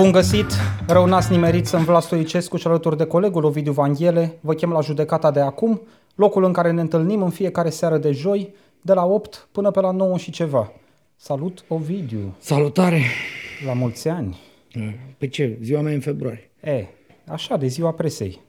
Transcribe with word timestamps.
Bun 0.00 0.12
găsit! 0.12 0.46
Rău 0.86 1.06
n-ați 1.06 1.30
nimerit, 1.30 1.66
sunt 1.66 1.84
Vlad 1.84 2.02
Stoicescu 2.02 2.56
și 2.56 2.66
alături 2.66 2.96
de 2.96 3.04
colegul 3.04 3.44
Ovidiu 3.44 3.72
Vanghele. 3.72 4.38
Vă 4.40 4.54
chem 4.54 4.70
la 4.70 4.80
judecata 4.80 5.30
de 5.30 5.40
acum, 5.40 5.80
locul 6.14 6.44
în 6.44 6.52
care 6.52 6.70
ne 6.70 6.80
întâlnim 6.80 7.22
în 7.22 7.30
fiecare 7.30 7.70
seară 7.70 7.98
de 7.98 8.12
joi, 8.12 8.54
de 8.82 8.92
la 8.92 9.04
8 9.04 9.48
până 9.52 9.70
pe 9.70 9.80
la 9.80 9.90
9 9.90 10.18
și 10.18 10.30
ceva. 10.30 10.72
Salut, 11.16 11.64
Ovidiu! 11.68 12.34
Salutare! 12.38 13.02
La 13.66 13.72
mulți 13.72 14.08
ani! 14.08 14.38
Pe 15.18 15.26
ce? 15.26 15.58
Ziua 15.62 15.80
mea 15.80 15.92
e 15.92 15.94
în 15.94 16.00
februarie. 16.00 16.50
E, 16.64 16.86
așa, 17.26 17.56
de 17.56 17.66
ziua 17.66 17.92
presei. 17.92 18.40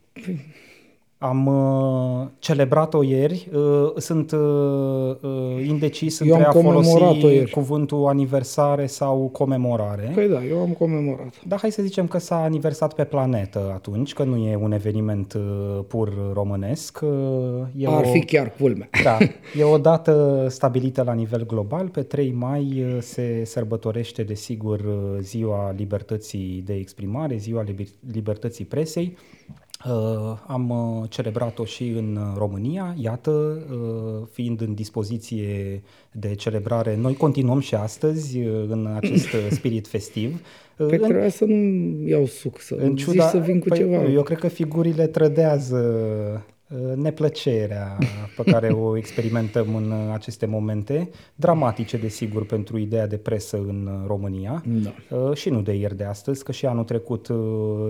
Am 1.24 1.46
uh, 1.48 2.28
celebrat-o 2.40 3.04
ieri, 3.04 3.50
uh, 3.54 3.92
sunt 3.98 4.32
uh, 4.32 4.40
uh, 4.40 5.66
indecis 5.68 6.20
Eu 6.20 6.28
între 6.28 6.44
am 6.44 6.50
a 6.50 6.54
comemorat-o 6.54 7.14
folosi 7.14 7.26
ieri. 7.36 7.50
cuvântul 7.52 8.06
aniversare 8.08 8.86
sau 8.86 9.30
comemorare. 9.32 10.12
Păi 10.16 10.28
da, 10.30 10.44
eu 10.44 10.60
am 10.60 10.70
comemorat. 10.72 11.34
Dar 11.48 11.60
hai 11.60 11.72
să 11.72 11.82
zicem 11.82 12.08
că 12.08 12.18
s-a 12.18 12.44
aniversat 12.44 12.94
pe 12.94 13.04
planetă 13.04 13.72
atunci, 13.74 14.14
că 14.14 14.24
nu 14.24 14.36
e 14.36 14.56
un 14.56 14.72
eveniment 14.72 15.34
uh, 15.34 15.80
pur 15.88 16.14
românesc. 16.34 17.00
uh, 17.04 17.10
E 17.78 17.88
Ar 17.88 18.04
o, 18.04 18.08
fi 18.08 18.20
chiar 18.26 18.54
culmea. 18.60 18.90
Da, 19.04 19.18
e 19.60 19.64
o 19.64 19.78
dată 19.78 20.46
stabilită 20.50 21.04
la 21.04 21.14
nivel 21.14 21.46
global. 21.46 21.88
Pe 21.88 22.02
3 22.02 22.32
mai 22.32 22.84
uh, 22.86 22.98
se 23.02 23.42
sărbătorește, 23.46 24.24
desigur, 24.24 24.80
uh, 24.80 25.18
ziua 25.20 25.74
libertății 25.78 26.62
de 26.66 26.74
exprimare, 26.74 27.36
ziua 27.38 27.64
liber- 27.64 27.98
libertății 28.12 28.66
presei. 28.66 29.18
Uh, 29.90 30.38
am 30.48 30.70
uh, 30.70 31.10
celebrat-o 31.10 31.66
și 31.66 31.88
în 31.88 32.16
uh, 32.16 32.34
România, 32.38 32.96
iată, 33.00 33.32
uh, 33.72 34.28
fiind 34.32 34.62
în 34.62 34.74
dispoziție 34.74 35.82
de 36.12 36.36
celebrare, 36.36 36.96
noi 36.96 37.16
continuăm 37.16 37.60
și 37.60 37.76
astăzi 37.76 38.40
uh, 38.40 38.66
în 38.70 38.86
acest 38.96 39.26
uh, 39.34 39.48
spirit 39.50 39.88
festiv. 39.88 40.34
Uh, 40.78 40.88
Păi 40.90 40.98
în- 40.98 41.04
trebuia 41.04 41.30
să 41.30 41.46
nu 41.46 41.56
iau 42.08 42.26
suc, 42.26 42.60
să 42.60 42.76
în 42.76 42.90
zici 42.98 43.06
ciuda, 43.06 43.28
să 43.28 43.38
vin 43.38 43.60
cu 43.60 43.68
păi, 43.68 43.78
ceva. 43.78 44.04
Eu 44.04 44.24
cred 44.24 44.38
că 44.38 44.48
figurile 44.48 45.08
trădează 45.08 45.78
uh, 46.36 46.40
neplăcerea 46.96 47.98
pe 48.36 48.52
care 48.52 48.68
o 48.68 48.98
experimentăm 49.02 49.76
în 49.76 49.92
uh, 49.92 50.14
aceste 50.14 50.46
momente, 50.46 51.10
dramatice, 51.36 51.98
desigur, 51.98 52.46
pentru 52.46 52.78
ideea 52.78 53.08
de 53.08 53.18
presă 53.18 53.58
în 53.58 53.90
uh, 53.92 54.08
România. 54.08 54.64
Da. 54.66 55.18
Uh, 55.18 55.34
Și 55.36 55.50
nu 55.50 55.62
de 55.62 55.74
ieri 55.74 55.98
de 55.98 56.04
astăzi, 56.04 56.44
că 56.44 56.52
și 56.52 56.66
anul 56.66 56.84
trecut 56.84 57.28
uh, 57.28 57.38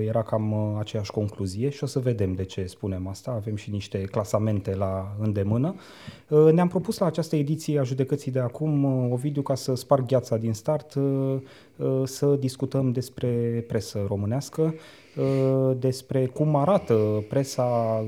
era 0.08 0.24
cam 0.24 0.52
uh, 0.52 0.80
aceeași 0.80 1.12
concluzie 1.12 1.70
și 1.70 1.84
o 1.84 1.88
să 1.88 2.00
vedem 2.00 2.34
de 2.34 2.44
ce 2.44 2.66
spunem 2.66 3.08
asta. 3.08 3.32
Avem 3.32 3.56
și 3.56 3.72
niște 3.72 3.98
clasamente 3.98 4.76
la 4.76 5.16
îndemână. 5.20 5.76
Uh, 6.28 6.52
Ne-am 6.52 6.68
propus 6.68 6.98
la 6.98 7.06
această 7.06 7.36
ediție 7.36 7.80
a 7.80 7.84
judecății 7.84 8.32
de 8.32 8.40
acum, 8.40 8.84
uh, 8.84 9.12
Ovidiu, 9.12 9.42
ca 9.42 9.56
să 9.56 9.76
sparg 9.76 10.06
gheața 10.06 10.38
din 10.38 10.54
start, 10.54 10.94
uh, 10.94 11.36
uh, 11.76 12.02
să 12.04 12.26
discutăm 12.26 12.92
despre 12.92 13.64
presă 13.68 14.06
românească, 14.08 14.74
uh, 15.18 15.76
despre 15.80 16.26
cum 16.26 16.56
arată 16.56 17.26
presa 17.30 18.04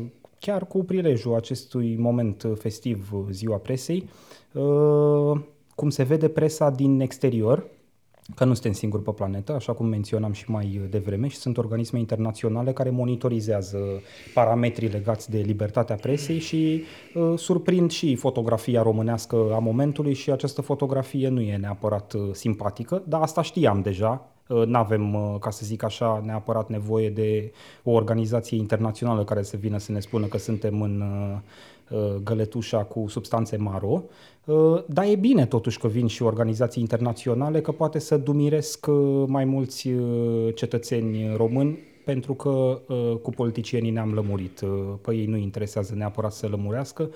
chiar 0.46 0.68
cu 0.68 0.84
prilejul 0.84 1.36
acestui 1.36 1.98
moment 1.98 2.46
festiv, 2.56 3.10
uh, 3.14 3.26
ziua 3.32 3.58
presei, 3.58 4.10
uh, 4.54 5.42
cum 5.76 5.90
se 5.90 6.04
vede 6.04 6.28
presa 6.28 6.70
din 6.70 7.00
exterior, 7.00 7.70
că 8.36 8.46
nu 8.46 8.54
suntem 8.54 8.72
singuri 8.72 9.04
pe 9.04 9.12
planetă, 9.12 9.54
așa 9.54 9.74
cum 9.74 9.86
menționam 9.86 10.32
și 10.32 10.52
mai 10.52 10.82
devreme, 10.90 11.28
și 11.28 11.36
sunt 11.36 11.58
organisme 11.58 12.00
internaționale 12.00 12.74
care 12.74 12.90
monitorizează 12.90 13.78
parametrii 14.34 14.90
legați 14.90 15.30
de 15.30 15.38
libertatea 15.38 15.96
presei 15.96 16.40
și 16.40 16.84
uh, 17.14 17.34
surprind 17.38 17.92
și 17.92 18.16
fotografia 18.16 18.82
românească 18.82 19.36
a 19.54 19.60
momentului 19.60 20.14
și 20.14 20.32
această 20.32 20.62
fotografie 20.62 21.28
nu 21.28 21.42
e 21.42 21.58
neapărat 21.58 22.14
uh, 22.14 22.30
simpatică, 22.32 23.04
dar 23.08 23.22
asta 23.22 23.42
știam 23.42 23.82
deja, 23.82 24.28
nu 24.48 24.78
avem, 24.78 25.38
ca 25.40 25.50
să 25.50 25.66
zic 25.66 25.84
așa, 25.84 26.22
neapărat 26.26 26.70
nevoie 26.70 27.10
de 27.10 27.52
o 27.84 27.92
organizație 27.92 28.58
internațională 28.58 29.24
care 29.24 29.44
să 29.44 29.58
vină 29.58 29.78
să 29.78 29.92
ne 29.92 30.00
spună 30.00 30.26
că 30.26 30.38
suntem 30.38 30.82
în 30.82 31.02
uh, 31.02 31.36
uh, 31.36 31.40
găletușa 32.24 32.84
cu 32.84 33.06
substanțe 33.08 33.58
maro, 33.58 34.04
Uh, 34.46 34.84
dar 34.88 35.06
e 35.06 35.16
bine 35.16 35.46
totuși 35.46 35.80
că 35.80 35.88
vin 35.88 36.08
și 36.08 36.24
organizații 36.24 36.82
internaționale, 36.82 37.62
că 37.62 37.72
poate 37.72 38.00
să 38.00 38.18
dumiresc 38.18 38.86
uh, 38.90 39.24
mai 39.28 39.46
mulți 39.46 39.88
uh, 39.90 40.56
cetățeni 40.56 41.34
români, 41.36 41.78
pentru 42.06 42.34
că 42.34 42.50
uh, 42.88 43.16
cu 43.22 43.30
politicienii 43.30 43.92
ne-am 43.92 44.14
lămurit. 44.14 44.62
Uh, 44.62 44.70
Pe 45.02 45.16
ei 45.16 45.26
nu 45.26 45.36
interesează 45.38 45.94
neapărat 45.96 46.32
să 46.34 46.48
lămurească, 46.48 47.10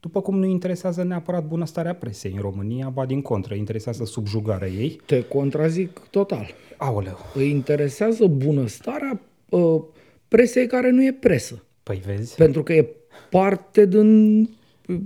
după 0.00 0.20
cum 0.20 0.38
nu 0.38 0.44
interesează 0.46 1.02
neapărat 1.02 1.46
bunăstarea 1.46 1.94
presei 1.94 2.32
în 2.34 2.40
România, 2.40 2.88
ba 2.88 3.06
din 3.06 3.22
contră, 3.22 3.54
interesează 3.54 4.04
subjugarea 4.04 4.68
ei. 4.68 5.00
Te 5.06 5.24
contrazic 5.24 5.98
total. 6.10 6.46
Aoleu, 6.76 7.18
Îi 7.34 7.50
interesează 7.50 8.26
bunăstarea 8.26 9.20
uh, 9.48 9.80
presei 10.28 10.66
care 10.66 10.90
nu 10.90 11.04
e 11.04 11.16
presă. 11.20 11.62
păi 11.82 12.02
vezi? 12.06 12.34
Pentru 12.34 12.62
că 12.62 12.72
e 12.72 12.88
parte 13.30 13.86
din 13.86 14.40
uh, 14.86 15.00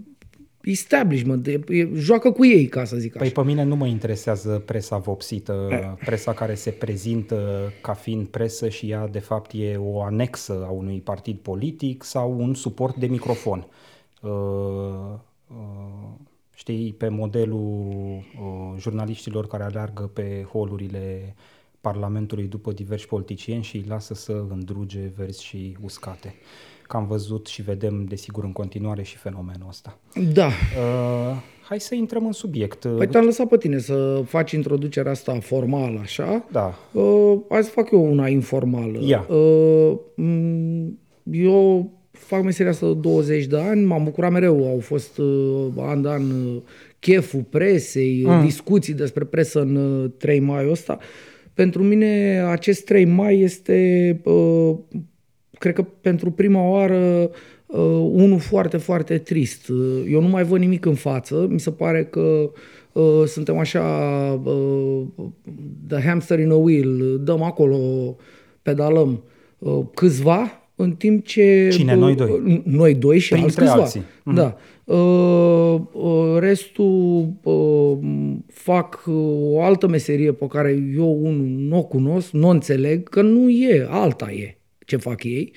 establishment, 0.63 1.47
e, 1.47 1.61
e, 1.69 1.89
joacă 1.95 2.31
cu 2.31 2.45
ei, 2.45 2.67
ca 2.67 2.85
să 2.85 2.97
zic 2.97 3.17
așa. 3.17 3.25
Păi 3.25 3.33
pe 3.33 3.49
mine 3.49 3.63
nu 3.63 3.77
mă 3.77 3.87
interesează 3.87 4.63
presa 4.67 4.97
vopsită, 4.97 5.69
presa 6.05 6.33
care 6.33 6.55
se 6.55 6.71
prezintă 6.71 7.73
ca 7.81 7.93
fiind 7.93 8.27
presă 8.27 8.69
și 8.69 8.91
ea 8.91 9.09
de 9.09 9.19
fapt 9.19 9.51
e 9.55 9.77
o 9.77 10.03
anexă 10.03 10.65
a 10.67 10.71
unui 10.71 11.01
partid 11.01 11.37
politic 11.37 12.03
sau 12.03 12.41
un 12.41 12.55
suport 12.55 12.97
de 12.97 13.07
microfon. 13.07 13.67
Uh, 14.23 14.31
uh, 15.49 16.09
știi, 16.55 16.93
pe 16.93 17.09
modelul 17.09 17.59
uh, 17.59 18.79
jurnaliștilor 18.79 19.47
care 19.47 19.63
aleargă 19.63 20.03
pe 20.03 20.47
holurile 20.53 21.35
Parlamentului 21.83 22.47
după 22.47 22.73
diversi 22.73 23.07
politicieni 23.07 23.63
și 23.63 23.77
îi 23.77 23.85
lasă 23.89 24.15
să 24.15 24.45
îndruge 24.49 25.01
verzi 25.17 25.45
și 25.45 25.77
uscate. 25.85 26.35
Că 26.87 26.97
am 26.97 27.07
văzut 27.07 27.47
și 27.47 27.63
vedem, 27.63 28.05
desigur, 28.05 28.45
în 28.45 28.53
continuare 28.53 29.03
și 29.03 29.17
fenomenul 29.17 29.67
ăsta. 29.69 29.99
Da. 30.33 30.47
Uh, 30.47 31.37
hai 31.69 31.81
să 31.81 31.95
intrăm 31.95 32.27
în 32.27 32.33
subiect. 32.33 32.87
Păi 32.97 33.07
te-am 33.07 33.25
lăsat 33.25 33.49
pe 33.49 33.57
tine 33.57 33.79
să 33.79 34.23
faci 34.27 34.53
introducerea 34.53 35.11
asta 35.11 35.39
formală, 35.41 35.99
așa. 35.99 36.45
Da. 36.51 36.75
Uh, 36.93 37.39
hai 37.49 37.65
să 37.65 37.71
fac 37.71 37.91
eu 37.91 38.11
una 38.11 38.29
informală. 38.29 38.99
Ia. 39.01 39.27
Uh, 39.29 39.99
m, 40.15 40.99
eu 41.31 41.91
fac 42.11 42.43
meseria 42.43 42.71
asta 42.71 42.87
de 42.87 42.95
20 42.95 43.47
de 43.47 43.59
ani, 43.59 43.85
m-am 43.85 44.05
bucurat 44.05 44.31
mereu, 44.31 44.69
au 44.69 44.81
fost 44.81 45.19
uh, 45.19 45.67
an 45.77 46.03
de 46.03 46.09
an 46.09 46.31
uh, 46.31 46.63
cheful 46.99 47.43
presei, 47.51 48.23
mm. 48.25 48.45
discuții 48.45 48.95
despre 48.95 49.25
presă 49.25 49.61
în 49.61 49.77
uh, 49.77 50.11
3 50.19 50.41
mai 50.41 50.71
ăsta. 50.71 50.99
Pentru 51.55 51.83
mine 51.83 52.43
acest 52.51 52.85
3 52.85 53.05
mai 53.05 53.41
este, 53.41 54.21
uh, 54.25 54.75
cred 55.59 55.75
că 55.75 55.83
pentru 56.01 56.31
prima 56.31 56.69
oară, 56.69 57.31
uh, 57.67 58.09
unul 58.13 58.39
foarte, 58.39 58.77
foarte 58.77 59.19
trist. 59.19 59.69
Uh, 59.69 60.03
Eu 60.11 60.21
nu 60.21 60.29
mai 60.29 60.45
văd 60.45 60.61
nimic 60.61 60.85
în 60.85 60.95
față, 60.95 61.47
mi 61.51 61.61
se 61.61 61.71
pare 61.71 62.05
că 62.05 62.51
uh, 62.93 63.23
suntem 63.27 63.59
așa 63.59 63.83
uh, 64.45 65.03
the 65.89 66.01
hamster 66.01 66.39
in 66.39 66.51
a 66.51 66.55
wheel, 66.55 67.21
dăm 67.25 67.43
acolo, 67.43 67.77
pedalăm 68.63 69.23
uh, 69.59 69.81
câțiva, 69.95 70.57
în 70.77 70.93
timp 70.93 71.27
ce... 71.27 71.69
Cine? 71.73 71.93
uh, 71.95 71.99
Noi 71.99 72.15
doi? 72.15 72.63
Noi 72.65 72.95
doi 72.95 73.19
și 73.19 73.33
alți 73.35 73.45
Printre 73.45 73.65
câțiva. 73.65 73.83
alții. 73.83 74.03
Da. 74.35 74.57
Uh, 74.85 75.81
uh, 75.93 76.37
restul 76.39 77.33
uh, 77.43 77.99
fac 78.47 79.05
uh, 79.07 79.15
o 79.41 79.63
altă 79.63 79.89
meserie 79.89 80.33
pe 80.33 80.47
care 80.47 80.93
eu 80.97 81.19
unul 81.23 81.47
nu 81.47 81.79
o 81.79 81.83
cunosc, 81.83 82.31
nu 82.33 82.47
o 82.47 82.51
înțeleg, 82.51 83.09
că 83.09 83.23
nu 83.23 83.51
e, 83.51 83.87
alta 83.91 84.31
e 84.31 84.59
ce 84.87 84.97
fac 84.97 85.25
ei. 85.25 85.53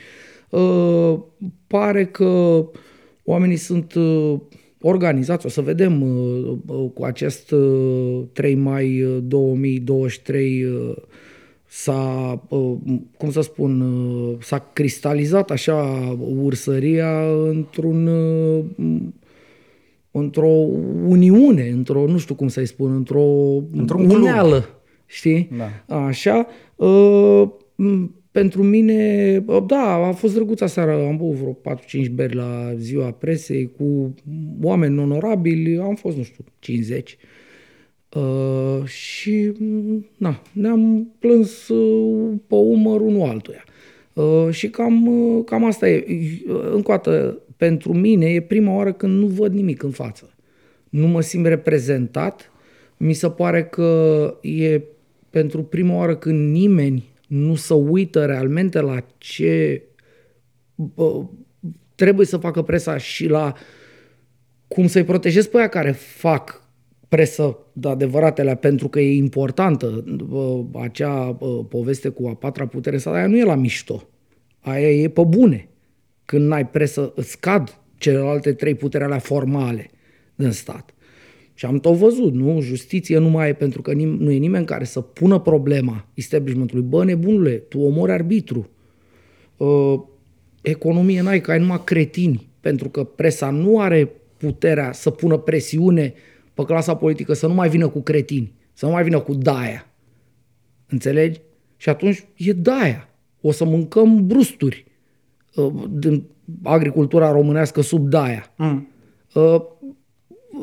Uh, 0.49 1.19
pare 1.67 2.05
că 2.05 2.63
oamenii 3.23 3.55
sunt 3.55 3.93
uh, 3.93 4.39
organizați, 4.81 5.45
o 5.45 5.49
să 5.49 5.61
vedem 5.61 6.01
uh, 6.01 6.57
uh, 6.67 6.91
cu 6.93 7.03
acest 7.03 7.51
uh, 7.51 8.23
3 8.33 8.55
mai 8.55 9.03
uh, 9.03 9.17
2023 9.21 10.63
uh, 10.63 10.95
s-a, 11.75 12.43
uh, 12.49 12.73
cum 13.17 13.31
să 13.31 13.41
spun, 13.41 13.81
uh, 13.81 14.35
s-a 14.39 14.69
cristalizat 14.73 15.51
așa 15.51 15.75
ursăria 16.35 17.21
într-un 17.49 18.07
uh, 18.07 18.63
într-o 20.11 20.47
uniune, 21.07 21.69
într-o, 21.69 22.07
nu 22.07 22.17
știu 22.17 22.35
cum 22.35 22.47
să-i 22.47 22.65
spun, 22.65 22.93
într-o 22.93 23.23
Într-un 23.71 24.07
club. 24.07 24.21
uneală, 24.21 24.83
știi? 25.05 25.49
Da. 25.57 25.95
Așa. 25.95 26.47
Uh, 26.75 27.43
m, 27.75 28.15
pentru 28.31 28.63
mine, 28.63 29.43
uh, 29.45 29.63
da, 29.67 29.93
a 29.93 30.11
fost 30.11 30.33
drăguța 30.33 30.67
seara, 30.67 31.07
am 31.07 31.17
băut 31.17 31.35
vreo 31.35 31.51
4-5 31.51 32.09
beri 32.13 32.35
la 32.35 32.73
ziua 32.77 33.11
presei 33.11 33.71
cu 33.77 34.13
oameni 34.61 34.99
onorabili, 34.99 35.79
am 35.79 35.95
fost, 35.95 36.17
nu 36.17 36.23
știu, 36.23 36.43
50. 36.59 37.17
Uh, 38.15 38.85
și, 38.85 39.51
m, 39.59 40.05
na, 40.17 40.41
ne-am 40.51 41.11
plâns 41.19 41.67
uh, 41.67 42.33
pe 42.47 42.55
umăr 42.55 43.01
unul 43.01 43.29
altuia. 43.29 43.63
Uh, 44.13 44.47
și 44.51 44.69
cam, 44.69 45.07
uh, 45.07 45.43
cam 45.45 45.65
asta 45.65 45.89
e. 45.89 46.05
Uh, 46.47 46.71
Încă 46.71 46.91
o 46.91 46.95
dată, 46.95 47.41
pentru 47.57 47.93
mine 47.93 48.25
e 48.25 48.41
prima 48.41 48.75
oară 48.75 48.93
când 48.93 49.19
nu 49.19 49.27
văd 49.27 49.53
nimic 49.53 49.83
în 49.83 49.91
față. 49.91 50.33
Nu 50.89 51.07
mă 51.07 51.21
simt 51.21 51.45
reprezentat. 51.45 52.51
Mi 52.97 53.13
se 53.13 53.29
pare 53.29 53.63
că 53.63 54.33
e 54.41 54.81
pentru 55.29 55.63
prima 55.63 55.95
oară 55.95 56.15
când 56.15 56.51
nimeni 56.51 57.03
nu 57.27 57.55
se 57.55 57.73
uită 57.73 58.25
realmente 58.25 58.79
la 58.79 59.05
ce 59.17 59.81
uh, 60.95 61.23
trebuie 61.95 62.25
să 62.25 62.37
facă 62.37 62.61
presa 62.61 62.97
și 62.97 63.27
la 63.27 63.53
cum 64.67 64.87
să-i 64.87 65.03
protejezi 65.03 65.49
pe 65.49 65.57
aia 65.57 65.67
care 65.67 65.91
fac 65.91 66.63
presă 67.07 67.57
de 67.57 67.64
adevăratele, 67.83 68.55
pentru 68.55 68.87
că 68.87 68.99
e 68.99 69.15
importantă 69.15 70.03
acea 70.73 71.37
poveste 71.69 72.09
cu 72.09 72.27
a 72.27 72.33
patra 72.33 72.67
putere, 72.67 72.97
sau 72.97 73.13
aia 73.13 73.27
nu 73.27 73.37
e 73.37 73.43
la 73.43 73.55
mișto. 73.55 74.07
Aia 74.59 74.91
e 74.91 75.07
pe 75.07 75.23
bune. 75.27 75.69
Când 76.25 76.47
n-ai 76.47 76.67
presă, 76.67 77.11
îți 77.15 77.29
scad 77.29 77.79
celelalte 77.97 78.53
trei 78.53 78.75
puteri 78.75 79.03
alea 79.03 79.19
formale 79.19 79.89
din 80.35 80.51
stat. 80.51 80.93
Și 81.53 81.65
am 81.65 81.79
tot 81.79 81.95
văzut, 81.95 82.33
nu? 82.33 82.61
Justiție 82.61 83.17
nu 83.17 83.29
mai 83.29 83.49
e 83.49 83.53
pentru 83.53 83.81
că 83.81 83.93
nim- 83.93 84.17
nu 84.19 84.31
e 84.31 84.37
nimeni 84.37 84.65
care 84.65 84.83
să 84.83 85.01
pună 85.01 85.39
problema 85.39 86.07
establishmentului. 86.13 86.83
Bă, 86.83 87.03
nebunule, 87.03 87.51
tu 87.51 87.79
omori 87.79 88.11
arbitru. 88.11 88.69
Uh, 89.57 89.99
economie 90.61 91.21
n-ai, 91.21 91.41
că 91.41 91.51
ai 91.51 91.59
numai 91.59 91.81
cretini. 91.83 92.47
Pentru 92.59 92.89
că 92.89 93.03
presa 93.03 93.49
nu 93.49 93.79
are 93.79 94.11
puterea 94.37 94.91
să 94.91 95.09
pună 95.09 95.37
presiune 95.37 96.13
pe 96.55 96.63
clasa 96.63 96.95
politică 96.95 97.33
să 97.33 97.47
nu 97.47 97.53
mai 97.53 97.69
vină 97.69 97.87
cu 97.87 98.01
cretini, 98.01 98.53
să 98.73 98.85
nu 98.85 98.91
mai 98.91 99.03
vină 99.03 99.19
cu 99.19 99.33
daia. 99.33 99.87
Înțelegi? 100.87 101.41
Și 101.77 101.89
atunci 101.89 102.27
e 102.37 102.53
daia. 102.53 103.09
O 103.41 103.51
să 103.51 103.65
mâncăm 103.65 104.27
brusturi 104.27 104.85
uh, 105.55 105.73
din 105.89 106.23
agricultura 106.63 107.31
românească 107.31 107.81
sub 107.81 108.07
daia. 108.07 108.53
Mm. 108.57 108.87
Uh, 109.33 109.61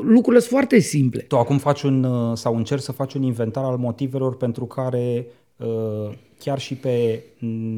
lucrurile 0.03 0.41
sunt 0.41 0.53
foarte 0.53 0.79
simple. 0.79 1.21
Tu 1.21 1.37
acum 1.37 1.59
faci 1.59 1.83
un, 1.83 2.05
uh, 2.05 2.37
sau 2.37 2.57
încerci 2.57 2.83
să 2.83 2.93
faci 2.93 3.15
un 3.15 3.23
inventar 3.23 3.65
al 3.65 3.77
motivelor 3.77 4.37
pentru 4.37 4.67
care 4.67 5.27
chiar 6.39 6.59
și 6.59 6.75
pe 6.75 7.23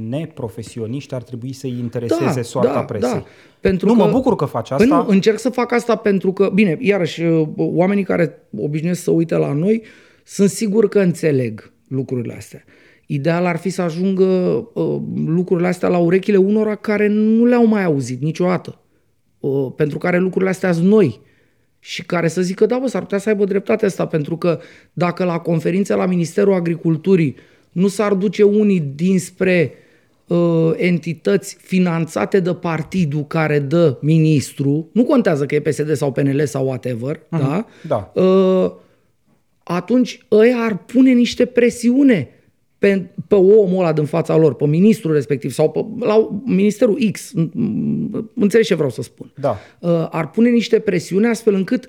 neprofesioniști 0.08 1.14
ar 1.14 1.22
trebui 1.22 1.52
să-i 1.52 1.78
intereseze 1.78 2.34
da, 2.34 2.42
soarta 2.42 2.72
da, 2.72 2.84
presei. 2.84 3.10
Da. 3.12 3.24
Pentru 3.60 3.86
nu, 3.86 3.94
că, 3.94 4.04
mă 4.04 4.10
bucur 4.10 4.36
că 4.36 4.44
faci 4.44 4.70
asta. 4.70 4.76
Păi 4.76 4.86
nu, 4.86 5.04
încerc 5.08 5.38
să 5.38 5.48
fac 5.48 5.72
asta 5.72 5.96
pentru 5.96 6.32
că, 6.32 6.50
bine, 6.54 6.76
iarăși, 6.80 7.22
uh, 7.22 7.48
oamenii 7.56 8.04
care 8.04 8.48
obișnuiesc 8.56 9.02
să 9.02 9.10
uite 9.10 9.36
la 9.36 9.52
noi, 9.52 9.82
sunt 10.24 10.50
sigur 10.50 10.88
că 10.88 11.00
înțeleg 11.00 11.72
lucrurile 11.88 12.34
astea. 12.34 12.64
Ideal 13.06 13.46
ar 13.46 13.56
fi 13.56 13.70
să 13.70 13.82
ajungă 13.82 14.24
uh, 14.24 15.00
lucrurile 15.26 15.68
astea 15.68 15.88
la 15.88 15.98
urechile 15.98 16.36
unora 16.36 16.74
care 16.74 17.06
nu 17.08 17.44
le-au 17.44 17.66
mai 17.66 17.84
auzit 17.84 18.22
niciodată. 18.22 18.78
Uh, 19.40 19.72
pentru 19.76 19.98
care 19.98 20.18
lucrurile 20.18 20.50
astea 20.50 20.72
sunt 20.72 20.86
noi 20.86 21.20
și 21.78 22.04
care 22.04 22.28
să 22.28 22.42
zică, 22.42 22.66
da, 22.66 22.78
bă, 22.78 22.86
s-ar 22.86 23.02
putea 23.02 23.18
să 23.18 23.28
aibă 23.28 23.44
dreptate 23.44 23.86
asta, 23.86 24.06
pentru 24.06 24.36
că 24.36 24.60
dacă 24.92 25.24
la 25.24 25.38
conferințe 25.38 25.94
la 25.94 26.06
Ministerul 26.06 26.52
Agriculturii 26.52 27.36
nu 27.74 27.88
s-ar 27.88 28.14
duce 28.14 28.42
unii 28.42 28.80
dinspre 28.80 29.72
uh, 30.26 30.72
entități 30.76 31.56
finanțate 31.60 32.40
de 32.40 32.54
partidul 32.54 33.26
care 33.26 33.58
dă 33.58 33.98
ministru, 34.00 34.88
nu 34.92 35.04
contează 35.04 35.46
că 35.46 35.54
e 35.54 35.60
PSD 35.60 35.94
sau 35.94 36.12
PNL 36.12 36.44
sau 36.44 36.66
whatever, 36.66 37.16
uh-huh. 37.16 37.38
da? 37.38 37.66
da. 37.88 38.12
Uh, 38.22 38.72
atunci 39.62 40.26
ăia 40.30 40.56
ar 40.56 40.76
pune 40.76 41.12
niște 41.12 41.44
presiune 41.44 42.28
pe, 42.78 43.06
pe 43.28 43.34
omul 43.34 43.78
ăla 43.78 43.92
din 43.92 44.04
fața 44.04 44.36
lor, 44.36 44.54
pe 44.54 44.66
ministrul 44.66 45.12
respectiv 45.12 45.50
sau 45.52 45.70
pe, 45.70 46.04
la 46.04 46.40
ministerul 46.44 46.98
X, 47.12 47.32
înțelegi 48.34 48.68
ce 48.68 48.74
vreau 48.74 48.90
să 48.90 49.02
spun. 49.02 49.32
Da. 49.40 49.58
Uh, 49.78 50.06
ar 50.10 50.30
pune 50.30 50.50
niște 50.50 50.78
presiune 50.78 51.28
astfel 51.28 51.54
încât 51.54 51.88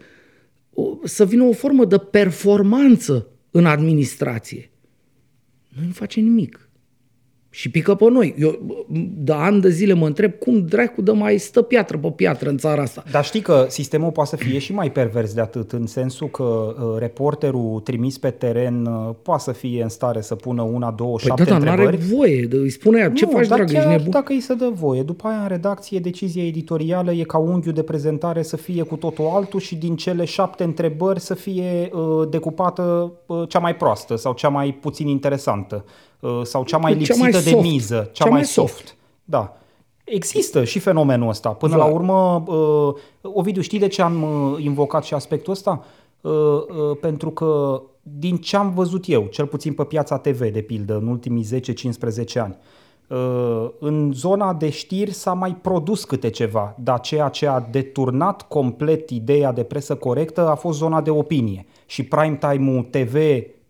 uh, 0.73 0.97
să 1.03 1.25
vină 1.25 1.43
o 1.43 1.51
formă 1.51 1.85
de 1.85 1.97
performanță 1.97 3.27
în 3.51 3.65
administrație. 3.65 4.69
Nu 5.75 5.91
face 5.91 6.21
nimic 6.21 6.64
și 7.55 7.69
pică 7.69 7.95
pe 7.95 8.09
noi. 8.09 8.35
Eu 8.37 8.59
de 9.17 9.31
ani 9.31 9.61
de 9.61 9.69
zile 9.69 9.93
mă 9.93 10.05
întreb 10.05 10.31
cum 10.31 10.65
dracu 10.65 11.01
de 11.01 11.11
mai 11.11 11.37
stă 11.37 11.61
piatră 11.61 11.97
pe 11.97 12.11
piatră 12.15 12.49
în 12.49 12.57
țara 12.57 12.81
asta. 12.81 13.03
Dar 13.11 13.25
știi 13.25 13.41
că 13.41 13.65
sistemul 13.69 14.11
poate 14.11 14.29
să 14.29 14.35
fie 14.35 14.59
și 14.59 14.73
mai 14.73 14.91
pervers 14.91 15.33
de 15.33 15.41
atât, 15.41 15.71
în 15.71 15.87
sensul 15.87 16.29
că 16.29 16.43
uh, 16.43 16.99
reporterul 16.99 17.79
trimis 17.79 18.17
pe 18.17 18.29
teren 18.29 18.85
uh, 18.85 19.15
poate 19.21 19.43
să 19.43 19.51
fie 19.51 19.83
în 19.83 19.89
stare 19.89 20.21
să 20.21 20.35
pună 20.35 20.61
una, 20.61 20.91
două, 20.91 21.15
păi 21.15 21.25
șapte 21.27 21.43
da, 21.43 21.49
da, 21.49 21.55
întrebări. 21.55 21.87
are 21.87 21.97
voie, 22.15 22.47
îi 22.51 22.69
spune 22.69 22.99
ea, 22.99 23.09
ce 23.09 23.25
nu, 23.25 23.31
faci, 23.31 23.47
dragă, 23.47 23.73
ești 23.75 23.87
nebun? 23.87 24.09
dacă 24.09 24.33
îi 24.33 24.39
se 24.39 24.53
dă 24.53 24.71
voie, 24.73 25.01
după 25.01 25.27
aia 25.27 25.41
în 25.41 25.47
redacție 25.47 25.99
decizia 25.99 26.43
editorială 26.45 27.11
e 27.11 27.23
ca 27.23 27.37
unghiul 27.37 27.73
de 27.73 27.83
prezentare 27.83 28.41
să 28.41 28.57
fie 28.57 28.83
cu 28.83 28.95
totul 28.95 29.25
altul 29.33 29.59
și 29.59 29.75
din 29.75 29.95
cele 29.95 30.25
șapte 30.25 30.63
întrebări 30.63 31.19
să 31.19 31.33
fie 31.33 31.89
uh, 31.93 32.27
decupată 32.29 33.11
uh, 33.25 33.43
cea 33.47 33.59
mai 33.59 33.75
proastă 33.75 34.15
sau 34.15 34.33
cea 34.33 34.49
mai 34.49 34.77
puțin 34.81 35.07
interesantă. 35.07 35.85
Uh, 36.25 36.41
sau 36.43 36.63
cea 36.63 36.77
mai 36.77 36.93
lipsită 36.93 37.13
cea 37.13 37.21
mai 37.21 37.43
de 37.43 37.55
miză, 37.61 37.95
cea, 37.95 38.09
cea 38.11 38.23
mai, 38.23 38.33
mai 38.33 38.45
soft. 38.45 38.73
soft. 38.73 38.95
Da. 39.23 39.57
Există 40.03 40.63
și 40.63 40.79
fenomenul 40.79 41.29
ăsta. 41.29 41.49
Până 41.49 41.77
da. 41.77 41.77
la 41.77 41.85
urmă, 41.85 42.43
uh, 42.47 42.93
Ovidiu, 43.21 43.61
știi 43.61 43.79
de 43.79 43.87
ce 43.87 44.01
am 44.01 44.23
uh, 44.23 44.63
invocat 44.63 45.03
și 45.03 45.13
aspectul 45.13 45.53
ăsta? 45.53 45.83
Uh, 46.21 46.31
uh, 46.31 46.97
pentru 47.01 47.29
că 47.29 47.81
din 48.01 48.37
ce 48.37 48.57
am 48.57 48.73
văzut 48.73 49.07
eu, 49.07 49.23
cel 49.23 49.45
puțin 49.45 49.73
pe 49.73 49.83
piața 49.83 50.17
TV, 50.17 50.51
de 50.51 50.61
pildă, 50.61 50.97
în 50.97 51.07
ultimii 51.07 51.45
10-15 51.45 52.39
ani, 52.39 52.57
uh, 53.07 53.69
în 53.79 54.11
zona 54.13 54.53
de 54.53 54.69
știri 54.69 55.11
s-a 55.11 55.33
mai 55.33 55.55
produs 55.55 56.03
câte 56.03 56.29
ceva, 56.29 56.75
dar 56.79 56.99
ceea 56.99 57.29
ce 57.29 57.47
a 57.47 57.59
deturnat 57.59 58.41
complet 58.41 59.09
ideea 59.09 59.51
de 59.51 59.63
presă 59.63 59.95
corectă 59.95 60.49
a 60.49 60.55
fost 60.55 60.77
zona 60.77 61.01
de 61.01 61.09
opinie. 61.09 61.65
Și 61.85 62.03
prime 62.03 62.35
time-ul 62.35 62.83
TV 62.83 63.15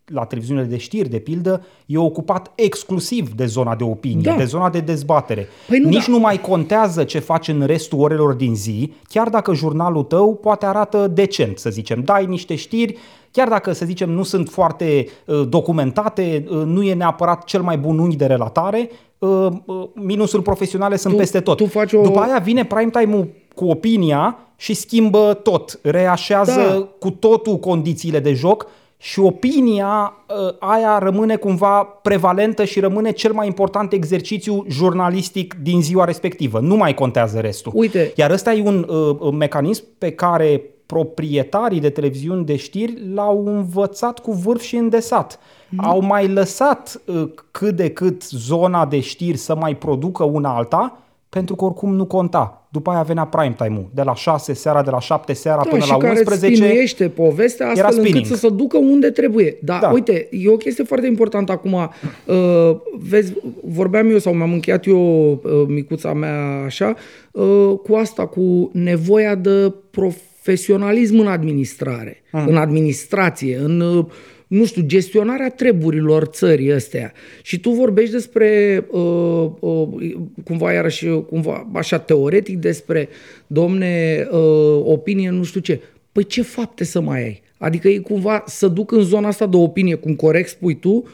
la 0.05 0.25
televiziunile 0.25 0.65
de 0.65 0.77
știri, 0.77 1.09
de 1.09 1.17
pildă, 1.17 1.65
e 1.85 1.97
ocupat 1.97 2.51
exclusiv 2.55 3.33
de 3.33 3.45
zona 3.45 3.75
de 3.75 3.83
opinie, 3.83 4.31
da. 4.31 4.35
de 4.35 4.43
zona 4.43 4.69
de 4.69 4.79
dezbatere. 4.79 5.47
Păi 5.67 5.79
nu, 5.79 5.89
Nici 5.89 6.05
da. 6.05 6.11
nu 6.11 6.19
mai 6.19 6.41
contează 6.41 7.03
ce 7.03 7.19
faci 7.19 7.47
în 7.47 7.63
restul 7.65 7.99
orelor 7.99 8.33
din 8.33 8.55
zi, 8.55 8.93
chiar 9.07 9.29
dacă 9.29 9.53
jurnalul 9.53 10.03
tău 10.03 10.35
poate 10.35 10.65
arată 10.65 11.07
decent, 11.07 11.57
să 11.57 11.69
zicem. 11.69 12.01
Dai 12.03 12.25
niște 12.25 12.55
știri, 12.55 12.97
chiar 13.31 13.47
dacă, 13.47 13.71
să 13.71 13.85
zicem, 13.85 14.09
nu 14.09 14.23
sunt 14.23 14.49
foarte 14.49 15.07
uh, 15.25 15.47
documentate, 15.49 16.45
uh, 16.49 16.63
nu 16.65 16.83
e 16.83 16.93
neapărat 16.93 17.43
cel 17.43 17.61
mai 17.61 17.77
bun 17.77 17.99
unghi 17.99 18.15
de 18.15 18.25
relatare, 18.25 18.89
uh, 19.17 19.47
uh, 19.65 19.87
minusuri 19.93 20.43
profesionale 20.43 20.95
sunt 20.95 21.13
tu, 21.13 21.19
peste 21.19 21.39
tot. 21.39 21.57
Tu 21.57 21.65
faci 21.65 21.93
o... 21.93 22.01
După 22.01 22.19
aia 22.19 22.37
vine 22.37 22.65
prime 22.65 22.89
time-ul 22.89 23.27
cu 23.55 23.65
opinia 23.65 24.37
și 24.55 24.73
schimbă 24.73 25.39
tot, 25.43 25.79
reașează 25.81 26.61
da. 26.69 26.87
cu 26.99 27.09
totul 27.09 27.57
condițiile 27.57 28.19
de 28.19 28.33
joc 28.33 28.67
și 28.97 29.19
opinia 29.19 30.13
uh, 30.27 30.55
aia 30.59 30.97
rămâne 30.97 31.35
cumva 31.35 31.83
prevalentă 31.83 32.63
și 32.63 32.79
rămâne 32.79 33.11
cel 33.11 33.33
mai 33.33 33.47
important 33.47 33.93
exercițiu 33.93 34.65
jurnalistic 34.69 35.53
din 35.61 35.81
ziua 35.81 36.05
respectivă. 36.05 36.59
Nu 36.59 36.75
mai 36.75 36.93
contează 36.93 37.39
restul. 37.39 37.71
Uite. 37.75 38.13
Iar 38.15 38.31
ăsta 38.31 38.53
e 38.53 38.61
un 38.61 38.87
uh, 38.89 39.33
mecanism 39.33 39.85
pe 39.97 40.11
care 40.11 40.61
proprietarii 40.85 41.79
de 41.79 41.89
televiziuni 41.89 42.45
de 42.45 42.55
știri 42.55 43.13
l-au 43.13 43.45
învățat 43.45 44.19
cu 44.19 44.31
vârf 44.31 44.61
și 44.61 44.75
îndesat. 44.75 45.39
Mm. 45.69 45.85
Au 45.85 46.01
mai 46.01 46.27
lăsat 46.27 47.01
uh, 47.05 47.29
cât 47.51 47.75
de 47.75 47.89
cât 47.89 48.23
zona 48.23 48.85
de 48.85 48.99
știri 48.99 49.37
să 49.37 49.55
mai 49.55 49.75
producă 49.75 50.23
una 50.23 50.55
alta, 50.55 50.99
pentru 51.35 51.55
că 51.55 51.65
oricum 51.65 51.95
nu 51.95 52.05
conta. 52.05 52.67
După 52.69 52.89
aia 52.89 53.01
venea 53.01 53.25
prime 53.25 53.55
time-ul, 53.57 53.89
de 53.93 54.01
la 54.01 54.15
6 54.15 54.53
seara, 54.53 54.83
de 54.83 54.89
la 54.89 54.99
7 54.99 55.33
seara 55.33 55.63
da, 55.63 55.69
până 55.69 55.85
la 55.87 55.95
11. 55.95 56.85
Și 56.85 57.03
povestea 57.03 57.67
astfel 57.69 58.05
încât 58.05 58.25
să 58.25 58.35
se 58.35 58.49
ducă 58.49 58.77
unde 58.77 59.09
trebuie. 59.09 59.57
Dar 59.61 59.79
da. 59.79 59.89
uite, 59.89 60.27
e 60.31 60.49
o 60.49 60.57
chestie 60.57 60.83
foarte 60.83 61.07
importantă 61.07 61.51
acum. 61.51 61.73
Uh, 61.73 62.75
vezi, 63.09 63.33
vorbeam 63.63 64.09
eu 64.09 64.17
sau 64.17 64.33
mi-am 64.33 64.53
încheiat 64.53 64.85
eu 64.85 65.31
uh, 65.31 65.39
micuța 65.67 66.13
mea 66.13 66.63
așa, 66.65 66.93
uh, 67.31 67.73
cu 67.83 67.95
asta, 67.95 68.25
cu 68.25 68.69
nevoia 68.73 69.35
de 69.35 69.73
profesionalism 69.91 71.19
în 71.19 71.27
administrare, 71.27 72.23
uh-huh. 72.27 72.45
în 72.47 72.57
administrație, 72.57 73.57
în... 73.57 73.79
Uh, 73.79 74.05
nu 74.47 74.65
știu, 74.65 74.81
gestionarea 74.81 75.49
treburilor 75.49 76.25
țării 76.25 76.71
astea. 76.71 77.13
Și 77.41 77.59
tu 77.59 77.69
vorbești 77.69 78.11
despre, 78.11 78.85
uh, 78.91 79.49
uh, 79.59 80.15
cumva 80.43 80.73
iarăși, 80.73 81.07
cumva 81.07 81.67
așa 81.73 81.99
teoretic, 81.99 82.57
despre, 82.57 83.09
domne, 83.47 84.27
uh, 84.31 84.81
opinie, 84.83 85.29
nu 85.29 85.43
știu 85.43 85.59
ce. 85.59 85.81
Păi 86.11 86.23
ce 86.23 86.41
fapte 86.41 86.83
să 86.83 86.99
mai 86.99 87.23
ai? 87.23 87.41
Adică 87.57 87.87
e 87.87 87.97
cumva 87.97 88.43
să 88.45 88.67
duc 88.67 88.91
în 88.91 89.01
zona 89.01 89.27
asta 89.27 89.47
de 89.47 89.57
opinie, 89.57 89.95
cum 89.95 90.15
corect 90.15 90.49
spui 90.49 90.75
tu, 90.75 91.07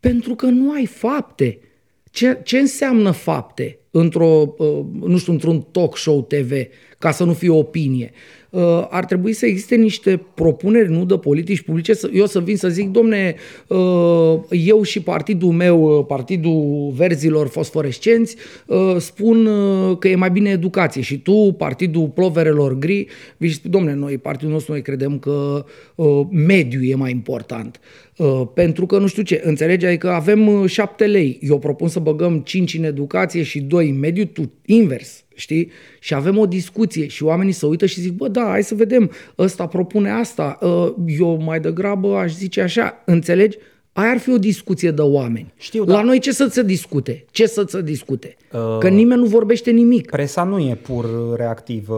pentru 0.00 0.34
că 0.34 0.46
nu 0.46 0.72
ai 0.72 0.86
fapte. 0.86 1.58
Ce, 2.10 2.40
ce 2.42 2.58
înseamnă 2.58 3.10
fapte 3.10 3.78
într-o, 3.90 4.54
uh, 4.58 4.84
nu 5.00 5.18
știu, 5.18 5.32
într-un 5.32 5.66
talk 5.72 5.96
show 5.96 6.22
TV? 6.22 6.52
ca 7.04 7.10
să 7.10 7.24
nu 7.24 7.32
fie 7.32 7.50
opinie. 7.50 8.10
Uh, 8.54 8.86
ar 8.90 9.04
trebui 9.04 9.32
să 9.32 9.46
existe 9.46 9.74
niște 9.74 10.22
propuneri, 10.34 10.90
nu 10.90 11.04
de 11.04 11.16
politici 11.16 11.60
publice, 11.60 11.94
să, 11.94 12.10
eu 12.12 12.26
să 12.26 12.40
vin 12.40 12.56
să 12.56 12.68
zic, 12.68 12.88
domne, 12.88 13.34
uh, 13.66 14.38
eu 14.50 14.82
și 14.82 15.00
partidul 15.00 15.52
meu, 15.52 15.98
uh, 15.98 16.04
Partidul 16.06 16.92
Verzilor 16.96 17.48
Fosforescenți, 17.48 18.36
spun 18.98 19.48
că 19.98 20.08
e 20.08 20.14
mai 20.14 20.30
bine 20.30 20.50
educație 20.50 21.02
și 21.02 21.18
tu, 21.18 21.54
Partidul 21.58 22.08
Ploverelor 22.08 22.78
Gri, 22.78 23.06
vii 23.36 23.60
domne, 23.62 23.94
noi, 23.94 24.18
partidul 24.18 24.52
nostru, 24.52 24.72
noi 24.72 24.82
credem 24.82 25.18
că 25.18 25.64
mediul 26.30 26.88
e 26.88 26.94
mai 26.94 27.10
important. 27.10 27.80
Pentru 28.54 28.86
că, 28.86 28.98
nu 28.98 29.06
știu 29.06 29.22
ce, 29.22 29.40
înțelegi, 29.44 29.86
adică 29.86 30.10
avem 30.10 30.66
șapte 30.66 31.06
lei, 31.06 31.38
eu 31.42 31.58
propun 31.58 31.88
să 31.88 32.00
băgăm 32.00 32.40
cinci 32.40 32.74
în 32.74 32.84
educație 32.84 33.42
și 33.42 33.60
doi 33.60 33.88
în 33.88 33.98
mediu, 33.98 34.24
tu 34.24 34.52
invers 34.66 35.24
știi? 35.34 35.70
Și 36.00 36.14
avem 36.14 36.38
o 36.38 36.46
discuție 36.46 37.06
și 37.06 37.22
oamenii 37.22 37.52
se 37.52 37.66
uită 37.66 37.86
și 37.86 38.00
zic, 38.00 38.12
bă, 38.12 38.28
da, 38.28 38.44
hai 38.48 38.62
să 38.62 38.74
vedem, 38.74 39.10
ăsta 39.38 39.66
propune 39.66 40.10
asta, 40.10 40.58
ă, 40.62 40.94
eu 41.18 41.42
mai 41.42 41.60
degrabă 41.60 42.16
aș 42.16 42.32
zice 42.32 42.60
așa, 42.60 43.02
înțelegi? 43.04 43.58
Aia 43.96 44.10
ar 44.10 44.18
fi 44.18 44.32
o 44.32 44.38
discuție 44.38 44.90
de 44.90 45.02
oameni. 45.02 45.52
Știu, 45.56 45.84
La 45.84 45.92
da. 45.94 46.02
noi 46.02 46.18
ce 46.18 46.32
să 46.32 46.46
se 46.50 46.62
discute? 46.62 47.24
Ce 47.30 47.46
să 47.46 47.64
se 47.68 47.82
discute? 47.82 48.36
Uh, 48.52 48.78
că 48.78 48.88
nimeni 48.88 49.20
nu 49.20 49.26
vorbește 49.26 49.70
nimic. 49.70 50.10
Presa 50.10 50.42
nu 50.42 50.58
e 50.58 50.74
pur 50.74 51.06
reactivă, 51.36 51.94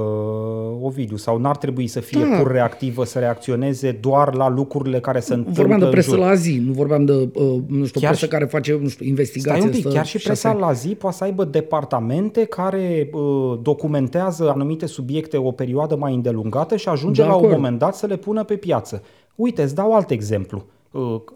Ovidiu, 0.82 1.16
sau 1.16 1.38
n-ar 1.38 1.56
trebui 1.56 1.86
să 1.86 2.00
fie 2.00 2.26
Da. 2.30 2.36
pur 2.38 2.50
reactivă, 2.52 3.04
să 3.04 3.18
reacționeze 3.18 3.90
doar 4.00 4.34
la 4.34 4.48
lucrurile 4.48 5.00
care 5.00 5.20
se 5.20 5.32
întâmplă 5.34 5.60
Vorbeam 5.60 5.78
de 5.78 5.84
în 5.84 5.90
presă 5.90 6.08
jur. 6.10 6.18
la 6.18 6.34
zi, 6.34 6.62
nu 6.66 6.72
vorbeam 6.72 7.04
de, 7.04 7.12
uh, 7.12 7.28
nu 7.66 7.84
știu, 7.84 8.00
Chiar 8.00 8.10
presă 8.10 8.24
și- 8.24 8.30
care 8.30 8.44
face, 8.44 8.78
nu 8.82 8.88
știu, 8.88 9.06
investigație. 9.06 9.60
Stai 9.60 9.70
un 9.70 9.74
pic, 9.74 9.84
stă 9.84 9.94
chiar 9.94 10.06
și 10.06 10.18
șase 10.18 10.26
presa 10.28 10.48
ani. 10.48 10.60
la 10.60 10.72
zi 10.72 10.88
poate 10.94 11.16
să 11.16 11.24
aibă 11.24 11.44
departamente 11.44 12.44
care 12.44 13.10
uh, 13.12 13.58
documentează 13.62 14.50
anumite 14.50 14.86
subiecte 14.86 15.36
o 15.36 15.50
perioadă 15.50 15.96
mai 15.96 16.14
îndelungată 16.14 16.76
și 16.76 16.88
ajunge 16.88 17.22
De 17.22 17.28
la 17.28 17.34
un 17.34 17.38
acord. 17.40 17.54
moment 17.56 17.78
dat 17.78 17.94
să 17.94 18.06
le 18.06 18.16
pună 18.16 18.44
pe 18.44 18.54
piață. 18.56 19.02
Uite, 19.34 19.62
îți 19.62 19.74
dau 19.74 19.94
alt 19.94 20.10
exemplu, 20.10 20.58
uh, 20.66 20.74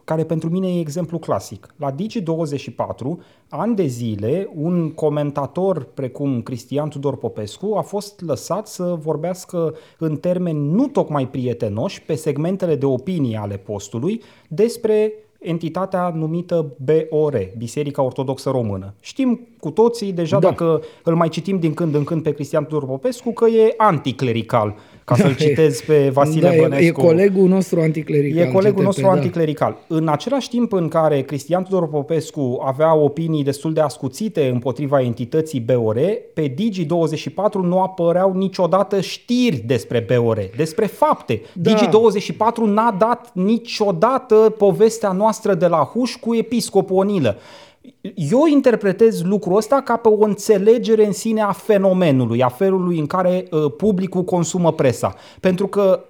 care 0.04 0.24
pentru 0.24 0.50
mine 0.50 0.76
e 0.76 0.80
exemplu 0.80 1.18
clasic. 1.18 1.74
La 1.76 1.94
Digi24, 1.94 3.24
ani 3.48 3.74
de 3.74 3.86
zile, 3.86 4.50
un 4.54 4.90
comentator 4.90 5.82
precum 5.84 6.42
Cristian 6.42 6.88
Tudor 6.88 7.16
Popescu 7.16 7.74
a 7.76 7.80
fost 7.80 8.20
lăsat 8.20 8.66
să 8.66 8.96
vorbească 8.98 9.74
în 9.98 10.16
termeni 10.16 10.68
nu 10.68 10.86
tocmai 10.86 11.28
prietenoși 11.28 12.02
pe 12.02 12.14
segmentele 12.14 12.76
de 12.76 12.86
opinie 12.86 13.38
ale 13.38 13.56
postului 13.56 14.22
despre 14.48 15.12
entitatea 15.40 16.08
numită 16.08 16.76
BOR, 16.84 17.52
Biserica 17.56 18.02
Ortodoxă 18.02 18.50
Română. 18.50 18.94
Știm 19.00 19.48
cu 19.60 19.70
toții, 19.70 20.12
deja 20.12 20.38
Da. 20.38 20.48
dacă 20.48 20.82
îl 21.02 21.14
mai 21.14 21.28
citim 21.28 21.58
din 21.58 21.74
când 21.74 21.94
în 21.94 22.04
când 22.04 22.22
pe 22.22 22.32
Cristian 22.32 22.64
Tudor 22.66 22.86
Popescu, 22.86 23.32
că 23.32 23.46
e 23.46 23.74
anticlerical, 23.76 24.74
ca 25.04 25.16
să-l 25.16 25.36
citez 25.36 25.80
pe 25.80 26.08
Vasile 26.12 26.48
da, 26.48 26.54
e, 26.54 26.60
Bănescu. 26.60 27.00
e 27.00 27.04
colegul 27.06 27.48
nostru 27.48 27.80
anticlerical. 27.80 28.46
E 28.46 28.50
colegul 28.50 28.78
GTP, 28.78 28.84
nostru 28.84 29.04
da. 29.04 29.10
anticlerical. 29.10 29.76
În 29.86 30.08
același 30.08 30.48
timp 30.48 30.72
în 30.72 30.88
care 30.88 31.22
Cristian 31.22 31.62
Tudor 31.62 31.88
Popescu 31.88 32.62
avea 32.64 32.94
opinii 32.94 33.44
destul 33.44 33.72
de 33.72 33.80
ascuțite 33.80 34.48
împotriva 34.48 35.00
entității 35.02 35.60
BOR, 35.60 35.98
pe 36.34 36.48
Digi24 36.48 37.52
nu 37.62 37.80
apăreau 37.80 38.32
niciodată 38.34 39.00
știri 39.00 39.56
despre 39.56 40.06
BOR, 40.14 40.50
despre 40.56 40.86
fapte. 40.86 41.42
Da. 41.52 41.74
Digi24 41.74 42.64
n-a 42.64 42.96
dat 42.98 43.30
niciodată 43.34 44.34
povestea 44.34 45.12
noastră 45.12 45.54
de 45.54 45.66
la 45.66 45.90
Huș 45.94 46.16
cu 46.16 46.34
episcopul 46.34 46.96
Onilă. 46.96 47.36
Eu 48.14 48.46
interpretez 48.46 49.22
lucrul 49.22 49.56
ăsta 49.56 49.80
ca 49.84 49.96
pe 49.96 50.08
o 50.08 50.24
înțelegere 50.24 51.06
în 51.06 51.12
sine 51.12 51.40
a 51.40 51.52
fenomenului, 51.52 52.42
a 52.42 52.48
felului 52.48 52.98
în 52.98 53.06
care 53.06 53.44
uh, 53.50 53.72
publicul 53.76 54.24
consumă 54.24 54.72
presa. 54.72 55.14
Pentru 55.40 55.66
că 55.66 56.04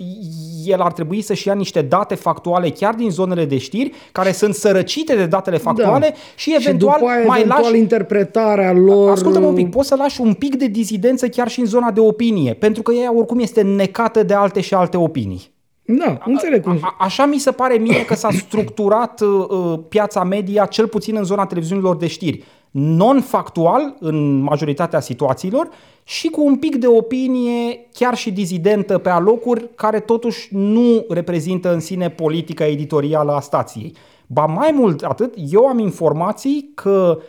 el 0.65 0.81
ar 0.81 0.93
trebui 0.93 1.21
să-și 1.21 1.47
ia 1.47 1.55
niște 1.55 1.83
date 1.83 2.15
factuale 2.15 2.71
chiar 2.71 2.95
din 2.95 3.11
zonele 3.11 3.45
de 3.45 3.59
știri, 3.59 3.93
care 4.13 4.33
sunt 4.33 4.55
sărăcite 4.55 5.17
de 5.17 5.27
datele 5.27 5.57
factuale 5.57 6.09
Da. 6.09 6.15
și 6.37 6.55
eventual 6.59 6.93
și 6.93 7.01
după 7.01 7.13
aia, 7.13 7.25
mai 7.27 7.39
eventual 7.39 7.63
lași 7.63 7.79
interpretarea 7.79 8.73
lor... 8.73 9.11
Ascultă-mă 9.11 9.47
un 9.47 9.55
pic, 9.55 9.71
poți 9.71 9.89
să 9.89 9.95
lași 9.95 10.21
un 10.21 10.35
pic 10.35 10.57
de 10.57 10.67
dizidență 10.67 11.29
chiar 11.29 11.49
și 11.49 11.61
în 11.61 11.67
zona 11.67 11.91
de 11.91 12.01
opinie, 12.01 12.55
pentru 12.55 12.83
că 12.83 12.93
ea 12.93 13.17
oricum 13.17 13.39
este 13.39 13.63
necată 13.63 14.23
de 14.23 14.35
alte 14.35 14.61
și 14.61 14.75
alte 14.75 14.97
opinii. 14.97 15.59
Da, 15.99 16.19
înțeleg 16.25 16.63
cum... 16.63 16.79
A, 16.81 16.97
așa 16.99 17.27
mi 17.27 17.39
se 17.39 17.51
pare 17.51 17.77
mie 17.77 18.05
că 18.05 18.15
s-a 18.15 18.29
structurat 18.47 19.21
uh, 19.21 19.47
uh, 19.49 19.79
piața 19.89 20.25
media, 20.25 20.67
cel 20.67 20.87
puțin 20.87 21.17
în 21.17 21.25
zona 21.25 21.47
televiziunilor 21.47 21.97
de 21.97 22.07
știri. 22.07 22.45
Non-factual, 22.71 23.97
în 24.01 24.41
majoritatea 24.41 25.01
situațiilor, 25.01 25.69
și 26.05 26.29
cu 26.29 26.45
un 26.45 26.57
pic 26.57 26.77
de 26.77 26.87
opinie, 26.87 27.87
chiar 27.93 28.15
și 28.15 28.33
dizidentă 28.33 28.99
pe 28.99 29.09
alocuri, 29.09 29.69
care 29.75 30.01
totuși 30.01 30.49
nu 30.51 31.05
reprezintă 31.09 31.73
în 31.73 31.81
sine 31.81 32.11
politica 32.11 32.67
editorială 32.67 33.33
a 33.33 33.41
stației. 33.41 33.93
Ba 34.27 34.45
mai 34.45 34.71
mult 34.75 35.03
atât, 35.03 35.35
eu 35.51 35.67
am 35.67 35.79
informații 35.79 36.71
că 36.75 37.17
uh, 37.17 37.23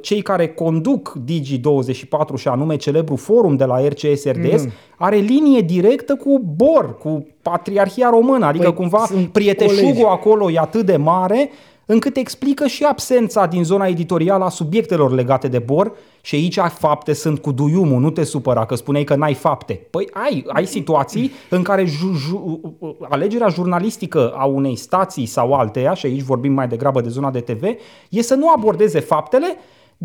cei 0.00 0.20
care 0.22 0.48
conduc 0.48 1.16
Digi24 1.24 2.34
și 2.36 2.48
anume 2.48 2.76
celebru 2.76 3.16
forum 3.16 3.56
de 3.56 3.64
la 3.64 3.88
RCS 3.88 4.24
RDS 4.24 4.62
Mm. 4.64 4.70
are 4.96 5.16
linie 5.16 5.60
directă 5.60 6.14
cu 6.14 6.38
BOR, 6.56 6.98
cu 6.98 7.26
Patriarhia 7.42 8.10
Română, 8.10 8.46
adică 8.46 8.64
Păi, 8.64 8.74
cumva 8.74 9.04
sunt 9.06 9.28
prieteșugul 9.28 9.82
colegi. 9.84 10.02
acolo 10.04 10.50
e 10.50 10.58
atât 10.58 10.86
de 10.86 10.96
mare 10.96 11.50
încât 11.92 12.16
explică 12.16 12.66
și 12.66 12.84
absența 12.84 13.46
din 13.46 13.64
zona 13.64 13.86
editorială 13.86 14.44
a 14.44 14.48
subiectelor 14.48 15.12
legate 15.12 15.48
de 15.48 15.58
BOR 15.58 15.92
și 16.20 16.34
aici 16.34 16.58
fapte 16.78 17.12
sunt 17.12 17.38
cu 17.38 17.52
duiumul, 17.52 18.00
nu 18.00 18.10
te 18.10 18.24
supăra 18.24 18.64
că 18.66 18.74
spuneai 18.74 19.04
că 19.04 19.14
n-ai 19.14 19.34
fapte. 19.34 19.86
Păi 19.90 20.08
ai, 20.12 20.44
ai 20.48 20.66
situații 20.66 21.32
în 21.48 21.62
care 21.62 21.84
ju, 21.84 22.12
ju, 22.12 22.60
alegerea 23.08 23.48
jurnalistică 23.48 24.32
a 24.36 24.44
unei 24.44 24.76
stații 24.76 25.26
sau 25.26 25.52
alteia, 25.52 25.94
și 25.94 26.06
aici 26.06 26.22
vorbim 26.22 26.52
mai 26.52 26.68
degrabă 26.68 27.00
de 27.00 27.08
zona 27.08 27.30
de 27.30 27.40
TV, 27.40 27.62
e 28.08 28.22
să 28.22 28.34
nu 28.34 28.52
abordeze 28.56 29.00
faptele, 29.00 29.56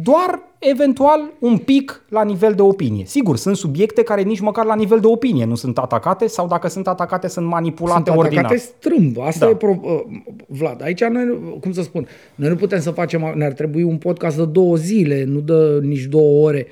doar 0.03 0.39
eventual 0.59 1.19
un 1.39 1.57
pic 1.57 2.05
la 2.09 2.23
nivel 2.23 2.53
de 2.53 2.61
opinie. 2.61 3.05
Sigur, 3.05 3.37
sunt 3.37 3.55
subiecte 3.55 4.03
care 4.03 4.21
nici 4.21 4.39
măcar 4.39 4.65
la 4.65 4.75
nivel 4.75 4.99
de 4.99 5.07
opinie 5.07 5.45
nu 5.45 5.55
sunt 5.55 5.77
atacate 5.77 6.27
sau 6.27 6.47
dacă 6.47 6.67
sunt 6.67 6.87
atacate 6.87 7.27
sunt 7.27 7.45
manipulate 7.45 8.03
sunt 8.05 8.17
ordinar. 8.17 8.43
atacate 8.45 8.65
strâmb. 8.77 9.19
Asta 9.19 9.45
Da. 9.45 9.51
e 9.51 9.55
pro... 9.55 9.79
uh, 9.81 9.99
Vlad, 10.47 10.81
aici 10.83 11.03
noi, 11.03 11.39
cum 11.61 11.71
să 11.71 11.81
spun, 11.81 12.07
noi 12.35 12.49
nu 12.49 12.55
putem 12.55 12.79
să 12.79 12.91
facem, 12.91 13.33
ne-ar 13.35 13.51
trebui 13.51 13.83
un 13.83 13.97
podcast 13.97 14.37
de 14.37 14.45
două 14.45 14.75
zile, 14.75 15.23
nu 15.23 15.39
de 15.39 15.79
nici 15.87 16.03
două 16.05 16.45
ore, 16.47 16.67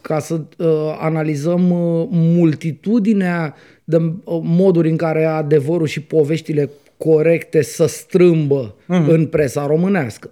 ca 0.00 0.18
să 0.18 0.34
uh, 0.58 0.66
analizăm 1.00 1.70
uh, 1.70 2.06
multitudinea 2.10 3.54
de 3.84 3.96
uh, 3.96 4.12
moduri 4.42 4.90
în 4.90 4.96
care 4.96 5.24
adevărul 5.24 5.86
și 5.86 6.00
poveștile 6.02 6.70
corecte 6.96 7.62
să 7.62 7.86
strâmbă 7.86 8.74
Mhm. 8.86 9.02
mm-hmm. 9.04 9.08
în 9.08 9.26
presa 9.26 9.66
românească. 9.66 10.30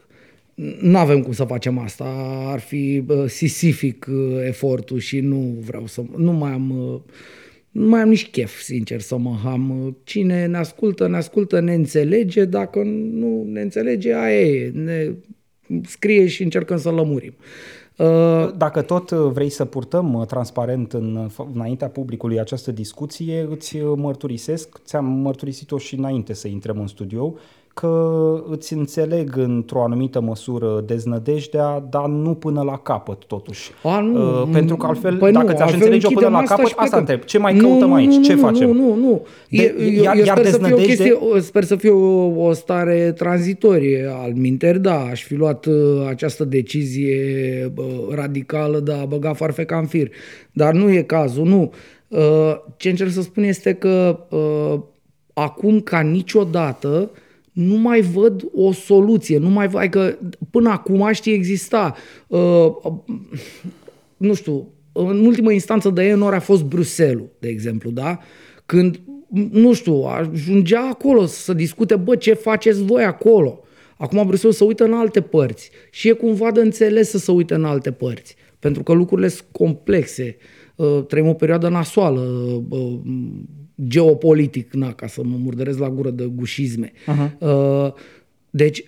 Nu 0.81 0.97
avem 0.99 1.23
cum 1.23 1.33
să 1.33 1.45
facem 1.45 1.79
asta, 1.79 2.05
ar 2.47 2.61
fi 2.61 3.05
uh, 3.09 3.25
sisific 3.27 4.07
uh, 4.11 4.47
efortul 4.47 4.99
și 4.99 5.21
nu 5.21 5.57
vreau 5.61 5.87
să, 5.87 6.03
nu 6.17 6.33
mai 6.33 6.53
am 6.53 6.93
uh, 6.93 7.01
nu 7.71 7.89
mai 7.89 8.01
am 8.01 8.09
nici 8.09 8.31
chef, 8.31 8.61
sincer, 8.61 9.01
să 9.01 9.17
mă 9.17 9.37
ham. 9.43 9.97
Cine 10.05 10.47
ne 10.47 10.57
ascultă, 10.57 11.09
ne 11.09 11.17
ascultă, 11.17 11.61
ne 11.61 11.75
înțelege, 11.75 12.45
dacă 12.45 12.83
nu 13.13 13.45
ne 13.49 13.61
înțelege, 13.61 14.15
aia 14.15 14.41
e, 14.41 14.71
ne 14.75 15.15
scrie 15.83 16.27
și 16.27 16.43
încercăm 16.43 16.79
să 16.79 16.91
lămurim. 16.91 17.35
Uh, 17.97 18.51
Dacă 18.57 18.83
tot 18.83 19.11
vrei 19.11 19.49
să 19.51 19.65
purtăm 19.65 20.15
uh, 20.15 20.27
transparent 20.27 20.93
în, 20.93 21.31
înaintea 21.55 21.89
publicului 21.89 22.41
această 22.41 22.73
discuție, 22.73 23.47
îți 23.51 23.77
uh, 23.77 23.93
mărturisesc, 23.97 24.81
ți-am 24.85 25.05
mărturisit-o 25.05 25.79
și 25.79 25.95
înainte 25.95 26.33
să 26.33 26.49
intrăm 26.49 26.81
în 26.81 26.87
studio, 26.87 27.35
că 27.75 28.43
îți 28.51 28.73
înțeleg 28.73 29.37
într-o 29.37 29.83
anumită 29.83 30.21
măsură 30.21 30.83
deznădejdea, 30.87 31.85
dar 31.91 32.07
nu 32.07 32.35
până 32.35 32.63
la 32.63 32.79
capăt 32.79 33.25
totuși. 33.25 33.71
A, 33.83 34.01
nu, 34.01 34.21
Uh, 34.43 34.49
pentru 34.53 34.77
că 34.77 34.87
altfel, 34.87 35.17
păi 35.17 35.33
dacă 35.33 35.47
nu, 35.47 35.53
ți-aș 35.53 35.61
altfel 35.61 35.79
înțelege-o 35.81 36.09
până 36.09 36.27
închidem 36.27 36.33
la 36.33 36.39
asta 36.39 36.55
capăt, 36.55 36.67
și 36.69 36.75
asta 36.77 36.83
plecăm. 36.97 36.99
întreb. 36.99 37.21
Ce 37.29 37.39
mai 37.39 37.55
Nu, 37.57 37.69
căutăm 37.69 37.89
nu, 37.89 37.95
aici? 37.95 38.15
Nu, 38.15 38.23
Ce 38.23 38.35
nu, 38.35 38.41
facem? 38.41 38.71
Nu, 38.71 38.75
nu, 38.95 38.95
nu. 38.95 39.27
De- 39.51 39.75
E- 39.79 39.85
eu, 39.85 40.03
iar- 40.03 40.17
eu 40.19 40.25
iar 40.25 40.37
sper, 40.39 40.51
să 40.51 40.59
fie 40.59 40.73
o 40.73 40.77
deznădejde- 40.77 40.87
chestie, 41.05 41.41
sper 41.41 41.65
să 41.65 41.77
fie 41.77 41.91
o, 41.91 42.43
o 42.47 42.53
stare 42.53 43.13
tranzitorie 43.13 44.11
al 44.23 44.33
minter, 44.35 44.79
da, 44.79 44.99
aș 45.01 45.23
fi 45.25 45.35
luat 45.35 45.67
uh, 45.67 45.75
această 46.09 46.45
decizie 46.45 47.73
uh, 47.77 47.85
radicală 48.15 48.79
de 48.81 48.93
a 48.93 49.05
băga 49.05 49.33
farfeca 49.33 49.77
în 49.79 49.87
fir. 49.87 50.09
Dar 50.53 50.73
nu 50.75 50.91
e 50.91 51.03
cazul, 51.03 51.45
nu. 51.47 51.73
Uh, 52.09 52.19
ce 52.77 52.89
încerc 52.89 53.11
să 53.11 53.23
spun 53.23 53.43
este 53.43 53.73
că 53.73 54.19
uh, 54.31 54.81
acum 55.35 55.81
ca 55.81 56.01
niciodată 56.01 57.11
nu 57.53 57.75
mai 57.75 58.01
văd 58.01 58.45
o 58.55 58.73
soluție, 58.73 59.39
nu 59.39 59.49
mai 59.49 59.69
văd, 59.69 59.81
adică 59.81 60.19
până 60.51 60.71
acum 60.71 61.09
știi 61.13 61.33
exista 61.33 61.95
uh, 62.27 62.67
nu 64.17 64.35
știu, 64.35 64.69
în 64.93 65.27
ultimă 65.27 65.53
instanță 65.53 65.91
de 65.91 66.03
Enor 66.03 66.35
a 66.35 66.41
fost 66.41 66.65
Bruselul, 66.65 67.31
de 67.39 67.49
exemplu, 67.49 67.91
da? 67.91 68.19
Când, 68.67 69.01
nu 69.51 69.73
știu, 69.73 69.95
ajungea 69.95 70.89
acolo 70.91 71.27
să 71.27 71.53
discute, 71.53 71.97
bă, 71.97 72.17
ce 72.17 72.33
faceți 72.33 72.83
voi 72.83 73.05
acolo? 73.05 73.61
Acum 73.97 74.27
Bruselul 74.27 74.55
se 74.55 74.65
uită 74.65 74.85
în 74.85 74.93
alte 74.93 75.21
părți 75.21 75.71
și 75.91 76.09
e 76.09 76.13
cumva 76.13 76.51
de 76.51 76.61
înțeles 76.61 77.09
să 77.09 77.19
se 77.19 77.31
uite 77.31 77.55
în 77.55 77.65
alte 77.65 77.91
părți, 77.91 78.37
pentru 78.59 78.83
că 78.83 78.93
lucrurile 78.93 79.29
sunt 79.29 79.47
complexe. 79.53 80.37
uh, 80.77 81.05
trăim 81.09 81.29
o 81.29 81.35
perioadă 81.35 81.69
nasoală, 81.69 82.21
uh, 82.69 83.01
geopolitic, 83.87 84.73
na, 84.73 84.93
ca 84.93 85.07
să 85.07 85.23
mă 85.25 85.37
murdăresc 85.37 85.79
la 85.79 85.91
gură 85.91 86.11
de 86.11 86.25
gușisme. 86.35 86.93
Uh-huh. 86.93 87.39
Uh, 87.39 87.93
deci, 88.51 88.85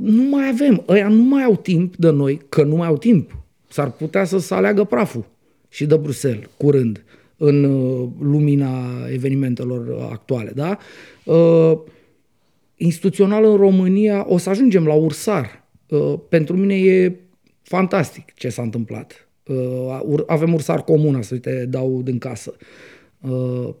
nu 0.00 0.22
mai 0.22 0.48
avem, 0.48 0.84
ăia 0.88 1.08
nu 1.08 1.22
mai 1.22 1.42
au 1.42 1.56
timp 1.56 1.96
de 1.96 2.10
noi, 2.10 2.40
că 2.48 2.62
nu 2.62 2.76
mai 2.76 2.86
au 2.86 2.96
timp. 2.96 3.36
S-ar 3.68 3.90
putea 3.90 4.24
să 4.24 4.38
se 4.38 4.54
aleagă 4.54 4.84
praful 4.84 5.24
și 5.68 5.86
de 5.86 5.96
Bruxelles, 5.96 6.44
curând, 6.56 7.04
în 7.36 7.64
uh, 7.64 8.08
lumina 8.20 8.70
evenimentelor 9.12 10.08
actuale. 10.10 10.52
Da? 10.54 10.78
Uh, 11.24 11.78
instituțional 12.76 13.44
în 13.44 13.56
România 13.56 14.24
o 14.28 14.38
să 14.38 14.50
ajungem 14.50 14.86
la 14.86 14.94
ursar. 14.94 15.66
Uh, 15.88 16.14
pentru 16.28 16.56
mine 16.56 16.74
e 16.74 17.16
fantastic 17.62 18.34
ce 18.34 18.48
s-a 18.48 18.62
întâmplat. 18.62 19.28
Uh, 19.46 20.22
avem 20.26 20.54
ursar 20.54 20.84
comun, 20.84 21.22
să 21.22 21.34
uite, 21.34 21.66
dau 21.68 22.00
din 22.02 22.18
casă 22.18 22.54
uh, 22.54 22.66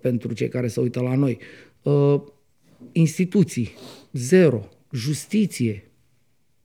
pentru 0.00 0.32
cei 0.32 0.48
care 0.48 0.68
se 0.68 0.80
uită 0.80 1.00
la 1.00 1.14
noi. 1.14 1.38
Uh, 1.82 2.20
instituții, 2.92 3.70
zero. 4.12 4.68
Justiție, 4.92 5.90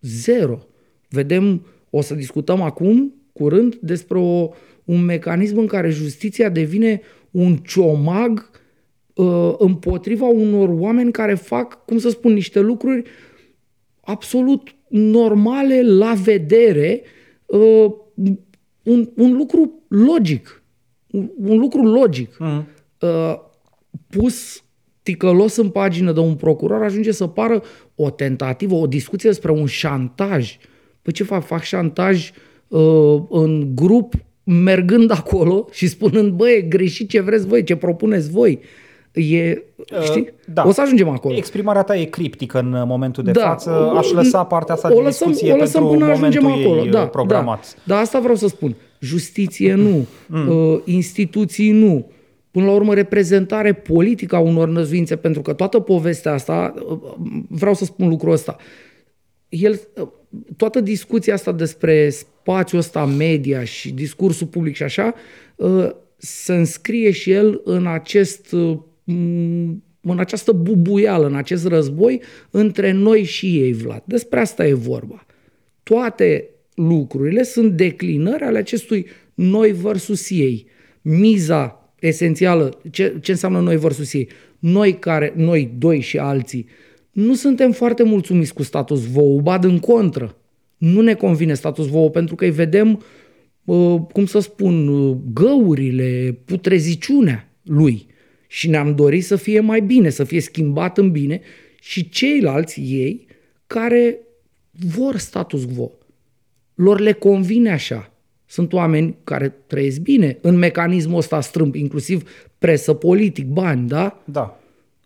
zero. 0.01 0.67
Vedem, 1.09 1.65
o 1.89 2.01
să 2.01 2.13
discutăm 2.13 2.61
acum, 2.61 3.13
curând, 3.33 3.75
despre 3.75 4.17
o, 4.17 4.49
un 4.83 5.01
mecanism 5.05 5.57
în 5.57 5.67
care 5.67 5.89
justiția 5.89 6.49
devine 6.49 7.01
un 7.31 7.57
ciomag 7.57 8.49
uh, 9.13 9.53
împotriva 9.57 10.25
unor 10.25 10.69
oameni 10.69 11.11
care 11.11 11.33
fac, 11.33 11.85
cum 11.85 11.97
să 11.97 12.09
spun, 12.09 12.33
niște 12.33 12.59
lucruri 12.59 13.03
absolut 14.01 14.75
normale 14.87 15.81
la 15.81 16.13
vedere, 16.13 17.01
uh, 17.45 17.91
un, 18.83 19.09
un 19.15 19.33
lucru 19.35 19.83
logic. 19.87 20.62
Un, 21.13 21.29
un 21.37 21.57
lucru 21.57 21.83
logic. 21.83 22.35
Uh-huh. 22.35 22.63
Uh, 22.99 23.39
pus 24.07 24.63
ticălos 25.03 25.55
în 25.55 25.69
pagină 25.69 26.11
de 26.11 26.19
un 26.19 26.35
procuror 26.35 26.83
ajunge 26.83 27.11
să 27.11 27.27
pară 27.27 27.63
o 27.95 28.09
tentativă, 28.09 28.75
o 28.75 28.87
discuție 28.87 29.29
despre 29.29 29.51
un 29.51 29.65
șantaj. 29.65 30.57
Păi 31.01 31.13
ce 31.13 31.23
fac? 31.23 31.43
Fac 31.43 31.61
șantaj 31.61 32.31
uh, 32.67 33.23
în 33.29 33.75
grup 33.75 34.13
mergând 34.43 35.11
acolo 35.11 35.67
și 35.71 35.87
spunând, 35.87 36.31
băi, 36.31 36.65
greșit 36.69 37.09
ce 37.09 37.21
vreți 37.21 37.47
voi, 37.47 37.63
ce 37.63 37.75
propuneți 37.75 38.31
voi. 38.31 38.59
E, 39.13 39.63
uh, 39.97 40.03
știi? 40.03 40.21
Uh, 40.21 40.53
da. 40.53 40.67
O 40.67 40.71
să 40.71 40.81
ajungem 40.81 41.09
acolo. 41.09 41.35
Exprimarea 41.35 41.83
ta 41.83 41.95
e 41.95 42.03
criptică 42.03 42.59
în 42.59 42.83
momentul 42.87 43.23
de 43.23 43.31
da. 43.31 43.41
față. 43.41 43.69
Aș 43.97 44.11
lăsa 44.11 44.43
partea 44.43 44.73
asta 44.73 44.91
o 44.91 44.95
de 44.95 45.01
lăsăm, 45.01 45.27
discuție 45.27 45.53
o 45.53 45.57
lăsăm 45.57 45.81
pentru 45.81 46.05
până 46.05 46.13
momentul 46.13 46.45
acolo. 46.45 46.83
ei 46.83 46.91
da, 46.91 47.07
programat. 47.07 47.73
Da. 47.73 47.81
Dar 47.93 48.01
asta 48.01 48.19
vreau 48.19 48.35
să 48.35 48.47
spun. 48.47 48.75
Justiție 48.99 49.73
nu, 49.73 50.05
mm. 50.27 50.47
uh, 50.47 50.79
instituții 50.85 51.71
nu, 51.71 52.11
până 52.51 52.65
la 52.65 52.71
urmă 52.71 52.93
reprezentare 52.93 53.73
politică 53.73 54.35
a 54.35 54.39
unor 54.39 54.67
năzuințe, 54.67 55.15
pentru 55.15 55.41
că 55.41 55.53
toată 55.53 55.79
povestea 55.79 56.33
asta, 56.33 56.73
uh, 56.89 56.99
vreau 57.49 57.73
să 57.73 57.85
spun 57.85 58.09
lucrul 58.09 58.31
ăsta, 58.31 58.55
el, 59.49 59.79
uh, 59.95 60.07
toată 60.57 60.79
discuția 60.79 61.33
asta 61.33 61.51
despre 61.51 62.09
spațiul 62.09 62.79
ăsta 62.79 63.05
media 63.05 63.63
și 63.63 63.91
discursul 63.91 64.47
public 64.47 64.75
și 64.75 64.83
așa, 64.83 65.13
se 66.17 66.53
înscrie 66.53 67.11
și 67.11 67.31
el 67.31 67.61
în 67.63 67.87
acest 67.87 68.55
în 70.01 70.19
această 70.19 70.51
bubuială, 70.51 71.27
în 71.27 71.35
acest 71.35 71.67
război 71.67 72.21
între 72.49 72.91
noi 72.91 73.23
și 73.23 73.59
ei, 73.59 73.73
Vlad. 73.73 74.03
Despre 74.05 74.39
asta 74.39 74.67
e 74.67 74.73
vorba. 74.73 75.25
Toate 75.83 76.49
lucrurile 76.73 77.43
sunt 77.43 77.71
declinări 77.71 78.43
ale 78.43 78.57
acestui 78.57 79.05
noi 79.33 79.71
versus 79.71 80.29
ei. 80.29 80.67
Miza 81.01 81.93
esențială, 81.99 82.79
ce, 82.91 83.17
ce 83.21 83.31
înseamnă 83.31 83.59
noi 83.59 83.77
versus 83.77 84.13
ei? 84.13 84.29
Noi 84.59 84.99
care, 84.99 85.33
noi 85.35 85.71
doi 85.77 85.99
și 85.99 86.17
alții, 86.17 86.67
nu 87.11 87.33
suntem 87.33 87.71
foarte 87.71 88.03
mulțumiți 88.03 88.53
cu 88.53 88.63
status 88.63 89.05
quo, 89.13 89.41
ba 89.41 89.59
în 89.61 89.79
contră. 89.79 90.37
Nu 90.77 91.01
ne 91.01 91.13
convine 91.13 91.53
status 91.53 91.87
quo 91.89 92.09
pentru 92.09 92.35
că 92.35 92.43
îi 92.45 92.51
vedem, 92.51 93.03
cum 94.11 94.25
să 94.25 94.39
spun, 94.39 94.87
găurile, 95.33 96.37
putreziciunea 96.45 97.51
lui 97.63 98.11
și 98.53 98.69
ne-am 98.69 98.95
dorit 98.95 99.25
să 99.25 99.35
fie 99.35 99.59
mai 99.59 99.81
bine, 99.81 100.09
să 100.09 100.23
fie 100.23 100.41
schimbat 100.41 100.97
în 100.97 101.11
bine 101.11 101.41
și 101.81 102.09
ceilalți 102.09 102.79
ei 102.81 103.27
care 103.67 104.19
vor 104.71 105.17
status 105.17 105.65
quo. 105.75 105.91
Lor 106.75 106.99
le 106.99 107.11
convine 107.11 107.71
așa. 107.71 108.13
Sunt 108.45 108.73
oameni 108.73 109.15
care 109.23 109.55
trăiesc 109.67 109.99
bine 109.99 110.37
în 110.41 110.55
mecanismul 110.55 111.17
ăsta 111.17 111.41
strâmb, 111.41 111.75
inclusiv 111.75 112.29
presă 112.57 112.93
politic, 112.93 113.45
bani, 113.45 113.87
da? 113.87 114.23
Da. 114.25 114.59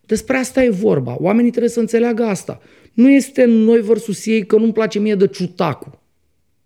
Despre 0.05 0.37
asta 0.37 0.63
e 0.63 0.69
vorba. 0.69 1.15
Oamenii 1.19 1.49
trebuie 1.49 1.71
să 1.71 1.79
înțeleagă 1.79 2.23
asta. 2.23 2.61
Nu 2.93 3.09
este 3.09 3.45
noi 3.45 3.81
versus 3.81 4.25
ei 4.25 4.45
că 4.45 4.57
nu-mi 4.57 4.73
place 4.73 4.99
mie 4.99 5.15
de 5.15 5.27
ciutacu 5.27 6.01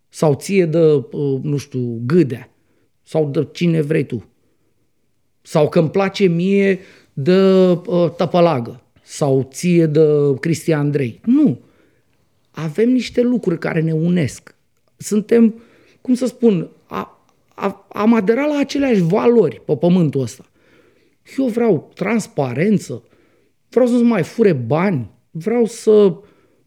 sau 0.10 0.34
ție 0.34 0.66
de, 0.66 0.80
uh, 0.80 1.40
nu 1.42 1.58
știu, 1.58 2.02
gâdea 2.06 2.50
sau 3.04 3.30
de 3.30 3.48
cine 3.52 3.82
vrei 3.82 4.06
tu 4.06 4.31
sau 5.52 5.70
că 5.70 5.80
îmi 5.80 5.90
place 5.90 6.26
mie 6.26 6.80
de 7.14 7.42
uh, 7.86 8.12
tăpălagă 8.18 8.84
sau 9.04 9.48
ție 9.52 9.86
de 9.86 10.02
Cristian 10.40 10.80
Andrei. 10.80 11.20
Nu. 11.26 11.60
Avem 12.52 12.90
niște 12.90 13.22
lucruri 13.22 13.60
care 13.60 13.82
ne 13.82 13.92
unesc. 13.92 14.56
Suntem, 14.98 15.62
cum 16.02 16.14
să 16.14 16.26
spun, 16.26 16.70
a, 16.86 17.26
a, 17.56 17.86
am 17.94 18.14
aderat 18.14 18.48
la 18.48 18.58
aceleași 18.58 19.02
valori 19.02 19.62
pe 19.66 19.76
pământul 19.76 20.22
ăsta. 20.22 20.46
Eu 21.38 21.46
vreau 21.46 21.92
transparență, 21.94 23.04
vreau 23.70 23.88
să-ți 23.88 24.04
mai 24.04 24.24
fure 24.24 24.54
bani, 24.54 25.10
vreau 25.32 25.66
să 25.66 26.16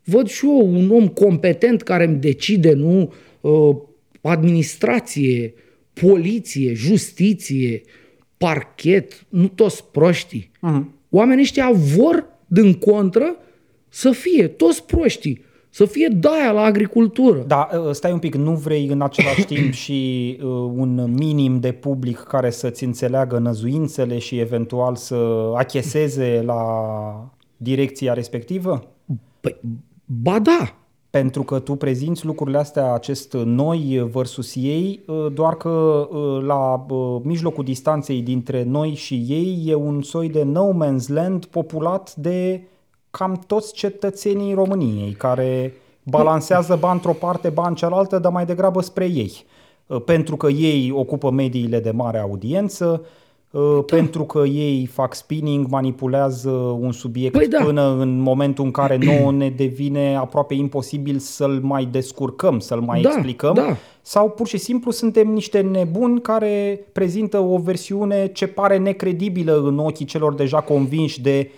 văd 0.04 0.28
și 0.28 0.46
eu 0.46 0.74
un 0.74 0.90
om 0.90 1.08
competent 1.08 1.82
care 1.82 2.04
îmi 2.04 2.16
decide, 2.20 2.72
nu 2.72 3.12
uh, 3.40 3.76
administrație, 4.20 5.54
poliție, 5.92 6.72
justiție, 6.72 7.80
uh, 7.84 8.02
parchet, 8.44 9.26
nu 9.28 9.48
toți 9.48 9.84
proștii. 9.84 10.50
Uh-huh. 10.56 10.84
Oamenii 11.10 11.42
ăștia 11.42 11.70
vor, 11.96 12.26
din 12.46 12.74
contră, 12.74 13.36
să 13.88 14.10
fie 14.10 14.46
toți 14.48 14.84
proștii. 14.84 15.44
Să 15.70 15.84
fie 15.84 16.08
daia 16.08 16.52
la 16.52 16.60
agricultură. 16.60 17.44
Da, 17.46 17.68
ă, 17.74 17.92
stai 17.92 18.12
un 18.12 18.18
pic, 18.18 18.34
nu 18.34 18.54
vrei 18.54 18.86
în 18.86 19.02
același 19.02 19.44
timp 19.44 19.72
și 19.82 20.38
uh, 20.40 20.46
un 20.74 21.12
minim 21.12 21.60
de 21.60 21.72
public 21.72 22.16
care 22.18 22.50
să-ți 22.50 22.84
înțeleagă 22.84 23.38
năzuințele 23.38 24.18
și 24.18 24.38
eventual 24.38 24.96
să 24.96 25.50
acheseze 25.54 26.42
la 26.44 26.62
direcția 27.56 28.12
respectivă? 28.12 28.94
Păi, 29.40 29.60
ba 30.04 30.38
da, 30.38 30.76
pentru 31.14 31.42
că 31.42 31.58
tu 31.58 31.74
prezinți 31.74 32.24
lucrurile 32.26 32.58
astea, 32.58 32.92
acest 32.92 33.32
noi 33.32 34.08
versus 34.12 34.54
ei, 34.54 35.00
uh, 35.06 35.26
doar 35.32 35.56
că 35.56 35.68
uh, 35.68 36.42
la 36.42 36.86
uh, 36.88 37.20
mijlocul 37.22 37.64
distanței 37.64 38.22
dintre 38.22 38.62
noi 38.62 38.94
și 38.94 39.24
ei 39.28 39.62
e 39.66 39.74
un 39.74 40.02
soi 40.02 40.28
de 40.28 40.42
no 40.42 40.68
man's 40.72 41.06
land 41.06 41.44
populat 41.44 42.14
de 42.14 42.62
cam 43.10 43.42
toți 43.46 43.72
cetățenii 43.72 44.54
României, 44.54 45.12
care 45.12 45.74
balansează 46.02 46.76
bani 46.80 46.94
într-o 46.94 47.26
parte, 47.26 47.48
bani 47.48 47.76
cealaltă, 47.76 48.18
dar 48.18 48.32
mai 48.32 48.46
degrabă 48.46 48.80
spre 48.80 49.04
ei. 49.04 49.44
Pentru 50.04 50.36
că 50.36 50.48
ei 50.48 50.90
ocupă 50.94 51.30
mediile 51.30 51.80
de 51.80 51.90
mare 51.90 52.18
audiență, 52.18 53.04
da. 53.54 53.96
pentru 53.96 54.24
că 54.24 54.38
ei 54.38 54.86
fac 54.86 55.14
spinning, 55.14 55.66
manipulează 55.68 56.50
un 56.80 56.92
subiect 56.92 57.36
păi 57.36 57.48
da. 57.48 57.64
până 57.64 57.96
în 57.98 58.18
momentul 58.18 58.64
în 58.64 58.70
care 58.70 58.98
nouă 59.06 59.32
ne 59.32 59.48
devine 59.48 60.16
aproape 60.16 60.54
imposibil 60.54 61.18
să-l 61.18 61.60
mai 61.62 61.88
descurcăm, 61.90 62.58
să-l 62.58 62.80
mai 62.80 63.00
da, 63.00 63.08
explicăm. 63.08 63.54
Da. 63.54 63.76
Sau 64.02 64.30
pur 64.30 64.46
și 64.46 64.58
simplu 64.58 64.90
suntem 64.90 65.28
niște 65.28 65.60
nebuni 65.60 66.20
care 66.20 66.80
prezintă 66.92 67.38
o 67.38 67.58
versiune 67.58 68.26
ce 68.26 68.46
pare 68.46 68.78
necredibilă 68.78 69.62
în 69.64 69.78
ochii 69.78 70.06
celor 70.06 70.34
deja 70.34 70.60
convinși 70.60 71.20
de 71.20 71.50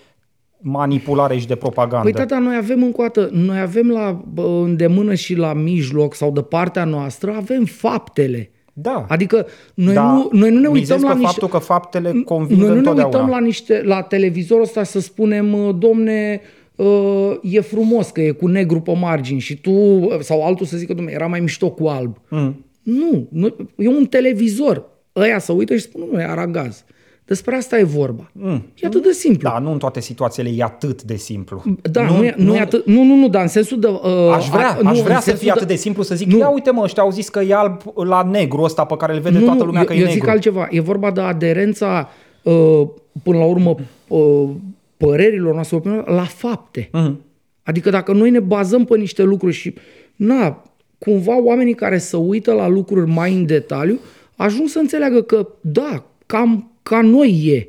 manipulare 0.59 1.39
și 1.39 1.47
de 1.47 1.55
propagandă. 1.55 2.11
Păi 2.11 2.13
tata, 2.13 2.39
noi 2.39 2.57
avem 2.57 2.83
încă 2.83 3.01
o 3.01 3.03
dată, 3.03 3.29
noi 3.33 3.61
avem 3.61 3.91
la 3.91 4.25
îndemână 4.45 5.15
și 5.15 5.35
la 5.35 5.53
mijloc 5.53 6.15
sau 6.15 6.31
de 6.31 6.43
partea 6.43 6.85
noastră, 6.85 7.35
avem 7.37 7.65
faptele. 7.65 8.51
Da. 8.79 9.07
Adică 9.09 9.47
noi, 9.75 9.95
da. 9.95 10.13
nu, 10.13 10.29
noi 10.33 10.51
nu 10.51 10.61
ne 10.61 10.69
uităm 10.69 11.01
la 11.01 11.13
niște... 11.13 11.27
faptul 11.27 11.49
că 11.49 11.59
faptele 11.59 12.23
conving 12.25 12.61
Noi 12.61 12.69
nu 12.69 12.93
ne 12.93 13.03
uităm 13.03 13.29
la, 13.29 13.39
niște, 13.39 13.83
la 13.85 14.03
televizorul 14.03 14.63
ăsta 14.63 14.83
să 14.83 15.01
spunem, 15.01 15.77
domne, 15.79 16.41
uh, 16.77 17.37
e 17.43 17.61
frumos 17.61 18.11
că 18.11 18.21
e 18.21 18.31
cu 18.31 18.47
negru 18.47 18.81
pe 18.81 18.93
margini 18.93 19.41
și 19.41 19.57
tu, 19.61 20.09
sau 20.21 20.47
altul 20.47 20.67
să 20.67 20.77
zică, 20.77 20.95
domne, 20.95 21.13
era 21.13 21.27
mai 21.27 21.41
mișto 21.41 21.71
cu 21.71 21.87
alb. 21.87 22.17
Mm. 22.29 22.65
Nu, 22.83 23.29
nu, 23.31 23.57
e 23.77 23.89
un 23.89 24.07
televizor. 24.07 24.85
Ăia 25.17 25.39
să 25.39 25.53
uită 25.53 25.75
și 25.75 25.83
spun, 25.83 26.09
nu, 26.13 26.21
e 26.21 26.25
aragaz. 26.25 26.85
Despre 27.27 27.57
asta 27.57 27.79
e 27.79 27.83
vorba. 27.83 28.31
Mm. 28.33 28.65
E 28.75 28.87
atât 28.87 29.03
de 29.03 29.13
simplu. 29.13 29.49
Da, 29.49 29.59
nu 29.59 29.73
în 29.73 29.79
toate 29.79 30.01
situațiile 30.01 30.51
e 30.57 30.63
atât 30.63 31.03
de 31.03 31.17
simplu. 31.17 31.63
Da, 31.91 32.03
nu, 32.03 32.17
nu, 32.17 32.25
e, 32.25 32.35
nu, 32.37 32.45
nu, 32.45 32.55
e 32.55 32.61
atât, 32.61 32.87
nu, 32.87 33.03
nu, 33.03 33.15
nu, 33.15 33.29
dar 33.29 33.43
în 33.43 33.49
sensul 33.49 33.81
de... 33.81 33.87
Uh, 33.87 34.33
aș 34.35 34.49
vrea, 34.49 34.79
a, 34.83 34.89
aș 34.89 34.99
vrea 34.99 35.21
să 35.21 35.33
fie 35.33 35.47
de, 35.47 35.51
atât 35.51 35.67
de 35.67 35.75
simplu 35.75 36.03
să 36.03 36.15
zic, 36.15 36.27
nu. 36.27 36.39
ia 36.39 36.49
uite 36.49 36.71
mă, 36.71 36.83
ăștia 36.83 37.03
au 37.03 37.11
zis 37.11 37.29
că 37.29 37.41
e 37.41 37.55
alb 37.55 37.81
la 37.95 38.23
negru 38.23 38.63
ăsta 38.63 38.85
pe 38.85 38.97
care 38.97 39.15
îl 39.15 39.21
vede 39.21 39.39
nu, 39.39 39.45
toată 39.45 39.65
lumea 39.65 39.81
eu, 39.81 39.87
că 39.87 39.93
e 39.93 39.97
eu 39.97 40.03
negru. 40.03 40.17
Eu 40.17 40.21
zic 40.21 40.31
altceva, 40.31 40.67
e 40.71 40.81
vorba 40.81 41.11
de 41.11 41.21
aderența, 41.21 42.09
uh, 42.43 42.83
până 43.23 43.39
la 43.39 43.45
urmă, 43.45 43.75
uh, 44.09 44.49
părerilor 44.97 45.55
noastre, 45.55 45.81
la 46.05 46.25
fapte. 46.25 46.91
Uh-huh. 46.95 47.15
Adică 47.63 47.91
dacă 47.91 48.13
noi 48.13 48.31
ne 48.31 48.41
bazăm 48.41 48.85
pe 48.85 48.97
niște 48.97 49.23
lucruri 49.23 49.55
și, 49.55 49.75
na, 50.17 50.63
cumva 50.99 51.43
oamenii 51.43 51.75
care 51.75 51.99
să 51.99 52.17
uită 52.17 52.53
la 52.53 52.69
lucruri 52.69 53.11
mai 53.11 53.35
în 53.35 53.47
detaliu, 53.47 53.99
ajung 54.37 54.69
să 54.69 54.79
înțeleagă 54.79 55.23
că, 55.23 55.49
da, 55.61 56.05
cam 56.27 56.71
ca 56.89 57.01
noi 57.01 57.43
e. 57.47 57.69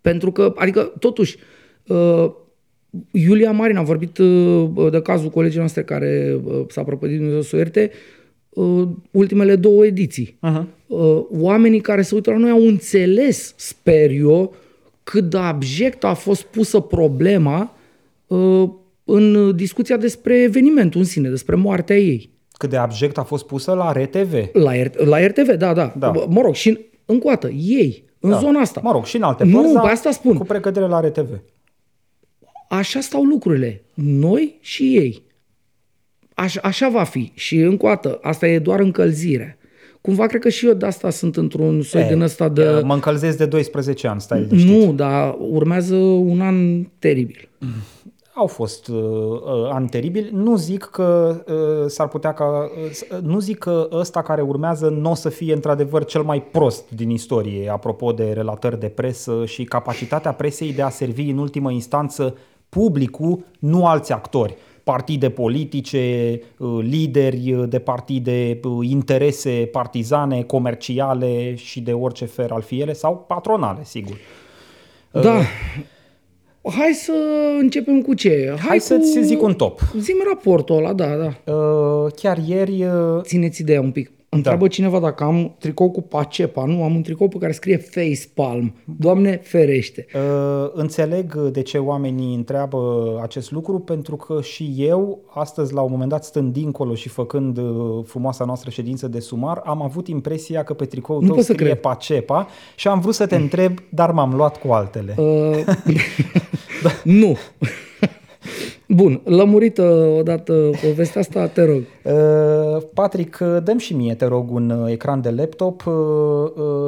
Pentru 0.00 0.32
că, 0.32 0.52
adică, 0.56 0.92
totuși, 0.98 1.36
uh, 1.86 2.30
Iulia 3.10 3.52
Marin 3.52 3.76
a 3.76 3.82
vorbit 3.82 4.18
uh, 4.18 4.90
de 4.90 5.00
cazul 5.02 5.30
colegii 5.30 5.58
noastre 5.58 5.82
care 5.82 6.40
uh, 6.44 6.64
s-a 6.68 6.82
prăpădit 6.82 7.16
Dumnezeu 7.16 7.40
să 7.40 7.56
ierte, 7.56 7.90
uh, 8.48 8.88
ultimele 9.10 9.56
două 9.56 9.86
ediții. 9.86 10.38
Uh-huh. 10.46 10.64
Uh, 10.86 11.24
oamenii 11.30 11.80
care 11.80 12.02
se 12.02 12.14
uită 12.14 12.30
la 12.30 12.36
noi 12.36 12.50
au 12.50 12.66
înțeles, 12.66 13.54
sper 13.56 14.10
eu, 14.10 14.54
cât 15.04 15.30
de 15.30 15.38
abject 15.38 16.04
a 16.04 16.14
fost 16.14 16.42
pusă 16.42 16.80
problema 16.80 17.76
uh, 18.26 18.68
în 19.04 19.56
discuția 19.56 19.96
despre 19.96 20.42
evenimentul 20.42 21.00
în 21.00 21.06
sine, 21.06 21.28
despre 21.28 21.54
moartea 21.54 21.98
ei. 21.98 22.30
Cât 22.52 22.70
de 22.70 22.76
abject 22.76 23.18
a 23.18 23.22
fost 23.22 23.46
pusă 23.46 23.72
la 23.72 23.92
RTV. 23.92 24.32
La, 24.52 24.72
R- 24.74 24.96
la 24.96 25.26
RTV, 25.26 25.48
da, 25.48 25.72
da, 25.72 25.94
da. 25.98 26.10
Mă 26.10 26.40
rog, 26.40 26.54
și 26.54 26.78
încă 27.04 27.26
o 27.26 27.30
dată, 27.30 27.48
ei, 27.48 28.07
în 28.20 28.30
da. 28.30 28.38
zona 28.38 28.60
asta. 28.60 28.80
Mă 28.82 28.92
rog, 28.92 29.04
și 29.04 29.16
în 29.16 29.22
alte 29.22 29.44
nu, 29.44 29.60
părți, 29.60 29.80
pe 29.80 29.88
asta 29.88 30.10
spun. 30.10 30.36
cu 30.36 30.44
precădere 30.44 30.86
la 30.86 31.00
RTV. 31.00 31.40
Așa 32.68 33.00
stau 33.00 33.22
lucrurile. 33.22 33.82
Noi 33.94 34.58
și 34.60 34.96
ei. 34.96 35.22
Aș, 36.34 36.56
așa 36.62 36.88
va 36.88 37.04
fi. 37.04 37.32
Și 37.34 37.56
încă 37.56 37.86
o 37.86 37.88
dată, 37.88 38.18
asta 38.22 38.46
e 38.46 38.58
doar 38.58 38.80
încălzire. 38.80 39.58
Cumva 40.00 40.26
cred 40.26 40.40
că 40.40 40.48
și 40.48 40.66
eu 40.66 40.72
de 40.72 40.86
asta 40.86 41.10
sunt 41.10 41.36
într-un 41.36 41.82
soi 41.82 42.02
e, 42.02 42.08
din 42.08 42.20
ăsta 42.20 42.48
de... 42.48 42.80
Mă 42.84 42.94
încălzesc 42.94 43.36
de 43.38 43.46
12 43.46 44.08
ani, 44.08 44.20
stai 44.20 44.46
Nu, 44.50 44.92
dar 44.92 45.36
urmează 45.38 45.94
un 45.96 46.40
an 46.40 46.84
teribil. 46.98 47.48
Mm 47.58 47.68
au 48.38 48.46
fost 48.46 48.88
uh, 48.88 48.96
uh, 48.96 49.68
ani 49.70 49.88
teribili. 49.88 50.30
Nu 50.32 50.56
zic 50.56 50.82
că 50.82 51.36
uh, 51.46 51.90
s-ar 51.90 52.08
putea 52.08 52.32
ca. 52.32 52.44
Uh, 52.44 53.18
nu 53.22 53.38
zic 53.38 53.58
că 53.58 53.88
ăsta 53.92 54.22
care 54.22 54.40
urmează 54.40 54.88
nu 54.88 55.10
o 55.10 55.14
să 55.14 55.28
fie 55.28 55.54
într-adevăr 55.54 56.04
cel 56.04 56.22
mai 56.22 56.42
prost 56.42 56.90
din 56.90 57.10
istorie, 57.10 57.70
apropo 57.70 58.12
de 58.12 58.32
relatări 58.32 58.80
de 58.80 58.88
presă 58.88 59.44
și 59.46 59.64
capacitatea 59.64 60.32
presei 60.32 60.72
de 60.72 60.82
a 60.82 60.88
servi 60.88 61.30
în 61.30 61.38
ultimă 61.38 61.70
instanță 61.70 62.36
publicul, 62.68 63.44
nu 63.58 63.86
alți 63.86 64.12
actori 64.12 64.56
partide 64.84 65.30
politice, 65.30 66.40
uh, 66.58 66.78
lideri 66.82 67.66
de 67.68 67.78
partide, 67.78 68.60
uh, 68.62 68.88
interese 68.88 69.68
partizane, 69.72 70.42
comerciale 70.42 71.54
și 71.54 71.80
de 71.80 71.92
orice 71.92 72.24
fel 72.24 72.50
al 72.50 72.62
fi 72.62 72.80
ele, 72.80 72.92
sau 72.92 73.24
patronale, 73.26 73.84
sigur. 73.84 74.16
Da. 75.10 75.40
Uh, 76.60 76.72
Hai 76.76 76.92
să 76.92 77.12
începem 77.58 78.02
cu 78.02 78.14
ce? 78.14 78.46
Hai, 78.48 78.66
Hai 78.68 78.80
să-ți 78.80 79.20
zic 79.20 79.42
un 79.42 79.54
top. 79.54 79.80
Zim 79.98 80.16
raportul 80.28 80.76
ăla, 80.76 80.92
da, 80.92 81.16
da. 81.16 81.52
Uh, 81.52 82.12
chiar 82.16 82.38
ieri... 82.46 82.84
Uh... 82.84 83.22
Țineți 83.22 83.60
ideea 83.60 83.80
un 83.80 83.90
pic. 83.90 84.10
Întreabă 84.30 84.62
da. 84.62 84.68
cineva 84.68 84.98
dacă 84.98 85.24
am 85.24 85.54
tricou 85.58 85.90
cu 85.90 86.02
Pacepa. 86.02 86.64
Nu, 86.64 86.82
am 86.82 86.94
un 86.94 87.02
tricou 87.02 87.28
pe 87.28 87.38
care 87.38 87.52
scrie 87.52 87.76
Face 87.76 88.28
Palm. 88.34 88.74
Doamne 88.98 89.36
ferește. 89.36 90.06
Uh, 90.14 90.70
înțeleg 90.72 91.36
de 91.40 91.62
ce 91.62 91.78
oamenii 91.78 92.34
întreabă 92.34 92.78
acest 93.22 93.50
lucru, 93.50 93.78
pentru 93.78 94.16
că 94.16 94.40
și 94.42 94.74
eu, 94.76 95.18
astăzi, 95.34 95.74
la 95.74 95.80
un 95.80 95.90
moment 95.90 96.10
dat, 96.10 96.24
stând 96.24 96.52
dincolo 96.52 96.94
și 96.94 97.08
făcând 97.08 97.58
uh, 97.58 98.04
frumoasa 98.04 98.44
noastră 98.44 98.70
ședință 98.70 99.08
de 99.08 99.20
sumar, 99.20 99.60
am 99.64 99.82
avut 99.82 100.08
impresia 100.08 100.62
că 100.62 100.74
pe 100.74 100.84
tricoul 100.84 101.22
nu 101.22 101.32
tău 101.32 101.42
scrie 101.42 101.56
cred. 101.56 101.78
Pacepa 101.80 102.46
și 102.76 102.88
am 102.88 103.00
vrut 103.00 103.14
să 103.14 103.26
te 103.26 103.36
întreb, 103.36 103.78
dar 103.88 104.10
m-am 104.10 104.34
luat 104.34 104.56
cu 104.60 104.72
altele. 104.72 105.14
Uh, 105.18 105.64
da. 106.82 106.90
Nu. 107.20 107.36
Bun, 108.88 109.20
lămurită 109.24 109.82
odată 110.18 110.70
povestea 110.82 111.20
asta, 111.20 111.46
te 111.46 111.64
rog. 111.64 111.82
Uh, 112.08 112.82
Patrick, 112.94 113.38
dăm 113.38 113.78
și 113.78 113.94
mie, 113.94 114.14
te 114.14 114.26
rog, 114.26 114.50
un 114.50 114.70
uh, 114.70 114.90
ecran 114.90 115.20
de 115.20 115.30
laptop. 115.30 115.86
Uh, 115.86 115.94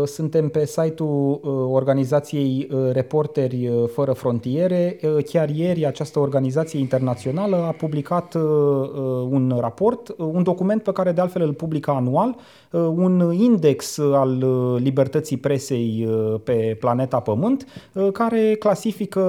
suntem 0.04 0.48
pe 0.48 0.66
site-ul 0.66 1.40
organizației 1.72 2.68
Reporteri 2.92 3.70
Fără 3.92 4.12
Frontiere. 4.12 4.98
Chiar 5.24 5.48
ieri 5.48 5.86
această 5.86 6.18
organizație 6.18 6.78
internațională 6.78 7.56
a 7.56 7.70
publicat 7.70 8.34
un 9.30 9.56
raport, 9.60 10.14
un 10.18 10.42
document 10.42 10.82
pe 10.82 10.92
care 10.92 11.12
de 11.12 11.20
altfel 11.20 11.42
îl 11.42 11.52
publică 11.52 11.90
anual, 11.90 12.36
un 12.70 13.32
index 13.32 13.98
al 13.98 14.44
libertății 14.82 15.36
presei 15.36 16.08
pe 16.44 16.76
planeta 16.80 17.20
Pământ, 17.20 17.66
care 18.12 18.56
clasifică 18.58 19.22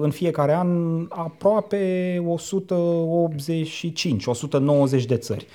în 0.00 0.10
fiecare 0.10 0.54
an 0.54 0.68
aproape 1.08 2.22
185, 2.26 4.26
190 4.52 5.04
de 5.04 5.16
țări. 5.16 5.46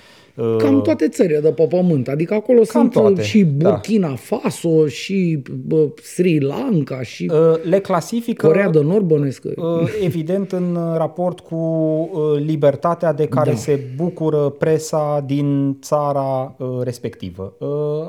Cam 0.57 0.75
uh, 0.75 0.81
toate 0.81 1.07
țările 1.07 1.39
de 1.39 1.51
pe 1.51 1.63
pământ, 1.63 2.07
adică 2.07 2.33
acolo 2.33 2.61
Cam 2.61 2.65
sunt 2.65 2.95
uh, 2.95 3.01
toate, 3.01 3.21
și 3.21 3.43
da. 3.43 3.69
Burkina 3.69 4.07
da. 4.07 4.15
Faso, 4.15 4.87
și 4.87 5.41
bă, 5.65 5.87
Sri 6.01 6.39
Lanka, 6.39 7.01
și 7.01 7.31
uh, 7.33 7.63
le 7.63 7.79
clasifică 7.79 8.47
Corea 8.47 8.69
de 8.69 8.81
Nord 8.81 9.05
bănesc. 9.05 9.43
Evident 10.03 10.51
în 10.51 10.77
raport 10.95 11.39
cu 11.39 12.09
libertatea 12.45 13.13
de 13.13 13.27
care 13.27 13.49
da. 13.49 13.55
se 13.55 13.79
bucură 13.95 14.49
presa 14.49 15.23
din 15.25 15.77
țara 15.81 16.55
respectivă. 16.83 17.53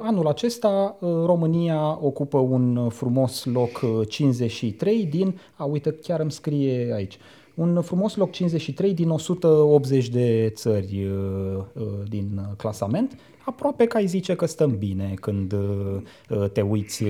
Anul 0.03 0.27
acesta 0.27 0.96
România 1.01 1.98
ocupă 2.01 2.38
un 2.38 2.88
frumos 2.88 3.44
loc 3.44 4.07
53 4.09 5.09
din, 5.11 5.40
a 5.55 5.64
uite 5.64 5.98
chiar 6.03 6.20
îmi 6.20 6.31
scrie 6.31 6.92
aici, 6.94 7.18
un 7.59 7.83
frumos 7.83 8.16
loc 8.16 8.31
53 8.31 8.94
din 8.94 9.09
180 9.09 10.09
de 10.09 10.53
țări 10.55 11.05
uh, 11.05 11.64
uh, 11.73 11.85
din 12.09 12.55
clasament. 12.57 13.18
Aproape 13.44 13.87
că 13.87 13.97
ai 13.97 14.07
zice 14.07 14.35
că 14.35 14.47
stăm 14.47 14.77
bine 14.79 15.14
când 15.21 15.53
uh, 15.53 16.51
te 16.53 16.61
uiți 16.61 17.05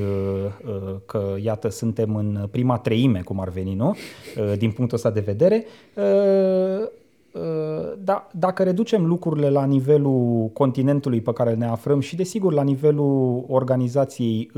că, 1.07 1.35
iată, 1.43 1.69
suntem 1.69 2.17
în 2.17 2.49
prima 2.51 2.79
treime, 2.79 3.21
cum 3.21 3.41
ar 3.41 3.49
veni, 3.49 3.75
nu? 3.75 3.97
Din 4.57 4.71
punctul 4.71 4.97
ăsta 4.97 5.11
de 5.11 5.21
vedere. 5.21 5.65
Da, 8.05 8.29
dacă 8.33 8.63
reducem 8.63 9.07
lucrurile 9.07 9.51
la 9.51 9.65
nivelul 9.65 10.51
continentului 10.53 11.21
pe 11.21 11.33
care 11.33 11.55
ne 11.55 11.67
aflăm 11.67 12.01
și 12.01 12.17
desigur 12.17 12.53
la 12.53 12.63
nivelul 12.63 13.45
organizației 13.49 14.51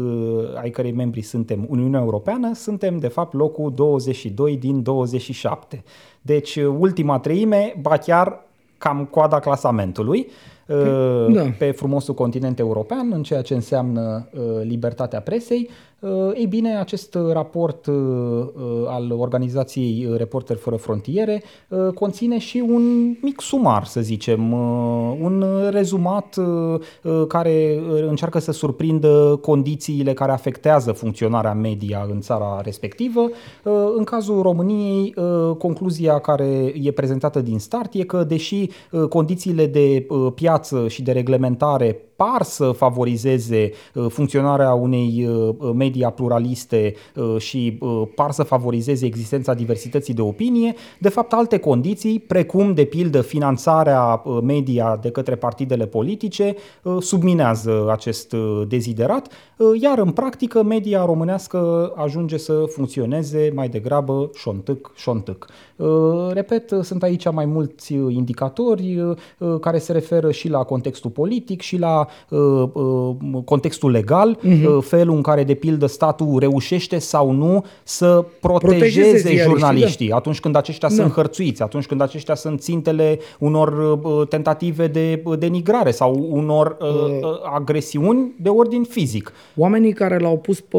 ai 0.63 0.71
cărei 0.71 0.93
membri 0.93 1.23
suntem 1.23 1.67
Uniunea 1.69 2.01
Europeană, 2.01 2.55
suntem 2.55 2.99
de 2.99 3.09
fapt 3.09 3.35
locul 3.35 3.73
22 3.75 4.57
din 4.57 4.83
27. 4.83 5.83
Deci 6.23 6.57
ultima 6.57 7.19
treime, 7.19 7.75
ba 7.81 7.97
chiar 7.97 8.47
cam 8.79 9.05
coada 9.11 9.39
clasamentului 9.39 10.27
da. 11.29 11.43
pe 11.59 11.71
frumosul 11.71 12.15
continent 12.15 12.59
european 12.59 13.11
în 13.13 13.23
ceea 13.23 13.43
ce 13.43 13.55
înseamnă 13.55 14.29
libertatea 14.63 15.21
presei 15.21 15.69
Uh, 15.69 15.90
ei 16.35 16.47
bine, 16.47 16.77
acest 16.77 17.17
raport 17.33 17.87
uh, 17.87 17.95
uh, 17.95 18.87
al 18.87 19.13
organizației 19.13 20.09
Reporteri 20.17 20.59
Fără 20.59 20.77
Frontiere 20.77 21.43
conține 21.95 22.39
și 22.39 22.65
un 22.69 23.17
mic 23.23 23.41
sumar, 23.41 23.85
să 23.85 24.01
zicem, 24.01 24.53
un 25.23 25.45
rezumat 25.71 26.37
care 27.29 27.81
încearcă 28.09 28.39
să 28.39 28.53
surprindă 28.53 29.39
condițiile 29.43 30.13
care 30.13 30.33
afectează 30.33 30.93
funcționarea 30.93 31.53
media 31.53 32.07
în 32.11 32.21
țara 32.21 32.61
respectivă. 32.63 33.31
În 33.97 34.05
cazul 34.05 34.43
României, 34.43 35.15
concluzia 35.59 36.19
care 36.19 36.73
e 36.83 36.91
prezentată 36.91 37.41
din 37.41 37.59
start 37.59 37.95
e 37.95 38.05
că, 38.05 38.25
deși 38.25 38.69
condițiile 39.09 39.67
de 39.67 40.07
piață 40.35 40.89
și 40.89 41.03
de 41.03 41.13
reglementare 41.13 42.10
par 42.21 42.43
să 42.43 42.71
favorizeze 42.71 43.73
funcționarea 44.09 44.73
unei 44.73 45.29
medii 45.75 45.99
media 46.01 46.11
pluraliste 46.11 46.95
uh, 47.15 47.41
și 47.41 47.79
uh, 47.81 48.03
par 48.15 48.31
să 48.31 48.43
favorizeze 48.43 49.07
existența 49.07 49.55
diversității 49.55 50.15
de 50.15 50.21
opinie, 50.21 50.75
de 50.99 51.09
fapt 51.09 51.33
alte 51.33 51.59
condiții, 51.59 52.19
precum 52.19 52.75
de 52.75 52.85
pildă 52.85 53.21
finanțarea 53.21 54.23
uh, 54.25 54.39
media 54.43 54.99
de 55.03 55.11
către 55.11 55.35
partidele 55.35 55.87
politice, 55.87 56.55
subminează 57.01 57.87
acest 57.91 58.35
deziderat, 58.69 59.33
iar 59.81 59.99
în 59.99 60.11
practică 60.11 60.63
media 60.63 61.05
românească 61.05 61.93
ajunge 61.97 62.37
să 62.37 62.65
funcționeze 62.69 63.53
mai 63.55 63.69
degrabă 63.69 64.31
șontâc, 64.35 64.93
șontâc. 64.95 65.47
Repet, 66.33 66.75
sunt 66.83 67.03
aici 67.03 67.31
mai 67.31 67.45
mulți 67.45 67.93
indicatori 67.95 69.17
care 69.61 69.79
se 69.79 69.93
referă 69.93 70.31
și 70.31 70.49
la 70.49 70.63
contextul 70.63 71.11
politic 71.11 71.61
și 71.61 71.77
la 71.79 72.01
uh, 72.01 72.07
uh, 72.07 72.10
contextul 73.45 73.91
legal, 73.91 74.39
uh-huh. 74.39 74.65
uh, 74.65 74.83
felul 74.83 75.15
în 75.15 75.23
care, 75.23 75.45
de 75.45 75.55
pildă, 75.55 75.87
statul 75.87 76.39
reușește 76.39 76.99
sau 76.99 77.31
nu 77.31 77.65
să 77.83 78.25
protejeze, 78.41 79.01
Protejeze 79.01 79.43
jurnaliștii 79.43 80.09
da. 80.09 80.17
atunci 80.17 80.41
când 80.41 80.57
aceștia 80.57 80.89
Da. 80.89 80.95
sunt 80.95 81.13
hărțuiți, 81.13 81.63
atunci 81.63 81.87
când 81.87 82.01
aceștia 82.01 82.35
sunt 82.35 82.61
țintele 82.61 83.19
unor 83.39 83.99
uh, 84.03 84.29
tentative 84.29 84.87
de 84.87 85.23
uh, 85.25 85.39
denigrare 85.39 85.91
sau 85.91 86.27
unor 86.31 86.77
uh, 86.81 86.89
uh, 86.89 87.29
agresiuni 87.55 88.35
de 88.41 88.49
ordin 88.49 88.83
fizic. 88.83 89.33
Oamenii 89.57 89.93
care 89.93 90.19
l-au 90.19 90.39
pus 90.39 90.61
pe 90.61 90.77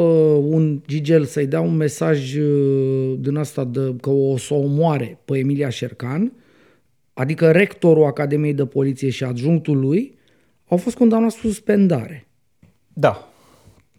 un 0.50 0.82
gigel 0.88 1.26
să-i 1.26 1.48
dea 1.48 1.62
un 1.62 1.76
mesaj 1.76 2.36
uh, 2.36 3.14
din 3.20 3.36
asta 3.36 3.64
de 3.64 3.96
că 4.02 4.10
o 4.10 4.38
să 4.38 4.54
o 4.54 4.58
omoare 4.58 5.20
pe 5.26 5.38
Emilia 5.38 5.70
Șercan, 5.70 6.34
adică 7.14 7.52
rectorul 7.52 8.06
Academiei 8.06 8.54
de 8.54 8.66
Poliție 8.66 9.10
și 9.10 9.24
adjunctul 9.24 9.80
lui, 9.80 10.20
au 10.72 10.78
fost 10.78 10.96
condamnați 10.98 11.36
cu 11.42 11.48
suspendare. 11.48 12.28
Da. 12.94 13.28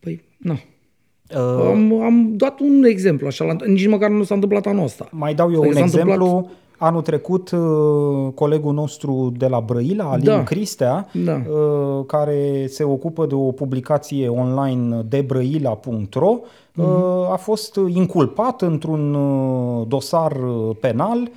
Păi, 0.00 0.24
nu. 0.38 0.52
Uh, 0.52 1.66
Am, 1.70 2.00
am 2.02 2.32
dat 2.36 2.60
un 2.60 2.84
exemplu, 2.84 3.26
așa, 3.26 3.44
la- 3.44 3.56
nici 3.66 3.86
măcar 3.88 4.10
nu 4.10 4.22
s-a 4.22 4.34
întâmplat 4.34 4.66
anul 4.66 4.84
ăsta. 4.84 5.08
Mai 5.10 5.34
dau 5.34 5.52
eu 5.52 5.60
Adică 5.60 5.68
un 5.68 5.74
s-a 5.80 5.84
exemplu. 5.98 6.12
întâmplat- 6.26 6.56
Anul 6.78 7.02
trecut, 7.02 7.50
uh, 7.50 8.32
colegul 8.34 8.72
nostru 8.72 9.32
de 9.36 9.46
la 9.46 9.60
Brăila, 9.60 10.04
Alin 10.10 10.24
Da. 10.24 10.42
Cristea, 10.42 11.08
Da. 11.24 11.42
uh, 11.50 12.04
care 12.06 12.66
se 12.68 12.84
ocupă 12.84 13.26
de 13.26 13.34
o 13.34 13.52
publicație 13.52 14.28
online 14.28 15.02
de 15.08 15.20
brăila.ro, 15.20 16.38
Mhm. 16.74 16.84
uh, 16.88 17.30
a 17.32 17.36
fost 17.36 17.78
inculpat 17.88 18.62
într-un 18.62 19.14
uh, 19.14 19.86
dosar 19.88 20.32
uh, 20.32 20.76
penal, 20.80 21.20
uh, 21.20 21.28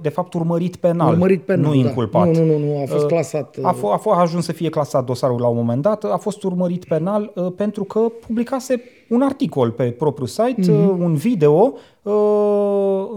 de 0.00 0.08
fapt 0.08 0.34
urmărit 0.34 0.76
penal, 0.76 1.12
Urmărit 1.12 1.42
penal, 1.42 1.64
nu 1.64 1.70
da. 1.82 1.88
inculpat. 1.88 2.26
Nu, 2.28 2.44
nu, 2.44 2.58
nu, 2.58 2.64
nu, 2.66 2.80
a 2.82 2.84
fost 2.86 3.02
Uh, 3.04 3.08
clasat, 3.10 3.56
A, 3.62 3.74
f- 3.74 3.92
a, 3.92 3.98
f- 4.00 4.16
a 4.16 4.20
ajuns 4.20 4.44
să 4.44 4.52
fie 4.52 4.68
clasat 4.68 5.04
dosarul 5.04 5.40
la 5.40 5.46
un 5.46 5.56
moment 5.56 5.82
dat, 5.82 6.04
a 6.04 6.16
fost 6.16 6.42
urmărit 6.42 6.84
penal 6.84 7.32
uh, 7.34 7.46
pentru 7.56 7.84
că 7.84 7.98
publicase 8.26 8.82
un 9.08 9.22
articol 9.22 9.70
pe 9.70 9.84
propriul 9.90 10.28
site, 10.28 10.54
Mhm. 10.72 10.88
uh, 10.88 10.94
un 10.98 11.14
video 11.14 11.72
uh, 12.02 12.12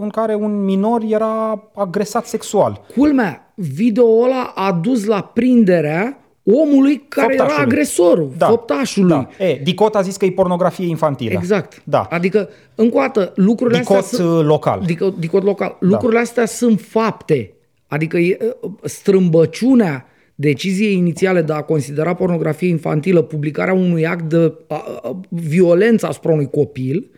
în 0.00 0.08
care 0.08 0.34
un 0.34 0.64
minor 0.64 1.00
era 1.08 1.62
agresat 1.74 2.26
sexual. 2.26 2.80
Culmea, 2.96 3.52
video 3.54 4.04
ăla 4.24 4.52
a 4.54 4.72
dus 4.72 5.04
la 5.04 5.30
prinderea 5.34 6.20
omului 6.52 7.04
care 7.08 7.34
era 7.34 7.42
Făptașului. 7.42 7.72
agresorul, 7.72 8.32
Da. 8.38 8.46
făptașului. 8.46 9.08
Da. 9.08 9.44
E, 9.44 9.60
Dicot 9.62 9.94
a 9.94 10.00
zis 10.00 10.16
că 10.16 10.24
e 10.24 10.30
pornografie 10.30 10.86
infantilă. 10.86 11.32
Exact. 11.32 11.82
Da. 11.84 12.06
Adică, 12.10 12.48
încă 12.74 12.96
o 12.96 13.00
dată, 13.00 13.32
lucrurile 13.36 13.78
Dicot 13.78 13.96
astea 13.96 14.18
sunt... 14.18 14.38
uh, 14.38 14.44
local. 14.44 14.82
Dicot, 14.86 15.16
dicot 15.18 15.42
local. 15.42 15.76
Lucrurile 15.80 16.20
astea 16.20 16.46
sunt 16.46 16.80
fapte. 16.80 17.54
Adică 17.86 18.18
e, 18.18 18.38
strâmbăciunea 18.82 20.06
deciziei 20.34 20.96
inițiale 20.96 21.42
de 21.42 21.52
a 21.52 21.62
considera 21.62 22.14
pornografie 22.14 22.68
infantilă 22.68 23.22
publicarea 23.22 23.74
unui 23.74 24.06
act 24.06 24.24
de 24.28 24.52
a, 24.68 24.74
a, 25.02 25.20
violență 25.28 26.06
asupra 26.06 26.32
unui 26.32 26.50
copil 26.50 27.10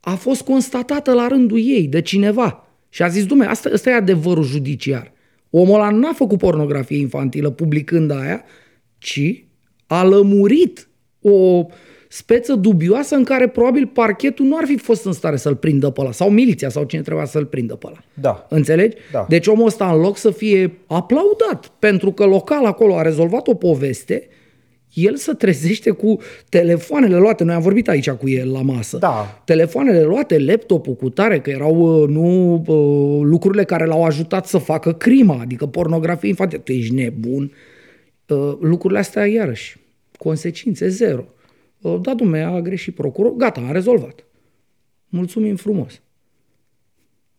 a 0.00 0.14
fost 0.14 0.42
constatată 0.42 1.12
la 1.12 1.26
rândul 1.28 1.58
ei 1.58 1.86
de 1.86 2.00
cineva. 2.00 2.66
Și 2.88 3.02
a 3.02 3.08
zis, 3.08 3.26
dumne, 3.26 3.46
asta, 3.46 3.70
asta 3.72 3.90
e 3.90 3.94
adevărul 3.94 4.44
judiciar. 4.44 5.12
Omul 5.54 5.74
ăla 5.74 5.90
n-a 5.90 6.12
făcut 6.12 6.38
pornografie 6.38 6.98
infantilă 6.98 7.50
publicând 7.50 8.10
aia, 8.10 8.44
ci 8.98 9.44
a 9.86 10.04
lămurit 10.04 10.88
o 11.20 11.66
speță 12.08 12.54
dubioasă 12.54 13.14
în 13.14 13.24
care 13.24 13.48
probabil 13.48 13.86
parchetul 13.86 14.46
nu 14.46 14.56
ar 14.56 14.64
fi 14.66 14.78
fost 14.78 15.04
în 15.04 15.12
stare 15.12 15.36
să-l 15.36 15.56
prindă 15.56 15.90
pe 15.90 16.00
ăla, 16.00 16.12
sau 16.12 16.30
miliția, 16.30 16.68
sau 16.68 16.84
cine 16.84 17.02
trebuia 17.02 17.24
să-l 17.24 17.46
prindă 17.46 17.74
pe 17.74 17.86
ăla. 17.86 17.98
Da. 18.14 18.46
Înțelegi? 18.48 18.96
Da. 19.12 19.26
Deci 19.28 19.46
omul 19.46 19.66
ăsta, 19.66 19.92
în 19.92 20.00
loc 20.00 20.16
să 20.16 20.30
fie 20.30 20.72
aplaudat, 20.86 21.72
pentru 21.78 22.12
că 22.12 22.24
local 22.24 22.64
acolo 22.64 22.96
a 22.96 23.02
rezolvat 23.02 23.48
o 23.48 23.54
poveste, 23.54 24.28
el 24.94 25.16
se 25.16 25.32
trezește 25.32 25.90
cu 25.90 26.18
telefoanele 26.48 27.16
luate. 27.16 27.44
Noi 27.44 27.54
am 27.54 27.62
vorbit 27.62 27.88
aici 27.88 28.10
cu 28.10 28.28
el 28.28 28.52
la 28.52 28.62
masă. 28.62 28.96
Da. 28.96 29.42
Telefoanele 29.44 30.02
luate, 30.02 30.38
laptopul 30.38 30.94
cu 30.94 31.10
tare, 31.10 31.40
că 31.40 31.50
erau 31.50 32.02
uh, 32.02 32.08
nu 32.08 32.54
uh, 32.54 33.20
lucrurile 33.22 33.64
care 33.64 33.84
l-au 33.84 34.04
ajutat 34.04 34.46
să 34.46 34.58
facă 34.58 34.92
crima, 34.92 35.40
adică 35.40 35.66
pornografie 35.66 36.28
infantilă. 36.28 36.60
Tu 36.60 36.72
ești 36.72 36.94
nebun. 36.94 37.52
Uh, 38.26 38.56
lucrurile 38.60 38.98
astea, 38.98 39.26
iarăși, 39.26 39.76
consecințe 40.18 40.88
zero. 40.88 41.24
Uh, 41.80 41.98
da, 42.02 42.14
dumne, 42.14 42.42
a 42.42 42.60
greșit 42.60 42.94
procuror. 42.94 43.32
Gata, 43.32 43.60
am 43.60 43.72
rezolvat. 43.72 44.24
Mulțumim 45.08 45.56
frumos. 45.56 46.00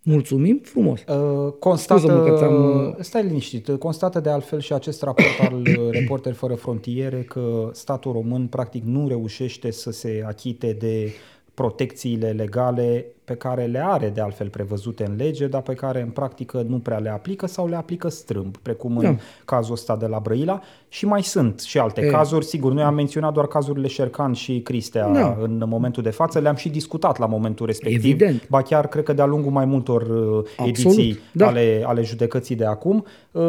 Mulțumim 0.05 0.59
frumos. 0.63 0.99
Uh, 1.07 1.53
constată, 1.59 1.99
Scuză-mă 1.99 2.23
că 2.23 2.35
ți-am- 2.37 2.97
stai 2.99 3.23
liniștit, 3.23 3.69
constată 3.69 4.19
de 4.19 4.29
altfel 4.29 4.59
și 4.59 4.73
acest 4.73 5.01
raport 5.01 5.39
al 5.39 5.53
uh, 5.53 5.89
Reporteri 5.99 6.35
Fără 6.35 6.53
Frontiere 6.53 7.21
că 7.21 7.69
statul 7.73 8.11
român 8.11 8.47
practic 8.47 8.83
nu 8.83 9.07
reușește 9.07 9.71
să 9.71 9.91
se 9.91 10.23
achite 10.27 10.73
de 10.79 11.11
protecțiile 11.53 12.29
legale 12.29 13.05
pe 13.23 13.33
care 13.33 13.65
le 13.65 13.83
are 13.85 14.09
de 14.09 14.21
altfel 14.21 14.47
prevăzute 14.47 15.05
în 15.05 15.15
lege, 15.15 15.47
dar 15.47 15.61
pe 15.61 15.73
care 15.73 16.01
în 16.01 16.09
practică 16.09 16.65
nu 16.67 16.77
prea 16.79 16.97
le 16.97 17.09
aplică 17.09 17.47
sau 17.47 17.67
le 17.67 17.75
aplică 17.75 18.09
strâmb, 18.09 18.57
precum 18.57 18.97
în 18.97 19.03
Da. 19.03 19.15
cazul 19.45 19.73
ăsta 19.73 19.95
de 19.95 20.05
la 20.05 20.19
Brăila 20.19 20.61
și 20.87 21.05
mai 21.05 21.23
sunt 21.23 21.59
și 21.59 21.77
alte 21.79 22.01
E. 22.01 22.09
cazuri, 22.09 22.45
sigur, 22.45 22.71
noi 22.71 22.83
am 22.83 22.93
menționat 22.93 23.33
doar 23.33 23.47
cazurile 23.47 23.87
Șercan 23.87 24.33
și 24.33 24.59
Cristea 24.61 25.09
Da. 25.11 25.37
în 25.41 25.63
momentul 25.67 26.03
de 26.03 26.09
față, 26.09 26.39
le-am 26.39 26.55
și 26.55 26.69
discutat 26.69 27.17
la 27.17 27.25
momentul 27.25 27.65
respectiv, 27.65 28.03
Evident. 28.03 28.47
ba 28.49 28.61
chiar 28.61 28.87
cred 28.87 29.03
că 29.03 29.13
de-a 29.13 29.25
lungul 29.25 29.51
mai 29.51 29.65
multor 29.65 30.01
uh, 30.01 30.45
Absolut, 30.57 30.97
ediții 30.97 31.19
da. 31.31 31.47
ale, 31.47 31.83
ale 31.85 32.01
judecății 32.01 32.55
de 32.55 32.65
acum. 32.65 33.05
Uh, 33.31 33.41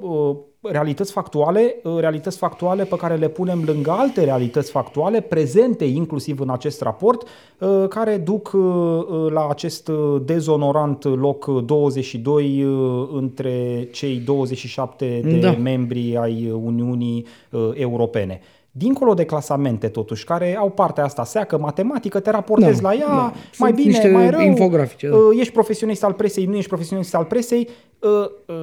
uh, 0.00 0.36
realități 0.62 1.12
factuale, 1.12 1.74
uh, 1.82 1.96
realități 1.98 2.38
factuale 2.38 2.84
pe 2.84 2.96
care 2.96 3.16
le 3.16 3.28
punem 3.28 3.62
lângă 3.66 3.90
alte 3.90 4.24
realități 4.24 4.70
factuale 4.70 5.20
prezente 5.20 5.84
inclusiv 5.84 6.40
în 6.40 6.50
acest 6.50 6.80
raport, 6.80 7.28
uh, 7.58 7.84
care 7.88 8.16
duc 8.16 8.50
uh, 8.54 8.60
uh, 8.62 9.30
la 9.30 9.48
acest 9.48 9.88
uh, 9.88 10.20
dezonorant 10.24 11.04
loc 11.04 11.46
22 11.64 12.64
uh, 12.64 13.08
între 13.12 13.88
cei 13.92 14.16
27 14.18 15.20
de 15.24 15.38
Da. 15.38 15.50
membri 15.52 16.16
ai 16.16 16.50
Uniunii 16.64 17.26
uh, 17.50 17.70
Europene. 17.74 18.40
Dincolo 18.72 19.14
de 19.14 19.24
clasamente, 19.24 19.88
totuși, 19.88 20.24
care 20.24 20.56
au 20.56 20.70
partea 20.70 21.04
asta 21.04 21.24
seacă, 21.24 21.58
matematică, 21.58 22.20
te 22.20 22.30
raportezi 22.30 22.80
Da, 22.82 22.88
la 22.88 22.94
ea, 22.94 23.06
da. 23.06 23.14
mai 23.14 23.32
Sunt 23.52 23.74
bine, 23.74 23.88
niște 23.88 24.08
mai 24.10 24.30
rău, 24.30 24.40
infografice, 24.40 25.08
da. 25.08 25.16
uh, 25.16 25.22
ești 25.40 25.52
profesionist 25.52 26.04
al 26.04 26.12
presei, 26.12 26.44
nu 26.44 26.56
ești 26.56 26.68
profesionist 26.68 27.14
al 27.14 27.24
presei, 27.24 27.68
uh, 27.98 28.10
uh, 28.46 28.56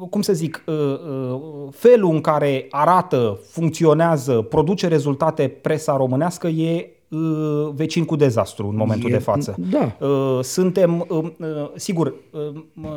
uh, 0.00 0.08
cum 0.10 0.22
să 0.22 0.32
zic, 0.32 0.64
uh, 0.66 0.74
uh, 0.74 1.40
felul 1.70 2.10
în 2.14 2.20
care 2.20 2.66
arată, 2.70 3.40
funcționează, 3.50 4.32
produce 4.48 4.88
rezultate 4.88 5.48
presa 5.48 5.96
românească 5.96 6.46
e 6.46 6.93
uh, 7.14 7.70
vecin 7.74 8.04
cu 8.04 8.16
dezastru 8.16 8.68
în 8.68 8.76
momentul 8.76 9.10
E- 9.10 9.12
de 9.12 9.18
față. 9.18 9.54
da. 9.70 10.06
Uh, 10.06 10.38
Suntem, 10.42 11.06
uh, 11.08 11.18
uh, 11.18 11.70
sigur, 11.74 12.14
uh, 12.30 12.40
uh, 12.82 12.90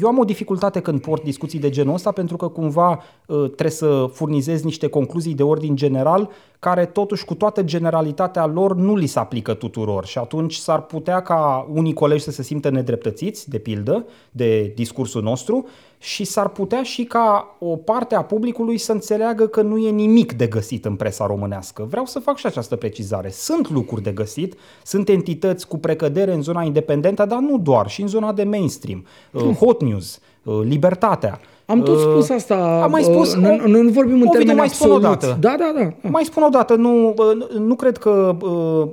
eu 0.00 0.08
am 0.08 0.18
o 0.18 0.24
dificultate 0.24 0.80
când 0.80 1.00
port 1.00 1.22
discuții 1.22 1.58
de 1.58 1.70
genul 1.70 1.94
ăsta 1.94 2.10
pentru 2.12 2.36
că 2.36 2.48
cumva 2.48 2.90
uh, 3.26 3.36
trebuie 3.44 3.70
să 3.70 4.10
furnizez 4.12 4.62
niște 4.62 4.86
concluzii 4.86 5.34
de 5.34 5.42
ordin 5.42 5.76
general 5.76 6.30
care 6.58 6.86
totuși 6.86 7.24
cu 7.24 7.34
toată 7.34 7.62
generalitatea 7.62 8.46
lor 8.46 8.76
nu 8.76 8.96
li 8.96 9.06
se 9.06 9.18
aplică 9.18 9.54
tuturor 9.54 10.04
și 10.06 10.18
atunci 10.18 10.54
s-ar 10.54 10.82
putea 10.82 11.20
ca 11.22 11.66
unii 11.72 11.92
colegi 11.92 12.22
să 12.22 12.30
se 12.30 12.42
simtă 12.42 12.70
nedreptățiți, 12.70 13.50
de 13.50 13.58
pildă, 13.58 14.06
de 14.30 14.72
discursul 14.74 15.22
nostru 15.22 15.66
și 16.04 16.24
s-ar 16.24 16.48
putea 16.48 16.82
și 16.82 17.04
ca 17.04 17.56
o 17.58 17.76
parte 17.76 18.14
a 18.14 18.22
publicului 18.22 18.78
să 18.78 18.92
înțeleagă 18.92 19.46
că 19.46 19.62
nu 19.62 19.78
e 19.78 19.90
nimic 19.90 20.32
de 20.32 20.46
găsit 20.46 20.84
în 20.84 20.96
presa 20.96 21.26
românească. 21.26 21.86
Vreau 21.88 22.06
să 22.06 22.18
fac 22.18 22.36
și 22.36 22.46
această 22.46 22.76
precizare. 22.76 23.30
Sunt 23.30 23.70
lucruri 23.70 24.02
de 24.02 24.10
găsit, 24.10 24.54
sunt 24.82 25.08
entități 25.08 25.68
cu 25.68 25.78
precădere 25.78 26.32
în 26.32 26.42
zona 26.42 26.62
independentă, 26.62 27.24
dar 27.24 27.38
nu 27.38 27.58
doar, 27.58 27.88
și 27.88 28.00
în 28.00 28.08
zona 28.08 28.32
de 28.32 28.44
mainstream. 28.44 29.06
Uh, 29.32 29.56
Hot 29.56 29.82
News, 29.82 30.20
uh, 30.42 30.60
Libertatea. 30.62 31.40
Am 31.66 31.82
tot 31.82 31.94
Uh, 31.96 32.00
spus 32.00 32.30
asta. 32.30 32.80
Am 32.82 32.90
mai 32.90 33.02
spus. 33.02 33.34
uh, 33.34 33.40
Noi, 33.42 33.60
o- 33.64 33.68
noi 33.68 33.82
nu 33.82 33.88
vorbim 33.90 34.14
în 34.14 34.20
Ovidiu, 34.20 34.38
termeni 34.38 34.58
mai 34.58 34.68
spun 34.68 34.90
o 34.90 34.94
absoluți. 34.94 35.20
dată. 35.26 35.36
Da, 35.40 35.54
da, 35.58 35.72
da. 35.82 35.90
da. 36.02 36.08
Mai 36.08 36.24
spun 36.24 36.42
o 36.42 36.48
dată, 36.48 36.74
nu, 36.74 37.08
uh, 37.08 37.58
nu 37.58 37.74
cred 37.74 37.96
că, 37.96 38.36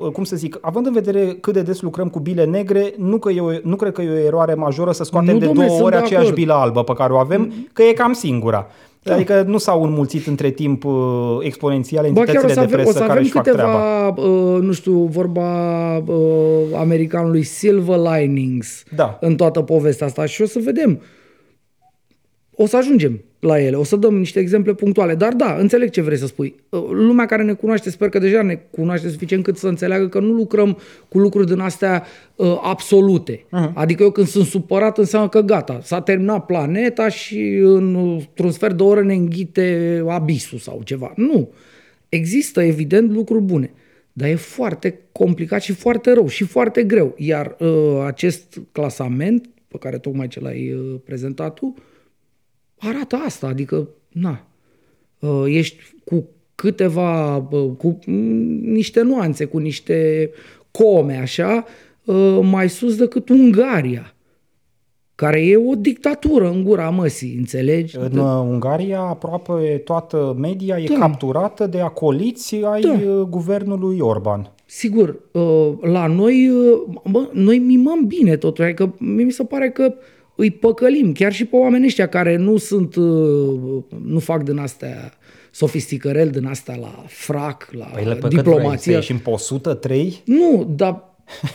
uh, 0.02 0.12
cum 0.12 0.24
să 0.24 0.36
zic, 0.36 0.58
având 0.62 0.86
în 0.86 0.94
vedere 0.94 1.38
cât 1.42 1.54
de 1.54 1.62
des 1.62 1.82
lucrăm 1.82 2.08
cu 2.10 2.20
bile 2.20 2.46
negre, 2.46 2.94
nu, 2.98 3.18
că 3.18 3.32
e 3.32 3.42
o, 3.42 3.50
nu 3.64 3.76
cred 3.76 3.92
că 3.94 4.02
e 4.02 4.10
o 4.10 4.26
eroare 4.26 4.54
majoră 4.54 4.92
să 4.92 5.04
scoatem 5.04 5.34
Nu, 5.34 5.40
de 5.40 5.46
dom'le, 5.50 5.54
două 5.54 5.68
sunt 5.68 5.82
ori 5.82 5.92
de 5.92 5.98
aceeași 5.98 6.26
acord. 6.26 6.36
bilă 6.42 6.54
albă 6.54 6.84
pe 6.84 6.94
care 6.94 7.14
o 7.14 7.18
avem, 7.18 7.54
că 7.74 7.84
e 7.84 7.94
cam 7.94 8.14
singura. 8.14 8.68
Adică 9.06 9.44
nu 9.48 9.58
s-au 9.58 9.84
înmulțit 9.84 10.28
între 10.28 10.50
timp 10.50 10.84
uh, 10.86 10.94
exponențial 11.40 12.04
Ba 12.12 12.24
chiar 12.24 12.28
o 12.28 12.30
entitățile 12.30 12.54
să 12.54 12.60
de 12.60 12.66
avem, 12.66 12.80
o 12.80 12.82
presă 12.82 12.92
să 12.92 13.00
care 13.00 13.12
avem 13.12 13.24
își 13.24 13.32
fac 13.32 13.44
treaba. 13.44 14.14
câteva, 14.16 14.30
uh, 14.56 14.62
nu 14.62 14.72
știu, 14.72 14.94
vorba 15.12 15.48
uh, 15.98 16.16
americanului 16.80 17.44
silver 17.44 17.98
linings 17.98 18.84
Da. 18.96 19.18
în 19.22 19.36
toată 19.36 19.62
povestea 19.62 20.08
asta 20.08 20.26
și 20.26 20.42
o 20.42 20.46
să 20.46 20.60
vedem. 20.64 21.02
O 22.62 22.66
să 22.66 22.78
ajungem 22.78 23.22
la 23.40 23.62
ele, 23.62 23.76
o 23.76 23.84
să 23.84 23.96
dăm 23.96 24.18
niște 24.18 24.40
exemple 24.40 24.74
punctuale, 24.74 25.16
dar 25.16 25.34
da, 25.34 25.56
înțeleg 25.60 25.90
ce 25.90 26.02
vrei 26.02 26.18
să 26.18 26.26
spui. 26.26 26.56
Uh, 26.70 26.84
lumea 26.90 27.26
care 27.26 27.44
ne 27.44 27.54
cunoaște, 27.54 27.90
sper 27.90 28.10
că 28.10 28.20
deja 28.20 28.42
ne 28.42 28.60
cunoaște 28.72 29.10
suficient 29.10 29.44
cât 29.44 29.58
să 29.58 29.68
înțeleagă 29.68 30.08
că 30.08 30.20
nu 30.20 30.32
lucrăm 30.32 30.78
cu 31.08 31.20
lucruri 31.20 31.48
din 31.48 31.60
astea 31.60 32.04
uh, 32.36 32.60
absolute. 32.62 33.38
Uh-huh. 33.38 33.74
Adică 33.74 34.04
eu 34.04 34.12
când 34.12 34.28
sunt 34.28 34.46
supărat 34.46 34.98
înseamnă 34.98 35.30
că 35.30 35.42
gata, 35.42 35.80
s-a 35.84 36.02
terminat 36.02 36.46
planeta 36.46 37.10
și 37.10 37.40
într-un 37.64 38.52
sfert 38.52 38.78
de 38.78 38.84
oră 38.84 39.04
ne 39.04 39.14
înghite 39.14 40.04
abisul 40.08 40.58
sau 40.58 40.82
ceva. 40.84 41.14
Nu. 41.16 41.50
Există, 42.10 42.62
evident, 42.62 43.12
lucruri 43.12 43.44
bune. 43.44 43.74
Dar 44.14 44.30
e 44.30 44.36
foarte 44.36 45.00
complicat 45.12 45.62
și 45.62 45.74
foarte 45.74 46.14
rău 46.14 46.28
și 46.28 46.44
foarte 46.44 46.84
greu. 46.84 47.16
Iar 47.18 47.56
uh, 47.60 48.04
acest 48.06 48.62
clasament 48.72 49.50
pe 49.68 49.78
care 49.78 49.98
tocmai 49.98 50.28
ce 50.28 50.40
l-ai 50.40 50.74
uh, 50.74 51.00
prezentat 51.06 51.54
tu, 51.54 51.74
arată 52.82 53.16
asta, 53.16 53.48
adică, 53.48 53.88
na, 54.10 54.46
uh, 55.20 55.44
ești 55.46 55.78
cu 56.04 56.28
câteva, 56.56 57.38
uh, 57.38 57.72
cu 57.78 58.00
niște 58.62 59.02
nuanțe, 59.02 59.46
cu 59.46 59.58
niște 59.58 60.30
come, 60.72 61.18
așa, 61.18 61.66
uh, 62.06 62.40
mai 62.42 62.70
sus 62.70 62.96
decât 62.96 63.30
Ungaria 63.30 64.14
care 65.16 65.46
e 65.46 65.58
o 65.58 65.76
dictatură 65.76 66.50
în 66.50 66.64
gura 66.64 66.90
măsii, 66.90 67.36
înțelegi? 67.38 67.98
În 67.98 68.16
da. 68.16 68.40
Ungaria 68.40 69.00
aproape 69.00 69.82
toată 69.84 70.36
media 70.40 70.78
e 70.78 70.88
da. 70.88 71.00
capturată 71.00 71.68
de 71.68 71.80
acoliți 71.80 72.56
ai 72.56 72.82
da. 72.82 73.28
guvernului 73.30 74.00
Orban. 74.00 74.52
Sigur, 74.66 75.20
la 75.82 76.08
noi, 76.08 76.52
bă, 77.12 77.30
noi 77.32 77.58
mimăm 77.58 78.08
bine 78.08 78.38
totul, 78.38 78.64
adică 78.64 78.96
mi 78.98 79.32
se 79.32 79.44
pare 79.44 79.70
că 79.70 79.94
îi 80.42 80.52
păcălim, 80.52 81.12
chiar 81.12 81.34
și 81.34 81.46
pe 81.46 81.56
oamenii 81.56 81.88
ăștia 81.88 82.08
care 82.08 82.36
nu 82.36 82.58
sunt, 82.58 82.96
nu 84.04 84.20
fac 84.20 84.44
din 84.44 84.58
astea 84.58 85.14
sofisticărel 85.52 86.30
din 86.30 86.46
astea 86.46 86.76
la 86.76 87.04
frac, 87.08 87.70
la 87.72 87.86
păi 87.86 88.06
le 88.06 88.20
diplomație. 88.30 89.00
Și 89.00 89.12
în 89.12 89.20
103? 89.24 90.22
Nu, 90.26 90.74
dar 90.76 91.04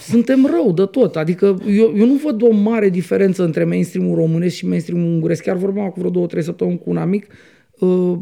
suntem 0.01 0.47
rău 0.47 0.73
de 0.73 0.85
tot. 0.85 1.17
Adică 1.17 1.59
eu, 1.67 1.93
eu 1.97 2.07
nu 2.07 2.15
văd 2.15 2.43
o 2.43 2.51
mare 2.51 2.89
diferență 2.89 3.45
între 3.45 3.65
mainstream-ul 3.65 4.17
românesc 4.17 4.55
și 4.55 4.67
mainstream-ul 4.67 5.07
unguresc. 5.07 5.43
Chiar 5.43 5.57
vorbeam 5.57 5.89
cu 5.89 5.99
vreo 5.99 6.11
două, 6.11 6.27
trei 6.27 6.43
săptămâni 6.43 6.79
cu 6.79 6.91
un 6.91 6.97
amic, 6.97 7.27
uh, 7.79 8.19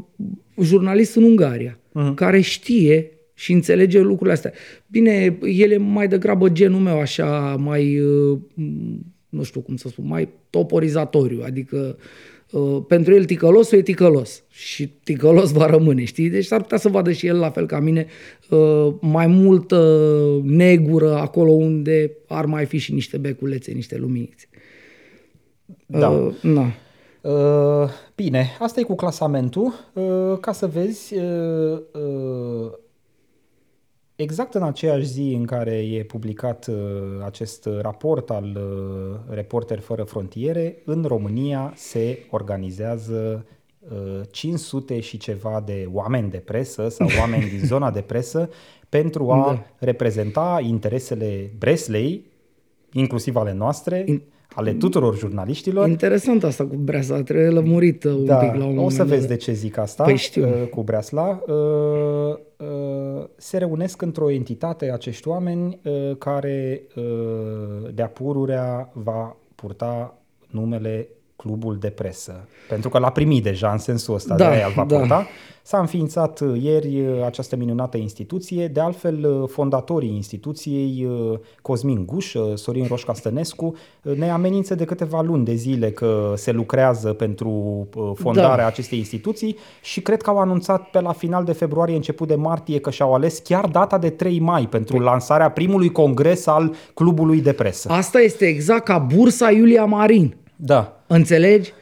jurnalist 0.62 1.16
în 1.16 1.22
Ungaria, 1.22 1.79
uh-huh. 1.79 2.14
care 2.14 2.40
știe 2.40 3.09
și 3.35 3.53
înțelege 3.53 4.00
lucrurile 4.00 4.33
astea. 4.33 4.53
Bine, 4.87 5.38
el 5.42 5.70
e 5.70 5.77
mai 5.77 6.09
degrabă 6.09 6.48
genul 6.48 6.81
meu, 6.81 7.00
așa, 7.00 7.57
mai, 7.59 8.00
uh, 8.00 8.38
nu 9.34 9.42
știu 9.42 9.60
cum 9.60 9.76
să 9.76 9.88
spun, 9.88 10.06
mai 10.06 10.28
toporizatoriu, 10.50 11.42
adică 11.44 11.96
uh, 12.50 12.78
pentru 12.88 13.14
el 13.14 13.24
ticălosul 13.24 13.78
e 13.78 13.82
ticălos 13.82 14.42
și 14.50 14.86
ticălos 14.86 15.52
va 15.52 15.66
rămâne, 15.66 16.04
știi? 16.04 16.28
Deci 16.28 16.44
s-ar 16.44 16.60
putea 16.60 16.78
să 16.78 16.88
vadă 16.88 17.12
și 17.12 17.26
el, 17.26 17.38
la 17.38 17.50
fel 17.50 17.66
ca 17.66 17.80
mine, 17.80 18.06
uh, 18.50 18.94
mai 19.00 19.26
multă 19.26 20.10
negură 20.42 21.14
acolo 21.14 21.50
unde 21.50 22.16
ar 22.26 22.44
mai 22.44 22.64
fi 22.64 22.78
și 22.78 22.92
niște 22.92 23.16
beculețe, 23.16 23.72
niște 23.72 23.96
luminițe. 23.96 24.48
Da. 25.86 26.08
Uh, 26.08 26.34
na. 26.42 26.72
Uh, 27.20 27.88
bine, 28.14 28.56
asta 28.58 28.80
e 28.80 28.82
cu 28.82 28.94
clasamentul. 28.94 29.72
Uh, 29.92 30.38
ca 30.40 30.52
să 30.52 30.66
vezi, 30.66 31.14
uh, 31.14 31.78
uh, 31.92 32.72
Exact 34.16 34.55
în 34.55 34.62
aceeași 34.62 35.05
zi 35.05 35.35
în 35.37 35.44
care 35.44 35.77
e 35.77 36.05
publicat 36.05 36.66
uh, 36.66 36.77
acest 37.24 37.68
raport 37.81 38.31
al 38.31 38.44
uh, 38.44 39.35
Reporter 39.35 39.81
Fără 39.81 40.03
Frontiere, 40.03 40.83
în 40.85 41.05
România 41.05 41.72
se 41.77 42.27
organizează 42.31 43.46
uh, 43.79 44.20
500 44.31 45.00
și 45.00 45.16
ceva 45.16 45.62
de 45.66 45.88
oameni 45.92 46.31
de 46.31 46.38
presă 46.38 46.88
sau 46.88 47.09
oameni 47.20 47.48
din 47.48 47.66
zona 47.66 47.90
de 47.90 48.00
presă 48.00 48.50
pentru 48.88 49.31
a 49.31 49.44
da. 49.46 49.64
reprezenta 49.79 50.61
interesele 50.62 51.50
Breslei, 51.59 52.24
inclusiv 52.92 53.37
ale 53.37 53.53
noastre, 53.53 54.05
In 54.07 54.22
ale 54.54 54.72
tuturor 54.72 55.16
jurnaliștilor. 55.16 55.88
Interesant 55.88 56.44
asta 56.44 56.66
cu 56.66 56.76
Breasla, 56.76 57.22
trebuie 57.22 57.48
lămurită 57.48 58.09
un 58.09 58.24
da, 58.24 58.37
pic 58.37 58.54
la 58.54 58.64
un 58.64 58.78
O 58.78 58.88
să 58.88 59.04
vezi 59.04 59.28
de 59.28 59.37
ce 59.37 59.52
zic 59.52 59.78
asta 59.78 60.04
păi 60.04 60.16
știu. 60.16 60.48
Uh, 60.48 60.68
cu 60.68 60.83
Breasla. 60.83 61.42
Uh, 61.46 61.54
uh, 62.57 63.24
se 63.37 63.59
reunesc 63.59 64.02
într-o 64.02 64.30
entitate 64.30 64.90
acești 64.92 65.28
oameni 65.28 65.80
care 66.18 66.83
de-a 67.94 68.09
pururea 68.09 68.90
va 68.92 69.37
purta 69.54 70.18
numele 70.50 71.09
clubul 71.36 71.78
de 71.78 71.88
presă. 71.88 72.48
Pentru 72.68 72.88
că 72.88 72.98
l-a 72.98 73.10
primit 73.10 73.42
deja 73.42 73.70
în 73.70 73.78
sensul 73.78 74.14
ăsta, 74.14 74.36
da, 74.36 74.48
de 74.48 74.54
aia 74.54 74.68
va 74.68 74.84
da. 74.84 74.96
purta. 74.96 75.26
S-a 75.66 75.78
înființat 75.78 76.40
uh, 76.40 76.62
ieri 76.62 77.00
uh, 77.00 77.24
această 77.24 77.56
minunată 77.56 77.96
instituție, 77.96 78.66
de 78.66 78.80
altfel 78.80 79.24
uh, 79.24 79.48
fondatorii 79.48 80.14
instituției, 80.14 81.08
Cosmin 81.62 82.04
Guș, 82.06 82.34
Sorin 82.54 82.86
Roșca 82.88 83.14
Stănescu, 83.14 83.74
ne 84.02 84.30
amenință 84.30 84.74
de 84.74 84.84
câteva 84.84 85.20
luni 85.20 85.44
de 85.44 85.54
zile 85.54 85.90
că 85.90 86.32
se 86.36 86.52
lucrează 86.52 87.12
pentru 87.12 87.88
fondarea 88.14 88.56
da. 88.56 88.66
acestei 88.66 88.98
instituții 88.98 89.56
și 89.82 90.00
cred 90.00 90.22
că 90.22 90.30
au 90.30 90.38
anunțat 90.38 90.90
pe 90.90 91.00
la 91.00 91.12
final 91.12 91.44
de 91.44 91.52
februarie, 91.52 91.94
început 91.94 92.28
de 92.28 92.34
martie, 92.34 92.80
că 92.80 92.90
și-au 92.90 93.14
ales 93.14 93.38
chiar 93.38 93.66
data 93.66 93.98
de 93.98 94.10
3 94.10 94.40
mai 94.40 94.66
pentru 94.66 94.96
păi. 94.96 95.04
lansarea 95.04 95.50
primului 95.50 95.92
congres 95.92 96.46
al 96.46 96.74
clubului 96.94 97.40
de 97.40 97.52
presă. 97.52 97.88
Asta 97.90 98.20
este 98.20 98.46
exact 98.46 98.84
ca 98.84 98.98
bursa 98.98 99.50
Iulia 99.50 99.84
Marin. 99.84 100.36
Da. 100.64 101.05
Înțelegi? 101.07 101.72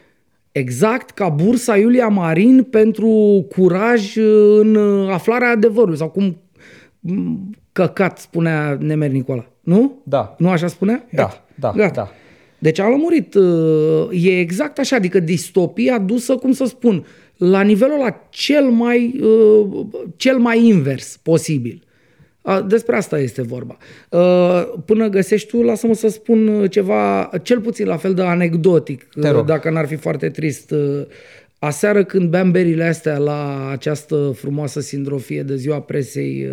Exact 0.53 1.11
ca 1.11 1.29
bursa 1.29 1.77
Iulia 1.77 2.09
Marin 2.09 2.63
pentru 2.63 3.09
curaj 3.51 4.17
în 4.59 4.77
aflarea 5.11 5.51
adevărului 5.51 5.97
sau 5.97 6.09
cum 6.09 6.37
căcat 7.73 8.19
spunea 8.19 8.77
Nemer 8.81 9.11
Nicola. 9.11 9.47
Nu? 9.61 10.01
Da. 10.05 10.35
Nu 10.39 10.49
așa 10.49 10.67
spunea? 10.67 11.07
Da, 11.13 11.45
da, 11.55 11.73
Gata. 11.77 11.93
da. 11.95 12.11
Deci 12.59 12.79
a 12.79 12.89
lămurit. 12.89 13.35
Uh, 13.35 14.25
e 14.25 14.39
exact 14.39 14.79
așa, 14.79 14.97
adică 14.97 15.21
distopia 15.21 15.99
dusă, 15.99 16.37
cum 16.37 16.53
să 16.53 16.65
spun, 16.65 17.05
la 17.37 17.61
nivelul 17.61 17.99
la 17.99 18.27
cel 18.31 18.65
mai, 18.65 19.21
uh, 19.23 19.87
cel 20.17 20.39
mai 20.39 20.67
invers 20.67 21.19
posibil. 21.23 21.83
Despre 22.67 22.97
asta 22.97 23.19
este 23.19 23.43
vorba. 23.43 23.77
Până 24.85 25.09
găsești 25.09 25.49
tu, 25.49 25.63
lasă-mă 25.63 25.95
să 25.95 26.09
spun 26.09 26.67
ceva, 26.71 27.31
cel 27.43 27.61
puțin 27.61 27.87
la 27.87 27.97
fel 27.97 28.15
de 28.15 28.23
anecdotic, 28.23 29.09
dacă 29.47 29.71
n-ar 29.71 29.87
fi 29.87 29.97
foarte 29.97 30.29
trist. 30.29 30.75
Aseară 31.59 32.05
când 32.05 32.31
beam 32.31 32.51
berile 32.51 32.85
astea 32.85 33.19
la 33.19 33.69
această 33.71 34.33
frumoasă 34.35 34.81
sindrofie 34.81 35.43
de 35.43 35.57
ziua 35.57 35.81
presei 35.81 36.49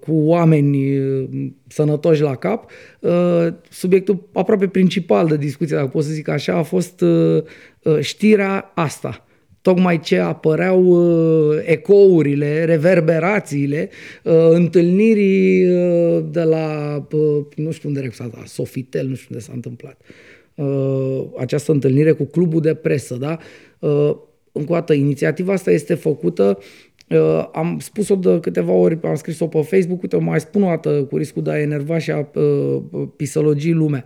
cu 0.00 0.12
oameni 0.12 1.00
sănătoși 1.68 2.22
la 2.22 2.34
cap, 2.34 2.70
subiectul 3.70 4.28
aproape 4.32 4.68
principal 4.68 5.26
de 5.26 5.36
discuție, 5.36 5.76
dacă 5.76 5.88
pot 5.88 6.04
să 6.04 6.12
zic 6.12 6.28
așa, 6.28 6.54
a 6.54 6.62
fost 6.62 7.04
știrea 8.00 8.72
asta– 8.74 9.24
tocmai 9.62 10.00
ce 10.00 10.18
apăreau 10.18 10.82
uh, 10.84 11.58
ecourile, 11.64 12.64
reverberațiile 12.64 13.88
uh, 14.24 14.34
întâlnirii 14.50 15.66
uh, 15.66 16.24
de 16.30 16.42
la, 16.42 16.96
uh, 17.12 17.44
nu 17.56 17.70
știu 17.70 17.88
unde 17.88 18.10
s-a 18.10 18.30
dat, 18.34 18.46
Sofitel, 18.46 19.06
nu 19.06 19.14
știu 19.14 19.28
unde 19.30 19.44
s-a 19.44 19.52
întâmplat. 19.54 20.00
Uh, 20.54 21.24
această 21.38 21.72
întâlnire 21.72 22.12
cu 22.12 22.24
clubul 22.24 22.60
de 22.60 22.74
presă, 22.74 23.14
da? 23.14 23.38
Uh, 23.78 24.16
încă 24.52 24.72
o 24.72 24.74
dată, 24.74 24.92
inițiativa 24.92 25.52
asta 25.52 25.70
este 25.70 25.94
făcută 25.94 26.58
Uh, 27.10 27.48
am 27.52 27.78
spus-o 27.78 28.14
de 28.14 28.40
câteva 28.40 28.72
ori, 28.72 28.98
am 29.02 29.14
scris-o 29.14 29.46
pe 29.46 29.62
Facebook, 29.62 30.02
uite, 30.02 30.16
mai 30.16 30.40
spun 30.40 30.62
o 30.62 30.66
dată 30.66 31.04
cu 31.04 31.16
riscul 31.16 31.42
de 31.42 31.50
a 31.50 31.60
enerva 31.60 31.98
și 31.98 32.10
a 32.10 32.30
uh, 32.34 32.82
pisălogii 33.16 33.72
lumea. 33.72 34.04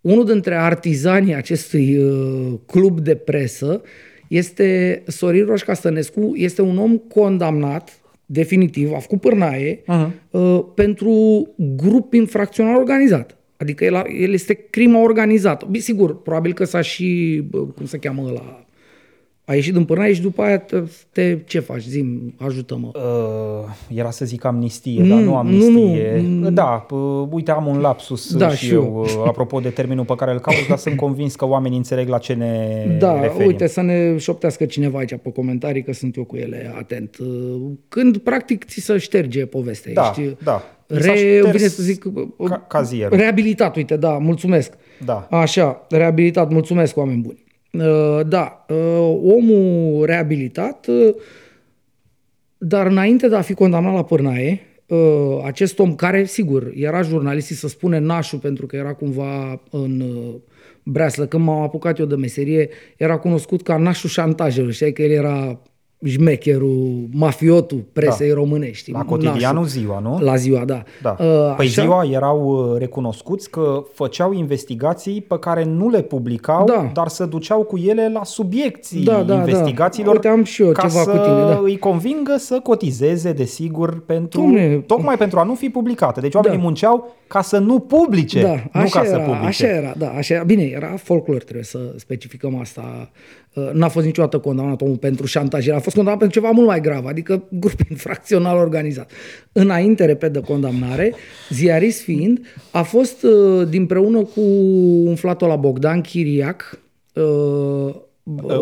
Unul 0.00 0.24
dintre 0.24 0.54
artizanii 0.54 1.34
acestui 1.34 1.96
uh, 1.96 2.52
club 2.66 3.00
de 3.00 3.14
presă 3.14 3.82
este 4.28 5.02
Sorin 5.06 5.44
Roșca 5.44 5.74
Stănescu, 5.74 6.32
este 6.34 6.62
un 6.62 6.78
om 6.78 6.96
condamnat 6.96 8.00
definitiv, 8.26 8.92
a 8.92 8.98
făcut 8.98 9.20
pârnaie 9.20 9.76
uh-huh. 9.76 10.10
uh, 10.30 10.64
pentru 10.74 11.48
grup 11.56 12.12
infracțional 12.12 12.76
organizat. 12.76 13.36
Adică 13.56 13.84
el, 13.84 13.94
el 14.20 14.32
este 14.32 14.54
crimă 14.54 14.98
organizată. 14.98 15.68
Sigur, 15.78 16.22
probabil 16.22 16.52
că 16.52 16.64
s-a 16.64 16.80
și, 16.80 17.42
cum 17.50 17.86
se 17.86 17.98
cheamă 17.98 18.30
la 18.34 18.66
a 19.48 19.54
ieșit 19.54 19.72
din 19.72 19.84
pârnaie 19.84 20.12
și 20.12 20.20
după 20.20 20.42
aia 20.42 20.64
te, 21.12 21.38
ce 21.46 21.58
faci? 21.60 21.82
Zim, 21.82 22.34
ajută-mă. 22.38 22.90
Uh, 22.94 23.96
era 23.98 24.10
să 24.10 24.24
zic 24.24 24.44
amnistie, 24.44 25.02
mm, 25.02 25.08
dar 25.08 25.18
nu 25.18 25.36
amnistie. 25.36 26.20
Nu, 26.22 26.28
nu. 26.28 26.50
Da, 26.50 26.86
uh, 26.90 27.26
uite, 27.30 27.50
am 27.50 27.66
un 27.66 27.78
lapsus 27.78 28.34
da, 28.36 28.50
și 28.50 28.72
eu, 28.72 28.82
eu 28.82 29.00
uh, 29.00 29.24
apropo 29.26 29.60
de 29.60 29.68
termenul 29.68 30.04
pe 30.04 30.14
care 30.14 30.32
îl 30.32 30.38
caut, 30.38 30.66
dar 30.68 30.78
sunt 30.78 30.96
convins 30.96 31.34
că 31.34 31.46
oamenii 31.46 31.76
înțeleg 31.76 32.08
la 32.08 32.18
ce 32.18 32.32
ne 32.32 32.84
Da, 32.98 33.20
referim. 33.20 33.46
uite, 33.46 33.66
să 33.66 33.80
ne 33.80 34.16
șoptească 34.18 34.64
cineva 34.64 34.98
aici 34.98 35.14
pe 35.22 35.32
comentarii, 35.32 35.82
că 35.82 35.92
sunt 35.92 36.16
eu 36.16 36.24
cu 36.24 36.36
ele 36.36 36.74
atent. 36.78 37.16
Uh, 37.18 37.26
când, 37.88 38.16
practic, 38.16 38.64
ți 38.64 38.80
se 38.80 38.98
șterge 38.98 39.46
povestea. 39.46 39.92
Da, 39.92 40.12
ești, 40.16 40.36
da. 40.44 40.62
Re, 40.86 41.40
vine 41.52 41.68
să 41.68 41.82
zic, 41.82 42.04
ca, 42.48 42.64
cazierul. 42.68 43.16
reabilitat, 43.16 43.76
uite, 43.76 43.96
da, 43.96 44.10
mulțumesc. 44.18 44.72
Da. 45.04 45.26
Așa, 45.30 45.86
reabilitat, 45.90 46.50
mulțumesc, 46.50 46.96
oameni 46.96 47.20
buni. 47.20 47.46
Uh, 47.72 48.20
da, 48.26 48.64
uh, 48.68 49.18
omul 49.22 50.04
reabilitat, 50.04 50.86
uh, 50.86 51.14
dar 52.58 52.86
înainte 52.86 53.28
de 53.28 53.36
a 53.36 53.40
fi 53.40 53.54
condamnat 53.54 53.94
la 53.94 54.04
pârnaie, 54.04 54.60
acest 55.44 55.78
om 55.78 55.94
care, 55.94 56.24
sigur, 56.24 56.72
era 56.74 57.02
jurnalist, 57.02 57.46
să 57.46 57.68
spune 57.68 57.98
nașul 57.98 58.38
pentru 58.38 58.66
că 58.66 58.76
era 58.76 58.94
cumva 58.94 59.62
în 59.70 60.02
breaslă. 60.82 61.26
Când 61.26 61.44
m-am 61.44 61.62
apucat 61.62 61.98
eu 61.98 62.06
de 62.06 62.14
meserie, 62.14 62.68
era 62.96 63.18
cunoscut 63.18 63.62
ca 63.62 63.76
nașul 63.76 64.08
șantajelor. 64.08 64.72
Știi 64.72 64.92
că 64.92 65.02
el 65.02 65.10
era 65.10 65.60
jmecherul, 66.02 67.08
mafiotul 67.12 67.84
presei 67.92 68.28
da. 68.28 68.34
românești. 68.34 68.90
La 68.90 69.04
cotidianul 69.04 69.62
nașul. 69.62 69.80
ziua, 69.80 69.98
nu? 69.98 70.18
La 70.20 70.36
ziua, 70.36 70.64
da. 70.64 70.82
da. 71.02 71.16
Uh, 71.18 71.54
păi 71.56 71.66
așa? 71.66 71.82
ziua 71.82 72.04
erau 72.04 72.70
uh, 72.72 72.78
recunoscuți 72.78 73.50
că 73.50 73.82
făceau 73.92 74.32
investigații 74.32 75.20
pe 75.20 75.38
care 75.38 75.64
nu 75.64 75.88
le 75.88 76.02
publicau, 76.02 76.66
da. 76.66 76.90
dar 76.92 77.08
se 77.08 77.26
duceau 77.26 77.62
cu 77.62 77.78
ele 77.78 78.10
la 78.12 78.24
subiecții 78.24 79.04
da, 79.04 79.12
da, 79.12 79.22
da. 79.22 79.34
investigațiilor 79.34 80.18
da. 80.18 80.28
Uite, 80.28 80.40
am 80.40 80.44
și 80.44 80.62
eu 80.62 80.72
ca 80.72 80.82
ceva 80.88 81.02
să 81.02 81.10
cu 81.10 81.16
tine, 81.16 81.40
da. 81.40 81.60
îi 81.62 81.78
convingă 81.78 82.36
să 82.36 82.60
cotizeze, 82.60 83.32
desigur, 83.32 84.00
pentru, 84.04 84.40
Dumne. 84.40 84.76
tocmai 84.76 85.16
pentru 85.16 85.38
a 85.38 85.42
nu 85.42 85.54
fi 85.54 85.68
publicate. 85.68 86.20
Deci 86.20 86.34
oamenii 86.34 86.58
da. 86.58 86.64
munceau 86.64 87.14
ca 87.26 87.42
să 87.42 87.58
nu 87.58 87.78
publice, 87.78 88.42
da, 88.42 88.54
nu 88.72 88.80
așa 88.80 89.00
ca 89.00 89.06
era, 89.06 89.16
să 89.16 89.30
publice. 89.30 89.46
Așa 89.46 89.66
era, 89.66 89.92
da, 89.96 90.08
așa 90.08 90.34
era. 90.34 90.44
Bine, 90.44 90.62
era 90.62 90.94
folclor, 90.96 91.42
trebuie 91.42 91.64
să 91.64 91.78
specificăm 91.96 92.60
asta 92.60 93.10
Uh, 93.47 93.47
n-a 93.72 93.88
fost 93.88 94.06
niciodată 94.06 94.38
condamnat 94.38 94.80
omul 94.80 94.96
pentru 94.96 95.26
șantaj, 95.26 95.68
a 95.68 95.78
fost 95.78 95.96
condamnat 95.96 96.18
pentru 96.18 96.40
ceva 96.40 96.50
mult 96.52 96.66
mai 96.66 96.80
grav, 96.80 97.06
adică 97.06 97.42
grup 97.60 97.80
infracțional 97.90 98.56
organizat. 98.56 99.10
Înainte, 99.52 100.04
repet, 100.04 100.32
de 100.32 100.40
condamnare, 100.40 101.14
ziarist 101.50 102.00
fiind, 102.00 102.40
a 102.70 102.82
fost 102.82 103.22
uh, 103.22 103.68
dinpreună 103.68 104.22
cu 104.22 104.40
umflatul 105.04 105.48
la 105.48 105.56
Bogdan 105.56 106.00
Chiriac, 106.00 106.80
uh, 107.14 107.94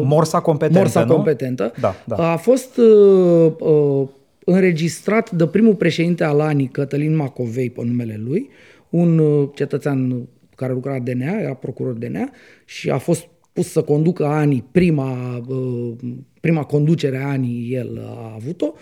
Morsa 0.02 0.40
competentă, 0.40 0.78
Morsa 0.78 1.04
nu? 1.04 1.14
competentă. 1.14 1.72
Da, 1.80 1.94
da. 2.04 2.32
A 2.32 2.36
fost 2.36 2.76
uh, 2.76 3.52
uh, 3.58 4.08
înregistrat 4.44 5.30
de 5.30 5.46
primul 5.46 5.74
președinte 5.74 6.24
al 6.24 6.40
ANI, 6.40 6.68
Cătălin 6.68 7.16
Macovei, 7.16 7.70
pe 7.70 7.82
numele 7.84 8.20
lui, 8.24 8.50
un 8.90 9.18
uh, 9.18 9.48
cetățean 9.54 10.28
care 10.54 10.72
lucra 10.72 10.98
DNA, 10.98 11.40
era 11.40 11.54
procuror 11.54 11.92
DNA 11.92 12.30
și 12.64 12.90
a 12.90 12.98
fost 12.98 13.26
pus 13.56 13.70
să 13.70 13.82
conducă 13.82 14.24
anii, 14.24 14.64
prima, 14.72 15.42
uh, 15.48 15.92
prima 16.40 16.62
conducere 16.62 17.16
a 17.16 17.28
anii 17.28 17.74
el 17.74 18.00
a 18.04 18.32
avut-o, 18.34 18.74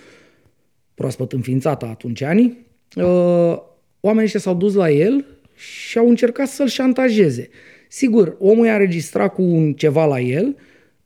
proaspăt 0.95 1.33
înființată 1.33 1.87
atunci 1.87 2.23
anii, 2.23 2.67
uh, 2.97 3.57
oamenii 4.01 4.25
ăștia 4.25 4.41
s-au 4.41 4.55
dus 4.55 4.75
la 4.75 4.91
el 4.91 5.25
și 5.57 5.99
au 5.99 6.09
încercat 6.09 6.49
să-l 6.49 6.67
șantajeze. 6.67 7.49
Sigur, 7.89 8.37
omul 8.39 8.67
i-a 8.67 8.73
înregistrat 8.73 9.35
cu 9.35 9.43
un 9.43 9.73
ceva 9.73 10.07
la 10.07 10.21
el, 10.21 10.57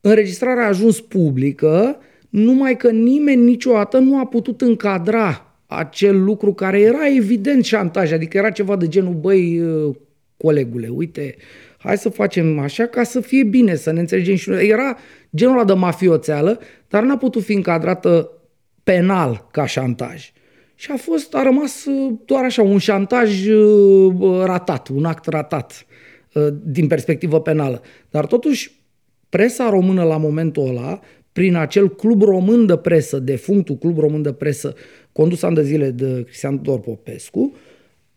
înregistrarea 0.01 0.65
a 0.65 0.69
ajuns 0.69 1.01
publică, 1.01 1.97
numai 2.29 2.77
că 2.77 2.91
nimeni 2.91 3.43
niciodată 3.43 3.99
nu 3.99 4.19
a 4.19 4.27
putut 4.27 4.61
încadra 4.61 5.57
acel 5.67 6.25
lucru 6.25 6.53
care 6.53 6.81
era 6.81 7.15
evident 7.17 7.65
șantaj, 7.65 8.13
adică 8.13 8.37
era 8.37 8.51
ceva 8.51 8.77
de 8.77 8.89
genul, 8.89 9.15
băi, 9.15 9.61
uh, 9.61 9.95
colegule, 10.37 10.89
uite, 10.89 11.37
hai 11.79 11.99
să 11.99 12.09
facem 12.09 12.59
așa 12.59 12.87
ca 12.87 13.03
să 13.03 13.21
fie 13.21 13.43
bine, 13.43 13.75
să 13.75 13.91
ne 13.91 14.01
înțelegem 14.01 14.37
și 14.37 14.49
noi. 14.49 14.69
Era 14.69 14.97
genul 15.37 15.55
ăla 15.55 15.65
de 15.65 15.73
mafioțeală, 15.73 16.61
dar 16.89 17.03
n-a 17.03 17.17
putut 17.17 17.43
fi 17.43 17.53
încadrată 17.53 18.31
penal 18.83 19.49
ca 19.51 19.67
șantaj. 19.67 20.33
Și 20.75 20.91
a 20.91 20.97
fost, 20.97 21.35
a 21.35 21.43
rămas 21.43 21.85
uh, 21.85 22.15
doar 22.25 22.45
așa, 22.45 22.63
un 22.63 22.79
șantaj 22.79 23.47
uh, 23.47 24.15
ratat, 24.45 24.89
un 24.89 25.05
act 25.05 25.27
ratat 25.27 25.87
uh, 26.35 26.47
din 26.63 26.87
perspectivă 26.87 27.41
penală. 27.41 27.83
Dar 28.11 28.27
totuși, 28.27 28.73
presa 29.29 29.69
română 29.69 30.03
la 30.03 30.17
momentul 30.17 30.69
ăla, 30.69 31.01
prin 31.33 31.55
acel 31.55 31.89
club 31.89 32.23
român 32.23 32.67
de 32.67 32.77
presă, 32.77 33.19
defunctul 33.19 33.77
club 33.77 33.99
român 33.99 34.23
de 34.23 34.33
presă, 34.33 34.75
condus 35.13 35.43
ani 35.43 35.55
de 35.55 35.63
zile 35.63 35.91
de 35.91 36.23
Cristian 36.23 36.63
Dor 36.63 36.81
Popescu, 36.81 37.55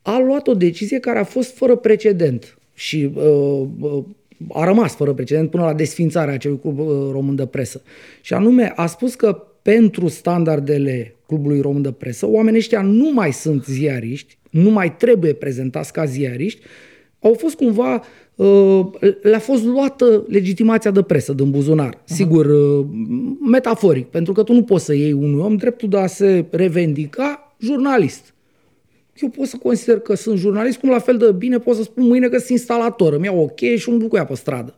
a 0.01 0.19
luat 0.19 0.47
o 0.47 0.53
decizie 0.53 0.99
care 0.99 1.19
a 1.19 1.23
fost 1.23 1.55
fără 1.55 1.75
precedent 1.75 2.57
și 2.81 3.11
uh, 3.13 3.67
uh, 3.79 4.03
a 4.49 4.65
rămas 4.65 4.95
fără 4.95 5.13
precedent 5.13 5.49
până 5.49 5.63
la 5.63 5.73
desfințarea 5.73 6.33
acelui 6.33 6.59
club 6.59 6.79
uh, 6.79 6.85
român 7.11 7.35
de 7.35 7.45
presă. 7.45 7.81
Și 8.21 8.33
anume 8.33 8.73
a 8.75 8.85
spus 8.85 9.15
că 9.15 9.43
pentru 9.61 10.07
standardele 10.07 11.15
clubului 11.27 11.61
român 11.61 11.81
de 11.81 11.91
presă, 11.91 12.27
oamenii 12.27 12.59
ăștia 12.59 12.81
nu 12.81 13.11
mai 13.13 13.33
sunt 13.33 13.65
ziariști, 13.65 14.37
nu 14.49 14.69
mai 14.69 14.95
trebuie 14.95 15.33
prezentați 15.33 15.93
ca 15.93 16.05
ziariști, 16.05 16.59
au 17.19 17.33
fost 17.33 17.55
cumva, 17.55 18.01
uh, 18.35 18.85
le-a 19.21 19.39
fost 19.39 19.63
luată 19.63 20.25
legitimația 20.27 20.91
de 20.91 21.01
presă 21.01 21.33
din 21.33 21.51
buzunar. 21.51 21.95
Uh-huh. 21.95 22.05
Sigur, 22.05 22.45
uh, 22.45 22.85
metaforic, 23.51 24.05
pentru 24.07 24.33
că 24.33 24.43
tu 24.43 24.53
nu 24.53 24.63
poți 24.63 24.85
să 24.85 24.93
iei 24.93 25.11
unui 25.11 25.39
om 25.39 25.55
dreptul 25.55 25.89
de 25.89 25.97
a 25.97 26.07
se 26.07 26.45
revendica 26.49 27.55
jurnalist 27.59 28.33
eu 29.13 29.29
pot 29.29 29.47
să 29.47 29.57
consider 29.57 29.99
că 29.99 30.15
sunt 30.15 30.37
jurnalist, 30.37 30.79
cum 30.79 30.89
la 30.89 30.99
fel 30.99 31.17
de 31.17 31.31
bine 31.31 31.59
pot 31.59 31.75
să 31.75 31.83
spun 31.83 32.03
mâine 32.03 32.27
că 32.27 32.37
sunt 32.37 32.49
instalator, 32.49 33.13
îmi 33.13 33.25
iau 33.25 33.39
o 33.39 33.47
cheie 33.47 33.77
și 33.77 33.89
îmi 33.89 33.99
duc 33.99 34.09
cu 34.09 34.15
ea 34.15 34.25
pe 34.25 34.35
stradă. 34.35 34.75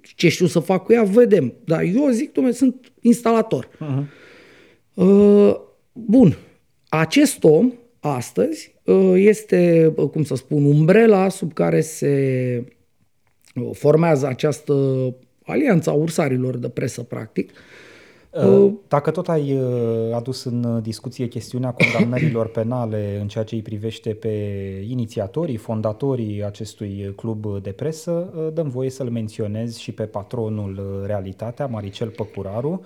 Ce 0.00 0.28
știu 0.28 0.46
să 0.46 0.58
fac 0.58 0.84
cu 0.84 0.92
ea, 0.92 1.02
vedem. 1.02 1.52
Dar 1.64 1.82
eu 1.82 2.08
zic, 2.08 2.32
domnule, 2.32 2.56
sunt 2.56 2.92
instalator. 3.00 3.68
Uh-huh. 3.68 4.04
Uh, 4.94 5.54
bun. 5.92 6.36
Acest 6.88 7.44
om, 7.44 7.72
astăzi, 8.00 8.74
uh, 8.84 9.12
este, 9.16 9.92
uh, 9.96 10.08
cum 10.08 10.24
să 10.24 10.34
spun, 10.34 10.64
umbrela 10.64 11.28
sub 11.28 11.52
care 11.52 11.80
se 11.80 12.64
uh, 13.54 13.70
formează 13.72 14.26
această 14.26 14.74
alianță 15.44 15.90
a 15.90 15.92
ursarilor 15.92 16.56
de 16.56 16.68
presă, 16.68 17.02
practic, 17.02 17.50
uh, 17.50 17.56
Uh, 17.56 17.81
dacă 18.88 19.10
tot 19.10 19.28
ai 19.28 19.58
uh, 19.58 20.14
adus 20.14 20.44
în 20.44 20.80
discuție 20.82 21.26
chestiunea 21.26 21.74
condamnărilor 21.74 22.48
penale 22.58 23.18
în 23.20 23.28
ceea 23.28 23.44
ce 23.44 23.54
îi 23.54 23.62
privește 23.62 24.10
pe 24.10 24.28
inițiatorii, 24.88 25.56
fondatorii 25.56 26.44
acestui 26.44 27.12
club 27.16 27.62
de 27.62 27.70
presă, 27.70 28.32
uh, 28.36 28.52
dăm 28.52 28.68
voie 28.68 28.90
să-l 28.90 29.10
menționez 29.10 29.76
și 29.76 29.92
pe 29.92 30.02
patronul 30.02 31.02
Realitatea, 31.06 31.66
Maricel 31.66 32.08
Păcuraru, 32.08 32.80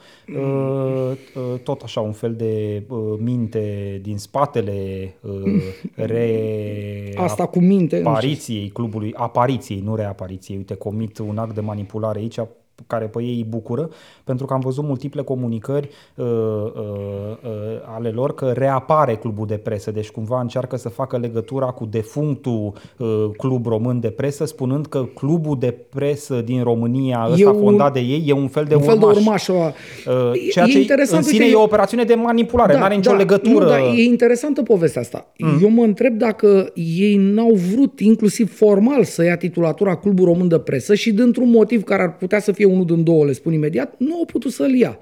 tot 1.63 1.83
așa 1.83 2.01
un 2.01 2.13
fel 2.13 2.35
de 2.35 2.83
minte 3.19 3.99
din 4.03 4.19
spatele 4.19 5.15
re... 5.95 7.13
Asta 7.17 7.47
cu 7.47 7.61
minte. 7.61 8.03
Apariției 8.05 8.69
clubului, 8.69 9.13
apariției, 9.17 9.81
nu 9.81 9.95
reapariției. 9.95 10.57
Uite, 10.57 10.75
comit 10.75 11.19
un 11.19 11.39
act 11.39 11.55
de 11.55 11.61
manipulare 11.61 12.19
aici 12.19 12.39
care 12.87 13.05
pe 13.05 13.23
ei 13.23 13.37
îi 13.37 13.47
bucură, 13.49 13.91
pentru 14.25 14.47
că 14.47 14.55
am 14.55 14.61
văzut 14.61 14.85
multiple 14.85 15.23
comunicări 15.23 15.89
uh, 16.15 16.27
uh, 16.27 16.73
uh, 16.75 17.51
ale 17.95 18.09
lor 18.09 18.35
că 18.35 18.53
reapare 18.55 19.15
clubul 19.15 19.47
de 19.47 19.55
presă, 19.55 19.91
deci 19.91 20.11
cumva 20.11 20.41
încearcă 20.41 20.77
să 20.77 20.89
facă 20.89 21.19
legătura 21.19 21.67
cu 21.67 21.85
defunctul 21.85 22.73
uh, 22.97 23.25
club 23.37 23.67
român 23.67 24.01
de 24.01 24.11
presă, 24.11 24.45
spunând 24.45 24.87
că 24.87 25.05
clubul 25.15 25.57
de 25.59 25.75
presă 25.95 26.41
din 26.41 26.63
România, 26.63 27.29
ăsta 27.33 27.51
un, 27.51 27.59
fondat 27.59 27.93
de 27.93 28.01
ei, 28.01 28.25
e 28.27 28.33
un 28.33 28.49
fel 28.49 28.65
de 28.65 28.75
un 28.75 28.83
urmaș. 28.83 28.97
Fel 29.01 29.13
de 29.13 29.19
urmaș 29.19 29.49
uh, 29.49 30.51
ceea 30.51 30.67
ce 30.67 30.87
în 31.11 31.23
sine 31.23 31.45
e 31.45 31.55
o 31.55 31.63
operațiune 31.63 32.05
de 32.05 32.15
manipulare, 32.15 32.73
da, 32.73 32.79
nu 32.79 32.85
are 32.85 32.95
nicio 32.95 33.11
da, 33.11 33.17
legătură. 33.17 33.65
Nu, 33.65 33.71
da, 33.71 33.79
e 33.79 34.05
interesantă 34.05 34.63
povestea 34.63 35.01
asta. 35.01 35.33
Mm. 35.39 35.59
Eu 35.63 35.71
mă 35.71 35.83
întreb 35.83 36.19
dacă 36.19 36.71
ei 36.75 37.17
n-au 37.17 37.59
vrut, 37.75 38.01
inclusiv 38.01 38.57
formal, 38.57 39.05
să 39.05 39.25
ia 39.25 39.37
titulatura 39.37 39.97
Clubul 39.97 40.25
Român 40.25 40.49
de 40.49 40.59
Presă 40.59 40.95
și 40.95 41.13
dintr-un 41.13 41.51
motiv 41.51 41.83
care 41.83 42.03
ar 42.03 42.17
putea 42.17 42.41
să 42.41 42.53
fie 42.53 42.66
unul 42.67 42.87
din 42.87 43.05
două, 43.05 43.25
le 43.25 43.33
spun 43.33 43.53
imediat, 43.53 43.95
nu 43.99 44.17
au 44.17 44.25
putut 44.25 44.53
să-l 44.53 44.75
ia. 44.75 44.99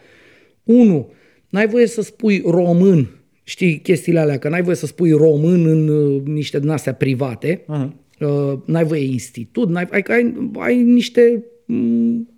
Unu, 0.63 1.11
n-ai 1.49 1.67
voie 1.67 1.87
să 1.87 2.03
spui 2.03 2.43
român, 2.47 3.09
știi 3.43 3.79
chestiile 3.79 4.19
alea, 4.19 4.39
că 4.39 4.49
n-ai 4.49 4.63
voie 4.63 4.77
să 4.77 4.87
spui 4.87 5.13
român 5.13 5.67
în 5.67 5.89
uh, 5.89 6.23
niște 6.25 6.61
din 6.61 6.69
astea 6.69 6.95
private, 6.95 7.65
uh-huh. 7.65 7.89
uh, 8.21 8.59
n-ai 8.65 8.85
voie 8.85 9.05
institut, 9.05 9.69
n-ai, 9.69 9.87
ai, 9.91 10.05
ai, 10.09 10.51
ai 10.59 10.83
niște 10.83 11.45
um, 11.67 12.29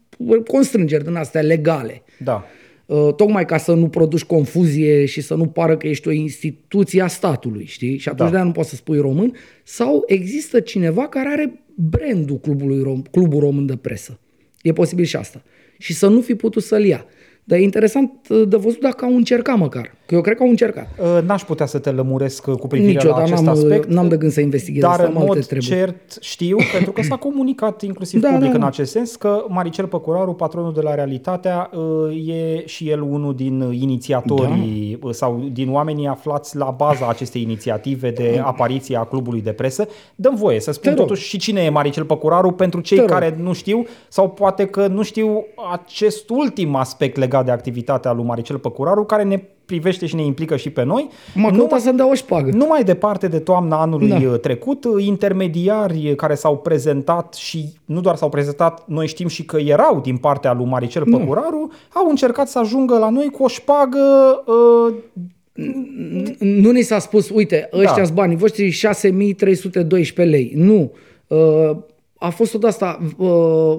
constrângeri 0.46 1.04
din 1.04 1.14
astea 1.14 1.40
legale. 1.40 2.02
Da. 2.24 2.44
Uh, 2.86 3.14
tocmai 3.14 3.44
ca 3.44 3.56
să 3.56 3.74
nu 3.74 3.88
produci 3.88 4.24
confuzie 4.24 5.04
și 5.04 5.20
să 5.20 5.34
nu 5.34 5.46
pară 5.46 5.76
că 5.76 5.86
ești 5.86 6.08
o 6.08 6.10
instituție 6.10 7.02
a 7.02 7.06
statului, 7.06 7.64
știi? 7.64 7.98
Și 7.98 8.08
atunci 8.08 8.30
da. 8.30 8.36
de 8.38 8.42
nu 8.42 8.50
poți 8.52 8.68
să 8.68 8.74
spui 8.74 8.98
român. 8.98 9.32
Sau 9.64 10.02
există 10.06 10.60
cineva 10.60 11.08
care 11.08 11.28
are 11.28 11.60
brandul 11.74 12.38
clubului 12.38 12.82
rom, 12.82 13.02
Clubul 13.10 13.40
Român 13.40 13.66
de 13.66 13.76
Presă. 13.76 14.20
E 14.66 14.72
posibil 14.72 15.04
și 15.04 15.16
asta. 15.16 15.42
Și 15.78 15.94
să 15.94 16.08
nu 16.08 16.20
fi 16.20 16.34
putut 16.34 16.62
să-l 16.62 16.84
ia. 16.84 17.06
Dar 17.44 17.58
e 17.58 17.62
interesant 17.62 18.10
uh, 18.28 18.48
de 18.48 18.56
văzut 18.56 18.80
dacă 18.80 19.04
au 19.04 19.16
încercat 19.16 19.58
măcar. 19.58 19.94
Că 20.07 20.14
eu 20.14 20.20
cred 20.20 20.36
că 20.36 20.42
au 20.42 20.48
încercat. 20.48 20.88
Uh, 20.98 21.22
N-aș 21.26 21.42
putea 21.44 21.66
să 21.66 21.78
te 21.78 21.90
lămuresc 21.90 22.46
uh, 22.46 22.54
cu 22.54 22.66
privire 22.66 22.92
Nici 22.92 23.02
eu, 23.02 23.11
la 23.11 23.16
dar 23.16 23.24
acest 23.26 23.42
n-am, 23.42 23.54
aspect. 23.54 23.88
n-am 23.88 24.09
de 24.09 24.16
gând 24.16 24.32
să 24.32 24.40
investighez. 24.40 24.82
Dar 24.82 24.90
asta 24.90 25.02
în 25.02 25.09
am 25.11 25.16
alte 25.16 25.26
mod 25.34 25.46
treburi. 25.46 25.70
cert 25.70 26.16
știu, 26.20 26.57
pentru 26.74 26.92
că 26.92 27.02
s-a 27.02 27.16
comunicat 27.16 27.82
inclusiv 27.82 28.20
Da, 28.20 28.28
public 28.28 28.48
da, 28.48 28.54
în 28.54 28.61
da. 28.61 28.66
acest 28.66 28.90
sens, 28.90 29.16
că 29.16 29.44
Maricel 29.48 29.86
Păcuraru, 29.86 30.32
patronul 30.32 30.72
de 30.72 30.80
la 30.80 30.94
Realitatea, 30.94 31.70
uh, 31.74 32.26
e 32.28 32.66
și 32.66 32.90
el 32.90 33.00
unul 33.02 33.34
din 33.34 33.61
inițiatorii 33.72 34.98
Da. 35.00 35.07
uh, 35.07 35.14
sau 35.14 35.48
din 35.52 35.72
oamenii 35.72 36.07
aflați 36.07 36.57
la 36.57 36.74
baza 36.76 37.09
acestei 37.09 37.42
inițiative 37.42 38.11
de 38.11 38.40
apariție 38.44 38.96
a 38.96 39.04
clubului 39.04 39.40
de 39.42 39.52
presă. 39.52 39.88
Dăm 40.14 40.34
voie 40.34 40.61
să 40.61 40.72
spun 40.72 40.90
Te 40.92 40.96
rog. 40.98 41.07
totuși 41.07 41.28
și 41.28 41.38
cine 41.38 41.61
e 41.61 41.68
Maricel 41.68 42.04
Păcuraru 42.04 42.50
pentru 42.50 42.80
cei 42.80 42.96
Te 42.96 43.02
rog. 43.02 43.12
care 43.12 43.36
nu 43.42 43.52
știu 43.52 43.84
sau 44.09 44.30
poate 44.30 44.66
că 44.66 44.86
nu 44.86 45.02
știu 45.02 45.44
acest 45.72 46.28
ultim 46.30 46.74
aspect 46.74 47.16
legat 47.16 47.44
de 47.44 47.50
activitatea 47.50 48.12
lui 48.12 48.24
Maricel 48.24 48.59
Păcuraru, 48.59 49.04
care 49.04 49.22
ne 49.22 49.40
privește 49.66 50.06
și 50.06 50.14
ne 50.14 50.24
implică 50.24 50.56
și 50.56 50.70
pe 50.70 50.82
noi. 50.84 51.08
M-a 51.34 51.50
Nu 51.50 51.56
căutat 51.58 51.80
să-mi 51.80 51.96
dea 51.96 52.10
o 52.10 52.14
șpagă. 52.14 52.50
nu 52.52 52.66
mai 52.66 52.84
departe 52.84 53.28
de 53.28 53.38
toamna 53.38 53.80
anului 53.80 54.08
Da. 54.08 54.18
da. 54.18 54.36
trecut, 54.36 54.84
intermediari 54.98 56.14
care 56.16 56.34
s-au 56.34 56.56
prezentat 56.58 57.34
și 57.34 57.72
nu 57.84 58.00
doar 58.00 58.16
s-au 58.16 58.28
prezentat, 58.28 58.82
noi 58.86 59.06
știm 59.06 59.28
și 59.28 59.44
că 59.44 59.56
erau 59.56 60.00
din 60.00 60.16
partea 60.16 60.52
lui 60.52 60.64
Maricel 60.66 61.04
Păcuraru, 61.10 61.70
au 61.92 62.08
încercat 62.08 62.48
să 62.48 62.58
ajungă 62.58 62.98
la 62.98 63.08
noi 63.08 63.30
cu 63.30 63.42
o 63.42 63.48
șpagă 63.48 63.98
uh, 64.46 64.94
Nu 66.38 66.70
ni 66.70 66.82
s-a 66.82 66.98
spus, 66.98 67.30
uite, 67.30 67.68
ăștia 67.72 67.94
Da. 67.96 68.04
sunt 68.04 68.16
banii 68.16 68.36
voștri 68.36 68.70
6312 68.70 70.36
lei. 70.36 70.52
Nu. 70.54 70.92
Uh, 71.26 71.76
A 72.18 72.28
fost 72.28 72.52
tot 72.52 72.64
asta. 72.64 72.98
uh, 73.16 73.78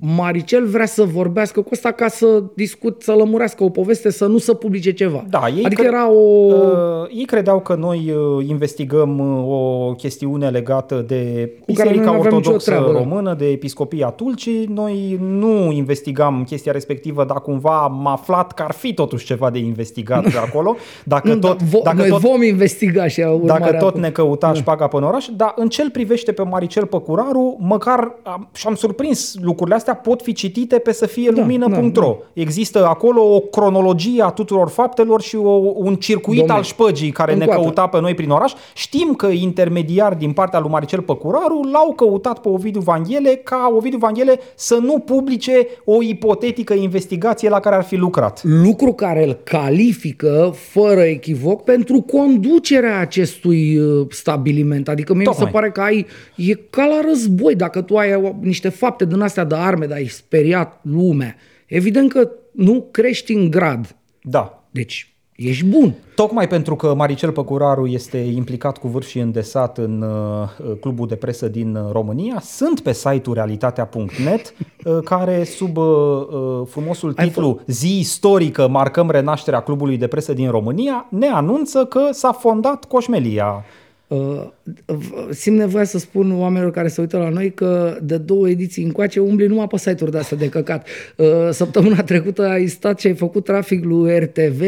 Maricel 0.00 0.66
vrea 0.66 0.86
să 0.86 1.04
vorbească 1.04 1.60
cu 1.60 1.68
ăsta 1.72 1.90
ca 1.92 2.08
să 2.08 2.42
discut, 2.54 3.02
să 3.02 3.12
lămurească 3.12 3.64
o 3.64 3.68
poveste, 3.68 4.10
să 4.10 4.26
nu 4.26 4.38
să 4.38 4.54
publice 4.54 4.92
ceva. 4.92 5.24
Da, 5.30 5.42
ei 5.56 5.64
adică 5.64 5.82
cre- 5.82 5.90
era 5.90 6.10
o... 6.10 6.18
Uh, 6.18 7.08
ei 7.16 7.24
credeau 7.24 7.60
că 7.60 7.74
noi 7.74 8.12
uh, 8.38 8.46
investigăm 8.48 9.18
uh, 9.18 9.44
o 9.48 9.92
chestiune 9.94 10.48
legată 10.48 11.04
de 11.06 11.52
Cu 11.66 11.72
care 11.72 11.88
noi 11.88 11.98
Biserica 11.98 12.04
nu 12.04 12.18
aveam 12.18 12.22
nicio 12.34 12.36
Ortodoxă 12.36 12.70
treabă, 12.70 12.92
da. 12.92 12.98
Română, 12.98 13.34
de 13.34 13.46
Episcopia 13.46 14.08
Tulcii. 14.08 14.64
Noi 14.74 15.18
nu 15.20 15.72
investigam 15.72 16.44
chestia 16.48 16.72
respectivă, 16.72 17.24
dar 17.24 17.40
cumva 17.40 17.78
am 17.82 18.06
aflat 18.06 18.52
că 18.52 18.62
ar 18.62 18.72
fi 18.72 18.94
totuși 18.94 19.26
ceva 19.26 19.50
de 19.50 19.58
investigat 19.58 20.22
de 20.32 20.38
acolo. 20.48 20.76
Dacă 21.04 21.28
nu, 21.28 21.38
tot, 21.38 21.58
da, 21.58 21.64
vo- 21.78 21.82
dacă 21.82 21.96
noi 21.96 22.08
tot 22.08 22.20
vom 22.20 22.42
investiga 22.42 23.06
și 23.08 23.22
a 23.22 23.26
Dacă 23.26 23.38
urmarea 23.42 23.78
tot 23.78 23.88
acum. 23.88 24.00
ne 24.00 24.10
căuta 24.10 24.52
șpaga 24.52 24.86
până 24.86 25.06
oraș, 25.06 25.26
dar 25.36 25.52
în 25.56 25.68
ce 25.68 25.90
privește 25.90 26.32
pe 26.32 26.42
Maricel 26.42 26.86
Păcuraru, 26.86 27.56
măcar 27.60 28.14
am, 28.22 28.48
și-am 28.52 28.74
surprins 28.74 29.34
lucrurile 29.42 29.76
astea, 29.76 29.87
pot 29.94 30.22
fi 30.22 30.32
citite 30.32 30.78
pe 30.78 30.92
să 30.92 31.06
fie 31.06 31.30
Da, 31.30 31.40
lumină.ro. 31.40 32.16
Există 32.32 32.86
acolo 32.86 33.34
o 33.34 33.40
cronologie 33.40 34.22
a 34.22 34.28
tuturor 34.28 34.68
faptelor 34.68 35.22
și 35.22 35.36
o, 35.36 35.50
un 35.74 35.94
circuit 35.94 36.44
Dom'le, 36.44 36.48
al 36.48 36.62
șpăgii 36.62 37.10
care 37.10 37.34
ne 37.34 37.40
încoată. 37.40 37.62
căuta 37.62 37.86
pe 37.86 38.00
noi 38.00 38.14
prin 38.14 38.30
oraș. 38.30 38.52
Știm 38.74 39.14
că 39.14 39.26
intermediari 39.26 40.18
din 40.18 40.32
partea 40.32 40.58
lui 40.58 40.70
Maricel 40.70 41.00
Păcuraru 41.00 41.60
l-au 41.72 41.92
căutat 41.96 42.38
pe 42.38 42.48
Ovidiu 42.48 42.80
Vanghele 42.80 43.40
ca 43.44 43.72
Ovidiu 43.76 43.98
Vanghele 43.98 44.40
să 44.54 44.78
nu 44.82 44.98
publice 44.98 45.66
o 45.84 46.02
ipotetică 46.02 46.74
investigație 46.74 47.48
la 47.48 47.60
care 47.60 47.76
ar 47.76 47.82
fi 47.82 47.96
lucrat. 47.96 48.40
lucru 48.42 48.92
care 48.92 49.24
îl 49.24 49.38
califică 49.44 50.54
fără 50.54 51.00
echivoc 51.00 51.64
pentru 51.64 52.00
conducerea 52.00 53.00
acestui 53.00 53.78
uh, 53.78 54.06
stabiliment. 54.10 54.88
Adică 54.88 55.14
mie 55.14 55.26
mi 55.28 55.34
se 55.34 55.44
Tocmai. 55.44 55.52
pare 55.52 55.70
că 55.70 55.80
ai, 55.80 56.06
e 56.36 56.54
ca 56.70 56.84
la 56.84 57.00
război, 57.08 57.54
dacă 57.54 57.80
tu 57.80 57.96
ai 57.96 58.14
uh, 58.14 58.30
niște 58.40 58.68
fapte 58.68 59.04
din 59.04 59.20
astea 59.20 59.44
de 59.44 59.54
arme, 59.54 59.77
dar 59.86 59.96
ai 59.96 60.06
speriat 60.06 60.80
lumea. 60.82 61.36
Evident 61.66 62.12
că 62.12 62.30
nu 62.52 62.88
crești 62.90 63.32
în 63.32 63.50
grad. 63.50 63.96
Da, 64.22 64.58
Deci, 64.70 65.12
ești 65.36 65.64
bun. 65.64 65.94
Tocmai 66.14 66.48
pentru 66.48 66.76
că 66.76 66.94
Maricel 66.94 67.30
Păcuraru 67.30 67.86
este 67.86 68.18
implicat 68.18 68.78
cu 68.78 68.88
vârf 68.88 69.06
și 69.06 69.18
îndesat 69.18 69.78
în 69.78 70.02
uh, 70.02 70.76
clubul 70.80 71.06
de 71.06 71.14
presă 71.14 71.48
din 71.48 71.74
uh, 71.74 71.90
România, 71.92 72.40
sunt 72.40 72.80
pe 72.80 72.92
site-ul 72.92 73.34
realitatea.net 73.34 74.54
uh, 74.84 74.98
care 75.04 75.44
sub 75.44 75.76
uh, 75.76 75.84
uh, 75.84 76.66
frumosul 76.66 77.12
Ai 77.16 77.26
titlu 77.26 77.60
Zi 77.66 77.98
istorică 77.98 78.68
marcăm 78.68 79.10
renașterea 79.10 79.60
clubului 79.60 79.96
de 79.96 80.06
presă 80.06 80.32
din 80.32 80.50
România, 80.50 81.06
ne 81.10 81.26
anunță 81.26 81.84
că 81.84 82.08
s-a 82.10 82.32
fondat 82.32 82.84
Coșmelia. 82.84 83.64
Uh, 84.08 84.46
v- 84.86 85.32
simt 85.32 85.56
nevoia 85.56 85.84
să 85.84 85.98
spun 85.98 86.40
oamenilor 86.40 86.72
care 86.72 86.88
se 86.88 87.00
uită 87.00 87.16
la 87.16 87.28
noi 87.28 87.52
că 87.54 87.98
de 88.02 88.16
două 88.16 88.48
ediții 88.48 88.84
încoace 88.84 89.20
umbli 89.20 89.46
numai 89.46 89.66
pe 89.66 89.76
site-uri 89.76 90.10
de 90.10 90.18
astea 90.18 90.36
de 90.36 90.48
căcat. 90.48 90.88
Uh, 91.16 91.26
Săptămâna 91.50 92.02
trecută 92.02 92.42
ai 92.46 92.66
stat 92.66 93.00
și 93.00 93.06
ai 93.06 93.14
făcut 93.14 93.44
trafic 93.44 93.84
lui 93.84 94.18
RTV, 94.18 94.60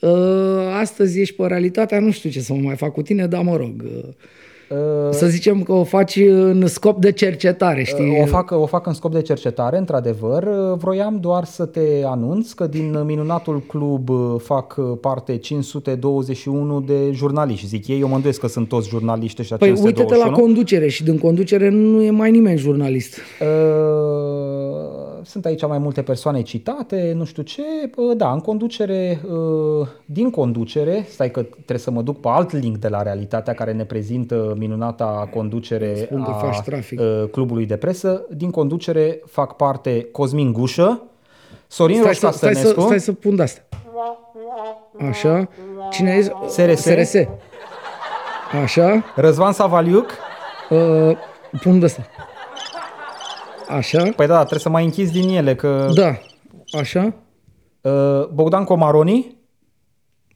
uh, 0.00 0.10
astăzi 0.80 1.20
ești 1.20 1.34
pe 1.34 1.46
realitatea, 1.46 2.00
nu 2.00 2.10
știu 2.10 2.30
ce 2.30 2.40
să 2.40 2.52
mă 2.52 2.60
mai 2.60 2.76
fac 2.76 2.92
cu 2.92 3.02
tine, 3.02 3.26
dar 3.26 3.42
mă 3.42 3.56
rog. 3.56 3.84
Uh, 4.70 5.10
Să 5.10 5.26
zicem 5.26 5.62
că 5.62 5.72
o 5.72 5.84
faci 5.84 6.16
în 6.16 6.66
scop 6.66 7.00
de 7.00 7.12
cercetare, 7.12 7.82
știi? 7.82 8.18
O 8.22 8.26
fac, 8.26 8.50
o 8.50 8.66
fac 8.66 8.86
în 8.86 8.92
scop 8.92 9.12
de 9.12 9.22
cercetare, 9.22 9.78
într-adevăr. 9.78 10.48
Vroiam 10.76 11.18
doar 11.20 11.44
să 11.44 11.64
te 11.64 12.02
anunț 12.04 12.52
că 12.52 12.66
din 12.66 13.04
minunatul 13.04 13.62
club 13.66 14.08
uh, 14.08 14.34
fac 14.38 14.76
uh, 14.78 14.98
parte 15.00 15.36
521 15.36 16.80
de 16.80 17.10
jurnaliști, 17.12 17.66
zic 17.66 17.88
ei. 17.88 18.00
Eu 18.00 18.08
mă 18.08 18.14
îndoiesc 18.14 18.40
că 18.40 18.48
sunt 18.48 18.68
toți 18.68 18.88
jurnaliști 18.88 19.40
ăștia 19.40 19.56
Păi 19.56 19.68
521. 19.68 20.08
uite-te 20.08 20.30
la 20.30 20.44
conducere 20.44 20.88
și 20.88 21.04
din 21.04 21.18
conducere 21.18 21.68
nu 21.68 22.02
e 22.02 22.10
mai 22.10 22.30
nimeni 22.30 22.58
jurnalist. 22.58 23.18
Uh, 23.40 25.09
Sunt 25.24 25.44
aici 25.44 25.66
mai 25.66 25.78
multe 25.78 26.02
persoane 26.02 26.42
citate, 26.42 27.12
nu 27.16 27.24
știu 27.24 27.42
ce. 27.42 27.62
Uh, 27.96 28.16
Da, 28.16 28.32
în 28.32 28.40
conducere, 28.40 29.20
uh, 29.80 29.86
din 30.04 30.30
conducere, 30.30 31.04
stai 31.08 31.30
că 31.30 31.42
trebuie 31.42 31.78
să 31.78 31.90
mă 31.90 32.02
duc 32.02 32.20
pe 32.20 32.28
alt 32.28 32.52
link 32.52 32.76
de 32.76 32.88
la 32.88 33.02
realitatea 33.02 33.54
care 33.54 33.72
ne 33.72 33.84
prezintă 33.84 34.54
minunata 34.58 35.28
conducere 35.34 35.94
Spun 35.96 36.22
că 36.24 36.30
a 36.30 36.34
faci 36.34 36.60
trafic. 36.60 37.00
uh, 37.00 37.24
clubului 37.30 37.66
de 37.66 37.76
presă. 37.76 38.26
Din 38.30 38.50
conducere 38.50 39.20
fac 39.26 39.56
parte 39.56 40.08
Cosmin 40.12 40.52
Gușă, 40.52 41.02
Sorin 41.66 41.96
Stai 41.96 42.06
Roș 42.08 42.16
să, 42.16 42.28
stai, 42.30 42.54
să, 42.54 42.62
Castănescu, 42.62 42.80
stai 42.80 43.00
să 43.00 43.12
pun 43.12 43.36
de 43.36 43.42
asta. 43.42 43.60
Așa. 45.08 45.48
Cine 45.90 46.10
e? 46.10 46.32
SRS. 46.48 46.80
SRS. 46.80 47.14
Așa. 48.62 49.04
Răzvan 49.14 49.52
Savaliuc. 49.52 50.10
Uh, 50.70 51.16
pun 51.62 51.78
de 51.78 51.84
asta. 51.84 52.06
Așa. 53.70 54.02
Păi 54.16 54.26
da, 54.26 54.38
trebuie 54.38 54.58
să 54.60 54.68
mai 54.68 54.84
închizi 54.84 55.12
din 55.12 55.28
ele, 55.28 55.54
că 55.54 55.90
Da. 55.94 56.18
Așa. 56.78 57.14
uh, 57.80 58.26
Bogdan 58.32 58.64
Comaroni, 58.64 59.36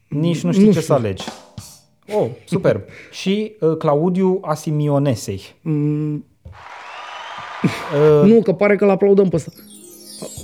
nici 0.08 0.40
nu 0.42 0.52
știi 0.52 0.64
Nu 0.64 0.72
ce 0.72 0.80
știu. 0.80 0.94
să 0.94 1.00
alegi. 1.00 1.24
Oh, 2.14 2.26
superb. 2.46 2.80
Și 3.20 3.56
uh, 3.60 3.76
Claudiu 3.76 4.38
Asimionesei. 4.42 5.42
Mm, 5.62 6.24
Uh, 8.22 8.30
nu, 8.30 8.42
că 8.42 8.52
pare 8.52 8.76
că 8.76 8.84
l-aplaudăm 8.84 9.28
pe 9.28 9.36
ăsta. 9.36 9.50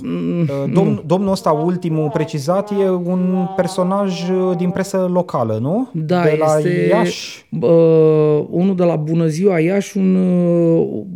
Uh, 0.03 0.71
Domn, 0.73 1.03
domnul 1.05 1.31
ăsta 1.31 1.51
ultimul 1.51 2.09
precizat 2.09 2.71
e 2.71 2.89
un 2.89 3.47
personaj 3.55 4.29
uh, 4.29 4.57
din 4.57 4.69
presă 4.69 5.09
locală, 5.13 5.57
nu? 5.61 5.89
Da, 5.93 6.23
de 6.23 6.35
la 6.39 6.57
este 6.57 6.87
Iași. 6.89 7.45
Uh, 7.61 8.45
unul 8.49 8.75
de 8.75 8.83
la 8.83 8.95
Bună 8.95 9.27
Ziua 9.27 9.59
Iași, 9.59 9.97
un, 9.97 10.15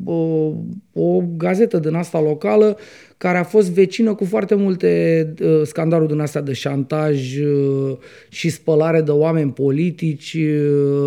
uh, 0.03 0.53
o 0.93 1.21
gazetă 1.37 1.77
din 1.79 1.93
asta 1.93 2.21
locală 2.21 2.77
care 3.17 3.37
a 3.37 3.43
fost 3.43 3.71
vecină 3.71 4.13
cu 4.13 4.25
foarte 4.25 4.55
multe 4.55 5.33
uh, 5.41 5.61
scandaluri 5.63 6.11
din 6.11 6.19
astea 6.19 6.41
de 6.41 6.53
șantaj 6.53 7.37
uh, 7.37 7.97
și 8.29 8.49
spălare 8.49 9.01
de 9.01 9.11
oameni 9.11 9.51
politici. 9.51 10.33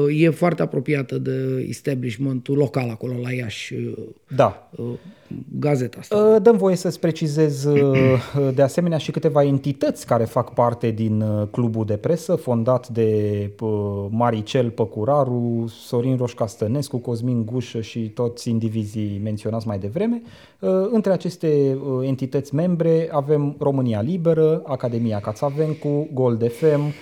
Uh, 0.07 0.23
e 0.23 0.31
foarte 0.31 0.63
apropiată 0.63 1.19
de 1.19 1.65
establishmentul 1.69 2.57
local 2.57 2.89
acolo 2.91 3.13
la 3.23 3.33
Iași, 3.33 3.75
uh, 3.75 3.93
Da. 4.37 4.71
uh, 4.77 4.85
gazeta 5.59 5.99
asta. 6.01 6.17
Uh, 6.17 6.43
Dăm 6.43 6.57
voie 6.57 6.77
să-ți 6.77 7.01
precizez 7.01 7.65
uh, 7.65 8.21
de 8.55 8.63
asemenea 8.63 8.99
și 8.99 9.11
câteva 9.11 9.45
entități 9.45 10.07
care 10.07 10.25
fac 10.25 10.55
parte 10.55 10.91
din 10.91 11.21
uh, 11.21 11.47
clubul 11.51 11.85
de 11.85 11.97
presă, 11.97 12.35
fondat 12.35 12.89
de 12.89 13.51
uh, 13.61 14.07
Maricel 14.11 14.71
Păcuraru, 14.71 15.65
Sorin 15.69 16.17
Roșca 16.17 16.47
Stănescu, 16.47 16.97
Cosmin 16.97 17.45
Gușă 17.45 17.81
și 17.81 18.01
toți 18.01 18.51
indivizii 18.51 19.21
menționați 19.23 19.67
mai 19.67 19.79
devreme. 19.79 20.23
Uh, 20.59 20.71
Între 20.91 21.13
aceste 21.13 21.79
uh, 21.99 22.07
entități 22.07 22.55
membre 22.55 23.09
avem 23.13 23.57
România 23.59 24.01
Liberă, 24.01 24.63
Academia 24.67 25.21
Cațavencu, 25.21 26.09
Gold 26.13 26.53
FM, 26.53 26.85
uh, 26.85 26.93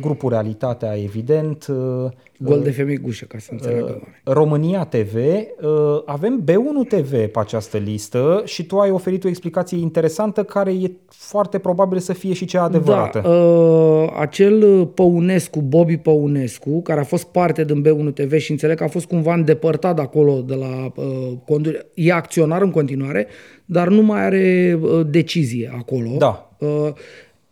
grupul 0.00 0.30
Realitatea, 0.30 0.94
evident, 1.02 1.66
uh, 1.66 2.10
Gol 2.40 2.60
de 2.60 2.70
femei 2.70 2.96
gușă, 2.96 3.24
ca 3.24 3.38
să 3.38 3.48
înțeleagă 3.52 3.84
oamenii. 3.84 4.14
România 4.24 4.84
TV, 4.84 5.14
uh, 5.14 6.02
avem 6.04 6.44
B1 6.44 6.88
TV 6.88 7.10
pe 7.10 7.38
această 7.38 7.78
listă 7.78 8.42
și 8.44 8.66
tu 8.66 8.78
ai 8.78 8.90
oferit 8.90 9.24
o 9.24 9.28
explicație 9.28 9.78
interesantă 9.78 10.42
care 10.42 10.72
e 10.72 10.90
foarte 11.08 11.58
probabil 11.58 11.98
să 11.98 12.12
fie 12.12 12.32
și 12.32 12.44
cea 12.44 12.62
adevărată. 12.62 13.20
Da, 13.20 13.28
uh, 13.28 14.12
acel 14.18 14.86
Păunescu, 14.86 15.60
Bobby 15.60 15.96
Păunescu, 15.96 16.82
care 16.82 17.00
a 17.00 17.04
fost 17.04 17.24
parte 17.24 17.64
din 17.64 17.84
B1 17.86 18.14
TV 18.14 18.36
și 18.36 18.50
înțeleg 18.50 18.76
că 18.76 18.84
a 18.84 18.88
fost 18.88 19.06
cumva 19.06 19.34
îndepărtat 19.34 19.94
de 19.94 20.02
acolo 20.02 20.40
de 20.40 20.54
la 20.54 20.92
uh, 20.94 21.32
conducere. 21.46 21.86
E 21.94 22.12
acționar 22.12 22.62
în 22.62 22.70
continuare, 22.70 23.26
dar 23.64 23.88
nu 23.88 24.02
mai 24.02 24.20
are 24.20 24.78
uh, 24.82 25.06
decizie 25.06 25.72
acolo. 25.76 26.10
Da. 26.18 26.50
Uh, 26.58 26.92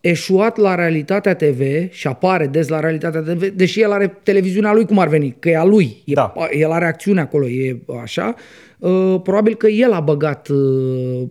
eșuat 0.09 0.57
la 0.57 0.75
Realitatea 0.75 1.35
TV 1.35 1.61
și 1.91 2.07
apare 2.07 2.47
des 2.47 2.69
la 2.69 2.81
Realitatea 2.81 3.21
TV, 3.21 3.49
deși 3.49 3.81
el 3.81 3.93
are 3.93 4.19
televiziunea 4.23 4.73
lui 4.73 4.85
cum 4.85 4.99
ar 4.99 5.09
veni, 5.09 5.37
că 5.39 5.49
e 5.49 5.57
a 5.57 5.65
lui, 5.65 6.03
e, 6.05 6.13
Da. 6.13 6.33
el 6.51 6.71
are 6.71 6.87
acțiune 6.87 7.21
acolo, 7.21 7.49
e 7.49 7.79
așa, 8.03 8.35
uh, 8.79 9.21
probabil 9.23 9.55
că 9.55 9.67
el 9.67 9.93
a 9.93 10.01
băgat 10.01 10.49
uh, 10.49 11.23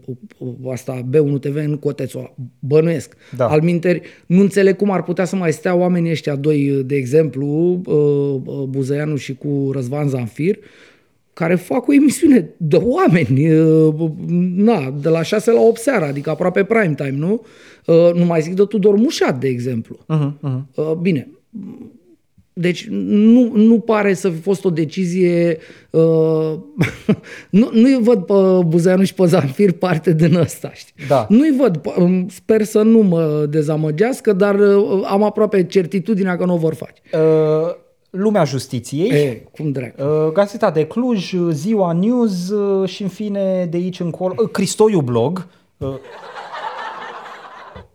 asta 0.72 1.02
B1 1.10 1.40
TV 1.40 1.56
în 1.56 1.78
cotețul 1.78 2.20
ăla, 2.20 2.34
bănuiesc. 2.60 3.16
Da. 3.36 3.48
Al 3.48 3.62
minteri, 3.62 4.02
nu 4.26 4.42
înțeleg 4.42 4.76
cum 4.76 4.92
ar 4.92 5.04
putea 5.04 5.26
să 5.26 5.36
mai 5.36 5.54
stea 5.54 5.76
oamenii 5.76 6.12
ăștia 6.12 6.36
doi, 6.36 6.84
de 6.86 6.96
exemplu, 6.96 7.48
uh, 7.86 7.96
uh, 8.46 8.64
Buzăianu 8.68 9.16
și 9.16 9.36
cu 9.36 9.70
Răzvan 9.74 10.08
Zanfir, 10.08 10.58
care 11.36 11.56
fac 11.56 11.88
o 11.88 11.94
emisiune 11.94 12.50
de 12.58 12.76
oameni, 12.76 13.52
uh, 13.60 13.94
na, 14.56 14.94
de 15.02 15.10
la 15.10 15.22
6 15.22 15.52
la 15.52 15.62
8 15.62 15.80
seara, 15.80 16.06
adică 16.08 16.30
aproape 16.30 16.64
prime 16.64 16.94
time, 16.96 17.16
nu? 17.18 17.42
Uh, 17.86 18.14
Nu 18.14 18.26
mai 18.26 18.42
zic 18.42 18.54
de 18.54 18.64
Tudor 18.64 18.96
Mușat, 18.96 19.40
de 19.40 19.48
exemplu. 19.48 19.98
Uh-huh, 19.98 20.32
uh-huh. 20.50 20.62
Uh, 20.76 20.92
Bine, 21.02 21.30
deci 22.54 22.88
nu, 23.10 23.52
nu 23.56 23.80
pare 23.80 24.14
să 24.14 24.30
fi 24.30 24.40
fost 24.40 24.66
o 24.66 24.70
decizie... 24.70 25.58
Uh, 25.90 26.54
nu, 27.60 27.70
nu-i 27.74 28.00
văd 28.02 28.20
pe 28.26 28.34
Buzeanu 28.68 29.04
și 29.04 29.14
pe 29.14 29.26
Zanfir 29.26 29.72
parte 29.72 30.14
din 30.14 30.36
ăsta, 30.36 30.72
știi? 30.74 30.94
Da. 31.08 31.26
Nu-i 31.30 31.56
văd. 31.58 31.78
p- 31.78 31.96
um, 32.00 32.28
Sper 32.30 32.64
să 32.64 32.82
nu 32.82 33.00
mă 33.00 33.46
dezamăgească, 33.50 34.34
dar 34.34 34.56
uh, 34.60 35.02
am 35.10 35.24
aproape 35.24 35.64
certitudinea 35.64 36.38
că 36.38 36.46
nu 36.46 36.54
o 36.54 36.58
vor 36.58 36.74
face. 36.74 37.02
Uh, 37.14 37.76
Lumea 38.16 38.44
Justiției. 38.44 39.10
E, 39.10 39.44
cum 39.52 39.72
dracu. 39.72 40.04
Uh, 40.04 40.32
Gazeta 40.32 40.72
de 40.72 40.86
Cluj, 40.86 41.32
uh, 41.34 41.48
Ziua 41.52 41.92
News 41.92 42.50
uh, 42.50 42.90
și 42.90 43.02
în 43.02 43.08
fine 43.10 43.68
de 43.72 43.78
aici 43.78 44.00
încolo, 44.00 44.34
uh, 44.38 44.50
Cristoiu 44.50 45.02
Blog. 45.02 45.48
Uh, 45.78 45.88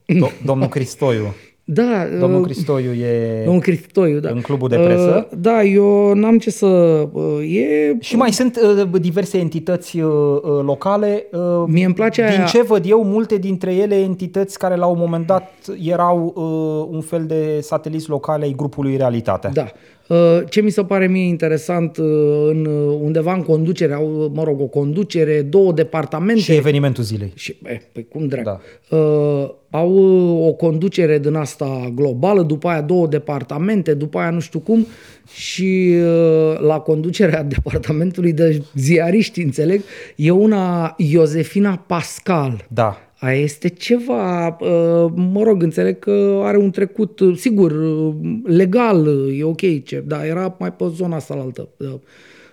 do- 0.06 0.32
domnul 0.46 0.68
Cristoiu. 0.68 1.34
Da, 1.72 2.06
Domnul 2.20 2.38
uh, 2.40 2.44
Cristoiu 2.44 2.92
e... 2.92 3.42
domnul 3.44 3.62
Cristoiu, 3.62 4.18
da. 4.18 4.30
În 4.30 4.40
clubul 4.40 4.68
de 4.68 4.76
presă? 4.76 5.26
Uh, 5.30 5.38
Da, 5.38 5.62
eu 5.62 6.14
n-am 6.14 6.38
ce 6.38 6.50
să... 6.50 6.66
uh, 7.12 7.38
E 7.54 7.96
Și 8.00 8.16
mai 8.16 8.32
sunt 8.32 8.58
uh, 8.92 9.00
diverse 9.00 9.38
entități 9.38 10.00
uh, 10.00 10.10
uh, 10.42 10.60
locale. 10.62 11.26
Uh, 11.32 11.64
Mie 11.66 11.84
îmi 11.84 11.94
place 11.94 12.22
Din 12.30 12.40
aia- 12.40 12.44
ce 12.48 12.62
văd 12.62 12.84
eu, 12.86 13.04
multe 13.04 13.36
dintre 13.36 13.74
ele 13.74 13.94
entități 13.94 14.58
care 14.58 14.76
la 14.76 14.86
un 14.86 14.98
moment 14.98 15.26
dat 15.26 15.52
erau 15.82 16.32
uh, 16.36 16.94
un 16.96 17.00
fel 17.00 17.24
de 17.26 17.58
sateliți 17.60 18.08
locale 18.08 18.44
ai 18.44 18.52
grupului 18.56 18.96
Realitate. 18.96 19.50
Da. 19.52 19.66
Uh, 20.11 20.42
Ce 20.48 20.61
mi 20.61 20.70
se 20.70 20.84
pare 20.84 21.06
mie 21.06 21.26
interesant, 21.26 21.96
uh, 21.96 22.06
în, 22.48 22.64
uh, 22.64 22.98
undeva 23.00 23.34
în 23.34 23.42
conducere, 23.42 23.92
au, 23.92 24.30
mă 24.34 24.44
rog, 24.44 24.61
o 24.61 24.66
conducere, 24.66 25.42
două 25.42 25.72
departamente. 25.72 26.40
Și 26.40 26.52
evenimentul 26.52 27.04
zilei. 27.04 27.32
Și, 27.34 27.56
eh, 27.64 27.80
păi 27.92 28.06
cum 28.08 28.26
dracu. 28.26 28.44
Da. 28.88 28.96
Uh, 28.96 29.50
au 29.70 29.92
uh, 29.92 30.46
o 30.46 30.52
conducere 30.52 31.18
din 31.18 31.34
asta 31.34 31.92
globală, 31.94 32.42
după 32.42 32.68
aia 32.68 32.80
două 32.80 33.06
departamente, 33.06 33.94
după 33.94 34.18
aia 34.18 34.30
nu 34.30 34.40
știu 34.40 34.58
cum, 34.58 34.86
și 35.32 35.94
uh, 35.94 36.58
la 36.61 36.78
conducerea 36.78 37.42
departamentului 37.56 38.32
de 38.32 38.62
ziariști, 38.74 39.42
înțeleg, 39.42 39.82
e 40.16 40.30
una 40.30 40.94
Iosefina 40.96 41.84
Pascal. 41.86 42.66
Da. 42.68 43.09
Aia 43.20 43.40
este 43.40 43.68
ceva, 43.68 44.46
uh, 44.60 45.12
mă 45.14 45.42
rog, 45.42 45.62
înțeleg 45.62 45.98
că 45.98 46.40
are 46.42 46.56
un 46.56 46.70
trecut, 46.70 47.20
uh, 47.20 47.36
sigur, 47.36 47.70
uh, 47.72 48.14
legal, 48.44 49.06
uh, 49.06 49.38
e 49.38 49.44
ok, 49.44 49.84
ce, 49.84 50.04
dar 50.06 50.24
era 50.24 50.56
mai 50.58 50.72
pe 50.72 50.84
zona 50.94 51.16
asta 51.16 51.34
la 51.34 51.40
altă, 51.42 51.68
uh, 51.78 51.94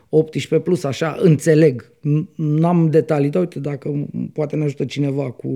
18 0.09 0.59
plus, 0.69 0.83
așa, 0.83 1.17
înțeleg. 1.19 1.91
N- 1.99 2.35
N-am 2.35 2.89
detalii, 2.89 3.29
dar 3.29 3.41
uite, 3.41 3.59
dacă 3.59 3.91
m- 3.91 4.31
poate 4.33 4.55
ne 4.55 4.63
ajută 4.63 4.85
cineva 4.85 5.31
cu, 5.31 5.49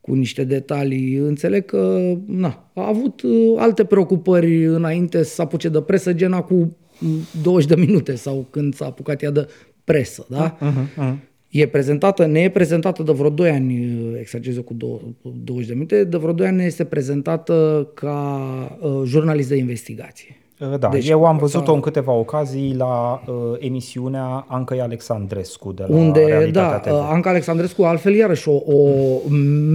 cu 0.00 0.14
niște 0.14 0.44
detalii, 0.44 1.14
înțeleg 1.14 1.64
că 1.64 2.12
na, 2.26 2.70
a 2.74 2.88
avut 2.88 3.22
uh, 3.22 3.54
alte 3.56 3.84
preocupări 3.84 4.64
înainte 4.66 5.22
să 5.22 5.34
se 5.34 5.42
apuce 5.42 5.68
de 5.68 5.80
presă, 5.80 6.12
gen 6.12 6.32
cu 6.32 6.54
mm, 6.98 7.18
20 7.42 7.68
de 7.68 7.76
minute 7.76 8.14
sau 8.14 8.46
când 8.50 8.74
s-a 8.74 8.84
apucat 8.84 9.22
ea 9.22 9.30
de 9.30 9.48
presă, 9.84 10.26
da? 10.28 10.56
Uh-huh, 10.58 11.02
uh-huh. 11.04 11.14
E 11.50 11.66
prezentată, 11.66 12.26
ne 12.26 12.40
e 12.40 12.48
prezentată 12.50 13.02
de 13.02 13.12
vreo 13.12 13.30
2 13.30 13.50
ani, 13.50 13.96
exagerez 14.20 14.56
eu 14.56 14.62
cu 14.62 14.74
două- 14.74 15.00
20 15.44 15.66
de 15.66 15.72
minute, 15.74 16.04
de 16.04 16.16
vreo 16.16 16.32
2 16.32 16.46
ani 16.46 16.56
ne 16.56 16.64
este 16.64 16.84
prezentată 16.84 17.88
ca 17.94 18.40
uh, 18.80 19.02
jurnalist 19.04 19.48
de 19.48 19.56
investigație. 19.56 20.36
Uh, 20.60 20.78
Da, 20.78 20.88
Deci, 20.88 21.00
deci, 21.00 21.08
eu 21.10 21.24
am 21.24 21.36
văzut-o 21.36 21.72
în 21.72 21.80
câteva 21.80 22.12
ocazii 22.12 22.74
la 22.76 23.22
uh, 23.26 23.34
emisiunea 23.58 24.44
Ancăi 24.48 24.80
Alexandrescu 24.80 25.72
de 25.72 25.84
la 25.88 25.96
unde, 25.96 26.20
da, 26.20 26.26
Realitatea 26.26 26.78
TV. 26.92 26.98
uh, 26.98 27.08
Anca 27.12 27.30
Alexandrescu, 27.30 27.82
altfel 27.82 28.14
iarăși 28.14 28.48
o, 28.48 28.52
o 28.66 28.98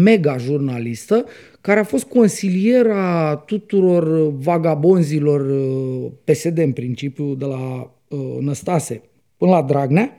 mega 0.04 0.38
jurnalistă, 0.38 1.26
care 1.62 1.80
a 1.80 1.84
fost 1.84 2.04
consiliera 2.06 3.36
tuturor 3.36 4.32
vagabonzilor 4.32 5.42
uh, 5.42 6.12
PSD 6.24 6.58
în 6.58 6.72
principiu, 6.72 7.34
de 7.34 7.46
la 7.46 7.92
uh, 8.08 8.20
Năstase 8.40 9.02
până 9.38 9.52
la 9.52 9.62
Dragnea, 9.62 10.16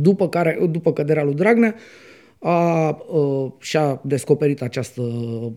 după, 0.00 0.28
care, 0.28 0.58
după 0.70 0.92
căderea 0.92 1.24
lui 1.24 1.34
Dragnea, 1.34 1.74
a, 2.46 2.88
uh, 3.08 3.52
și-a 3.58 4.00
descoperit 4.04 4.62
această 4.62 5.02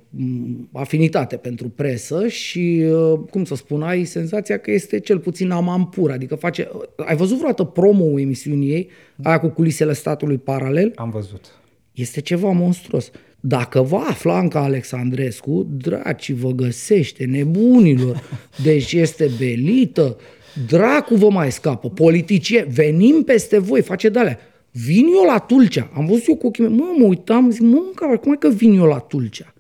mm, 0.10 0.70
afinitate 0.74 1.36
pentru 1.36 1.70
presă 1.70 2.28
și, 2.28 2.84
uh, 2.92 3.20
cum 3.30 3.44
să 3.44 3.56
spun, 3.56 3.82
ai 3.82 4.04
senzația 4.04 4.58
că 4.58 4.72
este 4.72 5.00
cel 5.00 5.20
puțin 5.20 5.52
amampur, 5.52 6.12
adică 6.12 6.36
face... 6.36 6.70
Ai 6.96 7.16
văzut 7.16 7.36
vreodată 7.36 7.64
promo 7.64 8.20
emisiunii 8.20 8.72
ei, 8.72 8.90
aia 9.24 9.40
cu 9.40 9.48
culisele 9.48 9.94
statului 9.94 10.38
paralel? 10.38 10.92
Am 10.96 11.10
văzut. 11.10 11.62
Este 11.92 12.22
ceva 12.22 12.52
monstruos. 12.52 13.12
Dacă 13.40 13.82
va 13.82 14.06
afla 14.10 14.38
Anca 14.38 14.60
Alexandrescu, 14.64 15.68
draci 15.70 16.32
vă 16.32 16.52
găsește, 16.52 17.26
nebunilor. 17.26 18.24
Deci 18.64 18.94
este 18.94 19.30
belită, 19.38 20.18
dracu 20.68 21.16
vă 21.16 21.30
mai 21.30 21.52
scapă, 21.52 21.90
politicie, 21.90 22.68
venim 22.74 23.24
peste 23.24 23.60
voi, 23.60 23.82
face 23.82 24.10
de-alea. 24.10 24.40
Vin 24.72 25.06
eu 25.06 25.24
la 25.26 25.40
Tulcea, 25.40 25.92
am 25.96 26.06
văzut 26.06 26.28
eu 26.28 26.36
cu 26.36 26.48
ochii 26.48 26.64
mei, 26.64 26.78
mă, 26.78 26.86
mă 26.98 27.06
uitam, 27.06 27.50
zic, 27.50 27.62
mă, 27.62 27.82
mă, 28.00 28.18
cum 28.18 28.32
e 28.32 28.36
că 28.36 28.50
vin 28.50 28.78
eu 28.78 28.86
la 28.86 29.00
Tulcea? 29.00 29.54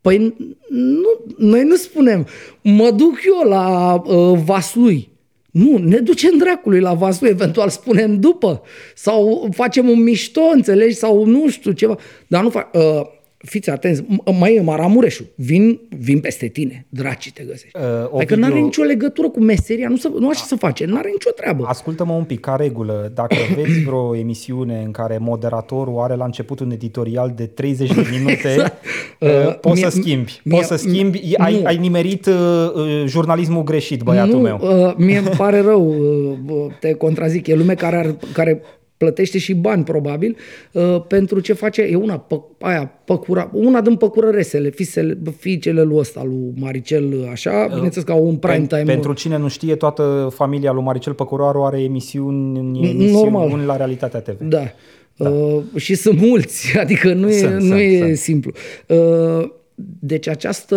Păi 0.00 0.34
nu, 0.68 1.08
noi 1.36 1.64
nu 1.64 1.74
spunem, 1.74 2.26
mă 2.62 2.90
duc 2.90 3.18
eu 3.26 3.48
la 3.48 3.94
uh, 3.94 4.38
Vaslui. 4.44 5.08
Nu, 5.50 5.78
ne 5.78 5.98
ducem 5.98 6.36
dracului 6.38 6.80
la 6.80 6.94
Vaslui, 6.94 7.30
eventual 7.30 7.68
spunem 7.68 8.20
după. 8.20 8.62
Sau 8.94 9.48
facem 9.52 9.88
un 9.88 10.02
mișto, 10.02 10.40
înțelegi? 10.52 10.94
Sau 10.94 11.24
nu 11.24 11.48
știu, 11.48 11.72
ceva. 11.72 11.96
Dar 12.26 12.42
nu 12.42 12.50
fac... 12.50 12.74
Uh, 12.74 13.14
fiți 13.46 13.70
atenți, 13.70 14.02
m- 14.02 14.38
mai 14.38 14.54
e 14.54 14.60
Maramureșu, 14.60 15.24
vin, 15.34 15.80
vin 15.98 16.20
peste 16.20 16.46
tine, 16.46 16.86
dracii 16.88 17.30
te 17.30 17.42
găsești. 17.42 17.76
Uh, 17.78 17.82
Uh, 17.86 17.92
adică 17.92 18.14
Ovidiu- 18.16 18.36
nu 18.36 18.44
are 18.44 18.60
nicio 18.60 18.82
legătură 18.82 19.28
cu 19.28 19.40
meseria, 19.40 19.88
nu, 19.88 19.96
să, 19.96 20.10
nu 20.18 20.28
așa 20.28 20.44
să 20.46 20.56
face, 20.56 20.84
nu 20.84 20.96
are 20.96 21.08
nicio 21.12 21.30
treabă. 21.30 21.64
Ascultă-mă 21.68 22.12
un 22.12 22.24
pic, 22.24 22.40
ca 22.40 22.56
regulă, 22.56 23.10
dacă 23.14 23.34
vezi 23.56 23.80
vreo 23.84 24.16
emisiune 24.16 24.82
în 24.84 24.90
care 24.90 25.18
moderatorul 25.20 25.98
are 25.98 26.14
la 26.14 26.24
început 26.24 26.60
un 26.60 26.70
editorial 26.70 27.32
de 27.36 27.46
30 27.46 27.92
de 27.94 28.06
minute, 28.10 28.48
Exact. 28.52 28.84
uh, 29.20 29.28
Uh, 29.46 29.58
poți 29.60 29.80
mie- 29.80 29.90
să 29.90 29.96
schimbi. 30.00 30.40
mie- 30.44 30.56
poți 30.56 30.68
să 30.68 30.76
schimbi, 30.76 31.34
ai, 31.36 31.58
nu. 31.60 31.66
ai 31.66 31.76
nimerit 31.76 32.26
uh, 32.26 32.34
uh, 32.74 33.04
jurnalismul 33.06 33.62
greșit, 33.62 34.02
băiatul 34.02 34.32
nu, 34.34 34.40
meu. 34.40 34.58
Uh, 34.62 34.94
mie 34.96 35.18
îmi 35.18 35.28
pare 35.28 35.60
rău, 35.60 35.88
uh, 35.88 36.36
bă, 36.44 36.66
te 36.80 36.92
contrazic, 36.94 37.46
e 37.46 37.54
lume 37.54 37.74
care, 37.74 37.96
ar, 37.96 38.16
care 38.32 38.62
plătește 38.96 39.38
și 39.38 39.54
bani, 39.54 39.84
probabil, 39.84 40.36
uh, 40.72 41.02
pentru 41.08 41.40
ce 41.40 41.52
face, 41.52 41.82
e 41.82 41.96
una, 41.96 42.18
pă, 42.18 42.40
aia, 42.60 42.92
păcura, 43.04 43.50
una 43.52 43.80
din 43.80 43.96
păcurăresele, 43.96 44.70
fiicele, 44.70 45.18
fiicele 45.38 45.82
lui 45.82 45.96
ăsta, 45.96 46.24
lui 46.24 46.52
Maricel, 46.56 47.28
așa, 47.30 47.66
bineînțeles 47.74 48.04
că 48.06 48.12
au 48.12 48.26
un 48.26 48.36
prime 48.36 48.64
Pen- 48.64 48.68
time. 48.68 48.82
Pentru 48.82 49.12
cine 49.12 49.36
nu 49.36 49.48
știe, 49.48 49.74
toată 49.74 50.32
familia 50.34 50.72
lui 50.72 50.82
Maricel 50.82 51.12
Păcuraru 51.12 51.64
are 51.64 51.82
emisiuni, 51.82 52.58
emisiuni 52.90 53.30
Normal. 53.30 53.60
la 53.66 53.76
Realitatea 53.76 54.20
TV. 54.20 54.40
Da. 54.40 54.62
da. 55.16 55.28
Uh, 55.28 55.62
și 55.76 55.94
sunt 55.94 56.20
mulți, 56.20 56.72
adică 56.78 57.12
nu 57.12 57.28
e, 57.28 57.32
Sunt, 57.32 57.52
nu 57.52 57.60
sunt, 57.60 57.78
e 57.80 57.98
sunt. 57.98 58.16
simplu. 58.16 58.52
Uh, 58.86 59.50
deci 59.98 60.28
această 60.28 60.76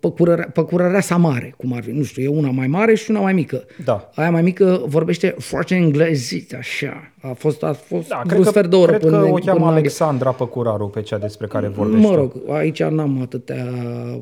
păcurărea, 0.00 0.48
păcurărea 0.52 1.00
sa 1.00 1.16
mare, 1.16 1.54
cum 1.56 1.72
ar 1.72 1.82
fi, 1.82 1.90
nu 1.90 2.02
știu, 2.02 2.22
e 2.22 2.28
una 2.28 2.50
mai 2.50 2.66
mare 2.66 2.94
și 2.94 3.10
una 3.10 3.20
mai 3.20 3.32
mică. 3.32 3.64
Da. 3.84 4.10
Aia 4.14 4.30
mai 4.30 4.42
mică 4.42 4.82
vorbește 4.86 5.34
foarte 5.38 5.74
englezit, 5.74 6.54
așa. 6.54 7.12
A 7.20 7.32
fost, 7.32 7.62
a 7.62 7.72
fost 7.72 8.08
Da, 8.08 8.14
da, 8.16 8.22
cred 8.22 8.38
un 8.38 8.44
că, 8.44 8.50
sfert 8.50 8.70
de 8.70 8.76
oră 8.76 8.90
cred 8.90 9.00
până, 9.00 9.18
că 9.18 9.24
o 9.24 9.32
până 9.32 9.44
cheamă 9.44 9.58
în 9.58 9.62
Anglia. 9.62 9.78
Alexandra 9.78 10.30
Păcuraru 10.30 10.88
pe 10.88 11.02
cea 11.02 11.18
despre 11.18 11.46
care 11.46 11.68
vorbești. 11.68 12.06
Mă 12.06 12.12
tu. 12.12 12.14
rog, 12.14 12.32
aici 12.48 12.82
n-am 12.82 13.20
atâtea 13.22 13.66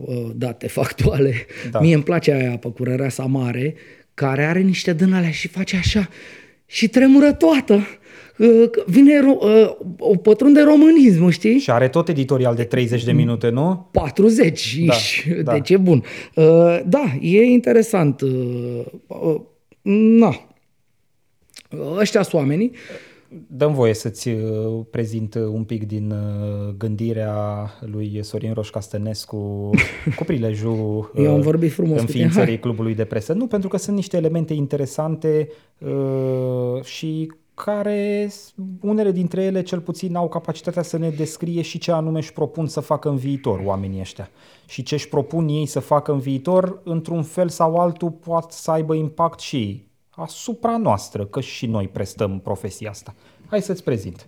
uh, 0.05 0.31
date 0.35 0.69
factuale. 0.69 1.35
Da. 1.65 1.71
Da. 1.71 1.81
Mie 1.81 1.95
îmi 1.95 2.03
place 2.03 2.33
aia 2.33 2.57
păcurărea 2.57 3.09
sa 3.09 3.25
mare, 3.25 3.75
care 4.15 4.45
are 4.45 4.61
niște 4.61 4.93
din 4.93 5.13
alea 5.13 5.31
și 5.31 5.49
face 5.49 5.77
așa 5.77 6.09
și 6.67 6.89
tremură 6.89 7.33
toată. 7.33 7.87
Uh, 8.43 8.69
că 8.71 8.83
Vine 8.87 9.21
ro- 9.21 9.41
uh, 9.41 9.77
o 9.99 10.17
pătrunde 10.17 10.61
românism, 10.63 11.29
știi? 11.29 11.59
Și 11.59 11.71
are 11.71 11.89
tot 11.89 12.09
editorial 12.09 12.55
de 12.55 12.65
30 12.65 13.05
de 13.05 13.13
minute, 13.13 13.49
nu? 13.49 13.89
40 13.93 14.79
Da, 14.87 14.95
da, 15.37 15.43
da. 15.43 15.53
deci 15.53 15.71
e 15.71 15.77
bun. 15.77 16.03
Uh, 16.35 16.81
da, 16.87 17.15
e 17.21 17.43
interesant. 17.43 18.21
Uh, 18.21 18.85
uh, 19.07 19.41
na. 19.83 20.47
Ăștia 21.99 22.23
sunt 22.23 22.35
oamenii. 22.43 22.73
Dăm 23.47 23.75
voie 23.75 23.95
să-ți 23.95 24.29
uh, 24.29 24.81
prezint 24.91 25.35
un 25.35 25.65
pic 25.65 25.87
din 25.87 26.11
uh, 26.11 26.75
gândirea 26.79 27.35
lui 27.81 28.19
Sorin 28.23 28.53
Roșca 28.53 28.81
Stănescu 28.81 29.71
cu 30.17 30.25
prilejul 30.25 31.13
Eu 31.17 31.35
am 31.35 31.41
vorbit 31.41 31.73
frumos 31.73 32.01
înființării 32.01 32.59
clubului 32.59 32.95
de 32.95 33.05
presă. 33.05 33.33
Nu, 33.33 33.47
pentru 33.47 33.69
că 33.69 33.77
sunt 33.77 33.97
niște 33.97 34.17
elemente 34.17 34.55
interesante 34.55 35.49
uh, 35.79 36.83
și 36.85 37.33
care 37.55 38.31
unele 38.81 39.11
dintre 39.11 39.43
ele 39.43 39.63
cel 39.63 39.81
puțin 39.81 40.17
au 40.17 40.29
capacitatea 40.29 40.83
să 40.83 40.99
ne 40.99 41.11
descrie 41.11 41.63
și 41.63 41.79
ce 41.79 41.93
anume 41.93 42.19
își 42.19 42.33
propun 42.33 42.67
să 42.67 42.81
facă 42.81 43.09
în 43.09 43.17
viitor 43.17 43.61
oamenii 43.65 44.01
ăștia. 44.01 44.31
Și 44.67 44.83
ce 44.83 44.95
își 44.95 45.09
propun 45.09 45.49
ei 45.49 45.67
să 45.67 45.81
facă 45.81 46.13
în 46.13 46.19
viitor, 46.19 46.81
într-un 46.85 47.23
fel 47.23 47.49
sau 47.49 47.77
altul, 47.77 48.11
poate 48.11 48.55
să 48.55 48.71
aibă 48.71 48.95
impact 48.95 49.41
și 49.41 49.87
asupra 50.11 50.77
noastră, 50.77 51.25
că 51.27 51.41
și 51.41 51.67
noi 51.67 51.89
prestăm 51.89 52.41
profesia 52.41 52.91
asta. 52.91 53.15
Hai 53.47 53.63
să-ți 53.63 53.85
prezint. 53.85 54.27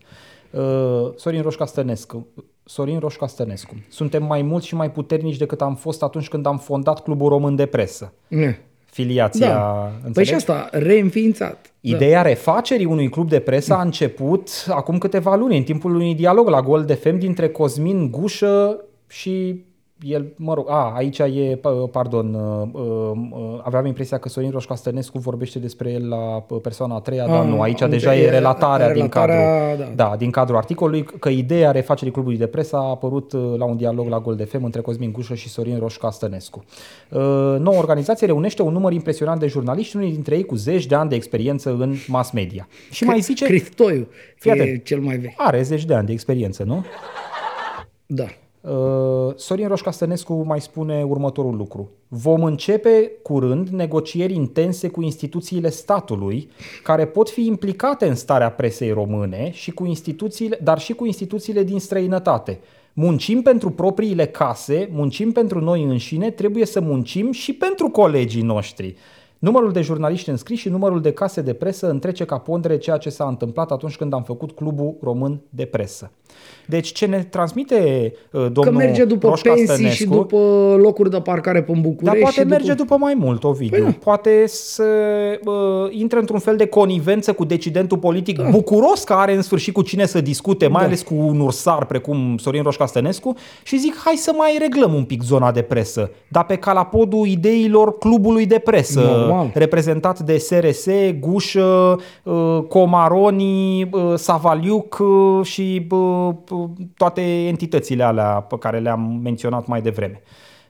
Uh, 0.51 1.11
Sorin 1.17 1.43
Roșca 1.43 1.67
Stănescu. 1.67 2.27
Sorin 2.65 2.99
Roșca 2.99 3.27
Stănescu. 3.27 3.75
Suntem 3.89 4.25
mai 4.25 4.43
mulți 4.43 4.67
și 4.67 4.75
mai 4.75 4.91
puternici 4.91 5.37
decât 5.37 5.61
am 5.61 5.75
fost 5.75 6.03
atunci 6.03 6.29
când 6.29 6.47
am 6.47 6.59
fondat 6.59 7.03
Clubul 7.03 7.29
Român 7.29 7.57
de 7.57 7.67
Presă. 7.67 8.13
Ne. 8.29 8.59
Filiația, 8.85 9.49
Da. 9.49 9.85
înțelegi? 9.87 10.13
Păi 10.13 10.25
și 10.25 10.35
asta, 10.35 10.69
reînființat. 10.73 11.74
Ideea 11.87 12.23
refacerii 12.23 12.85
unui 12.85 13.09
club 13.09 13.29
de 13.29 13.41
presă 13.41 13.75
a 13.75 13.83
început 13.83 14.49
acum 14.69 14.99
câteva 14.99 15.37
luni, 15.37 15.57
în 15.57 15.63
timpul 15.63 15.95
unui 15.95 16.15
dialog 16.15 16.49
la 16.49 16.61
Gol 16.61 16.85
de 16.85 16.95
Fem 16.95 17.19
dintre 17.19 17.49
Cosmin 17.49 18.11
Gușă 18.11 18.85
și 19.09 19.65
el, 20.03 20.33
mă 20.37 20.55
rog, 20.55 20.67
a, 20.71 20.93
aici 20.97 21.19
e, 21.19 21.57
p- 21.59 21.91
pardon, 21.91 22.35
uh, 22.35 22.69
uh, 22.73 23.61
aveam 23.63 23.87
impresia 23.87 24.19
că 24.19 24.29
Sorin 24.29 24.51
Roșca 24.51 24.75
Stănescu 24.75 25.19
vorbește 25.19 25.59
despre 25.59 25.91
el 25.91 26.09
la 26.09 26.45
uh, 26.49 26.61
persoana 26.63 26.95
a 26.95 27.01
treia, 27.01 27.27
dar 27.27 27.41
Ah, 27.43 27.49
nu, 27.49 27.61
aici 27.61 27.83
am 27.83 27.91
deja 27.91 28.11
înțeles, 28.11 28.31
e 28.31 28.35
relatarea, 28.35 28.87
din 28.87 28.95
relatarea, 28.97 29.35
cadrul, 29.69 29.85
da. 29.95 30.09
da, 30.09 30.17
din 30.17 30.31
cadrul 30.31 30.57
articolului, 30.57 31.03
că 31.05 31.29
ideea 31.29 31.71
refacerii 31.71 32.13
clubului 32.13 32.39
de 32.39 32.47
presă 32.47 32.77
a 32.77 32.89
apărut 32.89 33.33
uh, 33.33 33.55
la 33.57 33.65
un 33.65 33.77
dialog 33.77 34.09
la 34.09 34.21
Gol 34.21 34.37
de 34.37 34.45
Fem 34.45 34.65
între 34.65 34.81
Cosmin 34.81 35.13
Gușă 35.13 35.35
și 35.35 35.49
Sorin 35.49 35.79
Roșca 35.79 36.11
Stănescu. 36.11 36.65
Uh, 37.11 37.21
Noua 37.59 37.79
organizație 37.79 38.27
reunește 38.27 38.63
un 38.63 38.73
număr 38.73 38.93
impresionant 38.93 39.41
de 39.41 39.47
jurnaliști, 39.47 39.97
unii 39.97 40.13
dintre 40.13 40.37
ei 40.37 40.45
cu 40.45 40.55
zeci 40.55 40.87
de 40.87 40.95
ani 40.95 41.09
de 41.09 41.15
experiență 41.15 41.71
în 41.71 41.95
mass 42.07 42.31
media. 42.31 42.69
Și 42.91 43.05
mai 43.05 43.21
zice, 43.21 43.45
Cristoiu 43.45 44.09
Fii 44.37 44.51
e 44.51 44.61
atent. 44.61 44.85
cel 44.85 45.01
mai 45.01 45.17
vechi. 45.17 45.35
are 45.37 45.63
zeci 45.63 45.85
de 45.85 45.95
ani 45.95 46.07
de 46.07 46.13
experiență, 46.13 46.63
nu? 46.63 46.85
Da. 48.07 48.25
Uh, 48.69 49.35
Sorin 49.37 49.69
Roșca 49.69 49.91
Stănescu 49.91 50.33
mai 50.33 50.61
spune 50.61 51.03
următorul 51.03 51.57
lucru. 51.57 51.91
Vom 52.09 52.45
începe 52.45 53.13
curând 53.23 53.69
negocieri 53.69 54.35
intense 54.35 54.89
cu 54.89 55.03
instituțiile 55.03 55.71
statului 55.71 56.51
care 56.83 57.07
pot 57.07 57.31
fi 57.31 57.47
implicate 57.47 58.07
în 58.07 58.15
starea 58.15 58.51
presei 58.51 58.91
române, 58.91 59.51
și 59.51 59.71
cu 59.71 59.85
instituțiile, 59.85 60.59
dar 60.63 60.79
și 60.79 60.93
cu 60.93 61.07
instituțiile 61.07 61.63
din 61.63 61.81
străinătate. 61.81 62.61
Muncim 62.93 63.43
pentru 63.43 63.71
propriile 63.71 64.27
case, 64.27 64.89
muncim 64.93 65.33
pentru 65.33 65.61
noi 65.61 65.83
înșine, 65.83 66.31
trebuie 66.31 66.67
să 66.67 66.81
muncim 66.81 67.33
și 67.33 67.53
pentru 67.53 67.89
colegii 67.89 68.43
noștri. 68.43 68.97
Numărul 69.39 69.73
de 69.73 69.81
jurnaliști 69.81 70.31
înscriși 70.31 70.61
și 70.61 70.69
numărul 70.69 71.01
de 71.01 71.13
case 71.13 71.41
de 71.41 71.53
presă 71.53 71.91
întrece 71.91 72.25
ca 72.25 72.39
pondere 72.39 72.79
ceea 72.79 72.97
ce 72.97 73.11
s-a 73.11 73.27
întâmplat 73.27 73.71
atunci 73.71 73.97
când 73.97 74.13
am 74.13 74.23
făcut 74.23 74.53
Clubul 74.53 74.95
Român 75.03 75.41
de 75.49 75.65
Presă. 75.65 76.11
Deci 76.67 76.93
ce 76.93 77.07
ne 77.07 77.27
transmite 77.31 78.13
uh, 78.31 78.41
domnul 78.41 78.63
Că 78.63 78.71
merge 78.71 79.05
după 79.05 79.29
Roșca 79.29 79.49
pensii 79.53 79.75
Stănescu, 79.75 79.95
și 79.97 80.07
după 80.07 80.37
locuri 80.83 81.11
de 81.11 81.21
parcare 81.21 81.63
pe 81.63 81.73
București. 81.73 82.05
dar 82.05 82.17
poate 82.17 82.41
și 82.41 82.47
merge 82.47 82.71
după... 82.73 82.83
după 82.83 82.97
mai 82.97 83.15
mult, 83.15 83.45
Ovidiu. 83.45 83.77
Păi 83.83 83.87
da. 83.87 83.97
Poate 84.05 84.45
să 84.47 84.85
uh, 85.45 85.53
intre 85.91 86.19
într-un 86.19 86.39
fel 86.39 86.57
de 86.57 86.67
conivență 86.67 87.33
cu 87.33 87.45
decidentul 87.45 87.99
politic 87.99 88.39
da. 88.39 88.49
bucuros 88.49 89.03
că 89.05 89.13
are 89.13 89.35
în 89.35 89.43
sfârșit 89.43 89.75
cu 89.75 89.83
cine 89.83 90.07
să 90.07 90.21
discute, 90.21 90.67
mai 90.67 90.81
Da. 90.81 90.87
ales 90.87 91.03
cu 91.03 91.15
un 91.15 91.41
ursar 91.41 91.85
precum 91.85 92.37
Sorin 92.39 92.63
Roșca 92.63 92.87
Stănescu 92.87 93.35
și 93.63 93.79
zic 93.79 93.97
hai 94.05 94.15
să 94.17 94.33
mai 94.37 94.57
reglăm 94.61 94.95
un 94.95 95.05
pic 95.05 95.23
zona 95.23 95.53
de 95.53 95.63
presă, 95.63 96.11
dar 96.29 96.45
pe 96.45 96.57
calapodul 96.57 97.27
ideilor 97.27 97.99
clubului 97.99 98.47
de 98.47 98.59
presă, 98.59 99.01
Normal. 99.01 99.51
reprezentat 99.55 100.21
de 100.21 100.37
SRS, 100.39 100.87
Gușă, 101.21 101.99
uh, 102.23 102.59
Comaroni, 102.69 103.83
uh, 103.93 104.13
Savaliuc 104.15 104.99
uh, 104.99 105.45
și 105.47 105.87
uh, 105.91 106.34
toate 106.97 107.47
entitățile 107.47 108.03
alea 108.03 108.41
pe 108.41 108.59
care 108.59 108.79
le-am 108.79 109.21
menționat 109.23 109.67
mai 109.67 109.83
devreme. 109.83 110.23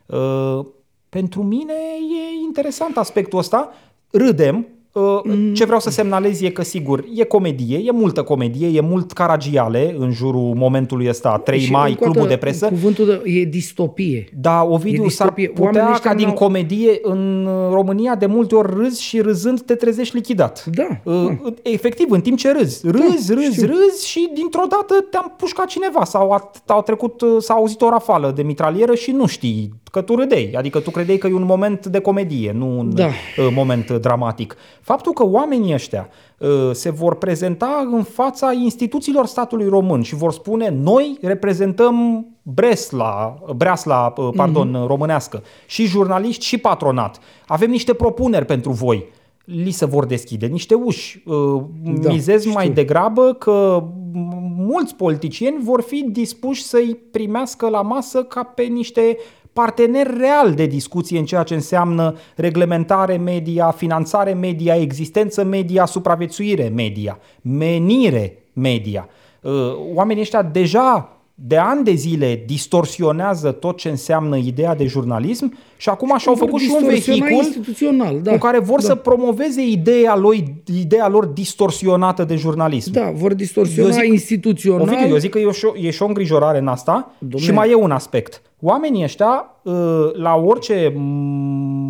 Uh, 0.05 0.65
Pentru 1.09 1.43
mine 1.43 1.73
e 1.99 2.43
interesant 2.45 2.97
aspectul 2.97 3.39
ăsta. 3.39 3.69
Râdem. 4.11 4.67
Uh, 4.99 5.51
Ce 5.53 5.65
vreau 5.65 5.79
să 5.79 5.89
semnalez 5.89 6.41
e 6.41 6.49
că, 6.49 6.63
sigur, 6.63 7.03
e 7.15 7.23
comedie, 7.23 7.77
e 7.85 7.91
multă 7.91 8.23
comedie, 8.23 8.67
e 8.67 8.81
mult 8.81 9.11
caragiale 9.11 9.95
în 9.99 10.11
jurul 10.11 10.53
momentului 10.55 11.07
ăsta, 11.09 11.37
3 11.37 11.59
Și 11.59 11.71
mai, 11.71 11.89
încă 11.89 12.01
o 12.01 12.03
clubul 12.03 12.21
dată, 12.21 12.33
de 12.33 12.39
presă. 12.39 12.67
Cuvântul 12.67 13.05
de, 13.05 13.21
e 13.31 13.43
distopie. 13.43 14.27
Da, 14.41 14.63
Ovidiu, 14.63 15.05
E 15.05 15.09
s-ar 15.09 15.27
distopie. 15.27 15.47
Oamenii 15.47 15.79
putea 15.79 15.91
ăștia 15.91 16.09
ca 16.09 16.15
din 16.15 16.25
n-au- 16.25 16.35
comedie 16.35 16.99
în 17.01 17.47
România 17.71 18.15
de 18.15 18.25
multe 18.25 18.55
ori 18.55 18.73
râzi 18.77 19.01
și 19.03 19.19
râzând 19.21 19.61
te 19.61 19.75
trezești 19.75 20.15
lichidat. 20.15 20.65
Da, 20.71 20.87
Uh, 21.03 21.31
Efectiv, 21.61 22.11
în 22.11 22.21
timp 22.21 22.37
ce 22.37 22.51
râzi. 22.51 22.87
Râzi, 22.87 23.27
Da, 23.27 23.33
râzi, 23.33 23.53
știu. 23.53 23.67
râzi 23.67 24.07
și 24.07 24.29
dintr-o 24.33 24.63
dată 24.69 24.93
te-am 25.11 25.33
pușcat 25.37 25.65
cineva 25.67 26.03
sau 26.03 26.31
a, 26.31 26.51
au 26.65 26.81
trecut, 26.81 27.21
uh, 27.21 27.29
s-a 27.39 27.53
auzit 27.53 27.81
o 27.81 27.89
rafală 27.89 28.31
de 28.35 28.41
mitralieră 28.43 28.93
și 28.95 29.11
nu 29.11 29.25
știi 29.25 29.73
că 29.91 30.01
tu 30.01 30.15
râdeai. 30.15 30.53
Adică 30.57 30.79
tu 30.79 30.89
credeai 30.91 31.17
că 31.17 31.27
e 31.27 31.33
un 31.33 31.45
moment 31.45 31.85
de 31.85 31.99
comedie, 31.99 32.51
nu 32.57 32.77
un 32.79 32.95
Da. 32.95 33.05
uh, 33.05 33.47
moment 33.55 33.89
uh, 33.89 33.99
dramatic. 33.99 34.55
Faptul 34.85 35.11
că 35.13 35.25
oamenii 35.25 35.73
ăștia 35.73 36.09
uh, 36.37 36.49
se 36.71 36.89
vor 36.89 37.15
prezenta 37.15 37.87
în 37.91 38.03
fața 38.03 38.51
instituțiilor 38.51 39.25
statului 39.25 39.67
român 39.67 40.01
și 40.01 40.15
vor 40.15 40.31
spune 40.31 40.69
noi 40.69 41.17
reprezentăm 41.21 42.25
Bresla, 42.41 43.37
Breasla, 43.55 44.13
uh, 44.17 44.29
pardon, 44.35 44.69
Mhm. 44.69 44.77
mm-hmm. 44.83 44.87
românească, 44.87 45.43
și 45.67 45.85
jurnaliști 45.85 46.45
și 46.45 46.57
patronat. 46.57 47.19
Avem 47.47 47.69
niște 47.69 47.93
propuneri 47.93 48.45
pentru 48.45 48.71
voi. 48.71 49.05
Li 49.45 49.71
se 49.71 49.85
vor 49.85 50.05
deschide 50.05 50.45
niște 50.45 50.73
uși. 50.73 51.23
Uh, 51.25 51.61
Da, 52.01 52.11
Mizez 52.11 52.39
știu. 52.41 52.51
mai 52.53 52.69
degrabă 52.69 53.33
că 53.33 53.83
m- 53.83 54.53
mulți 54.57 54.95
politicieni 54.95 55.57
vor 55.63 55.81
fi 55.81 56.05
dispuși 56.11 56.63
să-i 56.63 56.97
primească 57.11 57.69
la 57.69 57.81
masă 57.81 58.23
ca 58.23 58.43
pe 58.43 58.63
niște 58.63 59.17
parteneri 59.55 60.17
real 60.17 60.53
de 60.53 60.65
discuție 60.65 61.19
în 61.19 61.25
ceea 61.25 61.43
ce 61.43 61.53
înseamnă 61.53 62.15
reglementare 62.35 63.17
media, 63.17 63.71
finanțare 63.71 64.33
media, 64.33 64.75
existență 64.75 65.43
media, 65.43 65.85
supraviețuire 65.85 66.67
media, 66.67 67.19
menire 67.41 68.37
media. 68.53 69.09
Uh, 69.41 69.51
Oamenii 69.93 70.21
ăștia 70.21 70.41
deja 70.41 71.14
de 71.37 71.57
ani 71.57 71.83
de 71.83 71.93
zile 71.93 72.43
distorsionează 72.45 73.51
tot 73.51 73.77
ce 73.77 73.89
înseamnă 73.89 74.37
ideea 74.37 74.75
de 74.75 74.85
jurnalism 74.85 75.57
și 75.77 75.89
acum 75.89 76.17
și-au 76.17 76.33
Vor 76.35 76.45
făcut 76.45 76.61
și 76.61 76.69
un 76.81 76.87
distorsiona 76.89 77.25
vehicul 77.25 77.45
instituțional, 77.45 78.19
da. 78.21 78.31
cu 78.31 78.37
care 78.37 78.59
vor 78.59 78.79
da. 78.79 78.85
să 78.85 78.95
promoveze 78.95 79.61
ideea, 79.61 80.15
lui, 80.15 80.53
ideea 80.81 81.07
lor 81.07 81.25
distorsionată 81.25 82.23
de 82.23 82.35
jurnalism. 82.35 82.91
Da, 82.91 83.11
vor 83.13 83.33
distorsiona 83.33 83.89
Eu 83.89 83.95
zic- 84.03 84.11
instituțional. 84.11 84.81
Ovidiu, 84.81 85.07
eu 85.07 85.17
zic 85.17 85.31
că 85.31 85.39
e 85.39 85.51
și, 85.51 85.65
o, 85.65 85.71
e 85.75 85.89
și 85.89 86.01
o 86.01 86.05
îngrijorare 86.05 86.57
în 86.57 86.67
asta 86.67 87.11
Dom'le. 87.27 87.37
și 87.37 87.51
mai 87.51 87.69
e 87.69 87.75
un 87.75 87.91
aspect. 87.91 88.41
Oamenii 88.61 89.03
ăștia, 89.03 89.45
uh, 89.63 89.73
la 90.13 90.35
orice 90.35 90.89
m- 90.89 90.95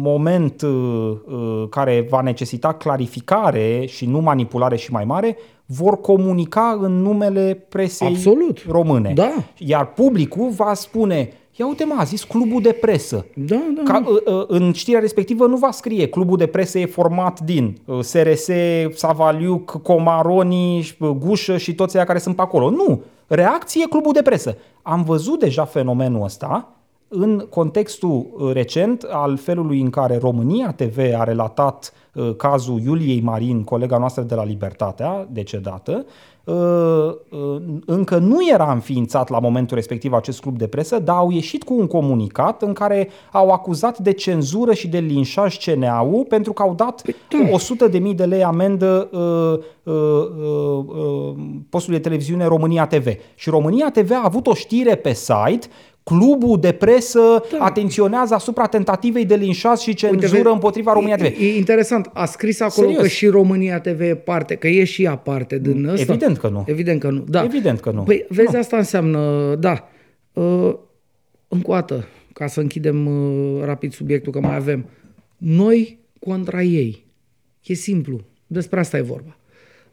moment 0.01 0.61
uh, 0.61 0.69
uh, 1.25 1.63
care 1.69 2.05
va 2.09 2.21
necesita 2.21 2.73
clarificare 2.73 3.83
și 3.87 4.05
nu 4.05 4.19
manipulare 4.19 4.75
și 4.75 4.91
mai 4.91 5.03
mare, 5.05 5.37
vor 5.65 6.01
comunica 6.01 6.79
în 6.81 7.01
numele 7.01 7.65
presei 7.69 8.07
Absolut. 8.07 8.63
române. 8.69 9.11
Da. 9.15 9.33
Iar 9.57 9.93
publicul 9.93 10.49
va 10.49 10.73
spune, 10.73 11.29
ia 11.55 11.67
uite 11.67 11.85
mă, 11.85 11.95
a 11.97 12.03
zis 12.03 12.23
clubul 12.23 12.61
de 12.61 12.71
presă. 12.71 13.25
Da, 13.35 13.61
da. 13.75 13.81
Ca, 13.83 14.03
uh, 14.05 14.33
uh, 14.33 14.43
în 14.47 14.73
știrea 14.73 14.99
respectivă 14.99 15.47
nu 15.47 15.57
va 15.57 15.71
scrie 15.71 16.07
clubul 16.07 16.37
de 16.37 16.45
presă 16.45 16.79
e 16.79 16.85
format 16.85 17.39
din 17.39 17.77
uh, 17.85 17.99
SRS, 17.99 18.49
Savaliuc, 18.93 19.81
Comaroni, 19.81 20.95
uh, 20.99 21.09
Gușă 21.09 21.57
și 21.57 21.75
toți 21.75 21.95
aia 21.95 22.05
care 22.05 22.19
sunt 22.19 22.35
pe 22.35 22.41
acolo. 22.41 22.69
Nu. 22.69 23.01
Reacție 23.27 23.87
clubul 23.87 24.13
de 24.13 24.21
presă. 24.21 24.57
Am 24.81 25.03
văzut 25.03 25.39
deja 25.39 25.65
fenomenul 25.65 26.23
ăsta 26.23 26.74
în 27.07 27.47
contextul 27.49 28.25
uh, 28.37 28.53
recent 28.53 29.03
al 29.09 29.37
felului 29.37 29.81
în 29.81 29.89
care 29.89 30.17
România 30.17 30.71
TV 30.71 30.97
a 31.17 31.23
relatat 31.23 31.93
uh, 32.13 32.35
cazul 32.35 32.79
Iuliei 32.79 33.21
Marin, 33.21 33.63
colega 33.63 33.97
noastră 33.97 34.23
de 34.23 34.35
la 34.35 34.43
Libertatea, 34.43 35.27
decedată, 35.31 36.05
uh, 36.43 36.55
uh, 37.29 37.61
încă 37.85 38.17
nu 38.17 38.37
era 38.51 38.71
înființat 38.71 39.29
la 39.29 39.39
momentul 39.39 39.75
respectiv 39.75 40.13
acest 40.13 40.41
club 40.41 40.57
de 40.57 40.67
presă, 40.67 40.99
dar 40.99 41.15
au 41.15 41.31
ieșit 41.31 41.63
cu 41.63 41.73
un 41.73 41.87
comunicat 41.87 42.61
în 42.61 42.73
care 42.73 43.09
au 43.31 43.49
acuzat 43.49 43.97
de 43.97 44.11
cenzură 44.11 44.73
și 44.73 44.87
de 44.87 44.99
linșaj 44.99 45.57
CNA-ul 45.57 46.25
pentru 46.29 46.53
că 46.53 46.61
au 46.61 46.73
dat 46.73 47.01
100.000 47.91 48.15
de 48.15 48.25
lei 48.25 48.43
amendă 48.43 49.09
uh, 49.11 49.59
uh, 49.83 49.93
uh, 49.93 50.85
uh, 50.87 51.35
postului 51.69 51.97
de 51.97 52.03
televiziune 52.03 52.45
România 52.45 52.87
TV. 52.87 53.07
Și 53.35 53.49
România 53.49 53.91
TV 53.91 54.11
a 54.11 54.21
avut 54.23 54.47
o 54.47 54.53
știre 54.53 54.95
pe 54.95 55.13
site 55.13 55.67
clubul 56.05 56.59
de 56.59 56.71
presă 56.71 57.43
da. 57.51 57.57
atenționează 57.65 58.33
asupra 58.33 58.65
tentativei 58.65 59.25
de 59.25 59.35
linșaj 59.35 59.79
și 59.79 59.93
cenzură 59.93 60.37
Uite, 60.37 60.49
împotriva 60.49 60.93
România 60.93 61.15
TV. 61.15 61.23
E, 61.23 61.35
e 61.39 61.57
interesant, 61.57 62.09
a 62.13 62.25
scris 62.25 62.59
acolo 62.59 62.87
Serios? 62.87 63.01
că 63.01 63.07
și 63.07 63.27
România 63.27 63.79
TV 63.79 63.99
e 63.99 64.15
parte, 64.15 64.55
că 64.55 64.67
e 64.67 64.83
și 64.83 65.03
ea 65.03 65.15
parte 65.15 65.57
din 65.57 65.85
ăsta. 65.85 66.11
Evident 66.11 66.37
că 66.37 66.47
nu. 66.47 66.63
Evident 66.67 66.99
că 66.99 67.09
nu, 67.09 67.23
da. 67.27 67.43
Evident 67.43 67.79
că 67.79 67.91
nu. 67.91 68.03
Păi, 68.03 68.25
vezi, 68.29 68.53
nu. 68.53 68.59
asta 68.59 68.77
înseamnă, 68.77 69.55
da, 69.59 69.89
uh, 70.33 70.73
încă 71.47 71.71
o 71.71 71.73
dată, 71.73 72.07
ca 72.33 72.47
să 72.47 72.59
închidem 72.59 73.05
uh, 73.05 73.63
rapid 73.63 73.93
subiectul, 73.93 74.31
că 74.31 74.39
mai 74.39 74.55
avem, 74.55 74.85
noi 75.37 75.99
contra 76.19 76.61
ei. 76.61 77.05
E 77.63 77.73
simplu, 77.73 78.21
despre 78.47 78.79
asta 78.79 78.97
e 78.97 79.01
vorba. 79.01 79.37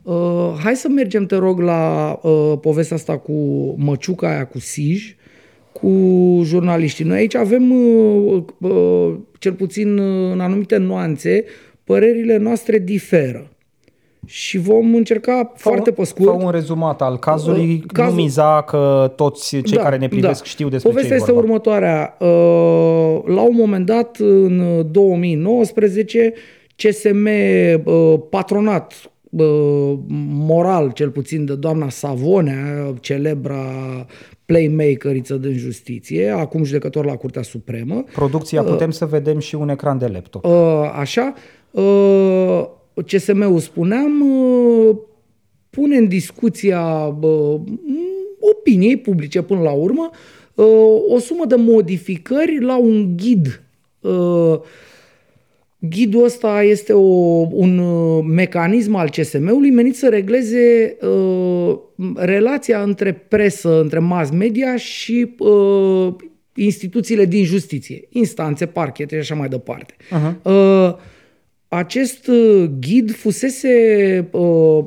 Uh, 0.02 0.58
hai 0.62 0.76
să 0.76 0.88
mergem, 0.88 1.26
te 1.26 1.36
rog, 1.36 1.60
la 1.60 2.12
uh, 2.22 2.58
povestea 2.60 2.96
asta 2.96 3.18
cu 3.18 3.32
măciuca 3.78 4.28
aia, 4.28 4.46
cu 4.46 4.58
Sij, 4.58 5.16
cu 5.82 6.40
jurnaliștii. 6.44 7.04
Noi 7.04 7.16
aici 7.16 7.34
avem, 7.34 7.70
uh, 7.70 8.42
uh, 8.58 9.14
cel 9.38 9.52
puțin 9.52 9.98
uh, 9.98 10.32
în 10.32 10.40
anumite 10.40 10.76
nuanțe, 10.76 11.44
părerile 11.84 12.36
noastre 12.36 12.78
diferă. 12.78 13.46
Și 14.26 14.58
vom 14.58 14.94
încerca 14.94 15.52
fa 15.54 15.70
foarte 15.70 15.90
pe 15.90 16.04
scurt. 16.04 16.28
Fa 16.28 16.44
un 16.44 16.50
rezumat 16.50 17.02
al 17.02 17.18
cazului, 17.18 17.74
uh, 17.74 17.90
cazul... 17.92 18.14
nu 18.14 18.22
miza 18.22 18.62
că 18.62 19.12
toți 19.16 19.48
cei 19.48 19.76
da, 19.76 19.82
care 19.82 19.96
ne 19.96 20.08
privesc 20.08 20.38
da. 20.38 20.44
știu 20.44 20.68
despre 20.68 20.90
Povestea 20.90 21.16
ce 21.16 21.20
este 21.20 21.32
vorba. 21.32 21.48
următoarea. 21.48 22.16
Uh, 22.20 23.22
la 23.24 23.40
un 23.40 23.54
moment 23.54 23.86
dat, 23.86 24.16
în 24.18 24.86
2019, 24.90 26.32
CSM 26.76 27.28
uh, 27.84 28.14
patronat 28.30 29.12
moral, 30.28 30.90
cel 30.90 31.10
puțin 31.10 31.44
de 31.44 31.54
doamna 31.54 31.88
Savonea, 31.88 32.94
celebra 33.00 33.66
playmakeriță 34.52 35.34
din 35.34 35.58
justiție, 35.58 36.28
acum 36.28 36.64
judecător 36.64 37.04
la 37.04 37.16
Curtea 37.16 37.42
Supremă. 37.42 38.04
Producția 38.12 38.62
putem 38.62 38.88
uh, 38.88 38.94
să 38.94 39.06
vedem 39.06 39.38
și 39.38 39.54
un 39.54 39.68
ecran 39.68 39.98
de 39.98 40.06
laptop. 40.06 40.44
Uh, 40.44 40.92
așa. 40.94 41.34
Uh, 41.70 42.68
CSM-ul 43.06 43.58
spuneam, 43.58 44.20
uh, 44.20 44.96
pune 45.70 45.96
în 45.96 46.08
discuția 46.08 47.16
uh, 47.20 47.60
opiniei 48.40 48.96
publice 48.96 49.42
până 49.42 49.60
la 49.60 49.72
urmă 49.72 50.10
uh, 50.54 50.66
o 51.08 51.18
sumă 51.18 51.44
de 51.46 51.54
modificări 51.54 52.60
la 52.60 52.78
un 52.78 53.16
ghid 53.16 53.62
uh, 54.00 54.60
Ghidul 55.88 56.24
ăsta 56.24 56.62
este 56.62 56.92
o, 56.92 57.00
un 57.50 57.78
uh, 57.78 58.24
mecanism 58.28 58.94
al 58.94 59.10
CSM-ului 59.10 59.70
menit 59.70 59.96
să 59.96 60.08
regleze 60.08 60.96
uh, 61.00 61.78
relația 62.14 62.82
între 62.82 63.12
presă, 63.12 63.80
între 63.80 63.98
mass 63.98 64.30
media 64.30 64.76
și 64.76 65.34
uh, 65.38 66.14
instituțiile 66.54 67.24
din 67.24 67.44
justiție, 67.44 68.04
instanțe, 68.08 68.66
parchete 68.66 69.14
și 69.14 69.20
așa 69.20 69.34
mai 69.34 69.48
departe. 69.48 69.94
Uh-huh. 69.94 70.42
Uh, 70.42 70.94
acest 71.68 72.26
uh, 72.26 72.70
ghid 72.80 73.14
fusese 73.14 74.28
uh, 74.30 74.84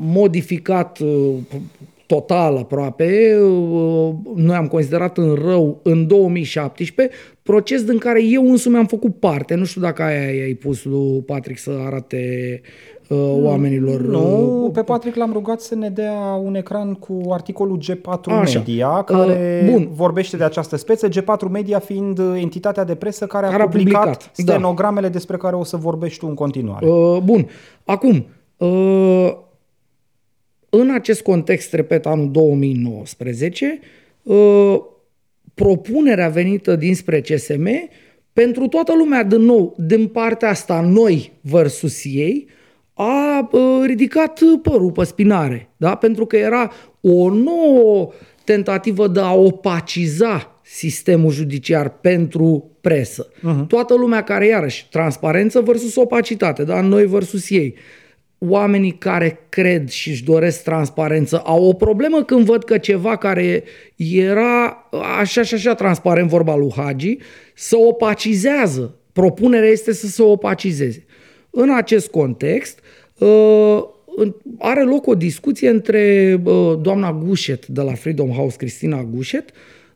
modificat 0.00 0.98
uh, 0.98 1.34
total 2.06 2.56
aproape, 2.56 3.38
noi 4.34 4.56
am 4.56 4.66
considerat 4.66 5.18
în 5.18 5.34
rău 5.34 5.80
în 5.82 6.06
2017, 6.06 7.14
proces 7.42 7.84
din 7.84 7.98
care 7.98 8.24
eu 8.24 8.50
însumi 8.50 8.76
am 8.76 8.86
făcut 8.86 9.18
parte. 9.18 9.54
Nu 9.54 9.64
știu 9.64 9.80
dacă 9.80 10.02
aia 10.02 10.44
ai 10.44 10.54
pus 10.54 10.84
lui 10.84 11.22
Patrick 11.26 11.58
să 11.58 11.70
arate 11.86 12.60
uh, 13.08 13.18
oamenilor. 13.32 14.00
Nu, 14.00 14.64
uh, 14.64 14.70
pe 14.72 14.82
Patrick 14.82 15.16
l-am 15.16 15.32
rugat 15.32 15.60
să 15.60 15.74
ne 15.74 15.88
dea 15.88 16.40
un 16.42 16.54
ecran 16.54 16.94
cu 16.94 17.20
articolul 17.30 17.78
G4 17.78 18.24
Așa. 18.24 18.58
Media, 18.58 19.02
care 19.02 19.60
uh, 19.64 19.70
bun. 19.70 19.88
vorbește 19.92 20.36
de 20.36 20.44
această 20.44 20.76
speță, 20.76 21.08
G4 21.08 21.50
Media 21.50 21.78
fiind 21.78 22.18
entitatea 22.18 22.84
de 22.84 22.94
presă 22.94 23.26
care, 23.26 23.46
care 23.46 23.62
a 23.62 23.68
publicat, 23.68 24.00
publicat 24.00 24.24
da. 24.24 24.42
stenogramele 24.42 25.06
da. 25.06 25.12
despre 25.12 25.36
care 25.36 25.56
o 25.56 25.64
să 25.64 25.76
vorbești 25.76 26.18
tu 26.18 26.26
în 26.28 26.34
continuare. 26.34 26.86
Uh, 26.86 27.18
bun, 27.22 27.46
acum... 27.84 28.26
Uh, 28.56 29.42
în 30.80 30.90
acest 30.90 31.22
context, 31.22 31.72
repet, 31.72 32.06
anul 32.06 32.30
2019, 32.30 33.80
uh, 34.22 34.76
propunerea 35.54 36.28
venită 36.28 36.76
dinspre 36.76 37.20
CSM, 37.20 37.68
pentru 38.32 38.66
toată 38.66 38.94
lumea, 38.96 39.22
din 39.22 39.40
nou, 39.40 39.76
din 39.78 40.06
partea 40.06 40.48
asta, 40.48 40.80
noi 40.80 41.32
versus 41.40 42.04
ei, 42.04 42.48
a 42.94 43.48
uh, 43.52 43.60
ridicat 43.86 44.40
părul 44.62 44.90
pe 44.90 45.04
spinare, 45.04 45.70
da? 45.76 45.94
pentru 45.94 46.26
că 46.26 46.36
era 46.36 46.72
o 47.00 47.30
nouă 47.30 48.12
tentativă 48.44 49.08
de 49.08 49.20
a 49.20 49.34
opaciza 49.34 50.60
sistemul 50.62 51.30
judiciar 51.30 51.88
pentru 51.88 52.70
presă. 52.80 53.28
Uh-huh. 53.28 53.66
Toată 53.68 53.94
lumea 53.94 54.22
care, 54.22 54.46
iarăși, 54.46 54.88
transparență 54.90 55.60
versus 55.60 55.96
opacitate, 55.96 56.64
da? 56.64 56.80
noi 56.80 57.06
versus 57.06 57.50
ei 57.50 57.74
oamenii 58.38 58.92
care 58.98 59.46
cred 59.48 59.88
și 59.88 60.10
își 60.10 60.24
doresc 60.24 60.62
transparență 60.62 61.42
au 61.44 61.64
o 61.64 61.72
problemă 61.72 62.22
când 62.22 62.44
văd 62.44 62.64
că 62.64 62.78
ceva 62.78 63.16
care 63.16 63.64
era 63.96 64.88
așa 65.18 65.42
și 65.42 65.54
așa 65.54 65.74
transparent, 65.74 66.28
vorba 66.28 66.56
lui 66.56 66.72
Hagi, 66.76 67.18
să 67.54 67.76
opacizează. 67.76 68.98
Propunerea 69.12 69.68
este 69.68 69.92
să 69.92 70.06
se 70.06 70.22
opacizeze. 70.22 71.04
În 71.50 71.74
acest 71.74 72.08
context, 72.08 72.78
uh, 73.18 73.82
are 74.58 74.82
loc 74.82 75.06
o 75.06 75.14
discuție 75.14 75.68
între 75.68 76.34
uh, 76.44 76.78
doamna 76.80 77.12
Gușet 77.12 77.66
de 77.66 77.80
la 77.80 77.92
Freedom 77.92 78.30
House, 78.30 78.56
Cristina 78.56 79.02
Gușet, 79.02 79.50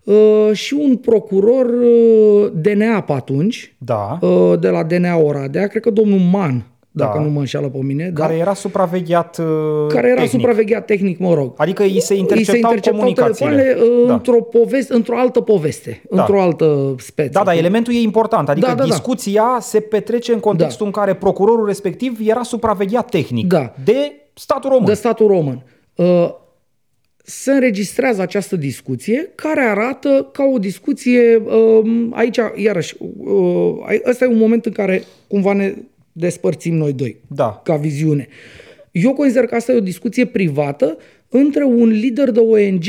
uh, 0.04 0.50
și 0.52 0.74
un 0.74 0.96
procuror 0.96 1.66
DNA 2.54 3.02
pe 3.02 3.12
atunci, 3.12 3.74
da. 3.78 4.18
de 4.60 4.68
la 4.68 4.82
DNA 4.82 5.16
Oradea, 5.16 5.66
cred 5.66 5.82
că 5.82 5.90
domnul 5.90 6.18
Man, 6.18 6.66
dacă 6.98 7.18
da. 7.18 7.24
nu 7.24 7.30
mă 7.30 7.38
înșală 7.38 7.68
pe 7.68 7.78
mine. 7.82 8.10
Care 8.14 8.32
da? 8.32 8.38
era 8.38 8.54
supravegheat 8.54 9.38
uh, 9.38 9.46
Care 9.88 10.06
era 10.06 10.14
tehnic. 10.14 10.30
supravegheat 10.30 10.84
tehnic, 10.84 11.18
mă 11.18 11.34
rog. 11.34 11.54
Adică 11.56 11.82
îi 11.82 12.00
se 12.00 12.14
interceptau, 12.14 12.54
îi 12.54 12.60
se 12.60 12.68
interceptau 12.68 12.92
comunicațiile. 12.92 13.76
Uh, 13.80 14.06
da. 14.06 14.12
într-o, 14.12 14.42
poveste, 14.42 14.94
într-o 14.94 15.18
altă 15.18 15.40
poveste, 15.40 16.02
da. 16.10 16.20
într-o 16.20 16.40
altă 16.40 16.94
speță. 16.98 17.30
Da, 17.32 17.42
da, 17.42 17.56
elementul 17.56 17.94
e 17.94 17.98
important. 17.98 18.48
Adică 18.48 18.66
da, 18.66 18.74
da, 18.74 18.82
da. 18.82 18.88
discuția 18.88 19.42
da. 19.42 19.60
se 19.60 19.80
petrece 19.80 20.32
în 20.32 20.40
contextul 20.40 20.90
da. 20.90 20.98
în 20.98 21.04
care 21.04 21.18
procurorul 21.18 21.66
respectiv 21.66 22.18
era 22.26 22.42
supravegheat 22.42 23.10
tehnic 23.10 23.46
da. 23.46 23.74
de 23.84 24.12
statul 24.34 24.70
român. 24.70 24.86
De 24.86 24.94
statul 24.94 25.26
român. 25.26 25.64
Uh, 25.94 26.30
se 27.30 27.52
înregistrează 27.52 28.22
această 28.22 28.56
discuție 28.56 29.32
care 29.34 29.60
arată 29.60 30.28
ca 30.32 30.44
o 30.54 30.58
discuție, 30.58 31.36
uh, 31.36 32.08
aici, 32.10 32.38
iarăși, 32.56 32.94
uh, 32.98 34.00
ăsta 34.04 34.24
e 34.24 34.28
un 34.28 34.38
moment 34.38 34.66
în 34.66 34.72
care 34.72 35.02
cumva 35.26 35.52
ne 35.52 35.74
despărțim 36.18 36.74
noi 36.74 36.92
doi, 36.92 37.20
da. 37.26 37.60
ca 37.64 37.76
viziune. 37.76 38.28
Eu 38.90 39.12
consider 39.12 39.46
că 39.46 39.54
asta 39.54 39.72
e 39.72 39.76
o 39.76 39.80
discuție 39.80 40.26
privată 40.26 40.96
între 41.28 41.64
un 41.64 41.88
lider 41.88 42.30
de 42.30 42.40
ONG 42.40 42.84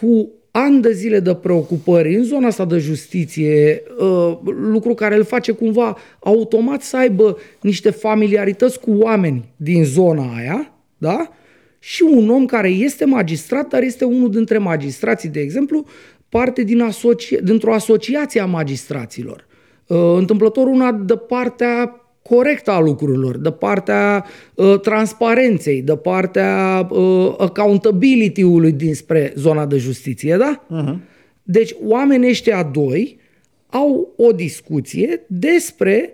cu 0.00 0.30
ani 0.50 0.82
de 0.82 0.92
zile 0.92 1.20
de 1.20 1.34
preocupări 1.34 2.14
în 2.14 2.22
zona 2.22 2.46
asta 2.46 2.64
de 2.64 2.78
justiție, 2.78 3.82
uh, 3.98 4.38
lucru 4.44 4.94
care 4.94 5.16
îl 5.16 5.24
face 5.24 5.52
cumva 5.52 5.96
automat 6.20 6.82
să 6.82 6.96
aibă 6.96 7.38
niște 7.60 7.90
familiarități 7.90 8.80
cu 8.80 8.90
oameni 8.90 9.48
din 9.56 9.84
zona 9.84 10.36
aia, 10.36 10.74
da? 10.98 11.30
Și 11.78 12.02
un 12.02 12.30
om 12.30 12.46
care 12.46 12.68
este 12.68 13.04
magistrat, 13.04 13.68
dar 13.68 13.82
este 13.82 14.04
unul 14.04 14.30
dintre 14.30 14.58
magistrații, 14.58 15.28
de 15.28 15.40
exemplu, 15.40 15.86
parte 16.28 16.62
din 16.62 16.80
asoci- 16.80 17.40
dintr-o 17.42 17.74
asociație 17.74 18.40
a 18.40 18.46
magistraților. 18.46 19.46
Uh, 19.86 19.98
întâmplător 20.16 20.66
una 20.66 20.92
de 20.92 21.16
partea 21.16 22.00
corectă 22.30 22.70
a 22.70 22.80
lucrurilor, 22.80 23.36
de 23.36 23.50
partea 23.50 24.24
uh, 24.54 24.80
transparenței, 24.80 25.82
de 25.82 25.96
partea 25.96 26.86
uh, 26.90 27.34
accountability-ului 27.38 28.72
dinspre 28.72 29.32
zona 29.36 29.66
de 29.66 29.76
justiție, 29.76 30.36
da? 30.36 30.66
Uh-huh. 30.66 30.96
Deci 31.42 31.74
oamenii 31.84 32.28
ăștia 32.28 32.62
doi 32.62 33.18
au 33.66 34.14
o 34.16 34.32
discuție 34.32 35.24
despre 35.26 36.12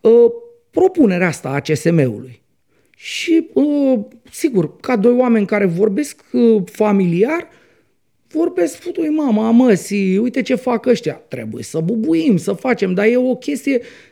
uh, 0.00 0.12
propunerea 0.70 1.26
asta 1.26 1.48
a 1.48 1.60
CSM-ului. 1.60 2.42
Și, 2.96 3.48
uh, 3.52 3.98
sigur, 4.30 4.76
ca 4.76 4.96
doi 4.96 5.12
oameni 5.12 5.46
care 5.46 5.64
vorbesc 5.64 6.24
uh, 6.32 6.62
familiar, 6.64 7.48
vorbesc, 8.28 8.76
futui 8.76 9.08
mama, 9.08 9.50
măsii, 9.50 10.18
uite 10.18 10.42
ce 10.42 10.54
fac 10.54 10.86
ăștia. 10.86 11.14
Trebuie 11.28 11.62
să 11.62 11.80
bubuim, 11.80 12.36
să 12.36 12.52
facem, 12.52 12.94
dar 12.94 13.06
e 13.06 13.16
o 13.16 13.34
chestie 13.34 13.80
Uh, 13.80 14.09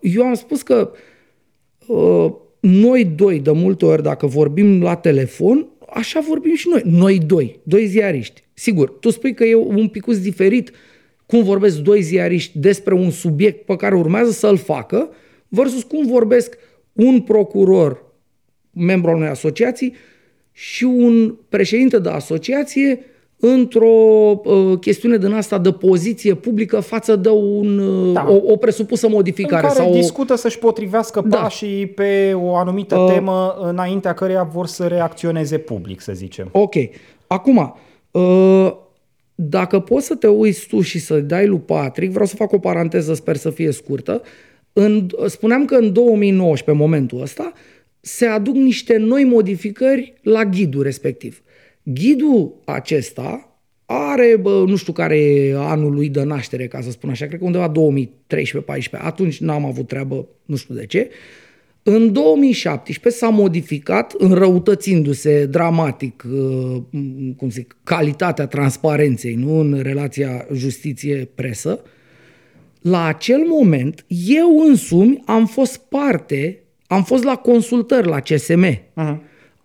eu 0.00 0.22
am 0.22 0.34
spus 0.34 0.62
că 0.62 0.90
uh, 1.86 2.32
noi 2.60 3.04
doi, 3.04 3.38
de 3.40 3.50
multe 3.50 3.84
ori, 3.84 4.02
dacă 4.02 4.26
vorbim 4.26 4.82
la 4.82 4.96
telefon, 4.96 5.66
așa 5.94 6.20
vorbim 6.20 6.54
și 6.54 6.68
noi. 6.68 6.82
Noi 6.84 7.18
doi, 7.18 7.60
doi 7.62 7.86
ziariști. 7.86 8.42
Sigur, 8.54 8.88
tu 8.88 9.10
spui 9.10 9.34
că 9.34 9.44
e 9.44 9.54
un 9.54 9.88
pic 9.88 10.04
diferit 10.06 10.70
cum 11.26 11.42
vorbesc 11.42 11.78
doi 11.78 12.02
ziariști 12.02 12.58
despre 12.58 12.94
un 12.94 13.10
subiect 13.10 13.64
pe 13.64 13.76
care 13.76 13.94
urmează 13.94 14.30
să-l 14.30 14.56
facă 14.56 15.10
versus 15.48 15.82
cum 15.82 16.06
vorbesc 16.06 16.58
un 16.92 17.20
procuror, 17.20 18.04
membru 18.70 19.10
al 19.10 19.16
unei 19.16 19.28
asociații, 19.28 19.94
și 20.52 20.84
un 20.84 21.34
președinte 21.48 21.98
de 21.98 22.08
asociație 22.08 23.00
într-o 23.40 23.86
uh, 24.44 24.78
chestiune 24.80 25.16
din 25.16 25.32
asta 25.32 25.58
de 25.58 25.72
poziție 25.72 26.34
publică 26.34 26.80
față 26.80 27.16
de 27.16 27.28
un, 27.28 27.78
uh, 27.78 28.12
Da. 28.12 28.26
o, 28.28 28.52
o 28.52 28.56
presupusă 28.56 29.08
modificare. 29.08 29.62
în 29.66 29.72
care 29.72 29.80
sau 29.80 29.90
o, 29.90 29.94
discută 29.94 30.34
să-și 30.34 30.58
potrivească 30.58 31.24
Da. 31.26 31.36
pașii 31.36 31.86
pe 31.86 32.32
o 32.34 32.56
anumită 32.56 32.96
Uh. 32.98 33.12
temă 33.12 33.56
înaintea 33.60 34.14
căreia 34.14 34.42
vor 34.42 34.66
să 34.66 34.86
reacționeze 34.86 35.58
public, 35.58 36.00
să 36.00 36.12
zicem. 36.12 36.48
Ok. 36.52 36.74
Acum, 37.26 37.74
uh, 38.10 38.72
dacă 39.34 39.80
poți 39.80 40.06
să 40.06 40.14
te 40.14 40.26
uiți 40.26 40.66
tu 40.66 40.80
și 40.80 40.98
să 40.98 41.20
dai 41.20 41.46
lui 41.46 41.58
Patrick, 41.58 42.10
vreau 42.12 42.26
să 42.26 42.36
fac 42.36 42.52
o 42.52 42.58
paranteză, 42.58 43.14
sper 43.14 43.36
să 43.36 43.50
fie 43.50 43.70
scurtă. 43.70 44.22
În, 44.72 45.06
spuneam 45.26 45.64
că 45.64 45.74
în 45.74 45.92
2019, 45.92 46.70
în 46.70 46.76
momentul 46.76 47.20
ăsta, 47.22 47.52
se 48.00 48.26
aduc 48.26 48.54
niște 48.54 48.96
noi 48.96 49.24
modificări 49.24 50.14
la 50.22 50.44
ghidul 50.44 50.82
respectiv. 50.82 51.42
Ghidul 51.92 52.54
acesta 52.64 53.58
are, 53.86 54.36
bă, 54.40 54.64
nu 54.66 54.76
știu 54.76 54.92
care 54.92 55.18
e 55.18 55.56
anul 55.56 55.92
lui 55.92 56.08
de 56.08 56.22
naștere, 56.22 56.66
ca 56.66 56.80
să 56.80 56.90
spun 56.90 57.10
așa, 57.10 57.26
cred 57.26 57.38
că 57.38 57.44
undeva 57.44 57.72
2013-14. 57.72 57.72
Atunci 58.90 59.40
n-am 59.40 59.64
avut 59.64 59.86
treabă, 59.86 60.28
nu 60.44 60.56
știu 60.56 60.74
de 60.74 60.86
ce. 60.86 61.10
În 61.82 62.12
2017 62.12 63.22
s-a 63.22 63.28
modificat, 63.28 64.14
înrăutățindu-se 64.18 65.46
dramatic, 65.46 66.24
uh, 66.32 66.82
cum 67.36 67.50
zic, 67.50 67.76
calitatea 67.84 68.46
transparenței 68.46 69.34
nu? 69.34 69.58
în 69.58 69.80
relația 69.82 70.46
justiție-presă. 70.54 71.80
La 72.80 73.04
acel 73.04 73.40
moment, 73.46 74.04
eu 74.08 74.60
însumi 74.68 75.22
am 75.24 75.46
fost 75.46 75.78
parte, 75.78 76.62
am 76.86 77.04
fost 77.04 77.24
la 77.24 77.36
consultări 77.36 78.06
la 78.06 78.20
CSM. 78.20 78.78
Uh-huh. 78.78 79.16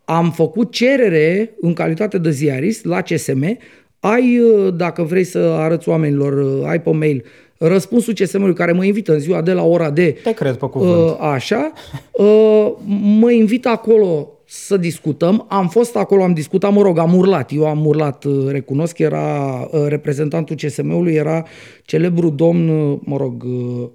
Am 0.05 0.31
făcut 0.31 0.71
cerere 0.71 1.53
în 1.61 1.73
calitate 1.73 2.17
de 2.17 2.31
ziarist 2.31 2.85
la 2.85 3.01
CSM. 3.01 3.57
Ai, 3.99 4.39
uh, 4.39 4.73
dacă 4.75 5.03
vrei 5.03 5.23
să 5.23 5.37
arăți 5.37 5.89
oamenilor, 5.89 6.33
uh, 6.33 6.67
ai 6.67 6.81
pe 6.81 6.91
mail 6.91 7.23
răspunsul 7.57 8.13
CSM-ului 8.13 8.53
care 8.53 8.71
mă 8.71 8.85
invită 8.85 9.13
în 9.13 9.19
ziua 9.19 9.41
de 9.41 9.53
la 9.53 9.63
ora 9.63 9.89
de 9.89 10.15
Te 10.23 10.33
cred 10.33 10.55
pe 10.55 10.65
cuvânt. 10.65 11.09
Uh, 11.09 11.17
Așa. 11.19 11.71
Uh, 12.11 12.71
Mă 13.19 13.31
invită 13.31 13.69
acolo 13.69 14.27
să 14.45 14.77
discutăm. 14.77 15.45
Am 15.49 15.67
fost 15.67 15.95
acolo, 15.95 16.23
am 16.23 16.33
discutat, 16.33 16.73
mă 16.73 16.81
rog, 16.81 16.97
am 16.97 17.15
urlat. 17.15 17.51
Eu 17.51 17.65
am 17.65 17.85
urlat, 17.85 18.23
uh, 18.23 18.47
recunosc, 18.47 18.97
era 18.99 19.59
uh, 19.71 19.85
reprezentantul 19.87 20.55
CSM-ului, 20.55 21.13
era 21.13 21.45
celebru 21.83 22.29
domn, 22.29 22.69
uh, 22.69 22.99
mă 23.03 23.17
rog, 23.17 23.43
uh, 23.43 23.89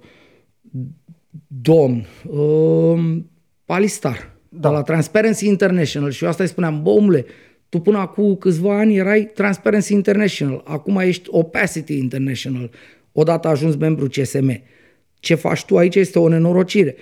domn, 1.47 2.05
uh, 2.29 3.17
Palistar, 3.65 4.35
da. 4.59 4.69
de 4.69 4.75
la 4.75 4.81
Transparency 4.81 5.47
International. 5.47 6.11
Și 6.11 6.23
eu 6.23 6.29
asta 6.29 6.43
îi 6.43 6.49
spuneam, 6.49 6.83
bă, 6.83 6.89
omule, 6.89 7.25
tu 7.69 7.79
până 7.79 7.97
acum 7.97 8.35
câțiva 8.35 8.77
ani 8.77 8.97
erai 8.97 9.31
Transparency 9.33 9.93
International, 9.93 10.61
acum 10.65 10.97
ești 10.97 11.27
Opacity 11.31 11.97
International, 11.97 12.69
odată 13.11 13.47
ajuns 13.47 13.75
membru 13.75 14.07
CSM. 14.07 14.61
Ce 15.19 15.35
faci 15.35 15.65
tu 15.65 15.77
aici 15.77 15.95
este 15.95 16.19
o 16.19 16.27
nenorocire. 16.27 16.95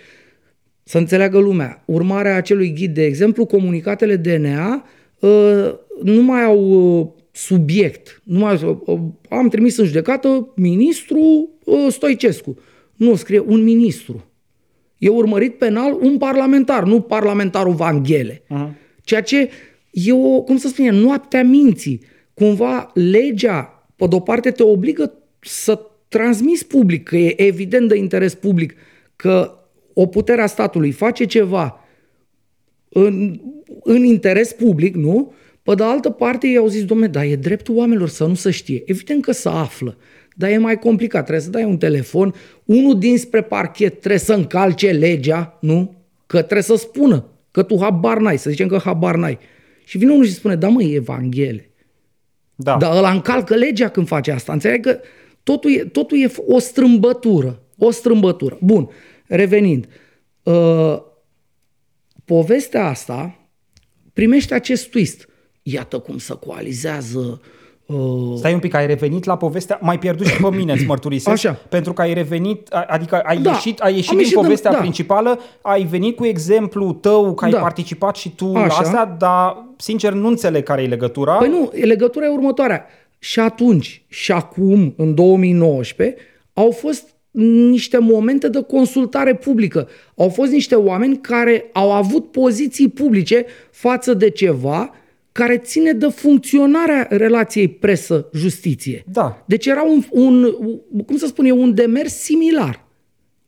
Să 0.83 0.97
înțeleagă 0.97 1.39
lumea, 1.39 1.83
urmarea 1.85 2.35
acelui 2.35 2.73
ghid, 2.73 2.93
de 2.93 3.03
exemplu, 3.03 3.45
comunicatele 3.45 4.15
DNA 4.15 4.85
uh, 5.19 5.73
nu 6.03 6.21
mai 6.21 6.43
au 6.43 6.59
uh, 6.99 7.07
subiect. 7.31 8.21
Nu 8.23 8.39
mai, 8.39 8.79
uh, 8.85 8.99
am 9.29 9.49
trimis 9.49 9.77
în 9.77 9.85
judecată 9.85 10.53
ministru 10.55 11.49
uh, 11.63 11.87
Stoicescu. 11.89 12.57
Nu, 12.95 13.15
scrie 13.15 13.39
un 13.39 13.63
ministru. 13.63 14.26
E 14.97 15.09
urmărit 15.09 15.57
penal 15.57 15.97
un 16.01 16.17
parlamentar, 16.17 16.83
nu 16.83 17.01
parlamentarul 17.01 17.73
Vanghele. 17.73 18.41
Uh-huh. 18.41 18.69
Ceea 19.03 19.21
ce 19.21 19.49
e 19.91 20.13
o, 20.13 20.41
cum 20.41 20.57
să 20.57 20.67
spune, 20.67 20.89
noaptea 20.89 21.43
minții. 21.43 22.01
Cumva 22.33 22.91
legea, 22.93 23.87
pe 23.95 24.07
de-o 24.07 24.19
parte, 24.19 24.51
te 24.51 24.63
obligă 24.63 25.13
să 25.39 25.81
transmiți 26.07 26.67
public, 26.67 27.03
că 27.03 27.17
e 27.17 27.41
evident 27.41 27.87
de 27.87 27.97
interes 27.97 28.35
public, 28.35 28.75
că 29.15 29.59
o 29.93 30.05
putere 30.05 30.41
a 30.41 30.45
statului 30.45 30.91
face 30.91 31.25
ceva 31.25 31.79
în, 32.89 33.39
în 33.83 34.03
interes 34.03 34.53
public, 34.53 34.95
nu? 34.95 35.33
Pe 35.63 35.75
de 35.75 35.83
altă 35.83 36.09
parte, 36.09 36.47
ei 36.47 36.57
au 36.57 36.67
zis, 36.67 36.85
domne, 36.85 37.07
dar 37.07 37.23
e 37.23 37.35
dreptul 37.35 37.75
oamenilor 37.75 38.09
să 38.09 38.25
nu 38.25 38.33
se 38.33 38.51
știe. 38.51 38.83
Evident 38.85 39.21
că 39.21 39.31
se 39.31 39.49
află, 39.49 39.97
dar 40.37 40.49
e 40.49 40.57
mai 40.57 40.79
complicat. 40.79 41.21
Trebuie 41.21 41.45
să 41.45 41.49
dai 41.49 41.63
un 41.63 41.77
telefon, 41.77 42.33
unul 42.65 42.99
dinspre 42.99 43.41
parchet 43.41 43.99
trebuie 43.99 44.19
să 44.19 44.33
încalce 44.33 44.91
legea, 44.91 45.57
nu? 45.61 45.95
Că 46.25 46.37
trebuie 46.37 46.61
să 46.61 46.75
spună 46.75 47.25
că 47.51 47.63
tu 47.63 47.77
habar 47.79 48.17
n-ai, 48.17 48.37
să 48.37 48.49
zicem 48.49 48.67
că 48.67 48.77
habar 48.77 49.15
n-ai. 49.15 49.37
Și 49.83 49.97
vine 49.97 50.11
unul 50.11 50.25
și 50.25 50.33
spune, 50.33 50.55
da 50.55 50.67
mă, 50.67 50.83
e 50.83 50.95
Evanghelie. 50.95 51.71
Da. 52.55 52.77
Dar 52.77 52.97
ăla 52.97 53.11
încalcă 53.11 53.55
legea 53.55 53.89
când 53.89 54.07
face 54.07 54.31
asta. 54.31 54.53
Înțeleg 54.53 54.81
că 54.81 54.99
totul 55.43 55.71
e, 55.71 55.83
totul 55.83 56.17
e 56.21 56.31
o 56.47 56.59
strâmbătură. 56.59 57.61
O 57.77 57.91
strâmbătură. 57.91 58.57
Bun, 58.61 58.89
revenind. 59.25 59.87
Uh, 60.43 61.01
povestea 62.25 62.85
asta 62.85 63.39
primește 64.13 64.53
acest 64.53 64.89
twist. 64.89 65.29
Iată 65.61 65.99
cum 65.99 66.17
se 66.17 66.33
coalizează 66.33 67.19
uh, 67.19 67.55
Stai 68.35 68.53
un 68.53 68.59
pic, 68.59 68.73
ai 68.73 68.87
revenit 68.87 69.23
la 69.23 69.37
povestea, 69.37 69.79
mai 69.81 69.99
pierdut 69.99 70.25
și 70.25 70.41
pe 70.41 70.49
mine, 70.55 70.73
îți 70.73 70.85
mărturisesc, 70.93 71.45
Așa. 71.45 71.59
pentru 71.69 71.93
că 71.93 72.01
ai 72.01 72.13
revenit, 72.13 72.73
a- 72.73 72.85
adică 72.87 73.19
ai 73.19 73.37
Da, 73.37 73.51
ieșit, 73.51 73.79
ai 73.79 73.93
ieșit 73.95 74.09
am 74.09 74.15
din 74.15 74.23
ieșit 74.23 74.33
din- 74.35 74.43
povestea 74.43 74.71
da. 74.71 74.77
principală, 74.77 75.39
ai 75.61 75.83
venit 75.83 76.15
cu 76.15 76.25
exemplu 76.25 76.93
tău, 76.93 77.33
că 77.33 77.45
ai 77.45 77.51
Da. 77.51 77.59
participat 77.59 78.15
și 78.15 78.29
tu 78.35 78.51
la 78.51 78.63
Așa. 78.63 78.77
asta, 78.77 79.15
dar 79.19 79.65
sincer 79.77 80.13
nu 80.13 80.27
înțeleg 80.27 80.63
care 80.63 80.81
e 80.81 80.87
legătura. 80.87 81.33
Păi 81.33 81.49
nu, 81.49 81.71
legătura 81.85 82.25
e 82.25 82.29
următoarea. 82.29 82.85
Și 83.19 83.39
atunci, 83.39 84.05
și 84.07 84.31
acum, 84.31 84.93
în 84.97 85.15
2019, 85.15 86.15
au 86.53 86.71
fost 86.71 87.03
niște 87.71 87.97
momente 87.97 88.49
de 88.49 88.63
consultare 88.67 89.35
publică. 89.35 89.87
Au 90.17 90.29
fost 90.29 90.51
niște 90.51 90.75
oameni 90.75 91.17
care 91.17 91.69
au 91.73 91.91
avut 91.91 92.31
poziții 92.31 92.89
publice 92.89 93.45
față 93.71 94.13
de 94.13 94.29
ceva 94.29 94.89
care 95.37 95.57
ține 95.57 95.91
de 95.91 96.07
funcționarea 96.07 97.07
relației 97.09 97.67
presă-justiție. 97.67 99.03
Da. 99.11 99.43
Deci 99.45 99.65
era 99.65 99.83
un, 99.83 100.03
un, 100.11 100.53
cum 101.05 101.17
să 101.17 101.25
spun 101.25 101.45
eu, 101.45 101.61
un 101.61 101.73
demers 101.73 102.13
similar. 102.13 102.87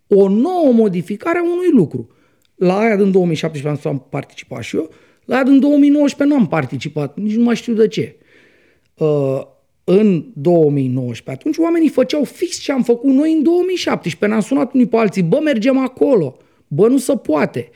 O 0.08 0.28
nouă 0.28 0.72
modificare 0.72 1.38
a 1.38 1.44
unui 1.44 1.72
lucru. 1.72 2.10
La 2.56 2.80
aia 2.80 2.96
din 2.96 3.12
2017 3.12 3.88
am 3.88 4.08
participat 4.10 4.64
și 4.64 4.76
eu, 4.76 4.90
la 5.26 5.36
aia 5.36 5.44
din 5.44 5.60
2019 5.60 6.38
n-am 6.38 6.48
participat, 6.48 7.18
nici 7.18 7.36
nu 7.36 7.44
mai 7.44 7.56
știu 7.56 7.74
de 7.74 7.88
ce. 7.88 8.16
Uh, 8.98 9.42
în 9.84 10.26
2019, 10.34 11.32
atunci 11.32 11.58
oamenii 11.58 11.90
făceau 11.90 12.24
fix 12.24 12.58
ce 12.58 12.72
am 12.72 12.84
făcut 12.84 13.12
noi 13.12 13.34
în 13.34 13.44
2017. 13.44 14.26
Ne-am 14.26 14.40
sunat 14.40 14.74
unii 14.74 14.88
pe 14.88 14.98
alții, 14.98 15.24
bă, 15.24 15.40
mergem 15.44 15.78
acolo, 15.78 16.38
bă, 16.68 16.88
nu 16.88 16.98
se 16.98 17.16
poate. 17.16 17.70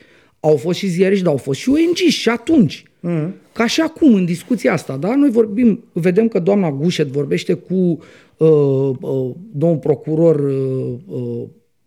Au 0.44 0.56
fost 0.56 0.78
și 0.78 0.86
ziariști, 0.86 1.24
dar 1.24 1.32
au 1.32 1.38
fost 1.38 1.60
și 1.60 1.68
ONG 1.68 1.96
și 1.96 2.28
atunci. 2.28 2.84
Mm. 3.00 3.34
Ca 3.52 3.66
și 3.66 3.80
acum, 3.80 4.14
în 4.14 4.24
discuția 4.24 4.72
asta, 4.72 4.96
da? 4.96 5.14
Noi 5.14 5.30
vorbim, 5.30 5.84
vedem 5.92 6.28
că 6.28 6.38
doamna 6.38 6.70
Gușet 6.70 7.06
vorbește 7.06 7.54
cu 7.54 7.74
uh, 7.74 8.48
uh, 9.00 9.30
domnul 9.52 9.78
procuror 9.78 10.40
uh, 10.40 10.94
uh, 11.06 11.42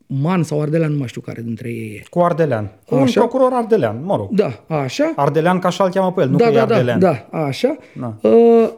Man 0.08 0.44
sau 0.44 0.62
Ardelean, 0.62 0.92
nu 0.92 0.98
mai 0.98 1.08
știu 1.08 1.22
care 1.22 1.42
dintre 1.42 1.70
ei 1.70 2.02
e. 2.02 2.04
Cu 2.10 2.20
Ardelean. 2.20 2.72
Cu 2.86 2.96
un 2.96 3.02
Așa. 3.02 3.20
procuror 3.20 3.52
Ardelean, 3.54 4.02
mă 4.04 4.16
rog. 4.16 4.30
Da, 4.32 4.64
așa. 4.68 5.14
Ardelean 5.16 5.60
ca 5.60 5.68
așa-l 5.68 5.90
cheamă 5.90 6.12
pe 6.12 6.22
el, 6.22 6.30
nu 6.30 6.38
da, 6.38 6.44
că 6.44 6.52
e 6.52 6.54
da, 6.54 6.66
da, 6.66 6.74
Ardelean. 6.76 7.00
da, 7.00 7.28
așa. 7.32 7.78
Da. 8.00 8.30
Uh, 8.30 8.70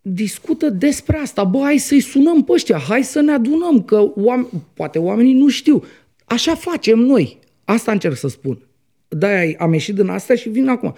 discută 0.00 0.70
despre 0.70 1.16
asta. 1.22 1.44
Bă, 1.44 1.58
hai 1.62 1.78
să-i 1.78 2.00
sunăm 2.00 2.44
pe 2.44 2.52
ăștia, 2.52 2.78
hai 2.78 3.02
să 3.02 3.20
ne 3.20 3.32
adunăm, 3.32 3.82
că 3.82 4.04
oameni, 4.16 4.48
poate 4.74 4.98
oamenii 4.98 5.34
nu 5.34 5.48
știu. 5.48 5.82
Așa 6.24 6.54
facem 6.54 6.98
noi. 6.98 7.38
Asta 7.64 7.92
încerc 7.92 8.16
să 8.16 8.28
spun. 8.28 8.58
De-aia 9.14 9.56
am 9.58 9.72
ieșit 9.72 9.94
din 9.94 10.08
astea 10.08 10.36
și 10.36 10.48
vin 10.48 10.68
acum. 10.68 10.94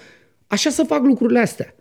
Așa 0.46 0.70
să 0.70 0.82
fac 0.82 1.02
lucrurile 1.04 1.38
astea. 1.38 1.74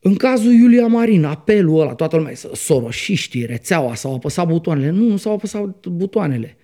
În 0.00 0.14
cazul 0.14 0.52
Iulia 0.52 0.86
Marin, 0.86 1.24
apelul 1.24 1.80
ăla, 1.80 1.94
toată 1.94 2.16
lumea, 2.16 2.34
să- 2.34 2.50
soroșiștii, 2.54 3.44
rețeaua, 3.46 3.94
s-au 3.94 4.14
apăsat 4.14 4.46
butoanele. 4.46 4.90
Nu, 4.90 5.08
nu 5.08 5.16
s-au 5.16 5.32
apăsat 5.32 5.86
butoanele. 5.86 6.56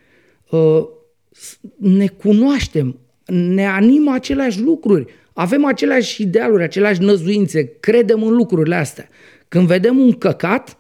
Uh, 0.51 0.85
s- 1.31 1.59
ne 1.79 2.07
cunoaștem, 2.07 2.99
ne 3.27 3.67
animă 3.67 4.13
aceleași 4.15 4.61
lucruri, 4.61 5.05
avem 5.33 5.65
aceleași 5.65 6.23
idealuri, 6.23 6.63
aceleași 6.63 7.01
năzuințe, 7.01 7.65
credem 7.81 8.23
în 8.23 8.35
lucrurile 8.35 8.75
astea. 8.75 9.09
Când 9.49 9.67
vedem 9.67 9.99
un 9.99 10.13
căcat, 10.13 10.77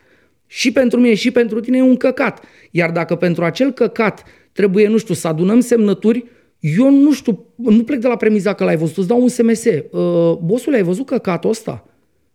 și 0.46 0.72
pentru 0.72 1.00
mine 1.00 1.14
și 1.14 1.30
pentru 1.30 1.60
tine 1.60 1.76
e 1.76 1.82
un 1.82 1.96
căcat. 1.96 2.44
Iar 2.70 2.90
dacă 2.90 3.14
pentru 3.16 3.44
acel 3.44 3.72
căcat 3.72 4.22
trebuie, 4.52 4.88
nu 4.88 4.96
știu, 4.96 5.14
să 5.14 5.28
adunăm 5.28 5.60
semnături, 5.60 6.24
eu 6.62 6.90
nu 6.90 7.12
știu, 7.12 7.44
nu 7.54 7.82
plec 7.84 8.00
de 8.00 8.08
la 8.08 8.16
premiza 8.16 8.52
că 8.52 8.64
l-ai 8.64 8.76
văzut, 8.76 8.96
îți 8.96 9.08
dau 9.08 9.22
un 9.22 9.28
SMS. 9.28 9.64
Uh, 9.64 10.36
bosul, 10.42 10.74
ai 10.74 10.82
văzut 10.82 11.06
căcatul 11.06 11.50
ăsta? 11.50 11.84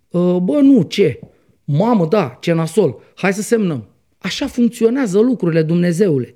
Uh, 0.10 0.38
bă, 0.44 0.60
nu, 0.62 0.82
ce? 0.82 1.20
Mamă, 1.64 2.06
da, 2.06 2.38
ce 2.40 2.54
nasol. 2.54 3.00
Hai 3.16 3.34
să 3.34 3.42
semnăm. 3.42 3.88
Așa 4.18 4.48
funcționează 4.48 5.20
lucrurile, 5.20 5.62
Dumnezeule. 5.62 6.36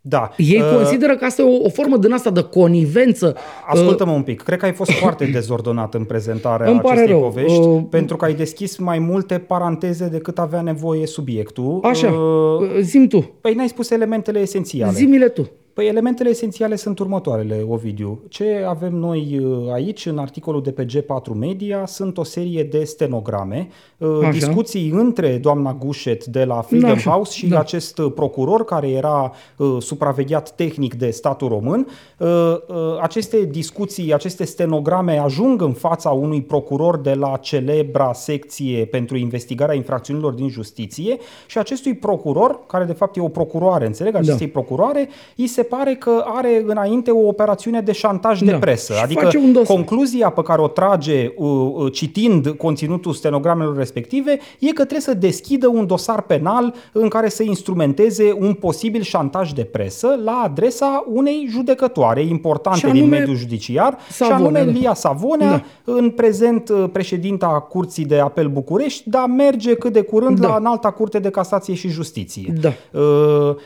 Da. 0.00 0.30
Ei 0.36 0.60
uh, 0.60 0.74
consideră 0.74 1.16
că 1.16 1.24
asta 1.24 1.42
e 1.42 1.44
o, 1.44 1.64
o 1.64 1.68
formă 1.68 1.96
din 1.96 2.12
asta 2.12 2.30
de 2.30 2.42
conivență. 2.42 3.36
Ascultă-mă 3.66 4.10
uh, 4.10 4.16
un 4.16 4.22
pic. 4.22 4.42
Cred 4.42 4.58
că 4.58 4.64
ai 4.64 4.72
fost 4.72 4.90
foarte 5.02 5.24
dezordonat 5.24 5.94
în 5.94 6.04
prezentarea 6.04 6.70
Îmi 6.70 6.80
acestei 6.84 7.06
rău. 7.06 7.20
povești, 7.20 7.58
uh, 7.58 7.82
pentru 7.90 8.16
că 8.16 8.24
ai 8.24 8.34
deschis 8.34 8.76
mai 8.76 8.98
multe 8.98 9.38
paranteze 9.38 10.08
decât 10.08 10.38
avea 10.38 10.60
nevoie 10.60 11.06
subiectul. 11.06 11.78
Așa. 11.82 12.10
Uh, 12.10 12.78
Zim 12.80 13.06
tu. 13.06 13.36
Păi 13.40 13.54
n-ai 13.54 13.68
spus 13.68 13.90
elementele 13.90 14.38
esențiale. 14.38 14.92
Zimile 14.92 15.28
tu. 15.28 15.50
Păi 15.76 15.86
elementele 15.86 16.28
esențiale 16.28 16.76
sunt 16.76 16.98
următoarele, 16.98 17.64
Ovidiu. 17.68 18.22
Ce 18.28 18.64
avem 18.68 18.94
noi 18.94 19.38
uh, 19.38 19.72
aici, 19.72 20.06
în 20.06 20.18
articolul 20.18 20.62
de 20.62 20.70
pe 20.70 20.84
G4 20.84 21.34
Media, 21.34 21.86
sunt 21.86 22.18
o 22.18 22.24
serie 22.24 22.62
de 22.62 22.84
stenograme, 22.84 23.68
uh, 23.96 24.18
Așa. 24.20 24.30
discuții 24.30 24.90
între 24.90 25.36
doamna 25.36 25.74
Gușet 25.74 26.24
de 26.24 26.44
la 26.44 26.60
Freedom 26.60 26.90
Așa. 26.90 27.10
House 27.10 27.32
și 27.32 27.46
da. 27.46 27.58
acest 27.58 27.98
uh, 27.98 28.12
procuror 28.14 28.64
care 28.64 28.90
era 28.90 29.32
uh, 29.56 29.76
supravegheat 29.78 30.54
tehnic 30.54 30.94
de 30.94 31.10
statul 31.10 31.48
român. 31.48 31.86
Uh, 32.18 32.28
uh, 32.28 32.76
aceste 33.00 33.44
discuții, 33.44 34.14
aceste 34.14 34.44
stenograme 34.44 35.18
ajung 35.18 35.62
în 35.62 35.72
fața 35.72 36.10
unui 36.10 36.42
procuror 36.42 36.98
de 36.98 37.14
la 37.14 37.36
celebra 37.36 38.12
secție 38.12 38.84
pentru 38.84 39.16
investigarea 39.16 39.74
infracțiunilor 39.74 40.32
din 40.32 40.48
justiție 40.48 41.16
și 41.46 41.58
acestui 41.58 41.94
procuror, 41.94 42.60
care 42.66 42.84
de 42.84 42.92
fapt 42.92 43.16
e 43.16 43.20
o 43.20 43.28
procuroare, 43.28 43.86
înțeleg, 43.86 44.14
acestei 44.14 44.46
da. 44.46 44.52
procuroare, 44.52 45.08
îi 45.36 45.46
se 45.46 45.64
pare 45.68 45.94
că 45.94 46.24
are 46.26 46.62
înainte 46.66 47.10
o 47.10 47.26
operațiune 47.26 47.80
de 47.80 47.92
șantaj 47.92 48.40
da. 48.40 48.52
de 48.52 48.58
presă. 48.58 48.92
Și 48.92 49.02
adică 49.02 49.28
concluzia 49.66 50.30
pe 50.30 50.42
care 50.42 50.60
o 50.60 50.68
trage 50.68 51.32
uh, 51.36 51.48
uh, 51.74 51.92
citind 51.92 52.48
conținutul 52.48 53.12
stenogramelor 53.12 53.76
respective 53.76 54.38
e 54.58 54.66
că 54.66 54.72
trebuie 54.72 55.00
să 55.00 55.14
deschidă 55.14 55.68
un 55.68 55.86
dosar 55.86 56.22
penal 56.22 56.74
în 56.92 57.08
care 57.08 57.28
să 57.28 57.42
instrumenteze 57.42 58.36
un 58.38 58.52
posibil 58.52 59.02
șantaj 59.02 59.52
de 59.52 59.64
presă 59.64 60.20
la 60.24 60.42
adresa 60.44 61.04
unei 61.12 61.46
judecătoare 61.50 62.22
importante 62.22 62.90
din 62.90 63.08
mediul 63.08 63.36
judiciar, 63.36 63.98
Savonea, 64.08 64.36
și 64.36 64.42
anume 64.42 64.72
da. 64.72 64.78
Lia 64.78 64.94
Savonea, 64.94 65.50
da. 65.84 65.92
în 65.92 66.10
prezent 66.10 66.68
uh, 66.68 66.84
președinta 66.92 67.46
Curții 67.46 68.04
de 68.04 68.18
Apel 68.18 68.48
București, 68.48 69.10
dar 69.10 69.26
merge 69.26 69.74
cât 69.74 69.92
de 69.92 70.02
curând 70.02 70.40
da. 70.40 70.48
la 70.48 70.56
înalta 70.56 70.90
Curte 70.90 71.18
de 71.18 71.30
Casație 71.30 71.74
și 71.74 71.88
Justiție. 71.88 72.52
Da. 72.60 72.72
Uh, 72.92 73.04
Uh, 73.46 73.56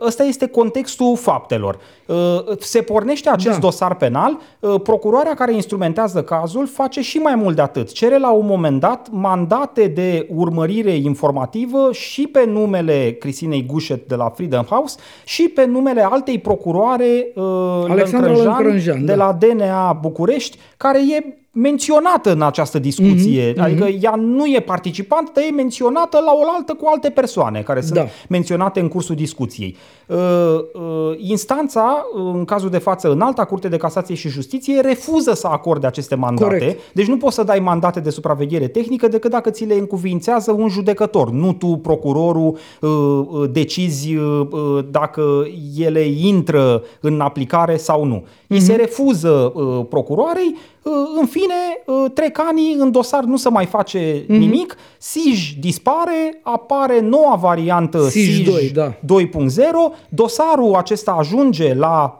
ăsta 0.00 0.22
este 0.22 0.46
contextul 0.46 1.16
faptelor. 1.16 1.78
Uh, 2.06 2.16
se 2.58 2.80
pornește 2.80 3.30
acest 3.30 3.54
da. 3.54 3.58
dosar 3.58 3.96
penal, 3.96 4.38
uh, 4.60 4.80
procuroarea 4.82 5.34
care 5.34 5.54
instrumentează 5.54 6.22
cazul 6.22 6.66
face 6.66 7.00
și 7.00 7.18
mai 7.18 7.34
mult 7.34 7.56
de 7.56 7.62
atât. 7.62 7.92
Cere 7.92 8.18
la 8.18 8.30
un 8.30 8.46
moment 8.46 8.80
dat 8.80 9.08
mandate 9.10 9.86
de 9.86 10.28
urmărire 10.34 10.94
informativă 10.94 11.92
și 11.92 12.26
pe 12.26 12.44
numele 12.46 13.16
Cristinei 13.20 13.66
Gușet 13.66 14.08
de 14.08 14.14
la 14.14 14.28
Freedom 14.28 14.64
House 14.64 14.98
și 15.24 15.42
pe 15.42 15.64
numele 15.64 16.04
altei 16.04 16.38
procuroare 16.38 17.32
Alexandra 17.88 18.32
Lăncrănjan, 18.32 19.04
de 19.04 19.14
da. 19.14 19.24
la 19.24 19.32
DNA 19.32 19.92
București, 19.92 20.58
care 20.76 20.98
e 20.98 21.36
menționată 21.60 22.32
în 22.32 22.42
această 22.42 22.78
discuție. 22.78 23.52
Mm-hmm. 23.52 23.58
Adică 23.58 23.86
ea 23.86 24.14
nu 24.14 24.46
e 24.46 24.60
participant, 24.60 25.32
dar 25.32 25.44
e 25.44 25.50
menționată 25.50 26.18
la 26.24 26.32
oaltă 26.32 26.74
cu 26.74 26.86
alte 26.86 27.10
persoane 27.10 27.60
care 27.62 27.80
sunt 27.80 27.94
da. 27.94 28.06
menționate 28.28 28.80
în 28.80 28.88
cursul 28.88 29.14
discuției. 29.14 29.76
Uh, 30.08 30.16
uh, 30.72 31.14
instanța, 31.16 32.06
în 32.14 32.44
cazul 32.44 32.70
de 32.70 32.78
față, 32.78 33.10
în 33.10 33.20
alta 33.20 33.44
Curte 33.44 33.68
de 33.68 33.76
Casație 33.76 34.14
și 34.14 34.28
Justiție, 34.28 34.80
refuză 34.80 35.34
să 35.34 35.46
acorde 35.46 35.86
aceste 35.86 36.14
mandate. 36.14 36.58
Corect. 36.58 36.80
Deci 36.94 37.06
nu 37.06 37.16
poți 37.16 37.34
să 37.34 37.42
dai 37.42 37.58
mandate 37.58 38.00
de 38.00 38.10
supraveghere 38.10 38.68
tehnică 38.68 39.08
decât 39.08 39.30
dacă 39.30 39.50
ți 39.50 39.64
le 39.64 39.74
încuvințează 39.74 40.52
un 40.52 40.68
judecător. 40.68 41.30
Nu 41.30 41.52
tu, 41.52 41.66
procurorul, 41.66 42.56
uh, 42.80 42.90
uh 42.90 43.50
decizi 43.50 44.14
uh, 44.14 44.46
uh, 44.50 44.84
dacă 44.90 45.46
ele 45.76 46.06
intră 46.06 46.82
în 47.00 47.20
aplicare 47.20 47.76
sau 47.76 48.04
nu. 48.04 48.24
Mm-hmm. 48.24 48.46
Îi 48.46 48.60
se 48.60 48.74
refuză 48.74 49.52
procuroarei 49.88 50.56
în 51.20 51.26
fine, 51.26 51.54
trec 52.14 52.38
ani, 52.48 52.76
în 52.78 52.90
dosar 52.90 53.24
nu 53.24 53.36
se 53.36 53.48
mai 53.48 53.66
face 53.66 54.22
mm-hmm. 54.22 54.26
nimic, 54.26 54.76
SIJ 54.98 55.54
dispare, 55.60 56.40
apare 56.42 57.00
noua 57.00 57.38
variantă 57.40 58.08
SIJ, 58.08 58.34
SIJ 58.34 58.46
2, 58.46 58.70
da. 58.70 58.92
2.0, 58.92 58.96
dosarul 60.08 60.74
acesta 60.74 61.12
ajunge 61.18 61.74
la 61.74 62.18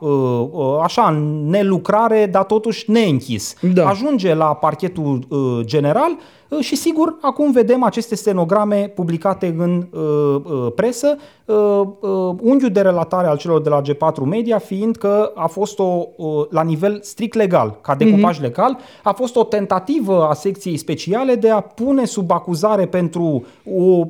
așa 0.83 1.09
nelucrare, 1.45 2.27
dar 2.31 2.43
totuși 2.43 2.91
neînchis. 2.91 3.55
Da. 3.73 3.87
Ajunge 3.87 4.33
la 4.33 4.45
parchetul 4.45 5.27
general 5.61 6.17
Uh, 6.49 6.59
și 6.59 6.75
sigur, 6.75 7.17
acum 7.21 7.51
vedem 7.51 7.83
aceste 7.83 8.15
stenograme 8.15 8.91
publicate 8.95 9.55
în 9.57 9.87
uh, 9.91 10.01
uh, 10.43 10.71
presă, 10.75 11.17
uh, 11.45 11.55
uh, 11.99 12.35
unghiul 12.41 12.71
de 12.71 12.81
relatare 12.81 13.27
al 13.27 13.37
celor 13.37 13.61
de 13.61 13.69
la 13.69 13.81
G4 13.81 14.23
Media 14.23 14.57
fiind 14.57 14.95
că 14.95 15.31
a 15.35 15.47
fost 15.47 15.79
o, 15.79 16.05
uh, 16.15 16.45
la 16.49 16.61
nivel 16.61 16.99
strict 17.01 17.35
legal, 17.35 17.77
ca 17.81 17.95
decupaj 17.95 18.37
mm-hmm. 18.37 18.41
legal, 18.41 18.77
a 19.03 19.11
fost 19.11 19.35
o 19.35 19.43
tentativă 19.43 20.27
a 20.29 20.33
secției 20.33 20.77
speciale 20.77 21.35
de 21.35 21.49
a 21.49 21.59
pune 21.59 22.05
sub 22.05 22.31
acuzare 22.31 22.85
pentru 22.85 23.45
o 23.75 24.07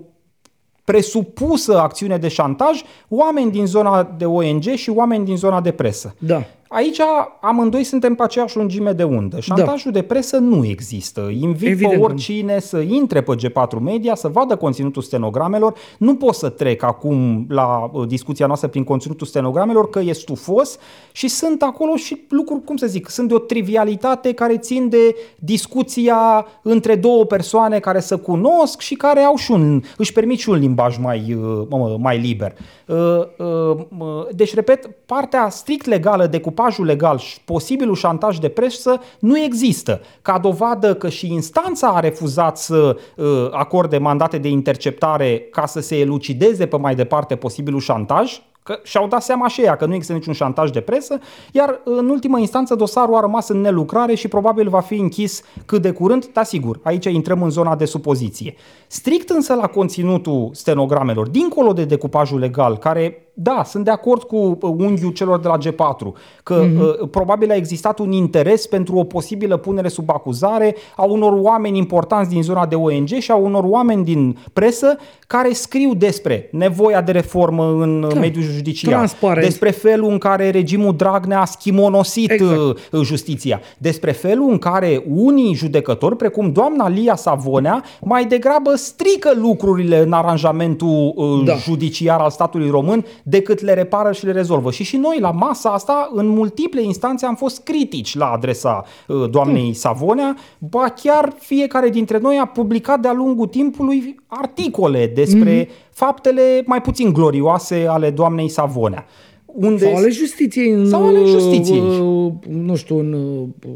presupusă 0.90 1.80
acțiune 1.80 2.18
de 2.18 2.28
șantaj 2.28 2.82
oameni 3.08 3.52
din 3.52 3.66
zona 3.66 4.04
de 4.18 4.26
ONG 4.26 4.64
și 4.64 4.90
oameni 4.90 5.26
din 5.26 5.38
zona 5.38 5.62
de 5.62 5.72
presă. 5.72 6.16
Da. 6.20 6.44
Aici 6.72 7.00
amândoi 7.42 7.84
suntem 7.84 8.16
pe 8.16 8.24
aceeași 8.24 8.58
lungime 8.58 8.92
de 8.92 9.04
undă. 9.04 9.40
Șantajul 9.40 9.92
da. 9.92 10.00
de 10.00 10.06
presă 10.06 10.38
nu 10.38 10.66
există. 10.66 11.22
Invit 11.22 11.68
Evident. 11.68 11.94
pe 11.94 12.00
oricine 12.00 12.60
să 12.60 12.78
intre 12.78 13.22
pe 13.22 13.36
G4 13.36 13.80
Media, 13.82 14.16
să 14.16 14.28
vadă 14.28 14.56
conținutul 14.56 15.02
stenogramelor. 15.02 15.74
Nu 15.98 16.16
pot 16.16 16.34
să 16.34 16.50
trec 16.50 16.84
acum 16.84 17.46
la 17.50 17.90
uh, 17.94 18.08
discuția 18.08 18.46
noastră 18.46 18.68
prin 18.68 18.84
conținutul 18.84 19.28
stenogramelor, 19.28 19.90
că 19.90 20.00
e 20.00 20.12
stufos 20.12 20.78
și 21.12 21.28
sunt 21.28 21.62
acolo 21.62 21.96
și 21.96 22.26
lucruri, 22.30 22.64
cum 22.64 22.76
să 22.76 22.88
zic, 22.88 23.10
sunt 23.10 23.28
de 23.28 23.34
o 23.34 23.40
trivialitate 23.40 24.34
care 24.34 24.58
țin 24.58 24.90
de 24.90 25.16
discuția 25.36 26.46
între 26.62 26.96
două 26.96 27.26
persoane 27.26 27.80
care 27.80 28.00
să 28.00 28.18
cunosc 28.18 28.80
și 28.80 28.96
care 28.96 29.20
au 29.20 29.36
și 29.36 29.52
un, 29.52 29.82
își 29.98 30.14
permit 30.14 30.40
și 30.40 30.50
un 30.50 30.58
limbaj 30.58 30.98
mai, 30.98 31.38
uh, 31.70 31.96
mai 31.98 32.18
liber. 32.18 32.56
Uh, 32.88 34.28
deci, 34.32 34.54
repet, 34.54 34.90
partea 35.06 35.50
strict 35.50 35.86
legală 35.86 36.28
de 36.28 36.40
cu 36.40 36.52
decupajul 36.60 36.86
legal 36.86 37.18
și 37.18 37.42
posibilul 37.46 37.96
șantaj 37.96 38.38
de 38.38 38.50
presă 38.50 39.02
nu 39.20 39.40
există. 39.40 40.02
Ca 40.22 40.38
dovadă 40.38 40.96
că 40.96 41.10
și 41.10 41.34
instanța 41.34 41.88
a 41.88 42.00
refuzat 42.00 42.58
să 42.58 42.98
uh, 43.16 43.26
acorde 43.52 43.98
mandate 43.98 44.38
de 44.38 44.48
interceptare 44.48 45.40
ca 45.52 45.66
să 45.66 45.80
se 45.80 45.98
elucideze 46.00 46.66
pe 46.66 46.78
mai 46.78 46.96
departe 46.96 47.36
posibilul 47.36 47.80
șantaj, 47.80 48.42
Că 48.70 48.80
și-au 48.84 49.08
dat 49.08 49.22
seama 49.22 49.48
și 49.48 49.62
ea 49.62 49.76
că 49.76 49.86
nu 49.86 49.94
există 49.94 50.14
niciun 50.14 50.34
șantaj 50.34 50.70
de 50.70 50.80
presă, 50.80 51.20
iar 51.52 51.80
în 51.84 52.10
ultimă 52.10 52.40
instanță 52.40 52.76
dosarul 52.76 53.16
a 53.16 53.20
rămas 53.20 53.48
în 53.48 53.62
nelucrare 53.62 54.16
și 54.16 54.28
probabil 54.28 54.70
va 54.70 54.80
fi 54.80 54.96
închis 54.96 55.42
cât 55.66 55.82
de 55.82 55.92
curând, 55.92 56.30
dar 56.34 56.44
sigur, 56.44 56.80
aici 56.84 57.06
intrăm 57.06 57.42
în 57.44 57.50
zona 57.50 57.76
de 57.76 57.86
supoziție. 57.86 58.56
Strict 58.88 59.30
însă 59.30 59.54
la 59.54 59.68
conținutul 59.68 60.50
stenogramelor, 60.54 61.28
dincolo 61.28 61.74
de 61.74 61.86
decupajul 61.86 62.40
legal, 62.40 62.78
care 62.78 63.30
da, 63.42 63.64
sunt 63.66 63.86
de 63.86 63.92
acord 63.92 64.24
cu 64.24 64.36
uh, 64.36 64.58
unghiul 64.62 65.12
celor 65.12 65.40
de 65.40 65.48
la 65.48 65.58
G4, 65.58 66.08
că 66.44 66.66
mm-hmm. 66.66 66.80
uh, 66.80 67.10
probabil 67.12 67.52
a 67.52 67.56
existat 67.56 68.00
un 68.00 68.12
interes 68.12 68.68
pentru 68.68 68.96
o 68.96 69.04
posibilă 69.04 69.58
punere 69.58 69.88
sub 69.88 70.10
acuzare 70.10 70.76
a 70.96 71.04
unor 71.04 71.34
oameni 71.42 71.78
importanți 71.78 72.30
din 72.30 72.44
zona 72.44 72.66
de 72.66 72.76
ONG 72.76 73.08
și 73.08 73.32
a 73.32 73.36
unor 73.36 73.64
oameni 73.64 74.04
din 74.04 74.38
presă 74.54 74.98
care 75.28 75.54
scriu 75.54 75.94
despre 75.94 76.50
nevoia 76.52 77.02
de 77.02 77.12
reformă 77.12 77.66
în 77.66 78.06
da. 78.14 78.20
mediul 78.20 78.44
judiciar, 78.60 78.94
Transparent. 78.94 79.46
despre 79.46 79.70
felul 79.70 80.12
în 80.12 80.18
care 80.18 80.50
regimul 80.50 80.96
Dragnea 80.96 81.42
a 81.42 81.46
schimonosit 81.46 82.32
exact. 82.32 82.60
Uh, 82.92 83.02
justiția, 83.04 83.62
despre 83.78 84.12
felul 84.12 84.52
în 84.52 84.58
care 84.58 85.04
unii 85.08 85.54
judecători, 85.54 86.16
precum 86.16 86.52
doamna 86.52 86.90
Lia 86.90 87.16
Savonea, 87.16 87.84
mai 88.02 88.26
degrabă 88.26 88.76
strică 88.76 89.32
lucrurile 89.36 89.98
în 89.98 90.12
aranjamentul 90.12 91.14
uh, 91.16 91.46
da. 91.46 91.56
judiciar 91.56 92.20
al 92.20 92.30
statului 92.30 92.70
român 92.70 93.06
decât 93.24 93.62
le 93.62 93.74
repară 93.74 94.12
și 94.12 94.26
le 94.26 94.32
rezolvă. 94.32 94.72
Și 94.72 94.84
și 94.84 94.98
noi 94.98 95.18
la 95.20 95.32
masa 95.32 95.70
asta, 95.70 96.10
în 96.14 96.28
multiple 96.28 96.84
instanțe, 96.84 97.26
am 97.26 97.36
fost 97.36 97.64
critici 97.64 98.16
la 98.16 98.26
adresa 98.26 98.86
uh, 99.08 99.30
doamnei 99.30 99.66
mm. 99.66 99.74
Savonea, 99.74 100.36
ba 100.58 100.94
chiar 101.02 101.34
fiecare 101.40 101.90
dintre 101.90 102.18
noi 102.18 102.38
a 102.38 102.46
publicat 102.46 103.00
de-a 103.00 103.14
lungul 103.14 103.48
timpului 103.48 104.16
articole 104.28 105.12
despre 105.16 105.64
mm-hmm. 105.66 105.89
Faptele 106.00 106.64
mai 106.66 106.82
puțin 106.82 107.14
glorioase 107.14 107.86
ale 107.88 108.10
doamnei 108.10 108.50
Savonea. 108.50 109.06
Unde 109.46 109.86
sau 109.86 109.96
ale 109.96 110.10
justiției. 110.10 110.72
În, 110.72 110.86
sau 110.86 111.08
ale 111.08 111.26
justiției. 111.26 111.80
Uh, 111.80 112.34
nu 112.48 112.76
știu, 112.76 113.00
în, 113.00 113.14
uh, 113.14 113.72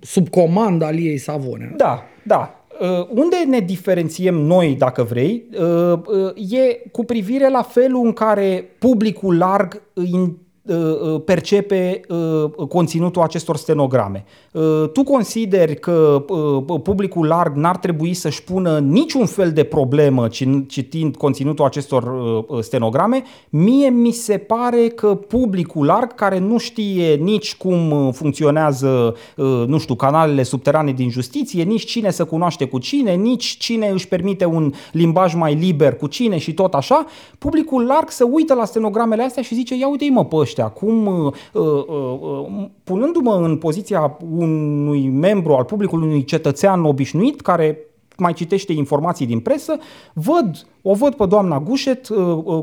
sub 0.00 0.28
comanda 0.28 0.86
al 0.86 0.98
ei 0.98 1.18
Savonea. 1.18 1.72
Da, 1.76 2.02
da. 2.22 2.60
Uh, 2.80 3.06
unde 3.08 3.36
ne 3.48 3.60
diferențiem 3.60 4.34
noi, 4.34 4.74
dacă 4.78 5.02
vrei, 5.02 5.44
uh, 5.52 5.98
uh, 6.34 6.50
e 6.50 6.88
cu 6.92 7.04
privire 7.04 7.48
la 7.50 7.62
felul 7.62 8.04
în 8.04 8.12
care 8.12 8.64
publicul 8.78 9.36
larg 9.36 9.82
uh, 9.94 10.24
percepe 11.24 12.00
conținutul 12.68 13.22
acestor 13.22 13.56
stenograme. 13.56 14.24
Tu 14.92 15.02
consideri 15.02 15.78
că 15.78 16.24
publicul 16.82 17.26
larg 17.26 17.56
n-ar 17.56 17.76
trebui 17.76 18.14
să-și 18.14 18.44
pună 18.44 18.78
niciun 18.78 19.26
fel 19.26 19.52
de 19.52 19.64
problemă 19.64 20.28
citind 20.66 21.16
conținutul 21.16 21.64
acestor 21.64 22.04
stenograme? 22.60 23.22
Mie 23.48 23.88
mi 23.88 24.10
se 24.10 24.38
pare 24.38 24.88
că 24.88 25.14
publicul 25.14 25.86
larg, 25.86 26.14
care 26.14 26.38
nu 26.38 26.58
știe 26.58 27.14
nici 27.14 27.56
cum 27.56 28.10
funcționează, 28.12 29.16
nu 29.66 29.78
știu, 29.78 29.94
canalele 29.94 30.42
subterane 30.42 30.92
din 30.92 31.10
justiție, 31.10 31.62
nici 31.62 31.84
cine 31.84 32.10
să 32.10 32.24
cunoaște 32.24 32.64
cu 32.64 32.78
cine, 32.78 33.14
nici 33.14 33.56
cine 33.58 33.88
își 33.88 34.08
permite 34.08 34.44
un 34.44 34.72
limbaj 34.92 35.34
mai 35.34 35.54
liber 35.54 35.96
cu 35.96 36.06
cine 36.06 36.38
și 36.38 36.54
tot 36.54 36.74
așa, 36.74 37.06
publicul 37.38 37.84
larg 37.84 38.10
se 38.10 38.24
uită 38.24 38.54
la 38.54 38.64
stenogramele 38.64 39.22
astea 39.22 39.42
și 39.42 39.54
zice, 39.54 39.76
ia 39.76 39.88
uite-i 39.88 40.08
mă 40.08 40.24
pe 40.24 40.34
ăștia, 40.56 40.68
cum, 40.68 41.06
uh, 41.06 41.32
uh, 41.52 41.84
uh, 42.20 42.68
punându-mă 42.84 43.34
în 43.34 43.56
poziția 43.56 44.16
unui 44.36 45.08
membru 45.08 45.52
al 45.52 45.64
publicului, 45.64 46.06
unui 46.06 46.24
cetățean 46.24 46.84
obișnuit 46.84 47.40
care 47.40 47.78
mai 48.18 48.32
citește 48.32 48.72
informații 48.72 49.26
din 49.26 49.40
presă, 49.40 49.78
văd, 50.12 50.66
o 50.82 50.94
văd 50.94 51.14
pe 51.14 51.26
doamna 51.26 51.58
Gușet, 51.58 52.06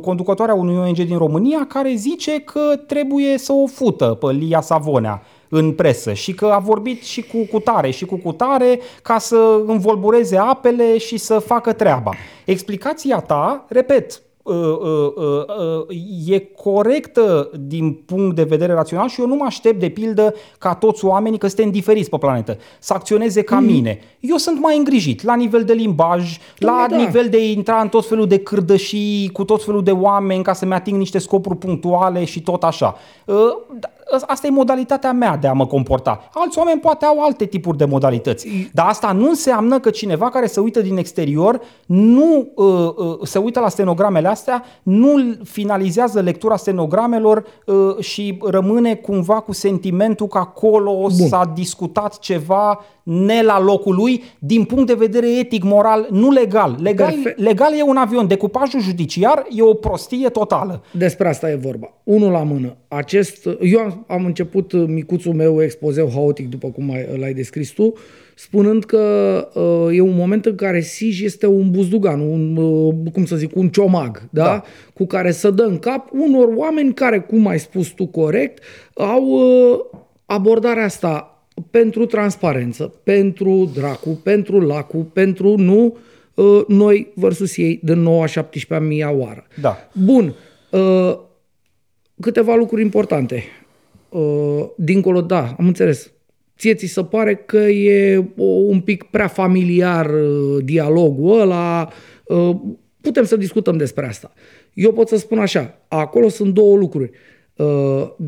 conducătoarea 0.02 0.56
unui 0.56 0.76
ONG 0.76 0.96
din 0.96 1.18
România, 1.18 1.66
care 1.68 1.94
zice 1.96 2.40
că 2.40 2.60
trebuie 2.88 3.38
să 3.38 3.54
o 3.54 3.68
fută 3.68 4.06
pe 4.06 4.32
Lia 4.32 4.62
Savonea 4.62 5.22
în 5.50 5.72
presă 5.72 6.14
și 6.14 6.34
că 6.34 6.46
a 6.46 6.60
vorbit 6.60 7.02
și 7.04 7.22
cu 7.22 7.38
cutare 7.52 7.90
și 7.90 8.06
cu 8.06 8.16
cutare 8.16 8.80
ca 9.02 9.18
să 9.18 9.62
învolbureze 9.66 10.38
apele 10.38 10.98
și 10.98 11.18
să 11.18 11.40
facă 11.40 11.74
treaba. 11.74 12.12
Explicația 12.46 13.20
ta, 13.20 13.66
repet, 13.68 14.22
Uh, 14.22 14.22
uh, 14.22 14.22
uh, 14.22 14.33
e 16.28 16.40
corectă 16.40 17.50
din 17.60 17.94
punct 17.94 18.36
de 18.36 18.44
vedere 18.44 18.74
rațional 18.74 19.08
și 19.10 19.22
eu 19.22 19.28
nu 19.28 19.36
mă 19.36 19.44
aștept 19.46 19.80
de 19.80 19.90
pildă 19.90 20.34
ca 20.58 20.76
toți 20.76 21.06
oamenii, 21.06 21.38
că 21.38 21.48
suntem 21.48 21.72
diferiți 21.72 22.10
pe 22.10 22.18
planetă, 22.18 22.58
să 22.80 22.94
acționeze 22.94 23.42
ca 23.42 23.60
mm. 23.60 23.66
mine. 23.66 24.00
Eu 24.20 24.36
sunt 24.36 24.60
mai 24.60 24.78
îngrijit 24.78 25.24
la 25.24 25.36
nivel 25.36 25.64
de 25.64 25.74
limbaj, 25.74 26.38
la 26.58 26.86
da. 26.90 26.96
nivel 26.96 27.30
de 27.30 27.52
intra 27.52 27.82
în 27.82 27.90
tot 27.90 28.08
felul 28.08 28.28
de 28.28 28.40
cârdășii, 28.40 29.30
cu 29.34 29.44
tot 29.44 29.64
felul 29.64 29.84
de 29.84 29.92
oameni 29.92 30.44
ca 30.44 30.54
să-mi 30.54 30.74
ating 30.74 30.98
niște 30.98 31.18
scopuri 31.18 31.58
punctuale 31.58 32.24
și 32.24 32.42
tot 32.42 32.64
așa. 32.64 32.96
Da, 34.12 34.18
asta 34.28 34.48
e 34.48 34.50
modalitatea 34.50 35.12
mea 35.12 35.38
de 35.38 35.48
a 35.48 35.54
mă 35.54 35.66
comporta. 35.66 36.30
Alți 36.34 36.58
oameni 36.58 36.80
poate 36.80 37.06
au 37.06 37.24
alte 37.24 37.46
tipuri 37.46 37.78
de 37.78 37.86
modalități. 37.86 38.48
Dar 38.74 38.88
asta 38.88 39.12
nu 39.12 39.28
înseamnă 39.28 39.80
că 39.80 39.90
cineva 39.90 40.30
care 40.30 40.46
se 40.46 40.60
uită 40.60 40.82
din 40.82 40.98
exterior 40.98 41.62
nu 41.86 42.52
uh, 42.56 42.66
uh, 42.66 43.20
se 43.24 43.38
uită 43.38 43.60
la 43.60 43.70
stenogramele 43.70 44.28
astea, 44.28 44.64
nu 44.84 45.36
finalizează 45.44 46.20
lectura 46.20 46.56
stenogramelor 46.56 47.44
uh, 47.66 47.98
și 48.00 48.40
rămâne 48.42 48.96
cumva 48.96 49.40
cu 49.40 49.54
sentimentul 49.54 50.28
că 50.28 50.38
acolo 50.38 50.92
Bun. 50.94 51.28
s-a 51.28 51.52
discutat 51.54 52.20
ceva 52.20 52.80
ne 53.04 53.42
la 53.42 53.62
locul 53.62 53.96
lui 53.96 54.24
din 54.40 54.64
punct 54.64 54.88
de 54.88 54.94
vedere 54.94 55.38
etic, 55.40 55.64
moral, 55.64 56.08
nu 56.12 56.32
legal. 56.32 56.78
Legal, 56.82 57.16
legal 57.36 57.74
e 57.78 57.82
un 57.82 57.96
avion, 57.96 58.28
decupajul 58.28 58.82
judiciar 58.82 59.46
e 59.50 59.62
o 59.62 59.74
prostie 59.74 60.30
totală. 60.30 60.84
Despre 60.92 61.28
asta 61.28 61.52
e 61.52 61.56
vorba. 61.56 61.94
Unul 62.04 62.32
la 62.32 62.44
mână. 62.44 62.78
Acest, 62.88 63.48
eu 63.62 63.80
am, 63.80 64.06
am 64.08 64.26
început 64.26 64.88
micuțul 64.88 65.34
meu 65.34 65.64
expozeu 65.64 66.10
haotic, 66.14 66.50
după 66.50 66.68
cum 66.68 66.92
ai, 66.92 67.18
l-ai 67.18 67.34
descris 67.34 67.70
tu, 67.70 67.94
spunând 68.36 68.84
că 68.84 69.02
uh, 69.54 69.98
e 69.98 70.02
un 70.02 70.16
moment 70.16 70.46
în 70.46 70.56
care 70.56 70.82
Sij 70.82 71.22
este 71.22 71.48
un 71.48 71.72
buzdugan, 71.72 72.20
un, 72.20 72.56
uh, 72.58 73.12
cum 73.14 73.26
să 73.26 73.36
zic, 73.36 73.56
un 73.56 73.70
ciomag, 73.70 74.22
da? 74.30 74.44
da? 74.44 74.64
cu 74.94 75.06
care 75.06 75.32
să 75.32 75.52
dă 75.52 75.64
în 75.64 75.78
cap 75.78 76.10
unor 76.12 76.50
oameni 76.56 76.94
care, 76.94 77.20
cum 77.20 77.48
ai 77.48 77.60
spus 77.60 77.88
tu 77.88 78.06
corect, 78.06 78.64
au 78.94 79.24
uh, 79.24 79.80
abordarea 80.26 80.84
asta 80.84 81.33
pentru 81.72 82.06
transparență, 82.06 82.94
pentru 83.04 83.72
dracu, 83.74 84.10
pentru 84.24 84.60
lacu, 84.60 84.98
pentru 84.98 85.58
nu, 85.58 85.98
uh, 86.34 86.62
noi 86.68 87.12
versus 87.16 87.58
ei 87.58 87.80
de 87.84 87.94
9 87.94 88.24
a 88.24 88.26
17 88.26 88.88
mii 88.88 89.04
oară. 89.04 89.48
Da. 89.62 89.90
Bun. 89.94 90.36
Uh, 90.72 91.20
câteva 92.22 92.56
lucruri 92.56 92.82
importante. 92.82 93.44
Uh, 94.10 94.66
dincolo, 94.78 95.22
da, 95.22 95.56
am 95.60 95.68
înțeles. 95.68 96.12
Ție 96.58 96.74
ți 96.74 96.86
se 96.86 97.04
pare 97.04 97.36
că 97.36 97.58
e 97.58 98.26
un 98.36 98.82
pic 98.82 99.04
prea 99.04 99.28
familiar 99.28 100.12
dialogul 100.64 101.40
ăla, 101.40 101.90
putem 103.02 103.24
să 103.24 103.36
discutăm 103.36 103.78
despre 103.78 104.06
asta. 104.06 104.34
Eu 104.74 104.94
pot 104.94 105.08
să 105.08 105.18
spun 105.18 105.40
așa, 105.40 105.78
acolo 105.88 106.30
sunt 106.30 106.54
două 106.54 106.78
lucruri. 106.78 107.10
Uh, 107.10 107.33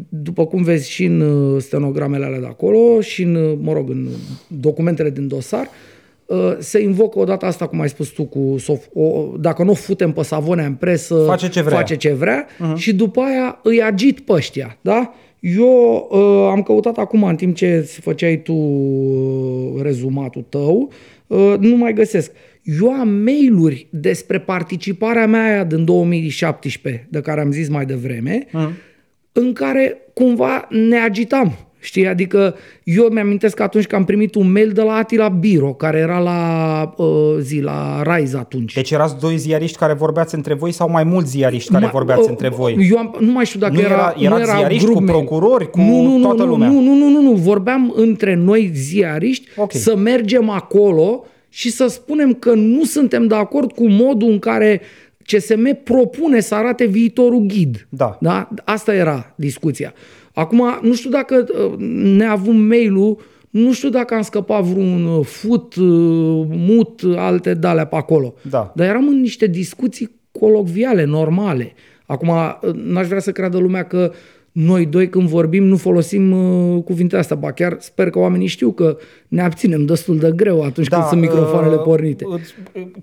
după 0.10 0.46
cum 0.46 0.64
vezi 0.64 0.90
și 0.90 1.04
în 1.04 1.20
uh, 1.22 1.62
stenogramele 1.62 2.26
alea 2.26 2.40
de 2.40 2.46
acolo 2.46 3.02
și 3.02 3.24
în, 3.24 3.36
uh, 3.36 3.58
mă 3.62 3.74
rog, 3.74 3.90
în 3.90 4.08
documentele 4.48 5.10
din 5.10 5.28
dosar, 5.28 5.70
se 6.60 6.82
invocă 6.82 7.20
odată 7.20 7.46
asta, 7.46 7.68
cum 7.68 7.82
ai 7.82 7.90
spus 7.90 8.08
tu, 8.08 8.24
cu 8.24 8.56
sof- 8.60 8.94
o, 8.94 9.26
dacă 9.40 9.64
nu 9.64 9.74
futem 9.74 10.12
pe 10.12 10.24
Savonea 10.24 10.66
în 10.66 10.74
presă, 10.74 11.16
face 11.16 11.50
ce 11.50 11.62
vrea, 11.62 11.78
face 11.78 11.96
ce 11.96 12.14
vrea 12.14 12.46
uh-huh. 12.46 12.76
și 12.76 12.94
după 12.94 13.22
aia 13.22 13.60
îi 13.64 13.82
agit 13.82 14.20
pe 14.20 14.34
ăștia, 14.34 14.78
da? 14.82 15.14
Eu 15.40 16.08
uh, 16.12 16.50
am 16.52 16.62
căutat 16.62 16.98
acum, 16.98 17.24
în 17.24 17.36
timp 17.36 17.56
ce 17.56 17.80
făceai 18.02 18.42
tu 18.42 18.54
uh, 18.54 19.82
rezumatul 19.82 20.46
tău, 20.50 20.92
uh, 21.28 21.54
nu 21.60 21.76
mai 21.76 21.94
găsesc. 21.94 22.32
Eu 22.80 22.92
am 22.92 23.10
mail-uri 23.10 23.88
despre 23.92 24.40
participarea 24.40 25.28
mea 25.28 25.44
aia 25.44 25.64
din 25.64 25.86
2017, 25.86 27.08
de 27.10 27.22
care 27.22 27.42
am 27.42 27.52
zis 27.52 27.70
mai 27.70 27.86
devreme, 27.86 28.46
uh-huh 28.46 28.94
în 29.38 29.54
care 29.54 29.98
cumva 30.14 30.68
ne 30.70 31.00
agitam. 31.00 31.58
Știi? 31.80 32.08
Adică 32.08 32.56
eu 32.84 33.08
mi-amintesc 33.12 33.60
atunci 33.60 33.86
că 33.86 33.96
am 33.96 34.04
primit 34.04 34.36
un 34.36 34.52
mail 34.52 34.72
de 34.72 34.82
la 34.82 34.94
Atila 34.94 35.30
Biro, 35.30 35.74
care 35.74 35.98
era 35.98 36.20
la 36.20 36.94
uh, 36.98 37.36
zi, 37.40 37.60
la 37.60 38.02
Rise 38.06 38.38
atunci. 38.38 38.74
Deci 38.74 38.92
erați 38.92 39.20
doi 39.20 39.38
ziariști 39.38 39.78
care 39.78 39.94
vorbeați 39.94 40.36
între 40.36 40.54
voi 40.54 40.72
sau 40.72 40.90
mai 40.90 41.04
mulți 41.04 41.30
ziariști 41.30 41.72
care 41.72 41.86
Ma, 41.86 41.92
vorbeați 41.92 42.22
uh, 42.22 42.30
între 42.30 42.50
voi? 42.50 42.88
Eu 42.90 42.98
am, 42.98 43.16
nu 43.20 43.32
mai 43.32 43.46
știu 43.46 43.60
dacă 43.60 43.74
nu 43.74 43.80
era... 43.80 44.16
era, 44.20 44.36
nu 44.36 44.42
era 44.42 44.56
ziariști 44.58 44.92
cu 44.92 45.02
procurori, 45.02 45.70
cu 45.70 45.80
nu, 45.80 46.02
nu, 46.02 46.22
toată 46.22 46.44
nu, 46.44 46.50
lumea? 46.50 46.68
Nu, 46.68 46.80
nu, 46.80 46.96
nu, 46.96 47.10
nu, 47.10 47.22
nu, 47.22 47.32
vorbeam 47.32 47.94
între 47.96 48.36
noi 48.36 48.72
ziariști 48.74 49.48
okay. 49.56 49.82
să 49.82 49.96
mergem 49.96 50.50
acolo 50.50 51.26
și 51.50 51.72
să 51.72 51.88
spunem 51.88 52.34
că 52.34 52.54
nu 52.54 52.84
suntem 52.84 53.28
de 53.28 53.36
acord 53.36 53.72
cu 53.72 53.88
modul 53.88 54.30
în 54.30 54.40
care 54.40 54.82
uh, 54.82 55.05
CSM 55.26 55.84
propune 55.84 56.40
să 56.40 56.56
arate 56.56 56.86
viitorul 56.86 57.40
ghid. 57.40 57.88
Da. 57.90 58.18
da? 58.22 58.50
Asta 58.64 58.94
era 58.94 59.34
discuția. 59.36 59.94
Acum, 60.34 60.64
nu 60.82 60.94
știu 60.94 61.10
dacă 61.10 61.46
uh, 61.50 61.74
ne 62.18 62.26
avem 62.26 62.56
mail-ul, 62.56 63.18
nu 63.50 63.74
știu 63.74 63.90
dacă 63.90 64.14
am 64.14 64.22
scăpat 64.22 64.64
vreun 64.64 65.06
uh, 65.06 65.26
fut, 65.26 65.76
uh, 65.76 66.46
mut, 66.50 67.02
alte 67.16 67.54
dale 67.54 67.86
pe 67.86 67.96
acolo. 67.96 68.34
Da. 68.50 68.72
Dar 68.76 68.88
eram 68.88 69.08
în 69.08 69.20
niște 69.20 69.48
discuții 69.48 70.12
colocviale, 70.32 71.04
normale. 71.04 71.74
Acum, 72.06 72.32
n-aș 72.74 73.08
vrea 73.08 73.20
să 73.20 73.32
creadă 73.32 73.58
lumea 73.58 73.84
că 73.84 74.12
noi 74.52 74.86
doi 74.86 75.10
când 75.10 75.28
vorbim 75.28 75.64
nu 75.64 75.76
folosim 75.78 76.32
uh, 76.32 76.84
cuvintele 76.84 77.22
astea, 77.22 77.36
ba 77.36 77.52
chiar 77.52 77.78
sper 77.80 78.10
că 78.10 78.20
oamenii 78.20 78.48
știu 78.48 78.72
că 78.72 78.98
ne 79.36 79.42
abținem 79.42 79.86
destul 79.86 80.18
de 80.18 80.32
greu 80.36 80.64
atunci 80.64 80.88
da, 80.88 80.98
când 80.98 81.08
sunt 81.08 81.22
microfoanele 81.22 81.76
uh, 81.76 81.82
pornite. 81.82 82.26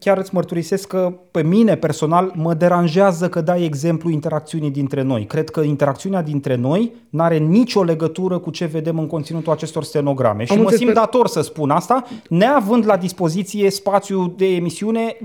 Chiar 0.00 0.18
îți 0.18 0.34
mărturisesc 0.34 0.88
că 0.88 1.12
pe 1.30 1.42
mine 1.42 1.76
personal 1.76 2.32
mă 2.34 2.54
deranjează 2.54 3.28
că 3.28 3.40
dai 3.40 3.64
exemplu 3.64 4.10
interacțiunii 4.10 4.70
dintre 4.70 5.02
noi. 5.02 5.24
Cred 5.24 5.50
că 5.50 5.60
interacțiunea 5.60 6.22
dintre 6.22 6.56
noi 6.56 6.92
nu 7.08 7.22
are 7.22 7.36
nicio 7.38 7.82
legătură 7.82 8.38
cu 8.38 8.50
ce 8.50 8.64
vedem 8.64 8.98
în 8.98 9.06
conținutul 9.06 9.52
acestor 9.52 9.84
stenograme. 9.84 10.44
Și 10.44 10.52
Am 10.52 10.60
mă 10.60 10.70
simt 10.70 10.86
pe... 10.86 10.92
dator 10.92 11.26
să 11.26 11.40
spun 11.40 11.70
asta, 11.70 12.04
neavând 12.28 12.86
la 12.86 12.96
dispoziție 12.96 13.70
spațiu 13.70 14.34
de 14.36 14.46
emisiune 14.46 15.16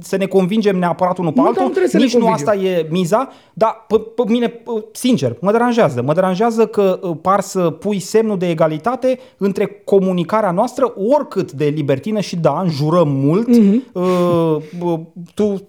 să 0.00 0.16
ne 0.16 0.26
convingem 0.26 0.76
neapărat 0.76 1.18
unul 1.18 1.32
pe 1.32 1.40
nu, 1.40 1.46
altul. 1.46 1.72
Nici 1.92 2.16
nu 2.16 2.28
asta 2.28 2.54
e 2.54 2.86
miza, 2.90 3.28
dar 3.52 3.84
pe, 3.88 3.96
pe 4.14 4.22
mine 4.26 4.62
sincer, 4.92 5.36
mă 5.40 5.50
deranjează. 5.50 6.02
Mă 6.02 6.12
deranjează 6.12 6.66
că 6.66 6.98
uh, 7.02 7.16
par 7.22 7.40
să 7.40 7.60
pui 7.70 7.98
semnul 7.98 8.38
de 8.38 8.50
egalitate 8.50 9.18
între 9.36 9.82
comunicarea 9.84 10.50
noastră, 10.50 10.94
oricât 11.14 11.52
de 11.52 11.64
libertină 11.64 12.20
și 12.20 12.36
da, 12.36 12.60
înjurăm 12.60 13.08
mult. 13.08 13.48
Mm-hmm. 13.48 13.92
Uh, 13.92 15.00
tu 15.34 15.66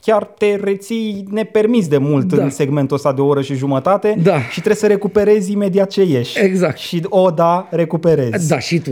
chiar 0.00 0.24
te 0.24 0.54
reții 0.62 1.24
nepermis 1.30 1.88
de 1.88 1.98
mult 1.98 2.32
da. 2.32 2.42
în 2.42 2.50
segmentul 2.50 2.96
ăsta 2.96 3.12
de 3.12 3.20
o 3.20 3.26
oră 3.26 3.42
și 3.42 3.54
jumătate 3.54 4.18
da. 4.22 4.38
și 4.38 4.54
trebuie 4.54 4.74
să 4.74 4.86
recuperezi 4.86 5.52
imediat 5.52 5.90
ce 5.90 6.02
ieși. 6.02 6.38
Exact. 6.38 6.78
Și 6.78 7.02
o, 7.08 7.30
da, 7.30 7.68
recuperezi. 7.70 8.48
Da, 8.48 8.58
și 8.58 8.78
tu. 8.78 8.90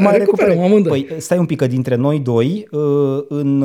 Mai 0.00 0.18
recuperăm 0.18 0.82
Păi, 0.82 1.08
stai 1.16 1.38
un 1.38 1.46
pic, 1.46 1.58
că 1.58 1.66
dintre 1.66 1.94
noi 1.94 2.18
doi, 2.18 2.68
uh, 2.70 3.24
în 3.28 3.64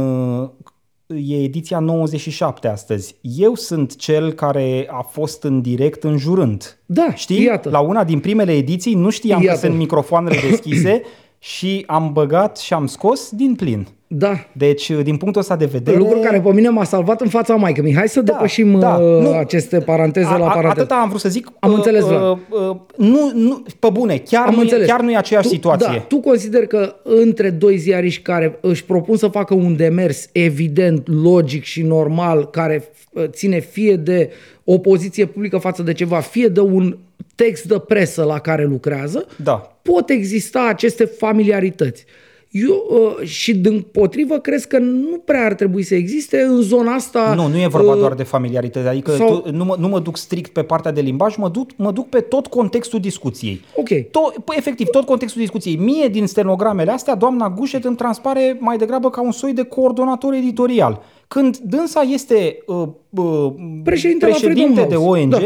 e 1.15 1.43
ediția 1.43 1.79
97 1.79 2.67
astăzi. 2.67 3.15
Eu 3.21 3.55
sunt 3.55 3.95
cel 3.95 4.31
care 4.31 4.87
a 4.91 5.01
fost 5.01 5.43
în 5.43 5.61
direct 5.61 6.03
înjurând. 6.03 6.79
Da, 6.85 7.13
Știi? 7.13 7.43
Iată. 7.43 7.69
La 7.69 7.79
una 7.79 8.03
din 8.03 8.19
primele 8.19 8.51
ediții 8.51 8.93
nu 8.93 9.09
știam 9.09 9.41
iată. 9.41 9.59
că 9.59 9.65
sunt 9.65 9.77
microfoanele 9.77 10.37
deschise 10.49 11.01
și 11.43 11.83
am 11.87 12.09
băgat 12.13 12.57
și 12.57 12.73
am 12.73 12.85
scos 12.85 13.29
din 13.29 13.55
plin. 13.55 13.87
Da. 14.07 14.45
Deci, 14.51 14.91
din 14.91 15.17
punctul 15.17 15.41
ăsta 15.41 15.55
de 15.55 15.65
vedere... 15.65 15.97
Lucru 15.97 16.19
care 16.19 16.41
pe 16.41 16.51
mine 16.51 16.69
m-a 16.69 16.83
salvat 16.83 17.21
în 17.21 17.29
fața 17.29 17.55
maică 17.55 17.81
mi. 17.81 17.95
Hai 17.95 18.09
să 18.09 18.21
da, 18.21 18.31
depășim 18.31 18.79
da. 18.79 18.95
Uh, 18.95 19.21
nu, 19.21 19.33
aceste 19.33 19.79
paranteze 19.79 20.27
a, 20.27 20.37
la 20.37 20.45
paranteze. 20.45 20.79
Atâta 20.79 20.95
am 20.95 21.07
vrut 21.07 21.21
să 21.21 21.29
zic. 21.29 21.51
Am 21.59 21.69
uh, 21.69 21.75
înțeles, 21.75 22.03
uh, 22.03 22.37
uh, 22.49 22.75
nu, 22.97 23.31
nu, 23.33 23.63
pe 23.79 23.87
bune, 23.93 24.17
chiar, 24.17 24.47
am 24.47 24.53
nu, 24.53 24.61
înțeles. 24.61 24.87
chiar 24.87 25.01
nu 25.01 25.11
e 25.11 25.17
aceeași 25.17 25.47
tu, 25.47 25.53
situație. 25.53 25.87
Da, 25.91 25.99
tu 25.99 26.19
consider 26.19 26.65
că 26.67 26.95
între 27.03 27.49
doi 27.49 27.77
ziariști 27.77 28.21
care 28.21 28.57
își 28.61 28.85
propun 28.85 29.17
să 29.17 29.27
facă 29.27 29.53
un 29.53 29.75
demers 29.75 30.29
evident, 30.31 31.07
logic 31.23 31.63
și 31.63 31.81
normal, 31.81 32.49
care 32.49 32.91
uh, 33.11 33.23
ține 33.27 33.59
fie 33.59 33.95
de 33.95 34.31
o 34.63 34.77
poziție 34.77 35.25
publică 35.25 35.57
față 35.57 35.81
de 35.81 35.93
ceva, 35.93 36.19
fie 36.19 36.47
de 36.47 36.59
un 36.59 36.97
text 37.35 37.63
de 37.63 37.79
presă 37.87 38.23
la 38.23 38.39
care 38.39 38.65
lucrează, 38.65 39.25
da. 39.35 39.70
Pot 39.81 40.09
exista 40.09 40.65
aceste 40.67 41.05
familiarități. 41.05 42.05
Eu 42.51 42.87
uh, 42.89 43.27
și 43.27 43.55
din 43.55 43.81
potrivă 43.91 44.37
crezi 44.37 44.67
că 44.67 44.77
nu 44.77 45.17
prea 45.25 45.45
ar 45.45 45.53
trebui 45.53 45.83
să 45.83 45.95
existe 45.95 46.41
în 46.41 46.61
zona 46.61 46.93
asta. 46.93 47.33
Nu, 47.35 47.47
nu 47.47 47.61
e 47.61 47.67
vorba 47.67 47.91
uh, 47.93 47.99
doar 47.99 48.13
de 48.13 48.23
familiaritate, 48.23 48.87
adică 48.87 49.11
sau... 49.11 49.39
tu, 49.39 49.51
nu, 49.51 49.65
mă, 49.65 49.75
nu 49.79 49.87
mă 49.87 49.99
duc 49.99 50.17
strict 50.17 50.53
pe 50.53 50.63
partea 50.63 50.91
de 50.91 51.01
limbaj, 51.01 51.35
mă 51.35 51.49
duc, 51.49 51.69
mă 51.75 51.91
duc 51.91 52.09
pe 52.09 52.19
tot 52.19 52.47
contextul 52.47 52.99
discuției. 52.99 53.61
Ok. 53.75 53.87
Tot, 54.11 54.37
păi, 54.37 54.55
efectiv, 54.57 54.87
tot 54.87 55.05
contextul 55.05 55.41
discuției. 55.41 55.75
Mie 55.75 56.07
din 56.07 56.27
stenogramele 56.27 56.91
astea, 56.91 57.15
doamna 57.15 57.49
Gușet 57.49 57.85
îmi 57.85 57.95
transpare 57.95 58.57
mai 58.59 58.77
degrabă 58.77 59.09
ca 59.09 59.21
un 59.21 59.31
soi 59.31 59.53
de 59.53 59.63
coordonator 59.63 60.33
editorial. 60.33 61.01
Când 61.27 61.57
dânsa 61.57 62.01
este 62.01 62.57
uh, 62.65 62.87
uh, 63.09 63.53
președinte, 63.83 64.25
președinte 64.25 64.85
de 64.89 64.95
ONG, 64.95 65.29
da 65.29 65.39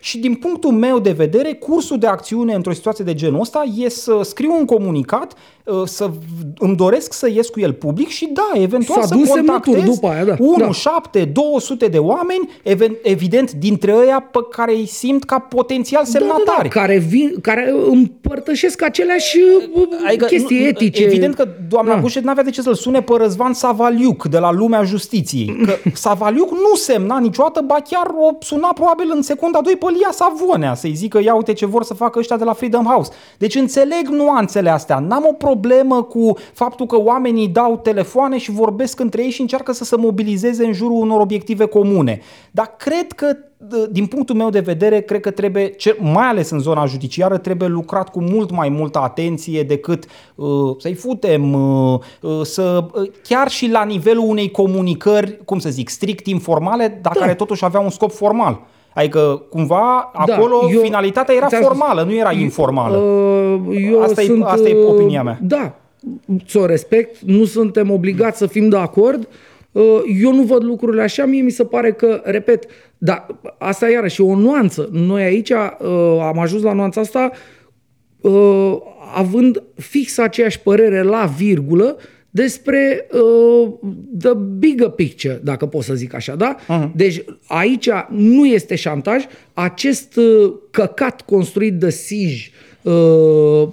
și 0.00 0.18
din 0.18 0.34
punctul 0.34 0.72
meu 0.72 0.98
de 0.98 1.12
vedere, 1.12 1.52
cursul 1.52 1.98
de 1.98 2.06
acțiune 2.06 2.54
într-o 2.54 2.72
situație 2.72 3.04
de 3.04 3.14
genul 3.14 3.40
ăsta 3.40 3.62
e 3.76 3.88
să 3.88 4.20
scriu 4.22 4.52
un 4.58 4.64
comunicat, 4.64 5.32
uh, 5.32 5.38
să 5.84 6.10
îmi 6.58 6.76
doresc 6.76 7.12
să 7.12 7.30
ies 7.30 7.48
cu 7.48 7.60
el 7.60 7.72
public 7.72 8.08
și 8.08 8.28
da, 8.32 8.50
eventual 8.54 9.00
S-a 9.00 9.06
să 9.06 9.32
contactez 9.34 9.82
după 9.82 10.08
aia, 10.08 10.24
da. 10.24 10.36
1, 10.38 10.56
da. 10.58 10.70
7, 10.70 11.24
200 11.24 11.86
de 11.86 11.98
oameni, 11.98 12.48
evident 13.02 13.52
dintre 13.52 13.94
ăia 13.96 14.28
pe 14.30 14.38
care 14.50 14.72
îi 14.72 14.86
simt 14.86 15.24
ca 15.24 15.38
potențial 15.38 16.04
semnatari. 16.04 16.44
Da, 16.44 16.52
da, 16.56 16.62
da, 16.62 16.68
care, 16.68 16.98
vin, 16.98 17.34
care 17.42 17.74
împărtășesc 17.90 18.82
aceleași 18.82 19.38
uh, 19.74 19.82
adică, 20.06 20.24
chestii 20.24 20.60
nu, 20.60 20.66
etice. 20.66 21.04
Evident 21.04 21.34
că 21.34 21.48
doamna 21.68 21.94
da. 21.94 22.00
Bușet 22.00 22.22
n-avea 22.22 22.42
de 22.42 22.50
ce 22.50 22.62
să-l 22.62 22.74
sune 22.74 23.02
pe 23.02 23.12
Răzvan 23.18 23.52
Savaliuc 23.52 24.24
de 24.24 24.38
la 24.38 24.52
Lumea 24.52 24.82
Justiției. 24.82 25.56
Că 25.66 25.74
Savaliuc 25.94 26.50
nu 26.50 26.74
semna 26.74 27.18
niciodată, 27.18 27.60
ba 27.66 27.76
chiar 27.88 28.06
o 28.18 28.36
suna 28.40 28.68
probabil 28.74 29.12
în 29.14 29.22
secunda 29.22 29.60
2 29.60 29.76
pe 29.76 29.86
Lia 29.88 30.10
Savonea 30.10 30.74
să-i 30.74 30.94
zică 30.94 31.20
ia 31.22 31.34
uite 31.34 31.52
ce 31.52 31.66
vor 31.66 31.82
să 31.82 31.94
facă 31.94 32.18
ăștia 32.18 32.36
de 32.36 32.44
la 32.44 32.52
Freedom 32.52 32.84
House. 32.84 33.12
Deci 33.38 33.54
înțeleg 33.54 34.08
nuanțele 34.08 34.70
astea. 34.70 34.98
N-am 34.98 35.26
o 35.28 35.32
problemă 35.32 35.56
cu 36.08 36.36
faptul 36.52 36.86
că 36.86 36.98
oamenii 37.02 37.48
dau 37.48 37.76
telefoane 37.76 38.38
și 38.38 38.50
vorbesc 38.50 39.00
între 39.00 39.22
ei 39.22 39.30
și 39.30 39.40
încearcă 39.40 39.72
să 39.72 39.84
se 39.84 39.96
mobilizeze 39.96 40.64
în 40.64 40.72
jurul 40.72 41.00
unor 41.00 41.20
obiective 41.20 41.64
comune. 41.64 42.20
Dar 42.50 42.74
cred 42.76 43.12
că 43.12 43.36
din 43.90 44.06
punctul 44.06 44.34
meu 44.34 44.50
de 44.50 44.60
vedere, 44.60 45.00
cred 45.00 45.20
că 45.20 45.30
trebuie, 45.30 45.74
mai 45.98 46.26
ales 46.26 46.50
în 46.50 46.58
zona 46.58 46.86
judiciară, 46.86 47.38
trebuie 47.38 47.68
lucrat 47.68 48.08
cu 48.08 48.20
mult 48.20 48.50
mai 48.50 48.68
multă 48.68 48.98
atenție 48.98 49.62
decât 49.62 50.04
uh, 50.34 50.74
să-i 50.78 50.94
futem, 50.94 51.52
uh, 51.52 51.98
uh, 52.20 52.40
să, 52.42 52.86
uh, 52.94 53.10
chiar 53.22 53.48
și 53.48 53.70
la 53.70 53.84
nivelul 53.84 54.24
unei 54.28 54.50
comunicări, 54.50 55.44
cum 55.44 55.58
să 55.58 55.70
zic, 55.70 55.88
strict 55.88 56.26
informale, 56.26 56.98
dar 57.02 57.12
da. 57.12 57.20
care 57.20 57.34
totuși 57.34 57.64
avea 57.64 57.80
un 57.80 57.90
scop 57.90 58.12
formal. 58.12 58.66
Adică, 58.98 59.42
cumva, 59.50 60.10
da, 60.26 60.34
acolo 60.34 60.68
eu, 60.72 60.80
finalitatea 60.80 61.34
era 61.34 61.46
formală, 61.48 62.02
nu 62.02 62.14
era 62.14 62.32
informală. 62.32 62.96
Uh, 62.96 63.84
eu 63.90 64.02
asta, 64.02 64.22
sunt, 64.22 64.42
e, 64.42 64.44
asta 64.44 64.68
e 64.68 64.84
opinia 64.84 65.22
mea. 65.22 65.38
Da, 65.42 65.74
ți-o 66.46 66.66
respect, 66.66 67.18
nu 67.18 67.44
suntem 67.44 67.90
obligați 67.90 68.38
să 68.38 68.46
fim 68.46 68.68
de 68.68 68.76
acord. 68.76 69.28
Uh, 69.72 70.00
eu 70.22 70.34
nu 70.34 70.42
văd 70.42 70.64
lucrurile 70.64 71.02
așa, 71.02 71.24
mie 71.24 71.42
mi 71.42 71.50
se 71.50 71.64
pare 71.64 71.92
că, 71.92 72.20
repet, 72.24 72.66
da, 72.98 73.26
asta 73.58 73.88
iarăși 73.88 74.22
e 74.22 74.24
o 74.24 74.34
nuanță. 74.34 74.88
Noi 74.92 75.22
aici 75.22 75.50
uh, 75.50 75.58
am 76.22 76.38
ajuns 76.38 76.62
la 76.62 76.72
nuanța 76.72 77.00
asta 77.00 77.30
uh, 78.20 78.76
având 79.14 79.62
fix 79.74 80.18
aceeași 80.18 80.60
părere 80.60 81.02
la 81.02 81.30
virgulă, 81.36 81.96
despre 82.30 83.06
uh, 83.12 83.72
the 84.18 84.34
bigger 84.34 84.88
picture, 84.88 85.40
dacă 85.42 85.66
pot 85.66 85.82
să 85.84 85.94
zic 85.94 86.14
așa, 86.14 86.34
da? 86.34 86.56
Uh-huh. 86.56 86.92
Deci 86.94 87.24
aici 87.46 87.88
nu 88.10 88.46
este 88.46 88.74
șantaj, 88.74 89.24
acest 89.54 90.16
uh, 90.16 90.52
căcat 90.70 91.20
construit 91.20 91.74
de 91.74 91.90
Sij, 91.90 92.50
uh, 92.82 93.68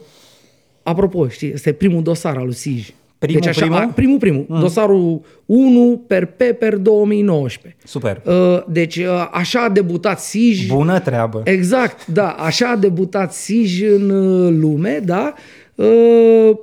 apropo, 0.84 1.28
știi, 1.28 1.52
este 1.52 1.72
primul 1.72 2.04
dosar 2.04 2.38
al 2.38 2.46
lui 2.46 2.54
Sij. 2.54 2.94
Primul, 3.18 3.42
deci 3.42 3.50
așa, 3.50 3.66
primul? 3.66 3.92
primul, 3.94 4.18
primul. 4.18 4.46
Mm. 4.48 4.60
Dosarul 4.60 5.22
1 5.46 6.04
per 6.08 6.26
per 6.60 6.76
2019. 6.76 7.76
Super. 7.84 8.22
Uh, 8.26 8.64
deci 8.68 8.96
uh, 8.96 9.30
așa 9.32 9.64
a 9.64 9.70
debutat 9.70 10.20
Sij. 10.20 10.68
Bună 10.68 11.00
treabă. 11.00 11.42
Exact, 11.44 12.08
da. 12.08 12.30
Așa 12.30 12.70
a 12.70 12.76
debutat 12.76 13.34
Sij 13.34 13.82
în 13.82 14.10
uh, 14.10 14.56
lume, 14.60 15.02
da. 15.06 15.34
Uh, 15.76 16.58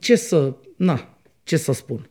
ce 0.00 0.16
să 0.16 0.52
na, 0.82 1.16
ce 1.42 1.56
să 1.56 1.72
spun. 1.72 2.08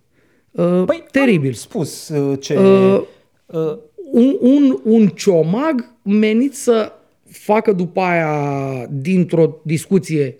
Uh, 0.51 0.83
păi, 0.85 1.03
teribil. 1.11 1.53
spus 1.53 2.09
uh, 2.09 2.39
ce... 2.39 2.57
Uh, 2.57 3.01
uh, 3.45 3.77
un, 4.11 4.37
un, 4.39 4.79
un 4.83 5.07
ciomag 5.07 5.95
menit 6.03 6.55
să 6.55 6.91
facă 7.29 7.71
după 7.71 8.01
aia, 8.01 8.87
dintr-o 8.89 9.61
discuție, 9.63 10.37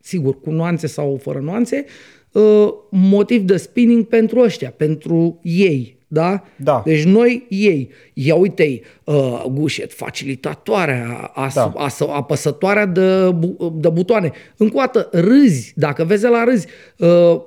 sigur, 0.00 0.40
cu 0.40 0.50
nuanțe 0.50 0.86
sau 0.86 1.18
fără 1.22 1.38
nuanțe, 1.38 1.84
uh, 2.32 2.68
motiv 2.90 3.42
de 3.42 3.56
spinning 3.56 4.04
pentru 4.04 4.40
ăștia, 4.40 4.70
pentru 4.76 5.40
ei, 5.42 5.96
da? 6.08 6.44
da. 6.56 6.82
Deci 6.84 7.04
noi, 7.04 7.46
ei, 7.48 7.90
ia 8.12 8.34
uite 8.34 8.80
uh, 9.04 9.44
gușet, 9.50 9.92
facilitatoarea, 9.92 11.30
as, 11.34 11.54
da. 11.54 11.72
as, 11.76 12.00
apăsătoarea 12.00 12.86
de, 12.86 13.34
de 13.72 13.88
butoane. 13.88 14.32
Încă 14.56 14.76
o 14.76 14.78
dată, 14.78 15.08
râzi, 15.12 15.72
dacă 15.76 16.04
vezi 16.04 16.24
la 16.24 16.44
râzi, 16.44 16.66
uh, 16.98 17.40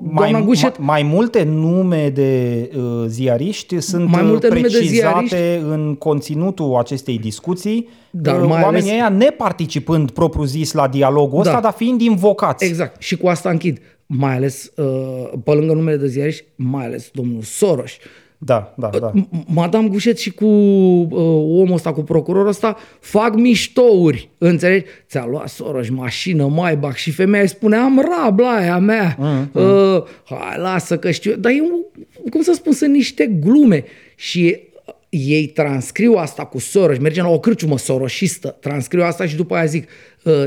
mai, 0.00 0.42
Gușet, 0.44 0.78
mai, 0.78 1.02
mai 1.02 1.12
multe 1.12 1.42
nume 1.42 2.08
de 2.08 2.70
uh, 2.76 3.04
ziariști 3.06 3.80
sunt 3.80 4.08
mai 4.08 4.22
multe 4.22 4.48
precizate 4.48 4.78
nume 4.78 4.88
de 4.88 4.96
ziariști. 4.96 5.72
în 5.72 5.94
conținutul 5.94 6.76
acestei 6.76 7.18
discuții, 7.18 7.88
dar 8.10 8.42
uh, 8.42 8.48
oamenii 8.50 8.92
ăia 8.92 9.08
neparticipând 9.08 10.10
propriu-zis 10.10 10.72
la 10.72 10.88
dialogul 10.88 11.42
da. 11.42 11.48
ăsta, 11.48 11.62
dar 11.62 11.72
fiind 11.72 12.00
invocați. 12.00 12.64
Exact. 12.64 13.02
Și 13.02 13.16
cu 13.16 13.28
asta 13.28 13.50
închid. 13.50 13.80
Mai 14.06 14.34
ales, 14.34 14.72
uh, 14.76 15.32
pe 15.44 15.50
lângă 15.50 15.72
numele 15.72 15.96
de 15.96 16.06
ziariști, 16.06 16.44
mai 16.56 16.84
ales 16.84 17.10
domnul 17.12 17.42
Soros, 17.42 17.90
da, 18.40 18.74
da, 18.76 18.90
da. 19.00 19.12
Madame 19.46 19.88
Gușet 19.88 20.18
și 20.18 20.30
cu 20.30 20.44
uh, 20.44 21.08
omul 21.60 21.72
ăsta, 21.72 21.92
cu 21.92 22.02
procurorul 22.02 22.48
ăsta, 22.48 22.76
fac 23.00 23.34
miștouri, 23.34 24.30
înțelegi? 24.38 24.84
Ți-a 25.08 25.26
luat 25.26 25.48
Soros 25.48 25.88
mașină, 25.88 26.46
mai 26.46 26.76
bac 26.76 26.94
și 26.94 27.10
femeia 27.10 27.42
îi 27.42 27.48
spune, 27.48 27.76
am 27.76 28.06
rab 28.18 28.38
la 28.38 28.48
aia 28.48 28.78
mea. 28.78 29.16
Mm, 29.18 29.50
mm. 29.52 29.94
Uh, 29.94 30.02
hai, 30.24 30.58
lasă 30.58 30.98
că 30.98 31.10
știu. 31.10 31.36
Dar 31.36 31.52
eu, 31.52 31.92
cum 32.30 32.42
să 32.42 32.52
spun, 32.52 32.72
sunt 32.72 32.92
niște 32.92 33.26
glume. 33.26 33.84
Și 34.14 34.56
ei 35.08 35.46
transcriu 35.46 36.14
asta 36.14 36.44
cu 36.44 36.58
Soros, 36.58 36.98
mergem 36.98 37.24
la 37.24 37.30
o 37.30 37.40
cârciumă 37.40 37.78
soroșistă, 37.78 38.56
transcriu 38.60 39.02
asta 39.02 39.26
și 39.26 39.36
după 39.36 39.54
aia 39.54 39.64
zic, 39.64 39.82
uh, 39.82 39.88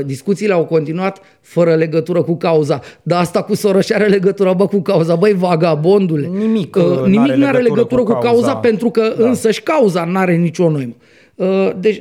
discuțiile 0.06 0.52
au 0.52 0.64
continuat 0.64 1.20
fără 1.40 1.74
legătură 1.74 2.22
cu 2.22 2.36
cauza, 2.36 2.80
dar 3.02 3.20
asta 3.20 3.42
cu 3.42 3.54
Soros 3.54 3.90
are 3.90 4.06
legătură 4.06 4.54
bă, 4.56 4.66
cu 4.66 4.80
cauza, 4.80 5.14
băi 5.14 5.32
vagabondule. 5.32 6.26
Nimic, 6.26 6.76
uh, 6.76 6.82
nimic 7.04 7.18
nu 7.18 7.46
are 7.46 7.58
legătură, 7.58 7.60
legătură 7.60 8.02
cu, 8.02 8.12
cu 8.12 8.18
cauza, 8.18 8.28
cauza 8.28 8.56
pentru 8.56 8.90
că 8.90 9.14
da. 9.18 9.28
însăși 9.28 9.62
cauza 9.62 10.04
nu 10.04 10.18
are 10.18 10.36
nicio 10.36 10.70
noimă. 10.70 10.94
Uh, 11.34 11.70
deci 11.80 12.00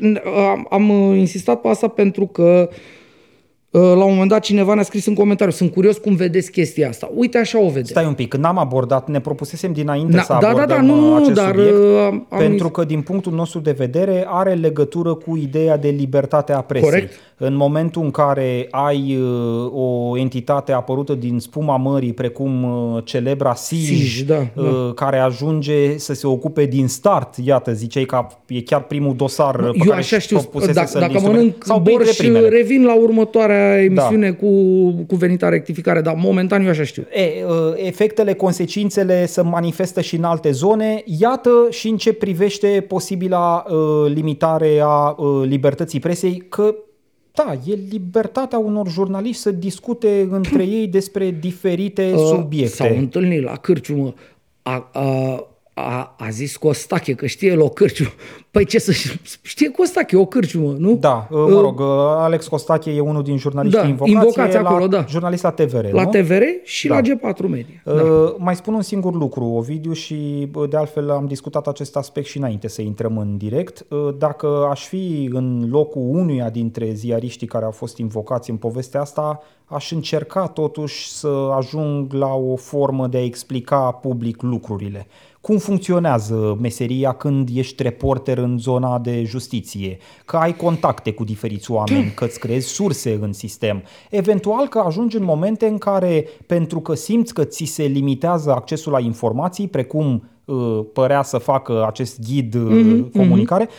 am, 0.52 0.68
am 0.70 0.90
insistat 1.16 1.62
pe 1.62 1.68
asta 1.68 1.88
pentru 1.88 2.26
că 2.26 2.70
uh, 2.70 2.76
Uh, 2.76 3.01
la 3.72 4.04
un 4.04 4.12
moment 4.12 4.30
dat 4.30 4.40
cineva 4.40 4.74
ne-a 4.74 4.84
scris 4.84 5.06
în 5.06 5.14
comentariu, 5.14 5.54
sunt 5.54 5.72
curios 5.72 5.98
cum 5.98 6.16
vedeți 6.16 6.52
chestia 6.52 6.90
asta. 6.90 7.12
Uite, 7.16 7.38
așa 7.38 7.60
o 7.60 7.68
vedem. 7.68 7.84
Stai 7.84 8.06
un 8.06 8.14
pic, 8.14 8.28
când 8.30 8.46
am 8.46 8.58
abordat, 8.58 9.10
ne 9.10 9.20
propusesem 9.20 9.74
dinainte 9.74 10.16
da, 10.16 10.22
să 10.22 10.38
da, 10.42 10.48
abordăm 10.48 10.68
da, 10.68 10.76
da, 10.76 10.82
nu, 10.82 11.16
acest 11.16 11.34
dar, 11.34 11.56
subiect, 11.56 11.78
uh, 11.78 12.08
am 12.30 12.38
pentru 12.38 12.70
că 12.70 12.84
din 12.84 13.02
punctul 13.02 13.34
nostru 13.34 13.60
de 13.60 13.72
vedere 13.72 14.26
are 14.28 14.54
legătură 14.54 15.14
cu 15.14 15.38
ideea 15.38 15.78
de 15.78 15.90
libertate 15.90 16.54
a 16.54 16.62
presei. 16.62 16.90
Corect. 16.90 17.14
În 17.38 17.56
momentul 17.56 18.04
în 18.04 18.12
care 18.12 18.68
ai 18.72 19.18
uh, 19.22 19.72
o 19.74 20.18
entitate 20.18 20.72
apărută 20.72 21.14
din 21.14 21.40
spuma 21.40 21.78
mării, 21.78 22.14
precum 22.14 22.68
celebra 23.04 23.54
SIJ, 23.54 23.86
SIJ 23.86 24.22
da, 24.22 24.48
da. 24.56 24.92
care 24.96 25.18
ajunge 25.18 25.98
să 25.98 26.14
se 26.14 26.28
ocupe 26.28 26.66
din 26.66 26.88
start, 26.88 27.36
iată, 27.44 27.74
ziceai 27.74 28.04
că 28.04 28.28
e 28.48 28.62
chiar 28.62 28.84
primul 28.84 29.16
dosar 29.16 29.56
pe 29.56 29.66
Eu 29.66 29.86
care 29.86 30.00
așa 30.00 30.20
știu, 30.20 30.50
dacă, 30.74 31.00
dacă 31.00 31.20
mănânc 31.22 31.64
sau 31.64 31.80
borș, 31.80 32.18
revin 32.50 32.86
la 32.86 32.96
următoarea 32.96 33.61
emisiune 33.62 34.30
da. 34.30 34.36
cu 34.36 34.92
cuvenita 35.08 35.50
rectificare, 35.50 36.02
dar 36.02 36.16
momentan 36.18 36.64
eu 36.64 36.70
așa 36.70 36.84
știu. 36.84 37.06
E, 37.14 37.46
ă, 37.48 37.74
efectele, 37.78 38.34
consecințele 38.34 39.26
se 39.26 39.42
manifestă 39.42 40.02
și 40.02 40.16
în 40.16 40.24
alte 40.24 40.52
zone. 40.52 41.04
Iată 41.20 41.68
și 41.70 41.88
în 41.88 41.98
ce 41.98 42.14
privește 42.14 42.86
posibila 42.88 43.66
uh, 43.68 44.12
limitare 44.14 44.80
a 44.84 45.16
uh, 45.18 45.48
libertății 45.48 46.00
presei, 46.00 46.44
că 46.50 46.76
Da, 47.34 47.54
e 47.66 47.78
libertatea 47.90 48.58
unor 48.58 48.90
jurnaliști 48.90 49.42
să 49.42 49.52
discute 49.52 50.28
între 50.32 50.64
ei 50.64 50.88
despre 50.88 51.38
diferite 51.40 52.14
subiecte. 52.16 52.76
S-au 52.76 52.96
întâlnit 52.98 53.44
la 53.44 53.56
cârciumă. 53.56 54.14
A, 54.62 54.90
a, 54.94 55.51
a, 55.88 56.16
a 56.18 56.30
zis 56.30 56.58
Costache 56.58 57.14
că 57.14 57.26
știe 57.26 57.52
el 57.52 57.62
o 57.62 57.70
cârciumă. 57.70 58.10
Păi 58.52 58.66
ce 58.66 58.80
să 58.80 58.92
știe 59.42 59.70
Costache 59.72 60.18
o 60.18 60.26
cârciumă, 60.26 60.76
nu? 60.78 60.96
Da, 60.96 61.28
mă 61.30 61.60
rog, 61.62 61.80
uh, 61.80 61.86
Alex 62.18 62.48
Costache 62.48 62.92
e 62.92 63.00
unul 63.00 63.24
din 63.24 63.38
jurnaliștii 63.38 63.82
Da, 63.82 63.88
invocați, 63.88 64.12
invocați 64.12 64.56
e 64.56 64.60
acolo, 64.60 64.80
la, 64.80 64.88
da. 64.88 65.06
jurnalist 65.10 65.44
la 65.44 65.52
TVR, 65.52 65.86
La 65.92 66.04
nu? 66.04 66.10
TVR 66.10 66.42
și 66.64 66.88
Da. 66.88 66.96
la 66.96 67.02
G4 67.02 67.48
Media. 67.50 67.82
Da. 67.86 67.92
Uh, 67.92 68.34
Mai 68.38 68.56
spun 68.56 68.74
un 68.74 68.82
singur 68.82 69.14
lucru, 69.14 69.44
Ovidiu, 69.44 69.94
și 69.94 70.50
uh, 70.54 70.70
de 70.70 70.78
altfel 70.78 71.12
am 71.12 71.26
discutat 71.26 71.68
acest 71.68 71.96
aspect 71.96 72.28
și 72.28 72.38
înainte 72.38 72.68
să 72.68 72.82
intrăm 72.82 73.18
în 73.18 73.38
direct. 73.38 73.86
Uh, 73.90 74.08
Dacă 74.18 74.68
aș 74.72 74.88
fi 74.88 75.30
în 75.34 75.68
locul 75.72 76.02
unuia 76.06 76.50
dintre 76.50 76.92
ziariștii 76.94 77.48
care 77.48 77.66
au 77.66 77.72
fost 77.72 77.98
invocați 77.98 78.50
în 78.50 78.56
povestea 78.56 79.02
asta, 79.02 79.42
aș 79.66 79.92
încerca 79.92 80.48
totuși 80.48 81.10
să 81.10 81.50
ajung 81.58 82.14
la 82.14 82.34
o 82.34 82.56
formă 82.56 83.08
de 83.08 83.18
a 83.18 83.24
explica 83.24 83.92
public 83.92 84.42
lucrurile. 84.42 85.08
Cum 85.42 85.58
funcționează 85.58 86.58
meseria 86.60 87.12
când 87.12 87.50
ești 87.54 87.84
reporter 87.84 88.38
în 88.38 88.58
zona 88.58 89.00
de 89.00 89.24
justiție? 89.24 89.98
Că 90.26 90.38
ai 90.38 90.56
contacte 90.56 91.14
cu 91.14 91.24
diferiți 91.24 91.72
oameni, 91.72 92.12
că 92.16 92.26
îți 92.26 92.40
creezi 92.40 92.68
surse 92.68 93.18
în 93.22 93.34
sistem. 93.34 93.84
Eventual 94.10 94.68
că 94.68 94.80
ajungi 94.80 95.18
în 95.18 95.24
momente 95.24 95.66
în 95.66 95.78
care, 95.78 96.26
pentru 96.48 96.80
că 96.80 96.94
simți 96.94 97.34
că 97.34 97.44
ți 97.44 97.64
se 97.64 97.84
limitează 97.84 98.52
accesul 98.52 98.92
la 98.92 99.00
informații, 99.00 99.68
precum 99.68 100.30
uh, 100.46 100.80
părea 100.94 101.24
să 101.24 101.38
facă 101.38 101.86
acest 101.88 102.20
ghid 102.28 102.54
uh, 102.54 103.06
comunicare, 103.16 103.70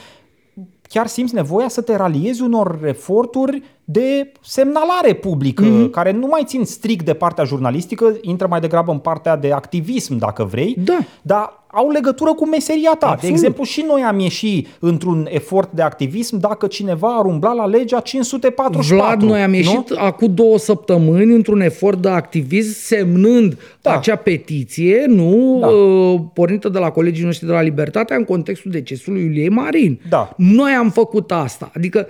chiar 0.89 1.07
simți 1.07 1.35
nevoia 1.35 1.69
să 1.69 1.81
te 1.81 1.97
raliezi 1.97 2.43
unor 2.43 2.81
eforturi 2.85 3.63
de 3.93 4.33
semnalare 4.43 5.13
publică, 5.13 5.65
mm-hmm. 5.65 5.91
care 5.91 6.13
nu 6.13 6.27
mai 6.27 6.43
țin 6.45 6.65
strict 6.65 7.05
de 7.05 7.15
partea 7.15 7.45
jurnalistică, 7.45 8.17
intră 8.21 8.47
mai 8.51 8.61
degrabă 8.61 8.93
în 8.93 8.99
partea 8.99 9.37
de 9.37 9.53
activism, 9.53 10.17
dacă 10.19 10.45
vrei, 10.45 10.77
Da. 10.85 10.99
dar 11.23 11.63
au 11.75 11.91
legătură 11.91 12.33
cu 12.35 12.49
meseria 12.49 12.91
ta. 12.99 13.07
Absolut. 13.07 13.21
De 13.21 13.29
exemplu, 13.29 13.65
și 13.65 13.85
noi 13.89 14.03
am 14.03 14.19
ieșit 14.19 14.69
într-un 14.79 15.29
efort 15.31 15.73
de 15.73 15.83
activism 15.83 16.39
dacă 16.39 16.67
cineva 16.67 17.17
ar 17.19 17.25
umbla 17.25 17.53
la 17.53 17.67
legea 17.67 18.01
544. 18.01 18.95
Vlad, 18.95 19.23
noi 19.23 19.43
am 19.43 19.51
nu? 19.51 19.57
ieșit 19.57 19.91
acum 19.97 20.35
două 20.35 20.59
săptămâni 20.59 21.35
într-un 21.35 21.61
efort 21.61 21.99
de 21.99 22.09
activism 22.09 22.73
semnând 22.75 23.59
Da. 23.81 23.93
acea 23.97 24.17
petiție, 24.17 25.05
nu 25.09 25.59
Da. 25.61 25.67
uh, 25.67 26.21
pornită 26.33 26.69
de 26.69 26.79
la 26.79 26.91
colegii 26.91 27.25
noștri 27.25 27.47
de 27.47 27.53
la 27.53 27.61
Libertatea 27.61 28.17
în 28.17 28.25
contextul 28.25 28.71
decesului 28.71 29.23
Iuliei 29.23 29.49
Marin. 29.49 30.01
Da. 30.09 30.33
Noi 30.37 30.71
am 30.73 30.91
făcut 30.91 31.33
asta. 31.33 31.71
Adică, 31.77 32.07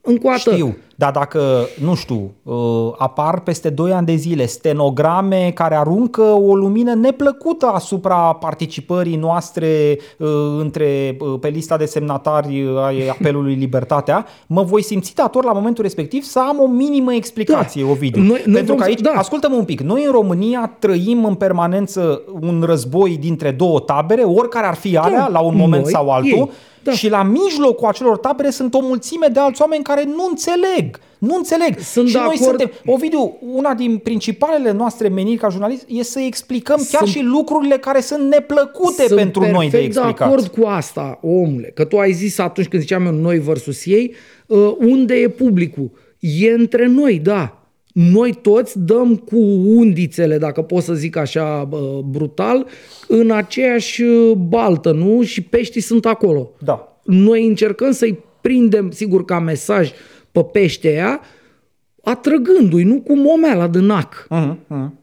încă 0.00 0.26
o 0.26 0.30
dată, 0.30 0.50
Știu, 0.52 0.76
dar 0.98 1.10
dacă, 1.10 1.40
nu 1.80 1.94
știu, 1.94 2.30
uh, 2.42 2.92
apar 2.98 3.40
peste 3.40 3.68
2 3.70 3.92
ani 3.92 4.06
de 4.06 4.14
zile 4.14 4.46
stenograme 4.46 5.50
care 5.54 5.74
aruncă 5.76 6.22
o 6.22 6.54
lumină 6.54 6.94
neplăcută 6.94 7.66
asupra 7.66 8.16
participării 8.32 9.16
noastre 9.16 9.98
uh, 10.18 10.28
între, 10.58 11.16
uh, 11.20 11.34
pe 11.40 11.48
lista 11.48 11.76
de 11.76 11.84
semnatari 11.84 12.62
uh, 12.62 12.82
ai 12.84 13.08
apelului 13.08 13.54
Libertatea, 13.66 14.26
mă 14.46 14.62
voi 14.62 14.82
simți 14.82 15.14
dator 15.14 15.44
la 15.44 15.52
momentul 15.52 15.82
respectiv 15.82 16.22
să 16.22 16.38
am 16.48 16.60
o 16.60 16.66
minimă 16.66 17.14
explicație, 17.14 17.82
Da. 17.84 17.90
Ovidiu. 17.90 18.22
Noi- 18.22 18.42
noi 18.44 18.54
Pentru 18.54 18.64
vom 18.64 18.76
că 18.76 18.82
să- 18.82 18.88
aici, 18.88 19.00
da. 19.00 19.10
ascultă-mă 19.16 19.56
un 19.56 19.64
pic, 19.64 19.80
noi 19.80 20.04
în 20.04 20.12
România 20.12 20.72
trăim 20.78 21.24
în 21.24 21.34
permanență 21.34 22.22
un 22.40 22.62
război 22.66 23.16
dintre 23.16 23.50
două 23.50 23.80
tabere, 23.80 24.22
oricare 24.22 24.66
ar 24.66 24.74
fi 24.74 24.96
alea, 24.96 25.28
la 25.32 25.40
un 25.40 25.56
moment 25.56 25.82
Noi, 25.82 25.92
sau 25.92 26.10
altul, 26.10 26.30
ei. 26.30 26.50
Da. 26.90 26.96
și 26.96 27.08
la 27.08 27.22
mijlocul 27.22 27.88
acelor 27.88 28.18
tabere 28.18 28.50
sunt 28.50 28.74
o 28.74 28.80
mulțime 28.80 29.26
de 29.32 29.40
alți 29.40 29.60
oameni 29.62 29.82
care 29.82 30.04
nu 30.04 30.26
înțeleg. 30.28 30.98
Nu 31.18 31.34
înțeleg. 31.36 31.78
Sunt 31.78 32.06
și 32.06 32.12
de 32.12 32.18
noi 32.18 32.36
acord. 32.40 32.58
suntem... 32.58 32.70
Ovidiu, 32.94 33.38
una 33.52 33.74
din 33.74 33.96
principalele 33.98 34.72
noastre 34.72 35.08
meniri 35.08 35.36
ca 35.38 35.48
jurnalist 35.48 35.84
e 35.88 36.02
să 36.02 36.20
explicăm 36.20 36.76
chiar 36.90 37.00
Sunt- 37.00 37.08
și 37.08 37.20
lucrurile 37.22 37.76
care 37.78 38.00
sunt 38.00 38.28
neplăcute 38.28 39.04
Sunt 39.06 39.18
pentru 39.18 39.40
noi 39.40 39.50
de 39.50 39.76
perfect 39.76 39.84
explicat. 39.84 40.18
de 40.18 40.24
acord 40.24 40.46
cu 40.46 40.66
asta, 40.66 41.18
omule. 41.22 41.70
Că 41.74 41.84
tu 41.84 41.98
ai 41.98 42.12
zis 42.12 42.38
atunci 42.38 42.68
când 42.68 42.82
ziceam 42.82 43.06
eu 43.06 43.12
noi 43.12 43.38
versus 43.38 43.84
ei, 43.86 44.14
uh, 44.46 44.72
unde 44.78 45.14
e 45.14 45.28
publicul? 45.28 45.90
E 46.18 46.50
între 46.52 46.86
noi, 46.86 47.18
da. 47.18 47.65
Noi 47.98 48.38
toți 48.42 48.78
dăm 48.78 49.16
cu 49.16 49.38
undițele, 49.66 50.38
dacă 50.38 50.62
pot 50.62 50.82
să 50.82 50.94
zic 50.94 51.16
așa 51.16 51.68
uh, 51.70 51.98
brutal, 52.04 52.66
în 53.08 53.30
aceeași 53.30 54.02
uh, 54.02 54.32
baltă, 54.36 54.92
nu? 54.92 55.22
Și 55.22 55.42
peștii 55.42 55.80
sunt 55.80 56.06
acolo. 56.06 56.50
Da. 56.64 57.00
Noi 57.04 57.46
încercăm 57.46 57.92
să-i 57.92 58.18
prindem, 58.40 58.90
sigur, 58.90 59.24
ca 59.24 59.38
mesaj 59.38 59.90
pe 60.32 60.42
pește 60.52 60.88
aia, 60.88 61.20
atrăgându-i, 62.02 62.82
nu 62.82 63.00
cu 63.00 63.16
momeala 63.16 63.68
de 63.68 63.78
nac 63.78 64.26
Mhm, 64.30 64.58
mhm. 64.66 64.98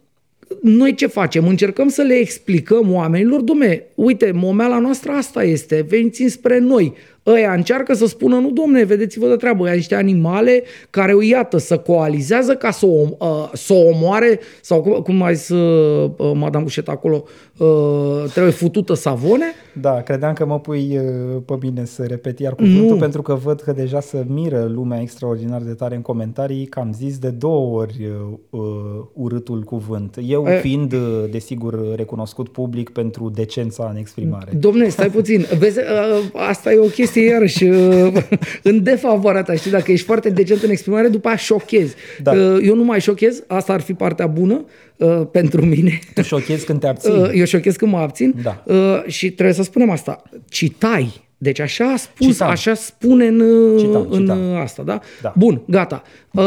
noi 0.61 0.95
ce 0.95 1.07
facem? 1.07 1.47
Încercăm 1.47 1.87
să 1.87 2.01
le 2.01 2.13
explicăm 2.13 2.93
oamenilor, 2.93 3.41
domne, 3.41 3.83
uite, 3.95 4.31
momeala 4.31 4.79
noastră 4.79 5.11
asta 5.11 5.43
este, 5.43 5.85
veniți 5.89 6.25
spre 6.27 6.59
noi. 6.59 6.93
Ăia 7.25 7.53
încearcă 7.53 7.93
să 7.93 8.05
spună, 8.07 8.35
nu 8.35 8.51
domne, 8.51 8.83
vedeți-vă 8.83 9.27
de 9.27 9.35
treabă, 9.35 9.63
ăia 9.63 9.73
niște 9.73 9.95
animale 9.95 10.63
care, 10.89 11.13
iată, 11.25 11.57
să 11.57 11.77
coalizează 11.77 12.55
ca 12.55 12.71
să 12.71 12.85
o, 12.85 13.01
uh, 13.19 13.49
să 13.53 13.73
o 13.73 13.87
omoare, 13.87 14.39
sau 14.61 14.81
cum, 14.81 14.91
cum 15.01 15.21
a 15.21 15.31
zis 15.31 15.49
uh, 15.49 16.09
uh, 16.17 16.31
Madame 16.33 16.63
Bușet 16.63 16.87
acolo, 16.87 17.23
uh, 17.57 18.23
trebuie 18.31 18.51
futută 18.51 18.93
savone. 18.93 19.45
Da, 19.81 20.01
credeam 20.01 20.33
că 20.33 20.45
mă 20.45 20.59
pui 20.59 20.97
uh, 20.97 21.41
pe 21.45 21.53
mine 21.61 21.85
să 21.85 22.03
repet 22.03 22.39
iar 22.39 22.55
cuvântul, 22.55 22.93
Nu. 22.93 22.95
pentru 22.97 23.21
că 23.21 23.33
văd 23.33 23.61
că 23.61 23.71
deja 23.71 23.99
să 23.99 24.23
miră 24.27 24.71
lumea 24.73 25.01
extraordinar 25.01 25.61
de 25.61 25.73
tare 25.73 25.95
în 25.95 26.01
comentarii 26.01 26.65
că 26.65 26.79
am 26.79 26.93
zis 26.93 27.17
de 27.17 27.29
două 27.29 27.79
ori 27.79 27.95
uh, 28.01 28.37
uh, 28.49 28.61
urâtul 29.13 29.61
cuvânt. 29.61 30.17
Eu 30.27 30.45
E- 30.47 30.59
fiind, 30.59 30.93
uh, 30.93 30.99
desigur, 31.31 31.95
recunoscut 31.95 32.49
public 32.49 32.89
pentru 32.89 33.29
decența 33.35 33.87
în 33.91 33.97
exprimare. 33.97 34.51
Domne, 34.59 34.87
stai 34.87 35.09
puțin. 35.09 35.45
Vezi, 35.57 35.79
uh, 35.79 35.85
asta 36.33 36.71
e 36.71 36.77
o 36.77 36.83
chestie 36.87 37.12
iarăși 37.19 37.63
uh, 37.63 38.13
în 38.63 38.83
defavoarea 38.83 39.43
ta. 39.43 39.53
Știi, 39.55 39.71
dacă 39.71 39.91
ești 39.91 40.05
foarte 40.05 40.29
decent 40.29 40.61
în 40.63 40.69
exprimare, 40.69 41.07
după 41.07 41.27
aia 41.27 41.37
șochezi. 41.37 41.95
Da. 42.23 42.31
Uh, 42.31 42.59
Eu 42.67 42.75
nu 42.75 42.83
mai 42.83 43.01
șochez, 43.01 43.43
asta 43.47 43.73
ar 43.73 43.81
fi 43.81 43.93
partea 43.93 44.27
bună 44.27 44.65
uh, 44.97 45.21
pentru 45.31 45.65
mine. 45.65 45.99
Tu 46.13 46.21
șochezi 46.21 46.65
când 46.65 46.79
te 46.79 46.87
abții? 46.87 47.11
Uh, 47.21 47.29
Eu 47.33 47.45
șochez 47.45 47.75
când 47.75 47.91
mă 47.91 47.97
abțin 47.97 48.35
Da. 48.43 48.63
uh, 48.65 49.03
și 49.07 49.31
trebuie 49.31 49.55
să 49.55 49.63
spunem 49.63 49.89
asta. 49.89 50.21
Citai. 50.49 51.21
Deci 51.37 51.59
așa 51.59 51.85
a 51.91 51.95
spus, 51.97 52.27
Citam. 52.27 52.49
așa 52.49 52.73
spune 52.73 53.25
în, 53.25 53.39
uh, 53.39 53.79
Citam, 53.79 54.07
în 54.09 54.19
citam. 54.21 54.51
uh, 54.51 54.59
asta, 54.61 54.83
da? 54.83 54.99
Da. 55.21 55.33
Bun, 55.37 55.61
gata. 55.67 56.01
Uh, 56.33 56.43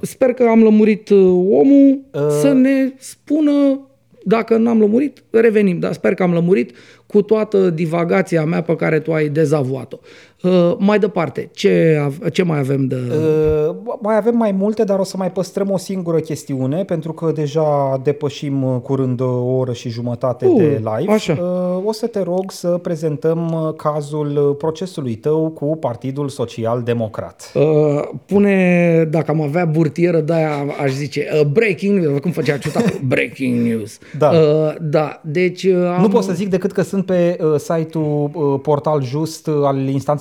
Sper 0.00 0.28
că 0.32 0.42
am 0.42 0.62
lămurit 0.62 1.08
uh, 1.08 1.18
omul 1.50 2.00
Uh. 2.12 2.20
să 2.40 2.52
ne 2.52 2.92
spună 2.98 3.80
dacă 4.24 4.56
n-am 4.56 4.80
lămurit, 4.80 5.22
revenim, 5.30 5.78
dar 5.78 5.92
sper 5.92 6.14
că 6.14 6.22
am 6.22 6.32
lămurit 6.32 6.70
cu 7.06 7.22
toată 7.22 7.70
divagația 7.70 8.44
mea 8.44 8.62
pe 8.62 8.76
care 8.76 9.00
tu 9.00 9.12
ai 9.12 9.28
dezavuat-o. 9.28 9.96
Uh, 10.42 10.74
mai 10.78 10.98
departe, 10.98 11.50
ce, 11.52 12.00
av- 12.04 12.28
ce 12.30 12.42
mai 12.42 12.58
avem 12.58 12.86
de... 12.86 12.96
Uh, 13.68 13.76
mai 14.00 14.16
avem 14.16 14.36
mai 14.36 14.52
multe, 14.52 14.84
dar 14.84 14.98
o 14.98 15.04
să 15.04 15.16
mai 15.16 15.30
păstrăm 15.32 15.70
o 15.70 15.76
singură 15.76 16.18
chestiune, 16.18 16.84
pentru 16.84 17.12
că 17.12 17.32
deja 17.34 18.00
depășim 18.02 18.62
uh, 18.62 18.80
curând 18.82 19.20
o 19.20 19.44
oră 19.56 19.72
și 19.72 19.88
jumătate 19.88 20.46
Uh, 20.46 20.56
de 20.58 20.82
live. 20.96 21.12
așa. 21.12 21.32
Uh, 21.40 21.82
o 21.84 21.92
să 21.92 22.06
te 22.06 22.22
rog 22.22 22.50
să 22.50 22.68
prezentăm 22.68 23.52
uh, 23.66 23.74
cazul 23.76 24.26
uh, 24.48 24.56
procesului 24.58 25.14
tău 25.14 25.48
cu 25.50 25.76
Partidul 25.76 26.28
Social 26.28 26.82
Democrat. 26.82 27.52
Uh, 27.54 27.62
pune, 28.26 29.08
dacă 29.10 29.30
am 29.30 29.40
avea 29.40 29.64
burtieră 29.64 30.20
de 30.20 30.32
aia, 30.32 30.64
aș 30.82 30.90
zice 30.92 31.28
uh, 31.40 31.46
breaking 31.46 31.98
news, 31.98 32.18
cum 32.20 32.30
făcea 32.30 32.56
ciuta, 32.58 32.80
breaking 33.08 33.66
news. 33.66 33.98
Da. 34.18 34.28
Uh, 34.30 34.74
da, 34.80 35.20
deci 35.24 35.62
uh, 35.64 35.74
am... 35.96 36.00
Nu 36.02 36.08
pot 36.08 36.22
să 36.22 36.32
zic 36.32 36.48
decât 36.48 36.72
că 36.72 36.82
sunt 36.82 37.06
pe 37.06 37.36
uh, 37.40 37.54
site-ul 37.58 38.30
uh, 38.34 38.60
Portal 38.62 39.02
Just 39.02 39.46
uh, 39.46 39.54
al 39.64 39.76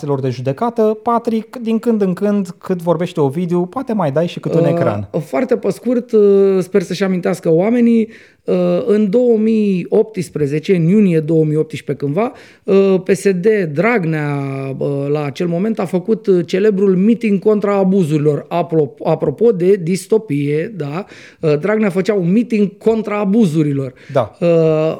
instanțelor 0.05 0.19
de 0.19 0.29
judecată. 0.29 0.97
Patrick, 1.03 1.57
din 1.57 1.79
când 1.79 2.01
în 2.01 2.13
când, 2.13 2.55
cât 2.57 2.81
vorbește 2.81 3.19
Ovidiu, 3.19 3.65
poate 3.65 3.93
mai 3.93 4.11
dai 4.11 4.27
și 4.27 4.39
cât 4.39 4.53
un 4.53 4.65
ecran. 4.65 5.09
Uh, 5.11 5.21
Foarte 5.21 5.55
pe 5.57 5.69
scurt, 5.69 6.11
uh, 6.11 6.57
sper 6.59 6.81
să-și 6.81 7.03
amintească 7.03 7.49
oamenii, 7.51 8.09
uh, 8.43 8.55
în 8.85 9.09
2018, 9.09 10.75
în 10.75 10.87
iunie 10.87 11.19
2018 11.19 12.05
cândva, 12.05 12.31
uh, 12.63 13.01
PSD 13.03 13.47
Dragnea 13.73 14.39
uh, 14.77 14.87
la 15.07 15.23
acel 15.23 15.47
moment 15.47 15.79
a 15.79 15.85
făcut 15.85 16.27
uh, 16.27 16.45
celebrul 16.45 16.95
meeting 16.95 17.39
contra 17.39 17.75
abuzurilor. 17.77 18.47
Apro- 18.47 19.03
Apropo 19.03 19.51
de 19.51 19.75
distopie, 19.75 20.73
da, 20.77 21.05
uh, 21.41 21.59
Dragnea 21.59 21.89
făcea 21.89 22.13
un 22.13 22.31
meeting 22.31 22.77
contra 22.77 23.19
abuzurilor. 23.19 23.93
Da. 24.13 24.37
Uh, 24.39 24.47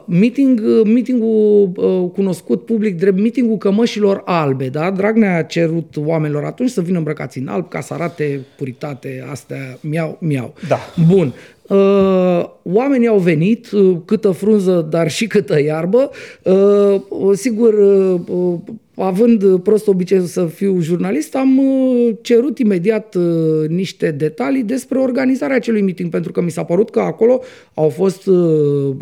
meeting, 0.07 0.61
uh, 0.65 0.81
meetingul 0.93 1.71
uh, 1.75 2.09
cunoscut 2.13 2.65
public 2.65 2.97
drept 2.97 3.19
meetingul 3.19 3.57
cămășilor 3.57 4.21
albe, 4.25 4.67
da? 4.67 4.91
Dragnea 4.95 5.37
a 5.37 5.41
cerut 5.41 5.93
oamenilor 5.97 6.43
atunci 6.43 6.69
să 6.69 6.81
vină 6.81 6.97
îmbrăcați 6.97 7.37
în 7.37 7.47
alb 7.47 7.69
ca 7.69 7.81
să 7.81 7.93
arate 7.93 8.39
puritate, 8.57 9.25
astea, 9.31 9.77
miau, 9.81 10.17
miau. 10.21 10.53
Da. 10.67 10.79
Bun. 11.07 11.33
Uh, 11.67 12.49
oamenii 12.63 13.07
au 13.07 13.17
venit, 13.17 13.71
uh, 13.71 13.97
câtă 14.05 14.31
frunză, 14.31 14.87
dar 14.89 15.09
și 15.09 15.27
câtă 15.27 15.61
iarbă. 15.61 16.09
Uh, 16.43 17.01
sigur, 17.33 17.73
uh, 17.73 18.19
uh, 18.27 18.59
având 18.95 19.59
prost 19.59 19.87
obicei 19.87 20.21
să 20.21 20.45
fiu 20.45 20.79
jurnalist, 20.81 21.35
am 21.35 21.57
uh, 21.57 22.15
cerut 22.21 22.59
imediat 22.59 23.15
uh, 23.15 23.67
niște 23.67 24.11
detalii 24.11 24.63
despre 24.63 24.99
organizarea 24.99 25.55
acelui 25.55 25.81
meeting, 25.81 26.09
pentru 26.09 26.31
că 26.31 26.41
mi 26.41 26.51
s-a 26.51 26.63
părut 26.63 26.89
că 26.89 26.99
acolo 26.99 27.41
au 27.73 27.89
fost 27.89 28.25
uh, 28.25 28.95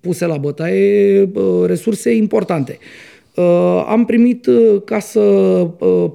puse 0.00 0.26
la 0.26 0.36
bătaie 0.36 1.30
resurse 1.66 2.14
importante. 2.14 2.78
Am 3.86 4.04
primit, 4.04 4.48
ca 4.84 4.98
să 4.98 5.20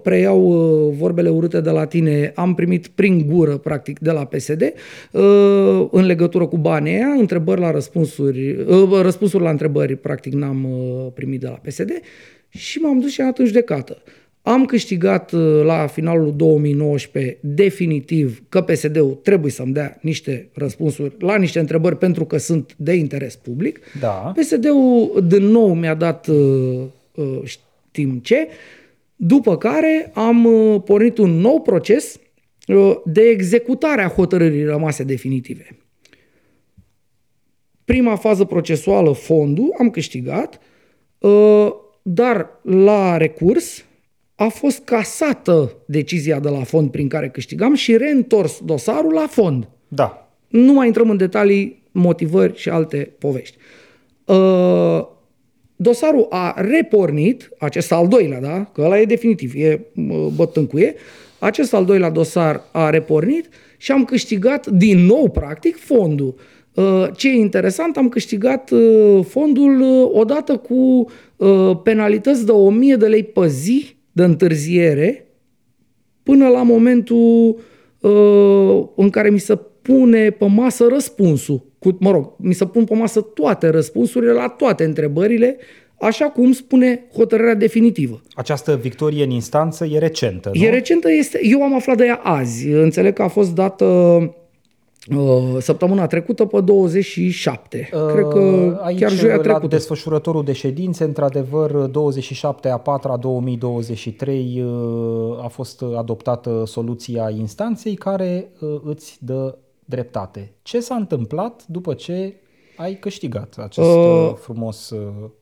preiau 0.03 0.49
vorbele 0.97 1.29
urâte 1.29 1.61
de 1.61 1.69
la 1.69 1.85
tine, 1.85 2.31
am 2.35 2.53
primit 2.53 2.87
prin 2.87 3.25
gură, 3.27 3.57
practic, 3.57 3.99
de 3.99 4.11
la 4.11 4.25
PSD, 4.25 4.73
în 5.91 6.05
legătură 6.05 6.45
cu 6.45 6.57
banii 6.57 6.93
aia, 6.93 7.07
întrebări 7.07 7.59
la 7.59 7.71
răspunsuri, 7.71 8.65
răspunsuri 9.01 9.43
la 9.43 9.49
întrebări, 9.49 9.95
practic, 9.95 10.33
n-am 10.33 10.67
primit 11.13 11.39
de 11.39 11.47
la 11.47 11.59
PSD 11.63 11.91
și 12.49 12.79
m-am 12.79 12.99
dus 12.99 13.11
și 13.11 13.21
am 13.21 13.27
dat 13.27 13.37
în 13.37 13.45
judecată. 13.45 13.97
Am 14.45 14.65
câștigat 14.65 15.31
uh, 15.31 15.61
la 15.63 15.87
finalul 15.87 16.33
2019 16.35 17.37
definitiv 17.41 18.43
că 18.49 18.61
PSD-ul 18.61 19.19
trebuie 19.23 19.51
să-mi 19.51 19.73
dea 19.73 19.97
niște 20.01 20.49
răspunsuri 20.53 21.15
la 21.19 21.37
niște 21.37 21.59
întrebări 21.59 21.97
pentru 21.97 22.25
că 22.25 22.37
sunt 22.37 22.73
de 22.77 22.93
interes 22.93 23.35
public. 23.35 23.79
Da. 23.99 24.33
PSD-ul 24.35 25.23
din 25.27 25.43
nou 25.43 25.73
mi-a 25.73 25.93
dat 25.93 26.27
uh, 26.27 26.35
uh, 26.35 26.81
știm 27.43 28.19
ce, 28.19 28.47
după 29.15 29.57
care 29.57 30.11
am 30.13 30.47
pornit 30.85 31.17
un 31.17 31.29
nou 31.29 31.61
proces 31.61 32.19
de 33.05 33.21
executare 33.21 34.01
a 34.01 34.09
hotărârii 34.09 34.65
rămase 34.65 35.03
definitive. 35.03 35.67
Prima 37.85 38.15
fază 38.15 38.43
procesuală, 38.43 39.11
fondul, 39.11 39.75
am 39.79 39.89
câștigat, 39.89 40.59
dar 42.01 42.59
la 42.61 43.17
recurs 43.17 43.85
a 44.35 44.47
fost 44.47 44.79
casată 44.83 45.75
decizia 45.87 46.39
de 46.39 46.49
la 46.49 46.63
fond 46.63 46.91
prin 46.91 47.07
care 47.07 47.29
câștigam 47.29 47.73
și 47.73 47.97
reîntors 47.97 48.59
dosarul 48.63 49.13
la 49.13 49.27
fond. 49.27 49.67
Da. 49.87 50.31
Nu 50.47 50.73
mai 50.73 50.87
intrăm 50.87 51.09
în 51.09 51.17
detalii, 51.17 51.83
motivări 51.91 52.57
și 52.57 52.69
alte 52.69 53.13
povești. 53.19 53.57
Uh, 55.77 55.85
dosarul 55.85 56.25
a 56.29 56.53
repornit, 56.57 57.49
acest 57.57 57.91
al 57.91 58.07
doilea, 58.07 58.41
da? 58.41 58.69
că 58.73 58.81
ăla 58.81 58.99
e 58.99 59.05
definitiv, 59.05 59.53
e 59.55 59.85
uh, 59.95 60.27
bătâncuie, 60.35 60.95
acest 61.39 61.73
al 61.73 61.85
doilea 61.85 62.09
dosar 62.09 62.61
a 62.71 62.89
repornit 62.89 63.49
și 63.77 63.91
am 63.91 64.05
câștigat 64.05 64.67
din 64.67 64.99
nou, 64.99 65.29
practic, 65.29 65.77
fondul. 65.77 66.35
Uh, 66.75 67.07
ce 67.15 67.29
e 67.29 67.35
interesant, 67.35 67.97
am 67.97 68.09
câștigat 68.09 68.71
uh, 68.71 69.25
fondul 69.27 69.81
uh, 69.81 70.09
odată 70.13 70.57
cu 70.57 71.05
penalități 71.83 72.45
de 72.45 72.51
1000 72.51 72.95
de 72.95 73.05
lei 73.05 73.23
pe 73.23 73.47
zi 73.47 73.95
de 74.11 74.23
întârziere 74.23 75.27
până 76.23 76.47
la 76.47 76.63
momentul 76.63 77.59
în 78.95 79.09
care 79.09 79.29
mi 79.29 79.39
se 79.39 79.59
pune 79.81 80.29
pe 80.29 80.45
masă 80.45 80.87
răspunsul. 80.89 81.65
Cu, 81.85 81.97
mă 81.99 82.11
rog, 82.11 82.31
mi 82.37 82.53
se 82.53 82.65
pun 82.65 82.83
pe 82.83 82.95
masă 82.95 83.21
toate 83.21 83.69
răspunsurile 83.69 84.31
la 84.31 84.47
toate 84.47 84.83
întrebările, 84.83 85.57
așa 85.99 86.25
cum 86.25 86.51
spune 86.51 87.05
hotărârea 87.13 87.55
definitivă. 87.55 88.21
Această 88.35 88.75
victorie 88.75 89.23
în 89.23 89.29
instanță 89.29 89.85
e 89.85 89.97
recentă, 89.97 90.51
nu? 90.53 90.63
E 90.63 90.69
recentă, 90.69 91.11
este, 91.11 91.39
eu 91.43 91.63
am 91.63 91.75
aflat 91.75 91.97
de 91.97 92.05
ea 92.05 92.19
azi. 92.23 92.67
Înțeleg 92.67 93.13
că 93.13 93.21
a 93.21 93.27
fost 93.27 93.55
dată 93.55 93.85
Uh, 95.15 95.57
săptămâna 95.59 96.07
trecută 96.07 96.45
pe 96.45 96.61
27. 96.61 97.89
Uh, 97.93 98.13
Cred 98.13 98.27
că 98.27 98.79
aici, 98.83 98.99
chiar 98.99 99.11
joia 99.11 99.37
trecută. 99.37 99.59
La 99.61 99.67
desfășurătorul 99.67 100.43
de 100.43 100.51
ședințe, 100.51 101.03
într-adevăr, 101.03 101.71
27 101.71 102.69
a 102.69 102.77
4 102.77 103.11
a 103.11 103.17
2023 103.17 104.63
uh, 104.65 105.43
a 105.43 105.47
fost 105.47 105.83
adoptată 105.97 106.63
soluția 106.65 107.29
instanței 107.37 107.93
care 107.93 108.51
uh, 108.59 108.69
îți 108.83 109.17
dă 109.19 109.57
dreptate. 109.85 110.53
Ce 110.61 110.79
s-a 110.79 110.95
întâmplat 110.95 111.63
după 111.67 111.93
ce 111.93 112.33
ai 112.75 112.95
câștigat 112.99 113.55
acest 113.57 113.87
uh, 113.87 114.33
frumos 114.35 114.93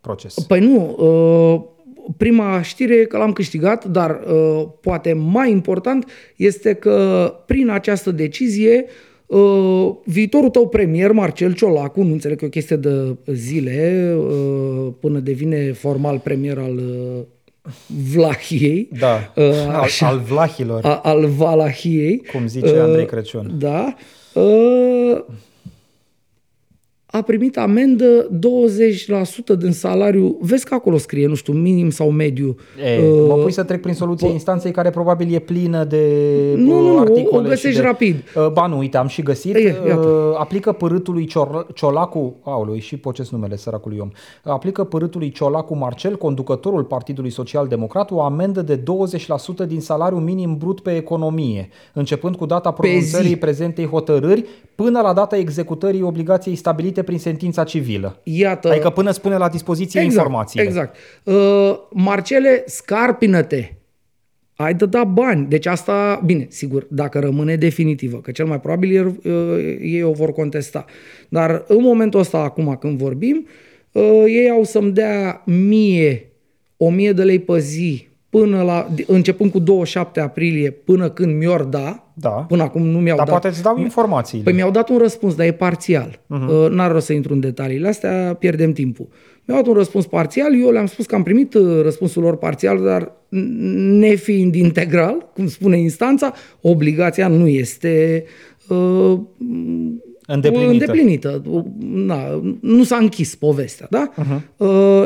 proces? 0.02 0.40
Păi 0.40 0.60
nu, 0.60 0.96
uh, 0.98 1.62
prima 2.18 2.62
știre 2.62 2.96
e 2.96 3.06
că 3.06 3.18
l-am 3.18 3.34
câștigat, 3.34 3.86
dar 3.86 4.20
uh, 4.28 4.68
poate 4.82 5.14
mai 5.14 5.52
important 5.52 6.10
este 6.36 6.74
că 6.74 7.28
prin 7.46 7.70
această 7.70 8.12
decizie 8.12 8.86
uh, 8.86 8.92
Uh, 9.34 9.96
viitorul 10.06 10.50
tău 10.50 10.68
premier, 10.68 11.12
Marcel 11.12 11.54
Ciolacu, 11.54 12.02
nu 12.02 12.12
înțeleg 12.12 12.38
că 12.38 12.44
e 12.44 12.48
o 12.48 12.52
chestie 12.52 12.76
de 12.76 13.16
zile, 13.26 14.16
uh, 14.18 14.88
până 15.00 15.20
devine 15.20 15.72
formal 15.72 16.20
premier 16.20 16.58
al 16.58 16.78
uh, 16.78 17.72
Vlahiei. 18.14 18.90
Da, 19.00 19.34
uh, 19.36 19.46
așa, 19.82 20.08
al, 20.08 20.14
al 20.14 20.20
Vlahilor. 20.20 20.86
A, 20.86 21.00
al 21.04 21.26
Valahiei. 21.26 22.26
Cum 22.32 22.48
zice 22.48 22.80
Andrei 22.80 23.06
Crăciun. 23.06 23.56
Da. 23.58 23.86
Uh, 23.88 23.94
呃 24.34 25.24
a 27.16 27.22
primit 27.22 27.58
amendă 27.58 28.30
20% 29.56 29.58
din 29.58 29.72
salariu. 29.72 30.38
Vezi 30.42 30.66
că 30.66 30.74
acolo 30.74 30.98
scrie, 30.98 31.28
nu 31.28 31.36
știu, 31.36 31.54
minim 31.54 31.90
sau 31.90 32.12
mediu. 32.12 32.56
E, 32.84 33.00
uh, 33.00 33.26
mă 33.28 33.34
pui 33.34 33.52
să 33.52 33.64
trec 33.64 33.82
prin 33.82 33.94
soluția 33.94 34.30
po- 34.30 34.32
instanței 34.32 34.72
care 34.72 34.90
probabil 34.90 35.34
e 35.34 35.40
plină 35.40 35.84
de 35.84 36.08
nu, 36.56 36.80
nu, 36.80 37.00
articole. 37.00 37.42
Nu, 37.42 37.48
o 37.48 37.50
găsești 37.50 37.80
de, 37.80 37.86
rapid. 37.86 38.16
Uh, 38.36 38.52
ba 38.52 38.68
nu, 38.68 38.78
uite, 38.78 38.98
am 38.98 39.08
și 39.08 39.22
găsit. 39.22 39.56
E, 39.56 39.76
uh, 39.86 39.96
aplică 40.38 40.72
părâtului 40.72 41.30
Ciolacu, 41.74 42.36
aului 42.44 42.80
și 42.80 42.98
pocesc 42.98 43.32
numele 43.32 43.56
săracului 43.56 43.98
om, 43.98 44.10
aplică 44.44 44.84
părâtului 44.84 45.32
Ciolacu 45.32 45.76
Marcel, 45.76 46.18
conducătorul 46.18 46.84
Partidului 46.84 47.30
Social 47.30 47.68
Democrat, 47.68 48.12
o 48.12 48.22
amendă 48.22 48.62
de 48.62 48.84
20% 49.64 49.68
din 49.68 49.82
salariul 49.82 50.22
minim 50.22 50.58
brut 50.58 50.80
pe 50.80 50.96
economie, 50.96 51.70
începând 51.94 52.36
cu 52.36 52.46
data 52.46 52.72
pronunțării 52.72 53.36
prezentei 53.36 53.86
hotărâri 53.86 54.46
până 54.76 55.02
la 55.02 55.14
data 55.14 55.38
executării 55.38 56.02
obligației 56.02 56.56
stabilite 56.56 57.03
prin 57.04 57.20
sentința 57.20 57.64
civilă. 57.64 58.20
Iată. 58.24 58.70
Adică 58.70 58.90
până 58.90 59.12
spune 59.12 59.38
la 59.38 59.50
dispoziție 59.50 60.02
exact, 60.02 60.18
informațiile. 60.18 60.66
Exact. 60.66 60.96
Uh, 61.24 61.80
Marcele, 61.90 62.64
scarpină-te. 62.66 63.72
Ai 64.56 64.74
de 64.74 64.86
da 64.86 65.04
bani. 65.04 65.46
Deci 65.50 65.66
asta, 65.66 66.22
bine, 66.26 66.48
sigur, 66.50 66.88
dacă 66.90 67.20
rămâne 67.20 67.56
definitivă, 67.56 68.18
că 68.18 68.32
cel 68.32 68.46
mai 68.46 68.60
probabil 68.60 68.92
ei, 68.92 69.32
uh, 69.34 69.78
ei 69.82 70.04
o 70.04 70.12
vor 70.12 70.32
contesta. 70.32 70.86
Dar 71.30 71.64
în 71.68 71.82
momentul 71.82 72.20
ăsta, 72.20 72.38
acum 72.38 72.78
când 72.80 72.98
vorbim, 72.98 73.48
uh, 73.92 74.24
ei 74.28 74.50
au 74.50 74.64
să-mi 74.64 74.92
dea 74.92 75.42
mie, 75.46 76.32
o 76.78 76.90
mie 76.90 77.12
de 77.12 77.24
lei 77.24 77.40
pe 77.40 77.60
zi 77.60 78.08
până 78.30 78.62
la, 78.62 78.90
începând 79.08 79.52
cu 79.52 79.60
27 79.60 80.20
aprilie, 80.20 80.72
până 80.72 81.10
când 81.10 81.38
mi-or 81.38 81.64
da, 81.64 82.03
da. 82.14 82.30
până 82.30 82.64
acum 82.64 82.82
nu 82.82 83.00
mi-au 83.00 83.18
dar 83.18 83.26
dat. 83.26 83.40
poate 83.40 83.48
îți 83.48 83.64
dau 83.64 83.80
informații. 83.80 84.40
Păi 84.40 84.54
mi-au 84.54 84.72
dat 84.72 84.90
un 84.90 84.98
răspuns, 84.98 85.36
dar 85.36 85.46
e 85.46 85.52
parțial. 85.52 86.10
Uh-huh. 86.10 86.70
N-ar 86.70 86.92
rost 86.92 87.06
să 87.06 87.14
intru 87.14 87.34
în 87.34 87.40
detaliile 87.40 87.88
astea, 87.88 88.36
pierdem 88.40 88.72
timpul. 88.72 89.08
Mi-au 89.46 89.60
dat 89.62 89.70
un 89.70 89.74
răspuns 89.78 90.06
parțial, 90.06 90.62
eu 90.62 90.72
le-am 90.72 90.86
spus 90.86 91.06
că 91.06 91.16
am 91.16 91.24
primit 91.24 91.54
uh, 91.54 91.82
răspunsul 91.82 92.22
lor 92.24 92.38
parțial, 92.38 92.84
dar 92.84 93.12
nefiind 94.00 94.56
integral, 94.56 95.30
cum 95.34 95.48
spune 95.48 95.78
instanța, 95.78 96.34
obligația 96.62 97.28
nu 97.28 97.48
este 97.48 98.24
uh, 98.68 99.20
Îndeplinită. 100.28 100.72
Îndeplinită. 100.72 101.42
Na, 101.80 102.42
nu 102.62 102.84
s-a 102.84 102.96
închis 102.96 103.36
povestea, 103.36 103.88
da? 103.90 104.14
Uh-huh. 104.14 104.42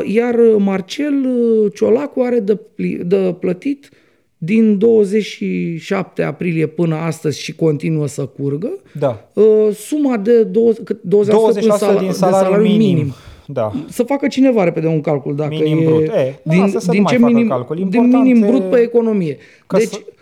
Iar 0.04 0.36
Marcel 0.58 1.24
uh, 1.24 1.72
Ciolacu 1.74 2.20
are 2.20 2.40
de, 2.40 2.58
de 3.04 3.36
plătit 3.40 3.90
din 4.38 4.78
27 4.78 6.22
aprilie 6.22 6.66
până 6.66 6.94
astăzi 6.94 7.40
și 7.40 7.54
continuă 7.54 8.06
să 8.06 8.24
curgă, 8.26 8.70
da. 8.98 9.28
Uh, 9.32 9.44
suma 9.74 10.16
de 10.16 10.42
20, 10.42 10.82
20, 11.02 11.34
20% 11.34 11.60
din 11.60 11.70
salariul, 11.70 12.06
de 12.06 12.12
salariu 12.12 12.62
minim. 12.62 12.78
minim. 12.78 13.14
Da. 13.46 13.72
Să 13.88 14.02
facă 14.02 14.26
cineva 14.26 14.64
repede 14.64 14.86
un 14.86 15.00
calcul 15.00 15.34
dacă 15.34 15.50
minim 15.50 15.78
e 15.78 15.84
brut. 15.84 16.02
E, 16.06 16.38
din, 16.42 16.70
da, 16.72 16.92
din 16.92 17.04
ce 17.04 17.18
minim, 17.18 17.48
calcul. 17.48 17.86
din 17.88 18.08
minim 18.08 18.40
brut 18.40 18.70
pe 18.70 18.78
economie. 18.78 19.36
Deci 19.66 19.88
să 19.88 19.98
Uh, 19.98 20.17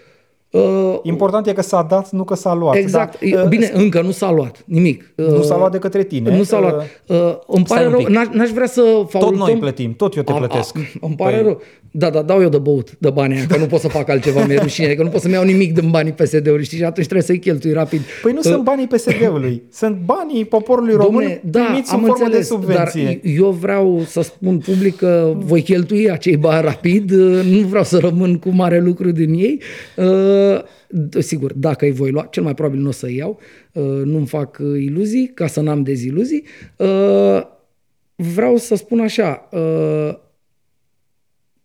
Important 1.03 1.47
e 1.47 1.53
că 1.53 1.63
s-a 1.63 1.87
dat, 1.89 2.11
nu 2.11 2.25
că 2.25 2.35
s-a 2.35 2.55
luat. 2.55 2.75
Exact. 2.75 3.31
Da? 3.31 3.43
Bine, 3.43 3.71
uh, 3.75 3.81
încă 3.81 4.01
nu 4.01 4.11
s-a 4.11 4.31
luat 4.31 4.63
nimic. 4.65 5.13
Nu 5.15 5.43
s-a 5.43 5.57
luat 5.57 5.73
de 5.73 5.79
către 5.79 6.03
tine. 6.03 6.37
Nu 6.37 6.43
s-a 6.43 6.61
luat. 6.61 7.03
Uh, 7.07 7.17
uh 7.17 7.37
îmi 7.47 7.65
pare 7.65 7.89
rău, 7.89 8.07
n-aș, 8.09 8.27
n-aș 8.33 8.51
vrea 8.51 8.67
să 8.67 8.81
faultăm... 9.09 9.21
Tot 9.21 9.35
noi 9.35 9.57
plătim, 9.57 9.95
tot 9.95 10.17
eu 10.17 10.23
te 10.23 10.33
plătesc. 10.33 10.77
A, 10.77 10.81
a, 10.81 11.07
îmi 11.07 11.15
pare 11.15 11.35
păi... 11.35 11.43
rău. 11.43 11.61
Da, 11.99 12.11
da, 12.11 12.23
dau 12.23 12.43
eu 12.43 12.49
de 12.49 12.59
băut, 12.59 12.97
de 12.99 13.11
banii 13.11 13.37
aia, 13.37 13.47
că 13.47 13.57
nu 13.57 13.67
pot 13.67 13.81
să 13.81 13.89
fac 13.89 14.09
altceva, 14.09 14.45
mi-e 14.45 14.59
rușine, 14.59 14.95
că 14.95 15.03
nu 15.03 15.09
pot 15.09 15.21
să-mi 15.21 15.35
iau 15.35 15.45
nimic 15.45 15.75
din 15.75 15.91
banii 15.91 16.13
PSD-ului, 16.13 16.65
știi, 16.65 16.79
și 16.79 16.85
atunci 16.85 17.07
trebuie 17.07 17.27
să-i 17.27 17.39
cheltui 17.39 17.73
rapid. 17.73 18.01
Păi 18.23 18.33
nu 18.33 18.39
uh, 18.39 18.45
sunt 18.45 18.63
banii 18.63 18.87
PSD-ului, 18.87 19.63
sunt 19.73 19.97
banii 20.05 20.45
poporului 20.45 20.95
român 20.95 21.23
Domne, 21.23 21.41
da, 21.45 21.65
primiți 21.65 21.93
am 21.93 22.01
formă 22.01 22.15
înțeles, 22.25 22.49
de 22.49 22.55
subvenție. 22.55 23.05
Dar 23.05 23.33
eu 23.37 23.51
vreau 23.51 24.03
să 24.07 24.21
spun 24.21 24.59
public 24.59 24.97
că 24.97 25.33
voi 25.37 25.63
cheltui 25.63 26.11
acei 26.11 26.37
bani 26.37 26.65
rapid, 26.65 27.13
nu 27.51 27.59
vreau 27.69 27.85
să 27.85 27.99
rămân 27.99 28.39
cu 28.39 28.49
mare 28.49 28.81
lucru 28.81 29.11
din 29.11 29.35
ei. 29.35 29.61
Uh, 29.97 30.05
sigur, 31.19 31.53
dacă 31.53 31.85
îi 31.85 31.93
voi 31.93 32.11
lua, 32.11 32.27
cel 32.31 32.43
mai 32.43 32.55
probabil 32.55 32.81
nu 32.81 32.89
o 32.89 32.93
să 32.93 33.11
iau, 33.11 33.41
uh, 33.73 33.83
nu-mi 34.05 34.27
fac 34.27 34.59
uh, 34.61 34.83
iluzii, 34.83 35.31
ca 35.35 35.47
să 35.47 35.61
n-am 35.61 35.83
deziluzii. 35.83 36.45
Uh, 36.77 37.41
vreau 38.17 38.57
să 38.57 38.75
spun 38.75 39.01
așa, 39.01 39.49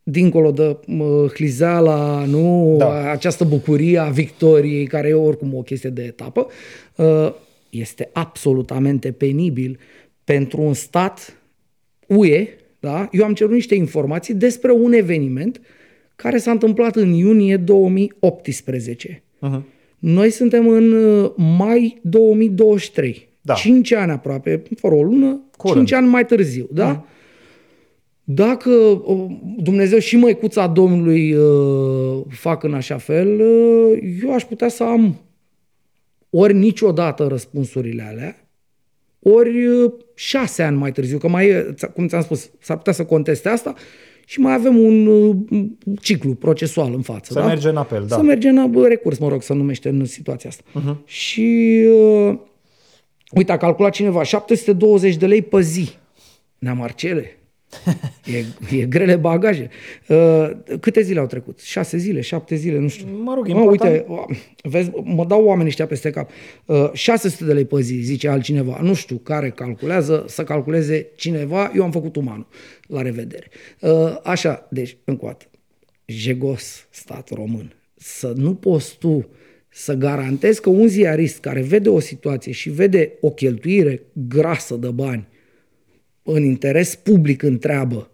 dincolo 0.03 0.51
de 0.51 0.77
mă, 0.85 1.27
hlizeala, 1.33 2.25
nu, 2.25 2.75
Da. 2.77 3.11
această 3.11 3.43
bucurie 3.43 3.97
a 3.97 4.09
victoriei, 4.09 4.85
care 4.85 5.07
e 5.07 5.13
oricum 5.13 5.55
o 5.55 5.61
chestie 5.61 5.89
de 5.89 6.03
etapă, 6.03 6.47
uh, 6.95 7.33
este 7.69 8.09
absolutamente 8.13 9.11
penibil 9.11 9.79
pentru 10.23 10.61
un 10.61 10.73
stat 10.73 11.41
UE, 12.07 12.47
da? 12.79 13.09
Eu 13.11 13.23
am 13.23 13.33
cerut 13.33 13.53
niște 13.53 13.75
informații 13.75 14.33
despre 14.33 14.71
un 14.71 14.93
eveniment 14.93 15.61
care 16.21 16.37
s-a 16.37 16.51
întâmplat 16.51 16.95
în 16.95 17.11
iunie 17.13 17.57
2018. 17.57 19.23
Uh-huh. 19.41 19.61
Noi 19.99 20.29
suntem 20.29 20.67
în 20.67 20.91
uh, 20.91 21.31
mai 21.35 21.99
2023. 22.01 23.29
Da. 23.41 23.53
5 23.53 23.91
ani 23.91 24.11
aproape, 24.11 24.63
fără 24.75 24.95
o 24.95 25.03
lună, 25.03 25.41
Curând. 25.57 25.87
5 25.87 25.99
ani 25.99 26.07
mai 26.07 26.25
târziu, 26.25 26.67
da? 26.71 27.05
Dacă 28.23 28.69
uh, 28.69 29.25
Dumnezeu 29.57 29.99
și 29.99 30.17
măicuța 30.17 30.67
Domnului 30.67 31.33
uh, 31.33 32.21
fac 32.29 32.63
în 32.63 32.73
așa 32.73 32.97
fel, 32.97 33.39
uh, 33.39 33.99
eu 34.23 34.33
aș 34.33 34.43
putea 34.43 34.67
să 34.67 34.83
am 34.83 35.21
ori 36.29 36.53
niciodată 36.53 37.27
răspunsurile 37.27 38.03
alea, 38.03 38.49
ori 39.19 39.65
uh, 39.65 39.93
șase 40.15 40.63
ani 40.63 40.77
mai 40.77 40.91
târziu, 40.91 41.17
că 41.17 41.27
mai 41.27 41.47
e, 41.47 41.73
ți- 41.73 41.91
cum 41.93 42.07
ți-am 42.07 42.21
spus, 42.21 42.51
s-ar 42.59 42.77
putea 42.77 42.93
să 42.93 43.05
conteste 43.05 43.49
asta 43.49 43.73
și 44.31 44.39
mai 44.39 44.53
avem 44.53 44.77
un 44.77 45.05
uh, 45.05 45.35
ciclu 46.01 46.33
procesual 46.33 46.93
în 46.93 47.01
față. 47.01 47.33
Să 47.33 47.39
da? 47.39 47.45
merge 47.45 47.69
în 47.69 47.77
apel, 47.77 48.05
da. 48.07 48.15
Să 48.15 48.21
merge 48.21 48.49
în 48.49 48.71
bă, 48.71 48.87
recurs, 48.87 49.17
mă 49.17 49.27
rog, 49.27 49.41
să 49.41 49.53
numește 49.53 49.89
în 49.89 50.05
situația 50.05 50.49
asta. 50.49 50.63
Uh-huh. 50.79 51.05
Și, 51.05 51.85
uh, 51.89 52.37
uite, 53.31 53.51
a 53.51 53.57
calculat 53.57 53.91
cineva 53.91 54.23
720 54.23 55.15
de 55.15 55.25
lei 55.27 55.41
pe 55.41 55.61
zi. 55.61 55.89
Nea 56.59 56.73
Marcele. 56.73 57.37
e, 58.35 58.45
e 58.77 58.85
grele 58.85 59.15
bagaje. 59.15 59.69
Uh, 60.07 60.49
câte 60.79 61.01
zile 61.01 61.19
au 61.19 61.25
trecut? 61.25 61.59
Șase 61.59 61.97
zile, 61.97 62.21
șapte 62.21 62.55
zile, 62.55 62.77
nu 62.77 62.87
știu. 62.87 63.07
Mă 63.23 63.33
rog, 63.33 63.47
Mă, 63.47 63.59
important- 63.59 64.05
uite, 64.07 64.39
vezi, 64.63 64.91
mă 65.03 65.25
dau 65.25 65.43
oamenii 65.43 65.67
ăștia 65.67 65.85
peste 65.85 66.09
cap. 66.09 66.29
Uh, 66.65 66.89
600 66.93 67.45
de 67.45 67.53
lei 67.53 67.65
pe 67.65 67.81
zi, 67.81 67.93
zice 67.93 68.27
altcineva. 68.27 68.79
Nu 68.81 68.93
știu 68.93 69.17
care 69.17 69.49
calculează, 69.49 70.25
să 70.27 70.43
calculeze 70.43 71.07
cineva. 71.15 71.71
Eu 71.75 71.83
am 71.83 71.91
făcut 71.91 72.15
umanul. 72.15 72.47
La 72.87 73.01
revedere. 73.01 73.47
Uh, 73.79 74.17
așa, 74.23 74.67
deci, 74.69 74.97
încă 75.03 75.25
o 75.25 75.27
dată. 75.27 75.45
Jegos, 76.05 76.87
stat 76.89 77.29
român. 77.29 77.73
Să 77.95 78.33
nu 78.35 78.55
poți 78.55 78.97
tu 78.97 79.29
să 79.69 79.93
garantezi 79.93 80.61
că 80.61 80.69
un 80.69 80.87
ziarist 80.87 81.39
care 81.39 81.61
vede 81.61 81.89
o 81.89 81.99
situație 81.99 82.51
și 82.51 82.69
vede 82.69 83.17
o 83.21 83.29
cheltuire 83.29 84.01
grasă 84.13 84.75
de 84.75 84.87
bani 84.87 85.27
în 86.23 86.43
interes 86.43 86.95
public 86.95 87.41
întreabă 87.41 88.11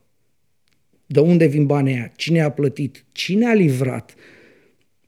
de 1.06 1.20
unde 1.20 1.46
vin 1.46 1.66
banii 1.66 1.94
aia, 1.94 2.12
cine 2.16 2.42
a 2.42 2.52
plătit, 2.52 3.06
cine 3.12 3.46
a 3.46 3.54
livrat. 3.54 4.16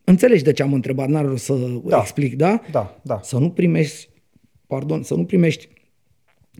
Înțelegi 0.03 0.43
de 0.43 0.53
ce 0.53 0.63
am 0.63 0.73
întrebat, 0.73 1.07
n-are 1.07 1.27
rost 1.27 1.43
să 1.43 1.81
Da. 1.85 1.99
explic, 2.01 2.35
da? 2.35 2.61
Da, 2.71 2.99
da. 3.03 3.19
Să 3.23 3.37
nu 3.37 3.49
primești, 3.49 4.09
pardon, 4.67 5.03
să 5.03 5.13
nu 5.15 5.25
primești 5.25 5.67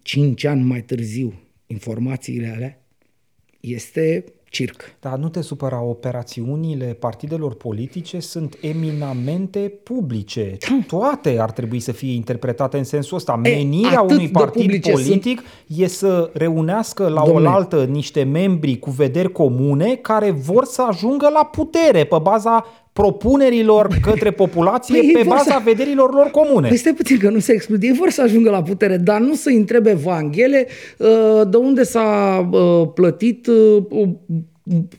5 0.03 0.44
ani 0.44 0.61
mai 0.64 0.82
târziu 0.82 1.34
informațiile 1.68 2.48
alea, 2.48 2.82
este 3.60 4.24
circ. 4.49 4.95
Dar 4.99 5.17
nu 5.17 5.30
te 5.30 5.41
supăra, 5.41 5.81
operațiunile 5.81 6.85
partidelor 6.85 7.53
politice 7.53 8.19
sunt 8.19 8.57
eminamente 8.61 9.59
publice. 9.84 10.57
Toate 10.88 11.39
ar 11.39 11.51
trebui 11.51 11.80
să 11.80 11.91
fie 11.91 12.13
interpretate 12.13 12.77
în 12.77 12.84
sensul 12.84 13.17
ăsta. 13.17 13.41
E, 13.43 13.49
Menirea 13.49 13.99
atât 13.99 14.11
unui 14.11 14.26
de 14.26 14.31
partid 14.31 14.61
publice 14.61 14.91
politic 14.91 15.41
e 15.67 15.88
să 15.88 16.30
reunească 16.34 17.07
la 17.07 17.23
Domnule. 17.26 17.47
oaltă 17.47 17.84
niște 17.84 18.23
membri 18.23 18.80
cu 18.80 18.89
vederi 18.89 19.31
comune 19.31 19.95
care 19.95 20.31
vor 20.31 20.65
să 20.65 20.85
ajungă 20.89 21.30
la 21.34 21.43
putere 21.43 22.03
pe 22.03 22.17
baza 22.21 22.65
propunerilor 22.99 23.88
către 24.07 24.31
populație, 24.31 24.97
Păi 24.97 25.07
ei 25.07 25.13
pe 25.13 25.21
vor 25.21 25.35
baza 25.35 25.51
să- 25.51 25.61
vederilor 25.63 26.13
lor 26.13 26.30
comune. 26.31 26.67
Păi 26.67 26.77
stai 26.77 26.93
puțin 26.93 27.17
că 27.17 27.30
nu 27.30 27.39
se 27.39 27.51
exclude. 27.53 27.85
Ei 27.88 27.93
vor 27.93 28.09
să 28.09 28.21
ajungă 28.21 28.49
la 28.49 28.61
putere, 28.61 28.97
dar 28.97 29.19
nu 29.19 29.34
să 29.34 29.49
întrebe 29.49 29.93
Vanghele 29.93 30.67
uh, 30.97 31.07
de 31.49 31.57
unde 31.57 31.84
s-a 31.84 32.39
uh, 32.51 32.88
plătit 32.93 33.47
uh, 33.47 33.84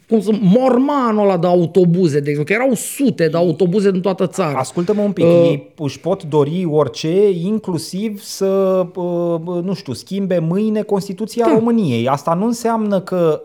cum 0.09 0.21
să, 0.21 0.31
mormanul 0.41 1.23
ăla 1.25 1.37
de 1.39 1.47
autobuze, 1.47 2.21
de 2.21 2.31
exemplu, 2.31 2.55
că 2.55 2.63
erau 2.63 2.75
sute 2.75 3.29
de 3.29 3.37
autobuze 3.37 3.89
în 3.89 4.01
toată 4.01 4.27
țara. 4.27 4.59
Ascultă-mă 4.59 5.03
un 5.03 5.13
pic, 5.13 5.25
Uh. 5.25 5.31
ei 5.31 5.73
își 5.79 6.01
pot 6.01 6.23
dori 6.25 6.65
orice, 6.71 7.31
inclusiv 7.31 8.21
să, 8.23 8.47
uh, 8.95 9.63
nu 9.65 9.75
știu, 9.75 9.93
schimbe 9.93 10.39
mâine 10.39 10.83
Constituția 10.83 11.45
Da. 11.47 11.53
României. 11.55 12.09
Asta 12.09 12.35
nu 12.35 12.47
înseamnă 12.47 13.01
că 13.01 13.41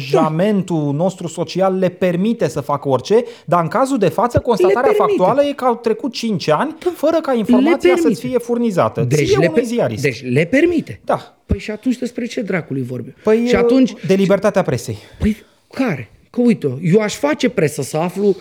aranjamentul 0.00 0.92
nostru 0.92 1.26
social 1.28 1.78
le 1.78 1.88
permite 1.88 2.48
să 2.48 2.60
facă 2.60 2.88
orice, 2.88 3.24
dar 3.44 3.62
în 3.62 3.68
cazul 3.68 3.98
de 3.98 4.08
față, 4.08 4.38
constatarea 4.38 4.90
Le 4.90 4.96
permite. 4.96 5.16
factuală 5.18 5.48
e 5.48 5.52
că 5.52 5.64
au 5.64 5.74
trecut 5.76 6.12
5 6.12 6.48
ani 6.48 6.76
fără 6.94 7.16
ca 7.22 7.34
informația 7.34 7.76
permite. 7.94 8.08
să-ți 8.14 8.26
fie 8.26 8.38
furnizată. 8.38 9.00
Deci 9.08 9.18
Ție 9.26 9.36
le, 9.38 9.46
unui 9.46 9.60
pe- 9.60 9.66
ziarist. 9.66 10.02
deci 10.02 10.24
le 10.32 10.44
permite. 10.44 11.00
Da. 11.04 11.36
Păi 11.46 11.58
și 11.58 11.70
atunci 11.70 11.96
despre 11.98 12.26
ce 12.26 12.40
dracului 12.40 12.82
vorbim? 12.82 13.14
Păi 13.22 13.44
și 13.46 13.54
atunci, 13.54 13.92
de 14.06 14.14
libertatea 14.14 14.62
presei. 14.62 14.96
Păi 15.18 15.36
care? 15.72 16.10
Că 16.30 16.40
uite, 16.40 16.78
eu 16.82 17.00
aș 17.00 17.14
face 17.16 17.48
presă 17.48 17.82
să 17.82 17.96
aflu 17.96 18.36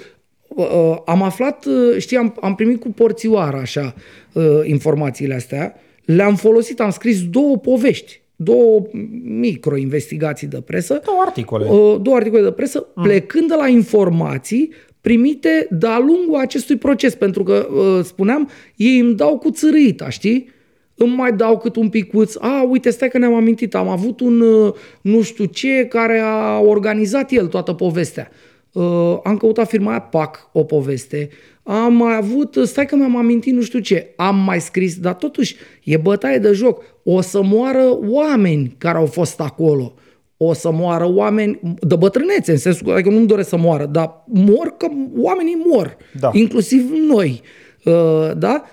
uh, 0.47 0.69
uh, 0.73 0.97
am 1.05 1.21
aflat, 1.21 1.65
uh, 1.65 1.97
știi, 1.97 2.17
am, 2.17 2.37
am 2.41 2.55
primit 2.55 2.79
cu 2.79 2.89
porțioară 2.89 3.57
așa 3.57 3.95
uh, 4.33 4.43
informațiile 4.63 5.33
astea, 5.33 5.75
le-am 6.05 6.35
folosit, 6.35 6.79
am 6.79 6.89
scris 6.89 7.23
două 7.29 7.57
povești, 7.57 8.21
două 8.35 8.81
micro-investigații 9.23 10.47
de 10.47 10.61
presă, 10.61 11.01
Două 11.05 11.21
articole. 11.25 11.69
uh, 11.69 11.99
două 12.01 12.15
articole 12.15 12.41
de 12.43 12.51
presă, 12.51 12.79
plecând 12.79 13.47
de 13.47 13.53
la 13.55 13.67
informații 13.67 14.71
primite 15.01 15.67
de-a 15.69 15.97
lungul 15.99 16.39
acestui 16.39 16.75
proces, 16.77 17.15
pentru 17.15 17.43
că, 17.43 17.67
uh, 17.71 18.03
spuneam, 18.03 18.49
ei 18.75 18.99
îmi 18.99 19.15
dau 19.15 19.37
cu 19.37 19.49
țărâita, 19.51 20.09
știi? 20.09 20.49
Îmi 20.95 21.15
mai 21.15 21.33
dau 21.33 21.57
cât 21.57 21.75
un 21.75 21.89
picuț. 21.89 22.35
A, 22.39 22.67
uite, 22.69 22.89
stai 22.89 23.07
că 23.09 23.17
ne-am 23.17 23.33
amintit, 23.33 23.75
am 23.75 23.87
avut 23.87 24.19
un 24.19 24.39
uh, 24.39 24.73
nu 25.01 25.21
știu 25.21 25.45
ce 25.45 25.85
care 25.85 26.19
a 26.19 26.59
organizat 26.59 27.31
el 27.31 27.47
toată 27.47 27.73
povestea. 27.73 28.29
Uh, 28.71 29.17
am 29.23 29.37
căutat 29.37 29.67
firma 29.67 29.89
aia 29.89 29.99
PAC, 29.99 30.49
o 30.51 30.63
poveste. 30.63 31.29
Am 31.63 31.93
mai 31.93 32.15
avut, 32.15 32.57
stai 32.63 32.85
că 32.85 32.95
mi-am 32.95 33.17
amintit 33.17 33.53
nu 33.53 33.61
știu 33.61 33.79
ce, 33.79 34.13
am 34.15 34.35
mai 34.35 34.61
scris, 34.61 34.97
dar 34.97 35.13
totuși 35.13 35.55
e 35.83 35.97
bătaie 35.97 36.37
de 36.37 36.51
joc. 36.51 36.83
O 37.03 37.21
să 37.21 37.43
moară 37.43 37.97
oameni 38.01 38.75
care 38.77 38.97
au 38.97 39.05
fost 39.05 39.39
acolo 39.39 39.93
o 40.37 40.53
să 40.53 40.71
moară 40.71 41.11
oameni 41.13 41.59
de 41.79 41.95
bătrânețe, 41.95 42.51
în 42.51 42.57
sensul 42.57 42.87
că 42.87 42.93
adică 42.93 43.09
nu-mi 43.09 43.27
doresc 43.27 43.49
să 43.49 43.57
moară, 43.57 43.85
dar 43.85 44.23
mor 44.25 44.73
că 44.77 44.87
oamenii 45.17 45.61
mor, 45.65 45.97
Da. 46.19 46.29
inclusiv 46.33 46.91
noi. 47.07 47.41
Uh, 47.85 48.31
da? 48.37 48.63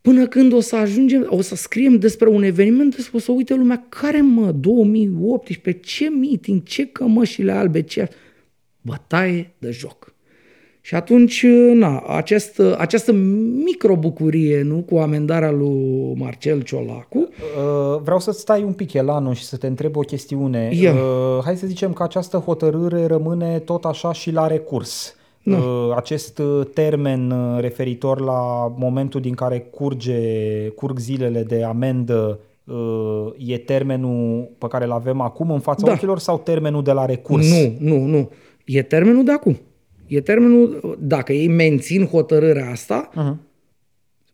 Până 0.00 0.26
când 0.26 0.52
o 0.52 0.60
să 0.60 0.76
ajungem, 0.76 1.26
o 1.28 1.40
să 1.40 1.54
scriem 1.54 1.98
despre 1.98 2.28
un 2.28 2.42
eveniment, 2.42 3.10
o 3.12 3.18
să 3.18 3.32
uite 3.32 3.54
lumea, 3.54 3.86
care 3.88 4.20
mă, 4.20 4.52
2018, 4.52 5.80
ce 5.84 6.08
meeting, 6.08 6.62
ce 6.62 6.86
cămășile 6.86 7.52
albe, 7.52 7.82
ce... 7.82 8.08
Bătaie 8.80 9.54
de 9.58 9.70
joc. 9.70 10.14
Și 10.80 10.94
atunci, 10.94 11.46
na, 11.72 11.98
acest, 11.98 12.60
această 12.78 13.12
microbucurie, 13.64 14.62
nu, 14.62 14.82
cu 14.82 14.96
amendarea 14.96 15.50
lui 15.50 16.14
Marcel 16.16 16.62
Ciolacu, 16.62 17.28
Uh, 17.56 18.00
vreau 18.02 18.18
să 18.18 18.30
stai 18.30 18.62
un 18.62 18.72
pic, 18.72 18.92
Elanu, 18.92 19.32
și 19.32 19.44
să 19.44 19.56
te 19.56 19.66
întreb 19.66 19.96
o 19.96 20.00
chestiune. 20.00 20.70
Ia. 20.72 20.92
Uh, 20.92 21.42
hai 21.44 21.56
să 21.56 21.66
zicem 21.66 21.92
că 21.92 22.02
această 22.02 22.36
hotărâre 22.36 23.06
rămâne 23.06 23.58
tot 23.58 23.84
așa 23.84 24.12
și 24.12 24.30
la 24.30 24.46
recurs. 24.46 25.14
Uh, 25.44 25.92
acest 25.96 26.38
uh, 26.38 26.66
termen 26.74 27.30
uh, 27.30 27.60
referitor 27.60 28.20
la 28.20 28.72
momentul 28.78 29.20
din 29.20 29.34
care 29.34 29.58
curge, 29.58 30.68
curg 30.68 30.98
zilele 30.98 31.42
de 31.42 31.62
amendă 31.62 32.40
uh, 32.64 33.26
e 33.38 33.58
termenul 33.58 34.50
pe 34.58 34.66
care 34.66 34.84
îl 34.84 34.90
avem 34.92 35.20
acum 35.20 35.50
în 35.50 35.60
fața 35.60 35.86
Da. 35.86 35.92
ochilor 35.92 36.18
sau 36.18 36.38
termenul 36.38 36.82
de 36.82 36.92
la 36.92 37.06
recurs? 37.06 37.50
Nu, 37.50 37.74
nu, 37.78 38.04
nu. 38.04 38.30
E 38.64 38.82
termenul 38.82 39.24
de 39.24 39.32
acum. 39.32 39.58
E 40.06 40.20
termenul, 40.20 40.96
dacă 41.00 41.32
ei 41.32 41.48
mențin 41.48 42.06
hotărârea 42.06 42.70
asta, 42.70 43.10
Uh-huh. 43.10 43.48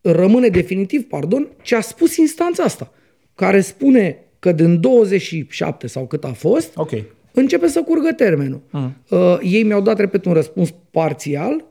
rămâne 0.01 0.49
definitiv, 0.49 1.03
pardon, 1.09 1.49
ce 1.63 1.77
a 1.77 1.81
spus 1.81 2.17
instanța 2.17 2.63
asta, 2.63 2.91
care 3.35 3.61
spune 3.61 4.19
că 4.39 4.53
din 4.53 4.81
27 4.81 5.87
sau 5.87 6.07
cât 6.07 6.25
a 6.25 6.33
fost, 6.33 6.77
Ok. 6.77 6.91
Începe 7.41 7.67
să 7.67 7.83
curgă 7.83 8.13
termenul. 8.13 8.61
Uh, 9.11 9.39
ei 9.43 9.63
mi-au 9.63 9.81
dat, 9.81 9.99
repet, 9.99 10.25
un 10.25 10.33
răspuns 10.33 10.75
parțial. 10.91 11.65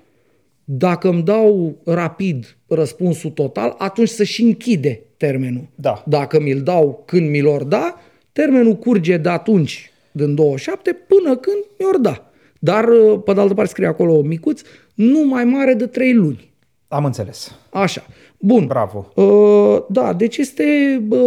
Dacă 0.64 1.10
îmi 1.10 1.24
dau 1.24 1.76
rapid 1.86 2.58
răspunsul 2.68 3.30
total, 3.30 3.76
atunci 3.78 4.08
să 4.08 4.24
și 4.24 4.44
închide 4.44 5.02
termenul. 5.18 5.68
Da. 5.76 6.04
Dacă 6.06 6.40
mi-l 6.40 6.62
dau 6.62 7.04
când 7.06 7.30
mi 7.30 7.42
l 7.42 7.66
da, 7.68 8.00
termenul 8.32 8.76
curge 8.76 9.18
de 9.18 9.30
atunci, 9.30 9.92
din 10.12 10.36
27, 10.36 10.92
până 11.08 11.36
când 11.36 11.58
mi-or 11.80 11.98
da. 11.98 12.32
Dar, 12.60 12.88
uh, 12.88 13.22
pe 13.26 13.34
de 13.34 13.40
altă 13.40 13.54
parte, 13.54 13.72
scrie 13.72 13.88
acolo 13.88 14.22
micuț, 14.22 14.62
nu 14.94 15.24
mai 15.24 15.44
mare 15.44 15.74
de 15.74 15.86
3 15.86 16.14
luni. 16.14 16.54
Am 16.88 17.06
înțeles. 17.06 17.56
Așa. 17.70 18.06
Bun. 18.46 18.66
Bravo. 18.66 19.12
Uh, 19.16 19.86
da, 19.90 20.14
deci 20.14 20.38
este 20.38 20.64
uh, 21.10 21.20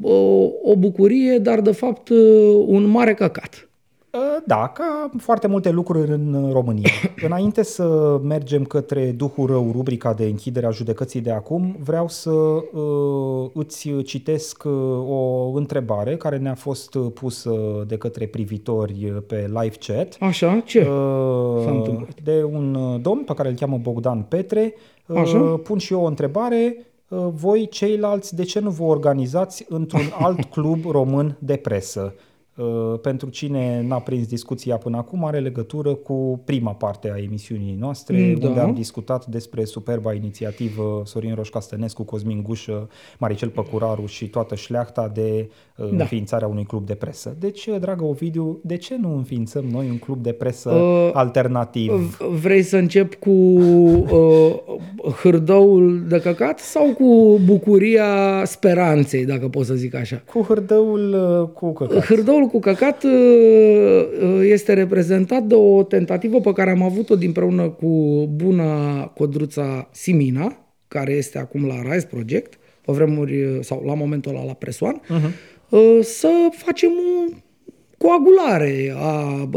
uh, 0.00 0.50
o 0.62 0.76
bucurie, 0.76 1.38
dar 1.38 1.60
de 1.60 1.72
fapt 1.72 2.08
uh, 2.08 2.64
un 2.66 2.84
mare 2.84 3.14
căcat. 3.14 3.67
Da, 4.46 4.68
ca 4.68 5.10
foarte 5.18 5.46
multe 5.46 5.70
lucruri 5.70 6.10
în 6.10 6.50
România. 6.52 6.90
Înainte 7.26 7.62
să 7.62 8.18
mergem 8.22 8.64
către 8.64 9.10
Duhul 9.10 9.46
Rău, 9.46 9.70
rubrica 9.72 10.14
de 10.14 10.24
închidere 10.24 10.66
a 10.66 10.70
judecății 10.70 11.20
de 11.20 11.30
acum, 11.30 11.76
vreau 11.82 12.08
să 12.08 12.30
uh, 12.30 13.50
îți 13.52 14.02
citesc 14.02 14.62
uh, 14.64 14.72
o 15.08 15.50
întrebare 15.54 16.16
care 16.16 16.36
ne-a 16.36 16.54
fost 16.54 16.96
pusă 17.14 17.84
de 17.86 17.96
către 17.96 18.26
privitori 18.26 19.22
pe 19.26 19.50
live 19.60 19.76
chat. 19.78 20.16
Așa, 20.20 20.62
ce? 20.64 20.88
Uh, 20.88 22.00
de 22.22 22.44
un 22.52 22.98
domn 23.02 23.24
pe 23.24 23.34
care 23.34 23.48
îl 23.48 23.54
cheamă 23.54 23.78
Bogdan 23.82 24.22
Petre. 24.22 24.74
Uh, 25.06 25.16
Așa? 25.16 25.38
Pun 25.38 25.78
și 25.78 25.92
eu 25.92 26.02
o 26.02 26.06
întrebare. 26.06 26.76
Uh, 27.08 27.26
voi, 27.30 27.68
ceilalți, 27.68 28.34
de 28.34 28.42
ce 28.42 28.60
nu 28.60 28.70
vă 28.70 28.82
organizați 28.82 29.66
într-un 29.68 30.12
alt 30.24 30.44
club 30.44 30.84
român 30.90 31.36
de 31.38 31.56
presă? 31.56 32.14
Uh, 32.58 32.98
pentru 33.00 33.28
cine 33.28 33.84
n-a 33.86 33.98
prins 33.98 34.26
discuția 34.26 34.76
până 34.76 34.96
acum, 34.96 35.24
are 35.24 35.38
legătură 35.38 35.94
cu 35.94 36.40
prima 36.44 36.72
parte 36.72 37.10
a 37.14 37.22
emisiunii 37.22 37.76
noastre, 37.80 38.34
da. 38.38 38.48
unde 38.48 38.60
am 38.60 38.74
discutat 38.74 39.26
despre 39.26 39.64
superba 39.64 40.12
inițiativă 40.12 41.02
Sorin 41.04 41.34
Roșca 41.34 41.60
Stănescu, 41.60 42.02
Cosmin 42.02 42.42
Gușă, 42.42 42.88
Maricel 43.18 43.48
Păcuraru 43.48 44.06
și 44.06 44.28
toată 44.28 44.54
șleachta 44.54 45.10
de 45.14 45.50
uh, 45.76 45.88
da. 45.90 46.02
înființarea 46.02 46.48
unui 46.48 46.64
club 46.64 46.86
de 46.86 46.94
presă. 46.94 47.36
Deci, 47.38 47.66
uh, 47.66 47.76
dragă 47.80 48.04
Ovidiu, 48.04 48.60
de 48.62 48.76
ce 48.76 48.96
nu 49.00 49.16
înființăm 49.16 49.64
noi 49.64 49.88
un 49.88 49.98
club 49.98 50.22
de 50.22 50.32
presă 50.32 50.70
uh, 50.70 51.10
alternativ? 51.12 52.18
Vrei 52.40 52.62
să 52.62 52.76
încep 52.76 53.14
cu 53.14 53.30
uh, 53.30 54.54
hârdăul 55.22 56.04
de 56.08 56.20
căcat 56.20 56.58
sau 56.58 56.84
cu 56.84 57.40
bucuria 57.44 58.42
speranței, 58.44 59.24
dacă 59.24 59.48
pot 59.48 59.66
să 59.66 59.74
zic 59.74 59.94
așa? 59.94 60.22
Cu 60.32 60.42
hârdăul 60.42 61.14
uh, 61.40 61.48
cu 61.48 61.72
căcat. 61.72 62.04
Hârdăul 62.04 62.46
cu 62.48 62.58
căcat 62.58 63.04
uh, 63.04 63.10
uh, 64.22 64.40
este 64.42 64.72
reprezentat 64.72 65.42
de 65.42 65.54
o 65.54 65.82
tentativă 65.82 66.40
pe 66.40 66.52
care 66.52 66.70
am 66.70 66.82
avut-o 66.82 67.14
împreună 67.20 67.68
cu 67.68 68.26
buna 68.34 69.04
codruța 69.04 69.88
Simina, 69.92 70.56
care 70.88 71.12
este 71.12 71.38
acum 71.38 71.66
la 71.66 71.92
Rise 71.92 72.06
Project, 72.06 72.58
pe 72.84 72.92
vremuri, 72.92 73.42
uh, 73.42 73.58
sau 73.60 73.82
la 73.86 73.94
momentul 73.94 74.34
ăla 74.34 74.44
la 74.44 74.52
Presoan, 74.52 75.00
uh-huh. 75.00 75.30
să 76.00 76.28
facem 76.52 76.90
o 76.90 77.34
coagulare 77.98 78.94
a 78.96 79.48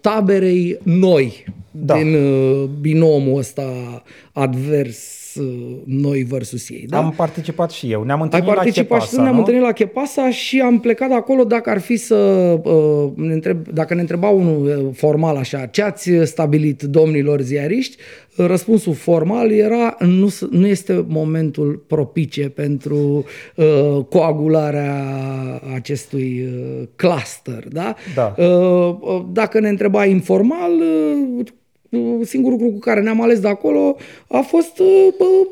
taberei 0.00 0.78
noi 0.82 1.44
da. 1.70 1.94
din 1.94 2.16
binomul 2.80 3.38
ăsta 3.38 4.02
advers 4.32 5.18
Uh, 5.18 5.23
noi 5.84 6.22
versus 6.22 6.68
ei. 6.68 6.84
Da? 6.88 6.96
Am 6.96 7.12
participat 7.16 7.70
și 7.70 7.90
eu. 7.90 8.02
Ne-am 8.02 8.20
întâlnit 8.20 8.48
Ai 8.48 8.54
participat 8.54 8.90
la 8.90 8.96
Chepasa, 8.96 9.16
și 9.16 9.22
ne-am 9.22 9.38
întâlnit 9.38 9.62
la 9.62 9.72
Chepasa 9.72 10.30
și 10.30 10.60
am 10.60 10.80
plecat 10.80 11.08
de 11.08 11.14
acolo 11.14 11.44
dacă 11.44 11.70
ar 11.70 11.80
fi 11.80 11.96
să 11.96 12.14
uh, 12.62 13.12
ne 13.14 13.32
întreb, 13.32 13.68
dacă 13.68 13.94
ne 13.94 14.00
întreba 14.00 14.28
unul 14.28 14.66
uh, 14.66 14.94
formal 14.94 15.36
așa, 15.36 15.66
ce 15.66 15.82
ați 15.82 16.10
stabilit 16.24 16.82
domnilor 16.82 17.40
ziariști, 17.40 17.96
răspunsul 18.36 18.94
formal 18.94 19.50
era 19.50 19.96
nu, 19.98 20.28
nu 20.50 20.66
este 20.66 21.04
momentul 21.08 21.84
propice 21.86 22.48
pentru 22.48 23.24
uh, 23.56 24.04
coagularea 24.08 25.04
acestui 25.74 26.46
uh, 26.46 26.88
cluster. 26.96 27.68
Da? 27.68 27.94
Da. 28.14 28.34
Uh, 28.44 29.24
dacă 29.32 29.60
ne 29.60 29.68
întreba 29.68 30.04
informal, 30.04 30.72
uh, 30.72 31.46
singurul 32.22 32.58
lucru 32.58 32.72
cu 32.72 32.78
care 32.78 33.00
ne-am 33.00 33.20
ales 33.20 33.40
de 33.40 33.48
acolo 33.48 33.96
a 34.26 34.40
fost 34.40 34.76
bă, 35.18 35.46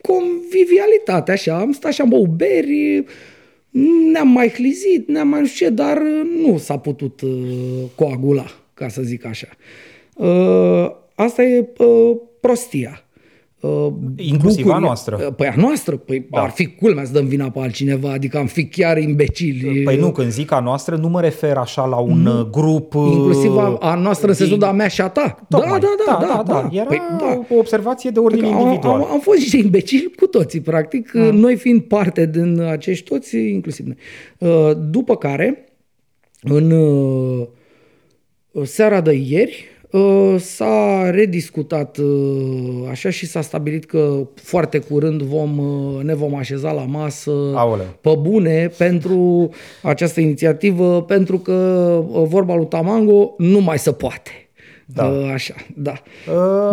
convivialitate, 0.00 1.32
așa. 1.32 1.58
Am 1.58 1.72
stat 1.72 1.92
și 1.92 2.00
am 2.00 2.08
băut 2.08 2.28
beri, 2.28 3.04
ne-am 4.12 4.28
mai 4.28 4.48
hlizit, 4.48 5.08
ne-am 5.08 5.28
mai 5.28 5.44
știu 5.44 5.66
ce, 5.66 5.72
dar 5.72 6.02
nu 6.42 6.58
s-a 6.58 6.78
putut 6.78 7.20
uh, 7.20 7.30
coagula, 7.94 8.46
ca 8.74 8.88
să 8.88 9.02
zic 9.02 9.24
așa. 9.24 9.48
Uh, 10.14 10.90
asta 11.14 11.42
e 11.42 11.68
uh, 11.78 12.16
prostia. 12.40 13.05
Uh, 13.60 13.92
Inclusiv 14.16 14.64
bucuri, 14.64 14.82
a 14.82 14.86
noastră. 14.86 15.18
Uh, 15.26 15.34
păi 15.36 15.48
a 15.48 15.54
noastră, 15.56 15.96
păi 15.96 16.26
da. 16.30 16.40
ar 16.40 16.50
fi 16.50 16.66
culmea 16.66 17.04
să 17.04 17.12
dăm 17.12 17.26
vina 17.26 17.50
pe 17.50 17.58
altcineva, 17.58 18.12
adică 18.12 18.38
am 18.38 18.46
fi 18.46 18.66
chiar 18.66 18.98
imbecili. 18.98 19.82
Păi 19.82 19.96
nu, 19.96 20.12
când 20.12 20.30
zic 20.30 20.52
a 20.52 20.60
noastră, 20.60 20.96
nu 20.96 21.08
mă 21.08 21.20
refer 21.20 21.56
așa 21.56 21.84
la 21.84 21.96
un 21.96 22.18
nu. 22.18 22.38
Uh, 22.38 22.46
grup... 22.50 22.92
Inclusiv 22.94 23.56
a, 23.56 23.76
a 23.80 23.94
noastră 23.94 24.26
din... 24.26 24.36
sensul 24.36 24.58
de 24.58 24.66
a 24.66 24.72
mea 24.72 24.88
și 24.88 25.00
a 25.00 25.08
ta. 25.08 25.46
Da, 25.48 25.58
da, 25.58 25.66
da, 25.68 25.78
da, 25.78 26.18
da, 26.20 26.26
da, 26.26 26.42
da. 26.42 26.68
Era 26.72 26.84
păi, 26.84 27.00
da. 27.18 27.44
o 27.50 27.58
observație 27.58 28.10
de 28.10 28.18
ordine 28.18 28.46
adică 28.46 28.60
individual. 28.60 28.94
Am, 28.94 29.02
am, 29.02 29.12
am 29.12 29.20
fost 29.20 29.38
niște 29.38 29.56
imbecili 29.56 30.12
cu 30.16 30.26
toții, 30.26 30.60
practic, 30.60 31.10
hmm. 31.10 31.36
noi 31.36 31.56
fiind 31.56 31.82
parte 31.82 32.26
din 32.26 32.60
acești 32.60 33.08
toți, 33.08 33.36
inclusiv 33.36 33.86
noi. 33.86 34.74
După 34.90 35.16
care, 35.16 35.72
în 36.42 36.72
seara 38.64 39.00
de 39.00 39.12
ieri, 39.12 39.75
Uh, 39.75 39.75
s-a 40.38 41.10
rediscutat 41.10 41.96
uh, 41.96 42.88
așa 42.90 43.10
și 43.10 43.26
s-a 43.26 43.40
stabilit 43.40 43.84
că 43.84 44.26
foarte 44.34 44.78
curând 44.78 45.22
vom, 45.22 45.58
uh, 45.58 46.02
ne 46.02 46.14
vom 46.14 46.34
așeza 46.34 46.72
la 46.72 46.84
masă 46.84 47.30
Aole. 47.54 47.84
pe 48.00 48.16
bune 48.20 48.70
pentru 48.78 49.50
această 49.82 50.20
inițiativă, 50.20 51.02
pentru 51.02 51.38
că 51.38 51.54
vorba 52.10 52.54
lui 52.54 52.66
Tamango 52.66 53.34
nu 53.38 53.60
mai 53.60 53.78
se 53.78 53.92
poate. 53.92 54.30
Da. 54.86 55.04
Așa, 55.32 55.54
da. 55.74 55.92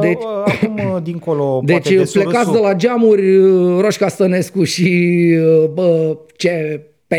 Deci, 0.02 0.22
acum, 0.46 1.00
dincolo, 1.04 1.62
deci 1.66 1.90
de 1.90 2.10
plecați 2.14 2.52
de 2.52 2.58
la 2.58 2.74
geamuri 2.74 3.38
Roșca 3.80 4.08
Stănescu 4.08 4.64
și 4.64 5.30
bă, 5.74 6.18
CP 6.38 7.14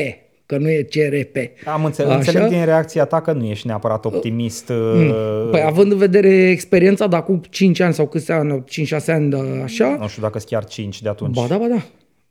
că 0.47 0.59
nu 0.59 0.71
e 0.71 0.87
CRP. 0.91 1.37
Am 1.67 1.85
înțeles, 1.85 2.11
Așa? 2.11 2.19
înțeleg 2.19 2.49
din 2.49 2.65
reacția 2.65 3.05
ta 3.05 3.21
că 3.21 3.33
nu 3.33 3.45
ești 3.45 3.67
neapărat 3.67 4.05
optimist. 4.05 4.69
Mm. 4.69 5.09
Uh, 5.09 5.49
păi 5.51 5.63
având 5.67 5.93
în 5.93 5.99
vedere 5.99 6.29
experiența 6.29 7.07
de 7.07 7.17
acum 7.17 7.43
5 7.51 7.81
ani 7.81 7.95
sau 7.95 8.07
câți 8.07 8.33
ani, 8.33 8.65
5-6 8.87 9.07
ani 9.07 9.31
de 9.31 9.37
așa. 9.63 9.97
Nu 10.01 10.09
știu 10.09 10.23
dacă 10.23 10.39
sunt 10.39 10.51
chiar 10.51 10.65
5 10.65 11.03
de 11.03 11.09
atunci. 11.09 11.35
Ba 11.35 11.47
da, 11.49 11.57
ba 11.57 11.67
da. 11.67 11.83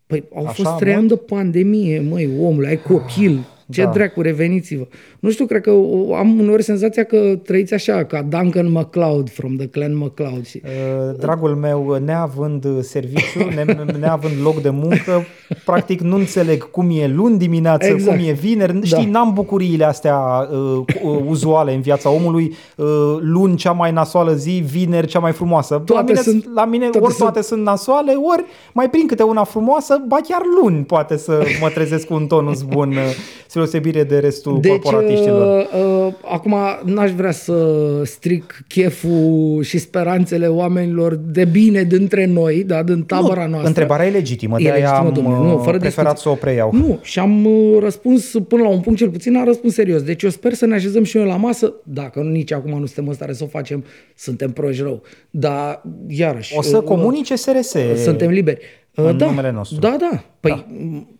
Păi 0.07 0.23
au 0.35 0.45
așa, 0.45 0.63
fost 0.63 0.75
3 0.75 0.93
ani 0.93 1.07
de 1.07 1.15
pandemie, 1.15 1.99
măi, 1.99 2.29
omule, 2.39 2.67
ai 2.67 2.77
copil, 2.77 3.47
ce 3.69 3.83
da. 3.83 3.89
dracu, 3.89 4.21
reveniți-vă. 4.21 4.87
Nu 5.19 5.29
știu, 5.29 5.45
cred 5.45 5.61
că 5.61 5.69
am 6.17 6.39
uneori 6.39 6.63
senzația 6.63 7.03
că 7.03 7.39
trăiți 7.43 7.73
așa, 7.73 8.03
ca 8.03 8.21
Duncan 8.21 8.71
McLeod 8.71 9.29
from 9.29 9.55
the 9.55 9.67
clan 9.67 9.97
McLeod. 9.97 10.45
Și... 10.45 10.61
Uh, 10.63 11.15
dragul 11.19 11.55
meu, 11.55 11.97
neavând 12.05 12.65
serviciu, 12.81 13.39
ne, 13.55 13.63
neavând 13.99 14.33
loc 14.43 14.61
de 14.61 14.69
muncă, 14.69 15.25
practic 15.65 16.01
nu 16.01 16.15
înțeleg 16.15 16.71
cum 16.71 16.89
e 16.89 17.07
luni 17.07 17.37
dimineață, 17.37 17.87
exact. 17.87 18.17
cum 18.17 18.27
e 18.27 18.31
vineri. 18.31 18.73
Da. 18.73 18.85
Știi, 18.85 19.05
n-am 19.05 19.33
bucuriile 19.33 19.85
astea 19.85 20.17
uh, 20.51 20.83
uh, 21.03 21.19
uzuale 21.27 21.73
în 21.73 21.81
viața 21.81 22.09
omului. 22.09 22.55
Uh, 22.75 22.85
luni 23.19 23.55
cea 23.55 23.71
mai 23.71 23.91
nasoală 23.91 24.33
zi, 24.33 24.63
vineri 24.71 25.07
cea 25.07 25.19
mai 25.19 25.31
frumoasă. 25.31 25.81
Toate 25.85 25.93
la 25.93 26.01
mine, 26.01 26.21
sunt, 26.21 26.53
la 26.53 26.65
mine 26.65 26.89
toate 26.89 27.05
ori 27.05 27.15
toate 27.15 27.41
sunt... 27.41 27.45
sunt 27.45 27.63
nasoale, 27.63 28.11
ori 28.11 28.45
mai 28.73 28.89
prin 28.89 29.07
câte 29.07 29.23
una 29.23 29.43
frumoasă, 29.43 30.03
ba 30.07 30.17
chiar 30.27 30.41
luni 30.61 30.83
poate 30.83 31.17
să 31.17 31.43
mă 31.61 31.69
trezesc 31.69 32.07
cu 32.07 32.13
un 32.13 32.27
tonus 32.27 32.61
bun 32.61 32.89
uh, 32.89 32.95
spre 33.53 33.65
osebire 33.65 34.03
de 34.03 34.17
restul 34.17 34.59
deci, 34.61 34.71
corporatiștilor. 34.71 35.67
Uh, 35.73 36.05
uh, 36.07 36.13
acum 36.31 36.55
n-aș 36.85 37.11
vrea 37.11 37.31
să 37.31 37.55
stric 38.03 38.65
cheful 38.67 39.63
și 39.63 39.77
speranțele 39.77 40.47
oamenilor 40.47 41.15
de 41.15 41.45
bine 41.45 41.83
dintre 41.83 42.25
noi, 42.25 42.63
da, 42.63 42.83
din 42.83 43.03
tabăra 43.03 43.43
nu, 43.43 43.47
noastră. 43.49 43.67
Întrebarea 43.67 44.05
e 44.05 44.09
legitimă, 44.09 44.57
de 44.57 44.71
aia 44.71 44.97
am 44.97 45.13
domnule, 45.13 45.35
nu, 45.35 45.57
fără 45.57 45.77
preferat 45.77 46.13
discuție. 46.13 46.15
să 46.15 46.29
o 46.29 46.33
preiau. 46.33 46.69
Nu, 46.73 46.99
și 47.01 47.19
am 47.19 47.45
uh, 47.45 47.77
răspuns 47.79 48.31
până 48.47 48.61
la 48.61 48.69
un 48.69 48.79
punct 48.79 48.99
cel 48.99 49.09
puțin, 49.09 49.35
am 49.35 49.45
răspuns 49.45 49.73
serios. 49.73 50.01
Deci 50.01 50.23
eu 50.23 50.29
sper 50.29 50.53
să 50.53 50.65
ne 50.65 50.75
așezăm 50.75 51.03
și 51.03 51.17
noi 51.17 51.25
la 51.25 51.35
masă, 51.35 51.73
dacă 51.83 52.19
nici 52.19 52.51
acum 52.51 52.71
nu 52.79 52.85
suntem 52.85 53.07
în 53.07 53.13
stare 53.13 53.33
să 53.33 53.43
o 53.43 53.47
facem, 53.47 53.83
suntem 54.15 54.51
proști 54.51 54.81
rău. 54.81 55.01
Dar, 55.29 55.81
iarăși... 56.07 56.57
O 56.57 56.61
să 56.61 56.77
uh, 56.77 56.83
comunice 56.83 57.35
SRS. 57.35 57.75
Suntem 57.95 58.29
liberi. 58.29 58.59
În 58.93 59.05
uh, 59.05 59.15
da, 59.15 59.25
numele 59.25 59.51
nostru. 59.51 59.79
Da, 59.79 59.95
da. 59.99 60.23
Păi 60.39 60.51
da. 60.51 60.65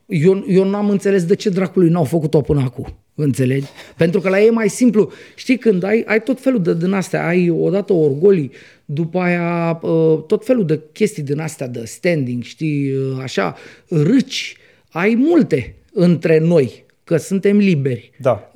Eu, 0.06 0.46
eu 0.48 0.64
n-am 0.70 0.90
înțeles 0.90 1.26
de 1.26 1.36
ce 1.36 1.50
dracului 1.50 1.90
n-au 1.90 2.04
făcut-o 2.04 2.42
până 2.42 2.62
acum. 2.62 2.98
Înțelegi? 3.16 3.68
Pentru 3.98 4.20
că 4.20 4.30
la 4.30 4.40
ei 4.40 4.48
e 4.48 4.52
mai 4.52 4.70
simplu. 4.70 5.12
Știi, 5.36 5.58
când 5.58 5.84
ai, 5.84 6.04
ai 6.08 6.22
tot 6.22 6.42
felul 6.42 6.62
de 6.62 6.76
din 6.76 6.92
astea, 6.92 7.28
ai 7.28 7.50
odată 7.50 7.94
orgolii, 7.94 8.52
după 8.86 9.20
aia 9.20 9.80
uh, 9.82 10.24
tot 10.28 10.46
felul 10.46 10.66
de 10.66 10.80
chestii 10.92 11.24
din 11.24 11.40
astea 11.40 11.68
de 11.68 11.86
standing, 11.86 12.44
știi, 12.44 12.92
uh, 12.92 13.18
așa, 13.22 13.56
râci, 13.88 14.58
ai 14.90 15.16
multe 15.16 15.76
între 15.94 16.40
noi, 16.40 16.86
că 17.04 17.18
suntem 17.18 17.58
liberi. 17.58 18.12
Da. 18.20 18.52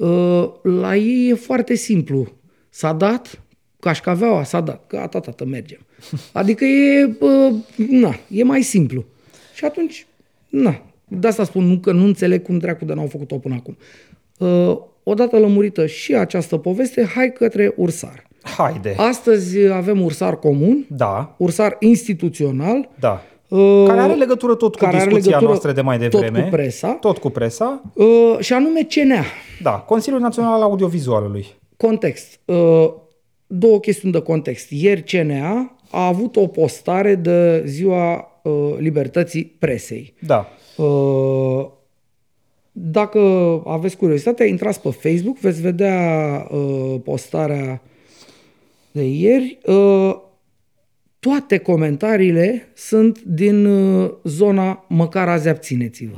La 0.62 0.96
ei 0.96 1.30
e 1.30 1.34
foarte 1.34 1.76
simplu. 1.76 2.32
S-a 2.70 2.94
dat, 2.94 3.42
cașcaveaua 3.80 4.44
s-a 4.44 4.62
dat, 4.62 4.88
gata, 4.88 5.20
tată, 5.20 5.46
mergem. 5.46 5.80
Adică 6.32 6.66
e, 6.66 7.16
na, 7.76 8.16
e 8.30 8.44
mai 8.44 8.62
simplu. 8.62 9.06
Și 9.56 9.66
atunci, 9.66 10.06
na, 10.50 10.87
de 11.08 11.28
asta 11.28 11.44
spun 11.44 11.64
nu, 11.64 11.78
că 11.78 11.92
nu 11.92 12.04
înțeleg 12.06 12.42
cum 12.42 12.58
dracu 12.58 12.86
de 12.86 12.94
n-au 12.94 13.08
făcut-o 13.08 13.38
până 13.38 13.56
acum. 13.56 13.78
Uh, 14.38 14.78
odată 15.04 15.40
lămurită 15.40 15.86
și 15.86 16.16
această 16.16 16.58
poveste, 16.58 17.06
hai 17.16 17.34
către 17.34 17.74
Ursar. 17.76 18.28
Haide. 18.58 18.96
Astăzi 18.98 19.68
avem 19.68 20.02
Ursar 20.02 20.40
comun, 20.40 20.86
da. 20.90 21.36
Ursar 21.38 21.76
instituțional, 21.80 22.90
da. 23.00 23.22
uh, 23.48 23.84
Care 23.88 24.00
are 24.00 24.14
legătură 24.14 24.56
tot 24.56 24.76
cu 24.76 24.84
care 24.84 24.96
are 24.96 25.06
discuția 25.06 25.26
legătură 25.26 25.50
noastră 25.50 25.72
de 25.72 25.82
mai 25.82 25.98
devreme. 25.98 26.40
Tot 26.40 26.50
cu 26.50 26.56
presa. 26.56 26.92
Tot 26.92 27.18
cu 27.18 27.30
presa. 27.30 27.82
Uh, 27.94 28.38
și 28.40 28.54
anume 28.54 28.88
CNA. 28.90 29.24
Da, 29.62 29.72
Consiliul 29.72 30.22
Național 30.22 30.54
al 30.54 30.62
Audiovizualului. 30.62 31.46
Context. 31.78 32.40
Uh, 32.46 32.56
două 33.48 33.80
chestiuni 33.80 34.14
de 34.14 34.22
context. 34.22 34.70
Ieri 34.70 35.04
CNA 35.04 35.76
a 35.92 36.06
avut 36.06 36.36
o 36.36 36.48
postare 36.48 37.16
de 37.16 37.64
ziua 37.66 38.32
uh, 38.44 38.52
libertății 38.78 39.46
presei. 39.46 40.14
Da. 40.20 40.48
Uh, 40.78 41.68
dacă 42.72 43.20
aveți 43.66 43.98
curiozitate, 43.98 44.44
intrați 44.44 44.82
pe 44.82 44.90
Facebook, 44.90 45.38
veți 45.38 45.62
vedea 45.62 46.48
uh, 46.52 46.96
postarea 47.04 47.82
de 48.92 49.04
ieri. 49.04 49.58
Uh, 49.66 50.16
toate 51.20 51.58
comentariile 51.58 52.72
sunt 52.74 53.22
din 53.22 53.66
uh, 53.66 54.12
zona 54.24 54.86
măcar 54.90 55.30
azi 55.30 55.48
abțineți-vă. 55.48 56.18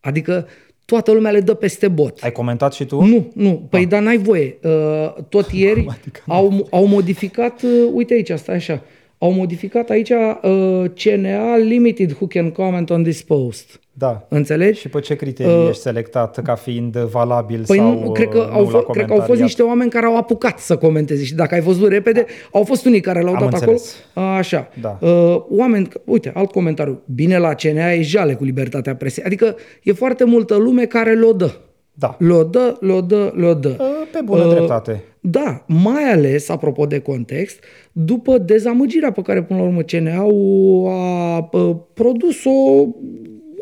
Adică 0.00 0.46
toată 0.84 1.12
lumea 1.12 1.30
le 1.30 1.40
dă 1.40 1.54
peste 1.54 1.88
bot. 1.88 2.22
Ai 2.22 2.32
comentat 2.32 2.72
și 2.72 2.84
tu? 2.84 3.00
Nu, 3.00 3.30
nu. 3.34 3.66
Păi, 3.70 3.86
dar 3.86 4.02
n-ai 4.02 4.18
voie. 4.18 4.58
Uh, 4.62 5.14
tot 5.28 5.50
ieri 5.62 5.86
au, 6.26 6.66
au 6.70 6.86
modificat, 6.86 7.62
uh, 7.62 7.90
uite 7.92 8.14
aici, 8.14 8.30
asta 8.30 8.52
așa, 8.52 8.82
au 9.18 9.32
modificat 9.32 9.90
aici 9.90 10.10
uh, 10.10 10.84
CNA 11.04 11.56
Limited 11.56 12.10
who 12.12 12.26
can 12.26 12.50
comment 12.50 12.90
on 12.90 13.02
this 13.02 13.22
post. 13.22 13.80
Da. 13.92 14.26
Înțelegi? 14.28 14.80
Și 14.80 14.88
pe 14.88 15.00
ce 15.00 15.14
criterii 15.14 15.52
uh, 15.52 15.66
ești 15.68 15.82
selectat 15.82 16.42
ca 16.42 16.54
fiind 16.54 16.96
valabil 16.96 17.64
Păi 17.66 17.76
sau 17.76 18.02
nu, 18.02 18.12
cred 18.12 18.28
că, 18.28 18.36
nu 18.36 18.54
au 18.54 18.64
la 18.64 18.70
fost, 18.70 18.86
cred 18.86 19.06
că 19.06 19.12
au 19.12 19.20
fost 19.20 19.40
niște 19.40 19.62
oameni 19.62 19.90
care 19.90 20.06
au 20.06 20.16
apucat 20.16 20.58
să 20.58 20.76
comenteze 20.76 21.24
și 21.24 21.34
dacă 21.34 21.54
ai 21.54 21.60
văzut 21.60 21.88
repede, 21.88 22.26
au 22.52 22.64
fost 22.64 22.84
unii 22.84 23.00
care 23.00 23.20
l-au 23.20 23.34
Am 23.34 23.40
dat 23.40 23.52
înțeles. 23.52 23.96
acolo. 24.14 24.26
Așa. 24.26 24.68
Da. 24.80 24.98
Uh, 25.00 25.44
oameni, 25.48 25.88
uite, 26.04 26.30
alt 26.34 26.50
comentariu. 26.50 27.02
Bine 27.14 27.38
la 27.38 27.54
CNA 27.54 27.92
e 27.92 28.02
jale 28.02 28.34
cu 28.34 28.44
libertatea 28.44 28.94
presei. 28.96 29.24
Adică 29.24 29.56
e 29.82 29.92
foarte 29.92 30.24
multă 30.24 30.56
lume 30.56 30.84
care 30.84 31.12
le-o 31.14 31.32
dă. 31.32 31.50
Da. 31.92 32.16
Le-o 32.18 32.42
dă, 32.42 32.76
le-o 32.80 33.00
dă, 33.00 33.32
le-o 33.36 33.54
dă. 33.54 33.76
Uh, 33.78 33.86
Pe 34.12 34.20
bună 34.24 34.44
Uh, 34.44 34.50
dreptate. 34.54 35.02
Da, 35.28 35.64
mai 35.68 36.12
ales, 36.12 36.48
apropo 36.48 36.86
de 36.86 36.98
context, 36.98 37.64
după 37.92 38.38
dezamăgirea 38.38 39.12
pe 39.12 39.22
care, 39.22 39.42
până 39.42 39.58
la 39.58 39.64
urmă, 39.66 39.82
CNA-ul 39.82 40.88
a 40.88 41.48
uh, 41.52 41.76
produs-o 41.94 42.86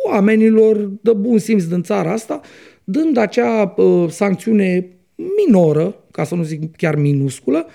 oamenilor 0.09 0.91
de 1.03 1.13
bun 1.13 1.39
simț 1.39 1.65
din 1.65 1.83
țara 1.83 2.13
asta, 2.13 2.41
dând 2.85 3.17
acea 3.17 3.75
uh, 3.77 4.09
sancțiune 4.09 4.89
minoră, 5.15 6.05
ca 6.11 6.25
să 6.25 6.35
nu 6.35 6.43
zic 6.43 6.77
chiar 6.77 6.97
minusculă, 6.97 7.67
uh, 7.67 7.73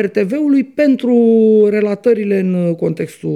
RTV-ului 0.00 0.64
pentru 0.64 1.14
relatările 1.70 2.38
în 2.38 2.74
contextul 2.74 3.30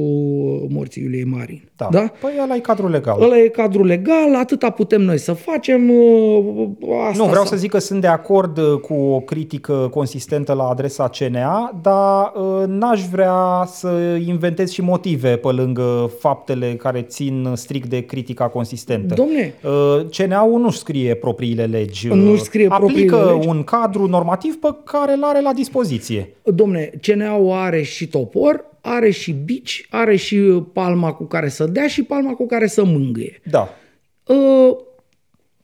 morții 0.71 1.03
Iuliei 1.03 1.25
Marin. 1.25 1.63
Da. 1.77 1.89
da? 1.91 2.13
Păi 2.21 2.31
ăla 2.43 2.55
e 2.55 2.59
cadrul 2.59 2.91
legal. 2.91 3.23
Ăla 3.23 3.39
e 3.39 3.49
cadrul 3.49 3.87
legal, 3.87 4.35
atâta 4.41 4.71
putem 4.71 5.01
noi 5.03 5.19
să 5.19 5.33
facem. 5.33 5.91
uh, 5.91 6.69
Asta 7.11 7.23
Nu, 7.23 7.29
vreau 7.29 7.45
să- 7.45 7.49
să 7.51 7.57
zic 7.57 7.71
că 7.71 7.79
sunt 7.79 8.01
de 8.01 8.07
acord 8.07 8.59
uh, 8.59 8.65
cu 8.81 8.95
o 8.95 9.21
critică 9.21 9.89
consistentă 9.91 10.53
la 10.53 10.63
adresa 10.69 11.09
CNA, 11.09 11.79
dar 11.83 12.33
uh, 12.35 12.65
n-aș 12.67 13.03
vrea 13.11 13.65
să 13.67 13.89
inventez 14.27 14.71
și 14.71 14.83
motive 14.83 15.37
pe 15.37 15.49
lângă 15.49 16.11
faptele 16.19 16.67
care 16.75 17.03
țin 17.03 17.49
strict 17.55 17.89
de 17.89 18.01
critica 18.01 18.49
consistentă. 18.49 19.15
Domne. 19.15 19.55
Uh, 19.65 20.07
CNA-ul 20.11 20.61
nu-și 20.61 20.79
scrie 20.79 21.15
propriile 21.15 21.65
legi. 21.65 22.09
Nu-și 22.09 22.31
uh, 22.33 22.39
scrie 22.39 22.67
Aplică 22.71 22.87
propriile 23.17 23.33
legi. 23.37 23.49
un 23.49 23.63
cadru 23.65 24.07
normativ 24.07 24.55
pe 24.61 24.69
care 24.85 25.13
îl 25.13 25.23
are 25.23 25.41
la 25.41 25.53
dispoziție. 25.53 25.75
Domne, 26.45 26.91
CNA-ul 27.03 27.53
are 27.53 27.83
și 27.83 28.07
topor, 28.09 28.65
are 28.81 29.11
și 29.11 29.33
bici, 29.33 29.87
are 29.91 30.17
și 30.17 30.35
uh, 30.37 30.63
palma 30.73 31.13
cu 31.13 31.25
care 31.25 31.49
să 31.49 31.67
dea 31.67 31.87
și 31.87 32.03
palma 32.03 32.33
cu 32.33 32.47
care 32.47 32.67
să 32.67 32.85
mângâie. 32.85 33.41
Da. 33.51 33.69
Uh, 34.27 34.77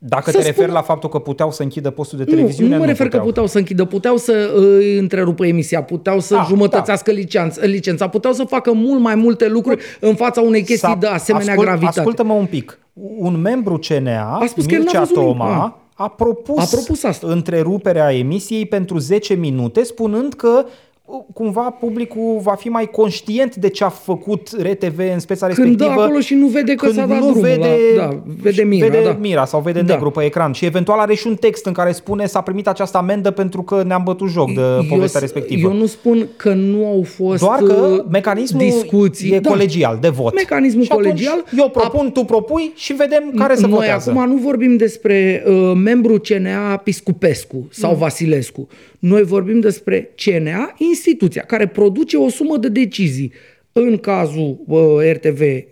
Dacă 0.05 0.31
Să 0.31 0.37
te 0.37 0.43
referi 0.43 0.67
spun- 0.67 0.73
la 0.75 0.83
faptul 0.83 1.09
că 1.09 1.19
puteau 1.19 1.53
să 1.53 1.63
închidă 1.63 1.91
postul 1.91 2.19
de 2.19 2.25
nu, 2.25 2.31
televiziune, 2.31 2.75
nu 2.75 2.81
mă 2.81 2.87
refer 2.87 3.09
că 3.09 3.19
puteau 3.19 3.47
să 3.47 3.59
închidă, 3.59 3.85
puteau 3.85 4.17
să 4.17 4.53
uh, 4.57 4.97
întrerupă 4.99 5.47
emisia, 5.47 5.83
puteau 5.83 6.21
să 6.21 6.37
Ah, 6.37 6.45
jumătățească 6.49 7.11
licența, 7.11 7.65
licența, 7.65 8.09
puteau 8.09 8.33
să 8.33 8.45
facă 8.45 8.73
mult 8.73 9.01
mai 9.01 9.15
multe 9.15 9.49
lucruri 9.49 9.83
în 10.01 10.15
fața 10.15 10.41
unei 10.41 10.61
chestii 10.63 10.89
S-a- 10.89 10.97
de 11.01 11.07
asemenea 11.07 11.49
ascult, 11.53 11.67
gravitate. 11.69 11.99
Ascultă-mă 11.99 12.33
un 12.33 12.47
pic. 12.47 12.79
Un 13.19 13.41
membru 13.41 13.79
CNA, 13.89 14.39
A 14.41 14.47
spus 14.47 14.65
că 14.67 14.75
el 14.75 14.79
n-a 14.79 14.85
Mircea 14.85 14.99
văzut 14.99 15.17
nimic. 15.17 15.31
Toma, 15.33 15.65
Ah. 15.65 15.71
A 16.03 16.09
propus, 16.09 16.59
A 16.59 16.77
propus 16.77 17.03
asta. 17.03 17.27
întreruperea 17.27 18.15
emisiei 18.15 18.67
pentru 18.67 18.99
10 18.99 19.35
minute, 19.35 19.83
spunând 19.83 20.35
că 20.35 20.65
uh, 20.65 20.71
cumva 21.35 21.61
publicul 21.81 22.39
va 22.43 22.55
fi 22.55 22.69
mai 22.69 22.91
conștient 22.91 23.57
de 23.57 23.69
ce 23.69 23.85
a 23.85 23.89
făcut 23.89 24.49
RTV 24.63 24.99
în 25.13 25.19
speța 25.19 25.47
Când 25.47 25.59
respectivă. 25.59 25.95
dă 25.95 26.01
acolo 26.01 26.21
și 26.21 26.35
nu 26.35 26.47
vede 26.47 26.75
că 26.75 26.85
când 26.85 26.99
s-a 26.99 27.07
dat 27.07 27.19
nu 27.19 27.25
drumul 27.25 27.43
vede, 27.43 27.69
la- 27.97 28.03
da, 28.09 28.23
vede 28.43 28.63
Mira, 28.63 28.87
vede 28.87 29.05
da. 29.05 29.17
Mira 29.21 29.45
sau 29.45 29.61
vede 29.61 29.81
Da. 29.81 29.93
negru 29.95 30.11
pe 30.11 30.25
ecran 30.25 30.53
și 30.53 30.65
eventual 30.65 30.99
are 30.99 31.15
și 31.15 31.27
un 31.27 31.35
text 31.35 31.67
în 31.67 31.73
care 31.73 31.93
spune 31.93 32.27
s-a 32.27 32.41
primit 32.41 32.69
această 32.69 32.97
amendă 32.99 33.31
pentru 33.31 33.63
că 33.63 33.83
ne-am 33.87 34.03
bătut 34.05 34.29
joc 34.29 34.53
de 34.55 34.61
povestea 34.89 35.21
eu, 35.21 35.27
respectivă. 35.27 35.69
Eu 35.69 35.77
nu 35.77 35.87
spun 35.87 36.27
că 36.37 36.53
nu 36.55 36.87
au 36.87 37.03
fost 37.17 37.43
Doar 37.43 37.59
că 37.63 37.73
uh, 37.93 38.05
mecanismul 38.11 38.63
discuții. 38.63 39.33
e 39.33 39.39
Da. 39.41 39.49
colegial, 39.51 39.99
de 40.01 40.09
vot. 40.09 40.35
Mecanismul 40.35 40.85
și 40.85 40.91
atunci 40.93 41.07
colegial 41.07 41.45
Eu 41.59 41.69
propun, 41.69 42.11
tu 42.13 42.25
propui 42.25 42.73
și 42.75 42.93
vedem 42.93 43.33
care 43.37 43.55
se 43.55 43.61
Noi 43.67 43.71
votează. 43.71 44.11
acum 44.11 44.29
nu 44.31 44.37
vorbim 44.37 44.77
despre 44.77 45.43
uh, 45.47 45.73
membru 45.75 46.19
CNA 46.19 46.77
Piscupescu 46.77 47.67
sau 47.71 47.95
Vasilescu. 47.95 48.67
Noi 49.03 49.23
vorbim 49.23 49.61
despre 49.61 50.15
CNA, 50.25 50.75
instituția 50.79 51.43
care 51.43 51.67
produce 51.67 52.17
o 52.17 52.29
sumă 52.29 52.57
de 52.57 52.69
decizii. 52.69 53.33
În 53.73 53.99
cazul 53.99 54.59
uh, 54.67 55.11
RTV 55.13 55.41
uh, 55.41 55.63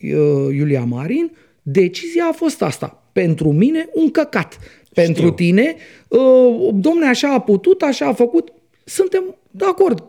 Iulia 0.55 0.85
Marin, 0.85 1.31
decizia 1.63 2.27
a 2.27 2.33
fost 2.33 2.63
asta. 2.63 3.03
Pentru 3.13 3.53
mine, 3.53 3.89
un 3.93 4.11
căcat. 4.11 4.59
Pentru 4.95 5.31
tine, 5.31 5.75
uh, 6.09 6.69
domne, 6.75 7.07
așa 7.07 7.33
a 7.33 7.41
putut, 7.41 7.83
așa 7.83 8.07
a 8.07 8.13
făcut. 8.13 8.53
Suntem 8.85 9.37
de 9.51 9.65
acord. 9.65 10.05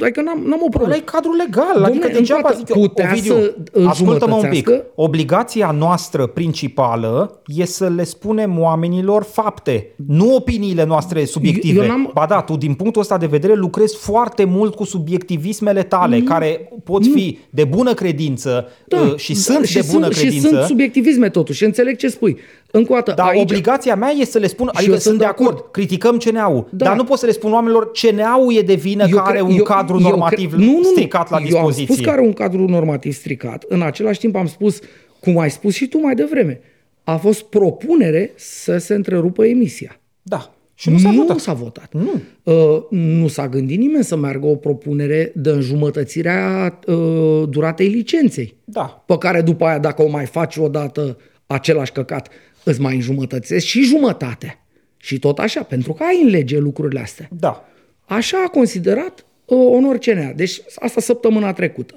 Adică 0.00 0.20
n-am, 0.22 0.38
n-am 0.38 0.52
o 0.60 0.64
Ăla 0.64 0.68
problemă. 0.70 0.94
e 0.96 1.00
cadrul 1.04 1.36
legal, 1.36 1.72
Domne, 1.72 1.86
adică 1.88 2.06
încă 2.06 2.18
degeaba 2.18 2.40
o 2.40 2.42
dată, 2.42 2.56
zic 2.56 2.74
eu, 2.74 2.82
putea 2.82 3.08
Ovidiu, 3.12 3.32
să 3.34 3.54
îl 3.72 3.86
ascultă-mă 3.86 4.34
un 4.34 4.40
pic. 4.48 4.64
jumătățească? 4.66 4.92
Obligația 4.94 5.70
noastră 5.70 6.26
principală 6.26 7.40
e 7.46 7.64
să 7.64 7.88
le 7.88 8.04
spunem 8.04 8.58
oamenilor 8.60 9.22
fapte, 9.22 9.94
nu 10.06 10.34
opiniile 10.34 10.84
noastre 10.84 11.24
subiective. 11.24 11.80
Eu 11.82 11.86
n-am- 11.86 12.10
Ba 12.14 12.26
da, 12.28 12.40
tu 12.40 12.56
din 12.56 12.74
punctul 12.74 13.00
ăsta 13.00 13.18
de 13.18 13.26
vedere 13.26 13.54
lucrezi 13.54 13.96
foarte 13.96 14.44
mult 14.44 14.74
cu 14.74 14.84
subiectivismele 14.84 15.82
tale, 15.82 16.20
care 16.20 16.72
pot 16.84 17.06
fi 17.06 17.38
de 17.50 17.64
bună 17.64 17.94
credință 17.94 18.68
uh, 18.88 19.16
și 19.16 19.34
sunt 19.34 19.72
de 19.72 19.82
bună 19.92 20.04
sunt, 20.04 20.16
credință. 20.16 20.46
Și 20.48 20.52
sunt 20.54 20.64
subiectivisme 20.64 21.28
totuși, 21.28 21.64
înțeleg 21.64 21.96
ce 21.96 22.08
spui. 22.08 22.36
Încă 22.72 22.92
o 22.92 22.94
dată, 22.94 23.12
Dar 23.16 23.28
aici, 23.28 23.40
obligația 23.40 23.94
mea 23.94 24.10
e 24.10 24.24
să 24.24 24.38
le 24.38 24.46
spun, 24.46 24.68
adică 24.72 24.82
eu 24.84 24.90
sunt 24.90 25.00
sunt 25.02 25.18
de 25.18 25.24
de 25.24 25.30
acord, 25.30 25.56
acord. 25.56 25.70
criticăm 25.72 26.16
CNA-ul, 26.16 26.68
Da. 26.70 26.84
dar 26.84 26.96
nu 26.96 27.04
pot 27.04 27.18
să 27.18 27.26
le 27.26 27.32
spun 27.32 27.52
oamenilor 27.52 27.90
CNA-ul 27.92 28.54
e 28.56 28.60
de 28.62 28.74
vină 28.74 29.08
că 29.08 29.18
are 29.18 29.38
cred- 29.38 29.50
un 29.50 29.62
cadru 29.62 29.94
eu 30.00 30.08
normativ 30.08 30.52
cred- 30.52 30.64
nu, 30.66 30.70
nu, 30.72 30.76
nu. 30.78 30.82
stricat 30.84 31.30
la 31.30 31.36
Eu 31.36 31.42
am 31.42 31.46
dispoziție. 31.50 31.84
spus 31.94 32.00
că 32.04 32.10
are 32.10 32.20
un 32.20 32.32
cadru 32.32 32.64
normativ 32.68 33.12
stricat. 33.12 33.64
În 33.68 33.82
același 33.82 34.18
timp 34.18 34.36
am 34.36 34.46
spus, 34.46 34.78
cum 35.20 35.38
ai 35.38 35.50
spus 35.50 35.74
și 35.74 35.86
tu 35.88 35.98
mai 36.00 36.14
devreme, 36.14 36.60
a 37.04 37.16
fost 37.16 37.42
propunere 37.42 38.32
să 38.36 38.76
se 38.78 38.94
întrerupă 38.94 39.44
emisia. 39.46 40.00
Da. 40.22 40.54
Și 40.74 40.90
nu 40.90 40.98
s-a 40.98 41.10
nu 41.10 41.16
votat. 41.16 41.38
s-a 41.38 41.52
votat. 41.52 41.88
Nu. 41.92 42.20
Uh, 42.42 42.82
nu 42.90 43.28
s-a 43.28 43.48
gândit 43.48 43.78
nimeni 43.78 44.04
să 44.04 44.16
meargă 44.16 44.46
o 44.46 44.54
propunere 44.54 45.32
de 45.34 45.50
înjumătățirea 45.50 46.78
uh, 46.86 47.42
duratei 47.48 47.88
licenței. 47.88 48.56
Da. 48.64 49.02
Pe 49.06 49.18
care 49.18 49.40
după 49.40 49.64
aia, 49.64 49.78
dacă 49.78 50.02
o 50.02 50.08
mai 50.08 50.26
faci 50.26 50.56
odată 50.56 51.16
același 51.46 51.92
căcat, 51.92 52.28
îți 52.64 52.80
mai 52.80 52.94
înjumătățești 52.94 53.68
și 53.68 53.82
jumătatea. 53.82 54.64
Și 54.96 55.18
tot 55.18 55.38
așa, 55.38 55.62
pentru 55.62 55.92
că 55.92 56.02
ai 56.02 56.20
în 56.22 56.28
lege 56.28 56.58
lucrurile 56.58 57.00
astea. 57.00 57.28
Da. 57.38 57.64
Așa 58.04 58.42
a 58.46 58.48
considerat 58.48 59.24
uh, 59.44 59.58
onor 59.70 59.98
CNA. 59.98 60.32
Deci 60.32 60.60
asta 60.76 61.00
săptămâna 61.00 61.52
trecută. 61.52 61.94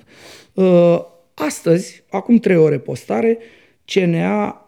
Uh, 0.53 0.99
astăzi, 1.33 2.03
acum 2.09 2.37
trei 2.37 2.55
ore 2.55 2.77
postare, 2.77 3.37
CNA, 3.85 4.67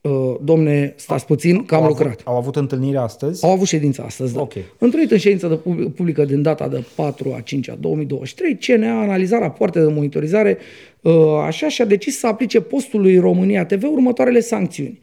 uh, 0.00 0.34
domne, 0.42 0.94
stați 0.96 1.26
puțin, 1.26 1.64
că 1.64 1.74
am 1.74 1.82
au 1.82 1.88
lucrat. 1.88 2.06
Avut, 2.06 2.26
au 2.26 2.36
avut 2.36 2.56
întâlire 2.56 2.98
astăzi. 2.98 3.44
Au 3.44 3.50
avut 3.50 3.66
ședința 3.66 4.02
astăzi, 4.02 4.34
da. 4.34 4.40
Ok. 4.40 4.52
Întruit 4.78 5.10
în 5.10 5.18
ședință 5.18 5.48
de 5.48 5.54
pub- 5.54 5.94
publică 5.94 6.24
din 6.24 6.42
data 6.42 6.68
de 6.68 6.84
4 6.94 7.32
a 7.36 7.40
5 7.40 7.68
a 7.68 7.74
2023, 7.74 8.56
CNA 8.56 8.92
a 8.92 9.02
analizat 9.02 9.40
rapoarte 9.40 9.80
de 9.80 9.92
monitorizare 9.92 10.58
uh, 11.00 11.14
așa 11.44 11.68
și 11.68 11.82
a 11.82 11.84
decis 11.84 12.18
să 12.18 12.26
aplice 12.26 12.60
postului 12.60 13.18
România 13.18 13.64
TV 13.64 13.82
următoarele 13.82 14.40
sancțiuni. 14.40 15.00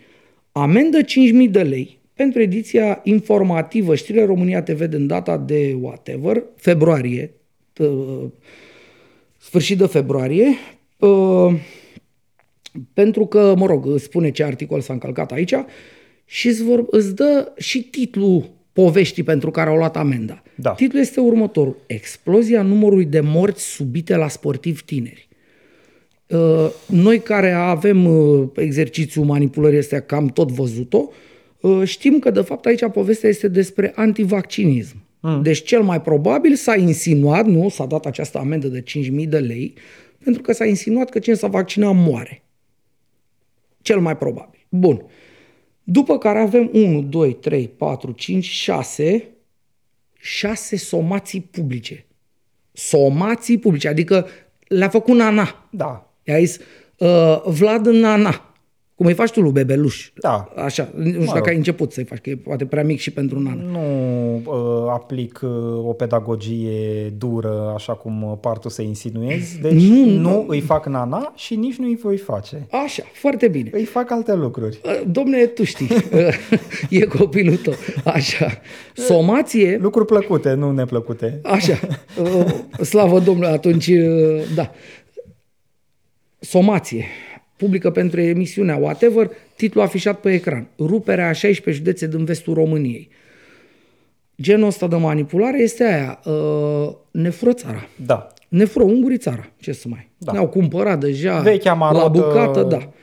Amendă 0.52 0.98
5.000 1.02 1.50
de 1.50 1.62
lei 1.62 2.00
pentru 2.14 2.42
ediția 2.42 3.02
informativă 3.04 3.96
Știrile 3.96 4.26
România 4.26 4.62
TV 4.64 4.84
din 4.84 5.08
data 5.08 5.38
de 5.38 5.78
whatever, 5.82 6.44
februarie, 6.56 7.34
uh, 7.78 8.26
sfârșit 9.38 9.78
de 9.78 9.86
februarie, 9.86 10.48
uh, 10.98 11.54
pentru 12.94 13.26
că, 13.26 13.54
mă 13.58 13.66
rog, 13.66 13.86
îți 13.86 14.04
spune 14.04 14.32
ce 14.32 14.44
articol 14.44 14.82
s-a 14.82 14.94
încălcat 14.94 15.32
aici 15.32 15.54
și 16.26 16.48
îți, 16.48 16.64
vor, 16.64 16.86
îți 16.90 17.16
dă 17.16 17.52
și 17.58 17.84
titlul 17.84 18.50
poveștii 18.74 19.24
pentru 19.24 19.52
care 19.52 19.70
au 19.70 19.76
luat 19.76 19.98
amenda. 19.98 20.44
Da. 20.56 20.72
Titlul 20.72 21.02
este 21.02 21.20
următorul. 21.20 21.78
Explozia 21.88 22.62
numărului 22.62 23.06
de 23.06 23.20
morți 23.20 23.64
subite 23.64 24.16
la 24.16 24.28
sportivi 24.28 24.84
tineri. 24.84 25.29
Uh, 26.30 26.70
noi 26.86 27.20
care 27.20 27.52
avem 27.52 28.06
uh, 28.06 28.48
exercițiul 28.56 29.26
manipulării 29.26 29.78
astea, 29.78 30.00
că 30.00 30.16
am 30.16 30.28
tot 30.28 30.52
văzut-o, 30.52 31.10
uh, 31.62 31.82
știm 31.86 32.20
că 32.20 32.32
de 32.32 32.42
fapt 32.42 32.66
aici 32.66 32.86
povestea 32.92 33.30
este 33.30 33.48
despre 33.48 33.92
antivaccinism. 33.96 34.96
Mm. 35.20 35.42
Deci 35.42 35.64
cel 35.64 35.82
mai 35.82 36.02
probabil 36.02 36.56
s-a 36.56 36.76
insinuat, 36.76 37.46
nu, 37.46 37.70
s-a 37.70 37.86
dat 37.86 38.06
această 38.06 38.38
amendă 38.38 38.68
de 38.68 38.84
5.000 38.84 39.28
de 39.28 39.40
lei, 39.40 39.74
pentru 40.24 40.42
că 40.42 40.54
s-a 40.54 40.66
insinuat 40.66 41.10
că 41.10 41.20
cine 41.20 41.36
s-a 41.36 41.48
vaccinat 41.48 41.96
moare. 41.96 42.44
Cel 43.82 44.00
mai 44.00 44.18
probabil. 44.18 44.66
Bun. 44.70 45.06
După 45.84 46.18
care 46.18 46.40
avem 46.40 46.70
1, 46.74 47.02
2, 47.02 47.34
3, 47.34 47.68
4, 47.68 48.12
5, 48.12 48.46
6, 48.46 49.28
6 50.20 50.76
somații 50.76 51.42
publice. 51.42 52.06
Somații 52.72 53.58
publice, 53.58 53.88
adică 53.88 54.28
le-a 54.68 54.90
făcut 54.90 55.16
Nana. 55.16 55.68
Da. 55.72 56.09
I-a 56.30 56.38
zis, 56.38 56.58
uh, 56.98 57.42
Vlad 57.46 57.88
Nana. 57.88 58.44
Cum 59.00 59.08
îi 59.08 59.14
faci 59.14 59.32
tu 59.32 59.42
lui 59.42 59.52
bebeluș. 59.52 60.12
Da. 60.16 60.50
Așa. 60.56 60.90
Nu 60.96 61.06
știu 61.06 61.20
mă 61.20 61.26
dacă 61.26 61.38
rog. 61.38 61.48
ai 61.48 61.56
început 61.56 61.92
să-i 61.92 62.04
faci, 62.04 62.20
că 62.20 62.30
e 62.30 62.36
poate 62.36 62.66
prea 62.66 62.84
mic 62.84 63.00
și 63.00 63.12
pentru 63.12 63.40
un 63.40 63.48
an. 63.48 63.60
Nu 63.72 64.36
uh, 64.36 64.90
aplic 64.90 65.40
uh, 65.44 65.50
o 65.88 65.94
pedagogie 65.94 67.14
dură, 67.18 67.72
așa 67.76 67.94
cum 67.94 68.24
uh, 68.24 68.38
par 68.42 68.58
tu 68.58 68.70
să 68.70 68.82
insinuezi. 68.82 69.60
Deci 69.62 69.88
nu, 69.88 70.06
nu 70.06 70.46
îi 70.48 70.60
fac 70.60 70.86
nana 70.86 71.34
și 71.36 71.56
nici 71.56 71.76
nu 71.76 71.88
îi 71.88 71.96
voi 71.96 72.18
face. 72.18 72.68
Așa, 72.84 73.04
foarte 73.14 73.48
bine. 73.48 73.70
Îi 73.74 73.84
fac 73.84 74.12
alte 74.12 74.34
lucruri. 74.34 74.80
Uh, 74.86 75.02
domne, 75.12 75.46
tu 75.46 75.64
știi. 75.64 75.88
e 77.00 77.06
copilul 77.06 77.56
tău. 77.56 77.74
Așa. 78.04 78.62
Somație... 78.94 79.80
Lucruri 79.82 80.06
plăcute, 80.06 80.54
nu 80.54 80.72
neplăcute. 80.72 81.40
Așa. 81.44 81.80
Uh, 82.20 82.84
slavă 82.84 83.20
Domnului, 83.20 83.52
atunci, 83.52 83.88
uh, 83.88 84.42
da. 84.56 84.72
Somație 86.40 87.06
publică 87.60 87.92
pentru 87.92 88.22
emisiunea 88.22 88.78
whatever, 88.78 89.30
titlul 89.56 89.84
afișat 89.84 90.20
pe 90.20 90.34
ecran. 90.34 90.68
Ruperea 90.78 91.28
a 91.28 91.32
16 91.32 91.84
județe 91.84 92.08
din 92.08 92.26
vestul 92.26 92.54
României. 92.54 93.10
Genul 94.42 94.68
ăsta 94.68 94.88
de 94.88 94.96
manipulare 94.96 95.62
este 95.62 95.84
aia, 95.84 96.20
uh, 96.26 96.96
ne 97.12 97.30
fură 97.30 97.54
țara. 97.54 97.88
Da. 98.06 98.28
Ne 98.48 98.66
fură 98.66 98.84
ungurii 98.84 99.18
țara, 99.18 99.52
ce 99.58 99.72
să 99.72 99.88
mai. 99.88 100.10
Da. 100.18 100.32
Ne-au 100.32 100.48
cumpărat 100.48 101.00
deja 101.00 101.40
Vechea 101.40 101.74
marotă... 101.74 102.04
la 102.04 102.08
bucată, 102.08 102.64
da. 102.64 102.94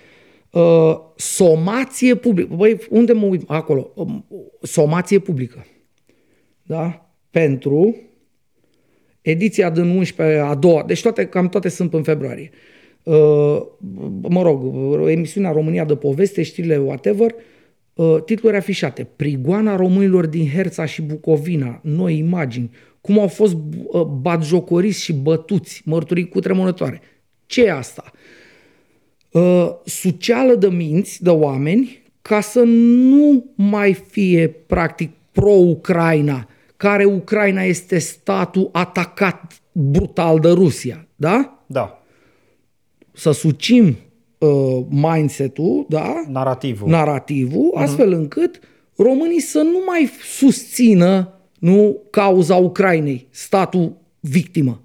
Uh, 0.60 0.98
somație 1.16 2.14
publică. 2.14 2.54
Băi, 2.54 2.78
unde 2.90 3.12
mă 3.12 3.26
uit? 3.26 3.42
Acolo. 3.46 3.92
Uh, 3.94 4.06
somație 4.62 5.18
publică. 5.18 5.66
Da? 6.62 7.10
Pentru 7.30 7.96
ediția 9.20 9.70
din 9.70 9.96
11 9.96 10.38
a 10.38 10.54
doua. 10.54 10.84
Deci 10.86 11.02
toate, 11.02 11.26
cam 11.26 11.48
toate 11.48 11.68
sunt 11.68 11.94
în 11.94 12.02
februarie. 12.02 12.50
Uh, 12.52 12.58
Uh, 12.58 12.75
mă 14.28 14.42
rog, 14.42 14.64
emisiunea 15.08 15.52
România 15.52 15.84
de 15.84 15.94
poveste, 15.94 16.42
știrile 16.42 16.76
whatever, 16.76 17.34
uh, 17.94 18.16
titluri 18.24 18.56
afișate. 18.56 19.08
Prigoana 19.16 19.76
românilor 19.76 20.26
din 20.26 20.48
Herța 20.48 20.84
și 20.84 21.02
Bucovina, 21.02 21.80
noi 21.82 22.18
imagini, 22.18 22.70
cum 23.00 23.18
au 23.18 23.28
fost 23.28 23.54
uh, 23.54 24.02
batjocoriți 24.02 25.02
și 25.02 25.12
bătuți, 25.12 25.82
mărturii 25.84 26.28
cu 26.28 26.40
tremurătoare. 26.40 27.00
Ce 27.46 27.64
e 27.64 27.72
asta? 27.72 28.12
Suceală 29.84 30.54
de 30.54 30.68
minți, 30.68 31.22
de 31.22 31.30
oameni, 31.30 32.02
ca 32.22 32.40
să 32.40 32.62
nu 32.62 33.44
mai 33.54 33.92
fie, 33.92 34.48
practic, 34.48 35.10
pro-Ucraina, 35.32 36.48
care 36.76 37.04
Ucraina 37.04 37.62
este 37.62 37.98
statul 37.98 38.68
atacat 38.72 39.62
brutal 39.72 40.38
de 40.38 40.48
Rusia, 40.48 41.06
da? 41.16 41.64
Da 41.66 41.95
să 43.16 43.30
sucim 43.30 43.96
uh, 44.38 44.84
mindset-ul, 44.88 45.86
da? 45.88 46.24
Narativul. 46.28 46.88
Narativul, 46.88 47.72
uh-huh. 47.74 47.82
astfel 47.82 48.12
încât 48.12 48.60
românii 48.96 49.40
să 49.40 49.58
nu 49.58 49.82
mai 49.86 50.10
susțină 50.36 51.30
nu 51.58 52.02
cauza 52.10 52.56
Ucrainei, 52.56 53.26
statul 53.30 53.96
victimă 54.20 54.80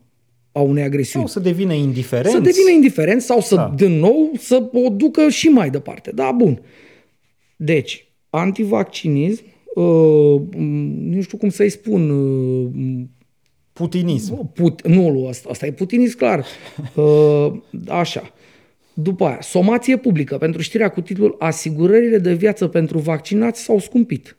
a 0.51 0.59
unei 0.59 0.83
agresiuni. 0.83 1.27
Sau 1.27 1.41
să 1.41 1.49
devină 1.49 1.73
indiferent. 1.73 2.33
Să 2.33 2.39
devină 2.39 2.69
indiferent 2.73 3.21
sau 3.21 3.41
să, 3.41 3.55
da. 3.55 3.73
din 3.75 3.99
nou, 3.99 4.31
să 4.37 4.69
o 4.73 4.89
ducă 4.89 5.29
și 5.29 5.47
mai 5.47 5.69
departe. 5.69 6.11
Da, 6.15 6.31
bun. 6.31 6.61
Deci, 7.55 8.05
antivaccinism, 8.29 9.43
uh, 9.75 10.41
nu 10.99 11.21
știu 11.21 11.37
cum 11.37 11.49
să-i 11.49 11.69
spun, 11.69 12.09
uh, 12.09 12.69
Putinism. 13.73 14.51
Put, 14.53 14.87
nu, 14.87 15.27
asta, 15.27 15.49
asta 15.49 15.65
e 15.65 15.71
putinism 15.71 16.17
clar. 16.17 16.45
Uh, 16.95 17.53
așa. 17.87 18.33
După 18.93 19.25
aia, 19.25 19.41
somație 19.41 19.97
publică 19.97 20.37
pentru 20.37 20.61
știrea 20.61 20.89
cu 20.89 21.01
titlul 21.01 21.35
Asigurările 21.39 22.17
de 22.17 22.33
viață 22.33 22.67
pentru 22.67 22.97
vaccinați 22.97 23.63
s-au 23.63 23.79
scumpit. 23.79 24.35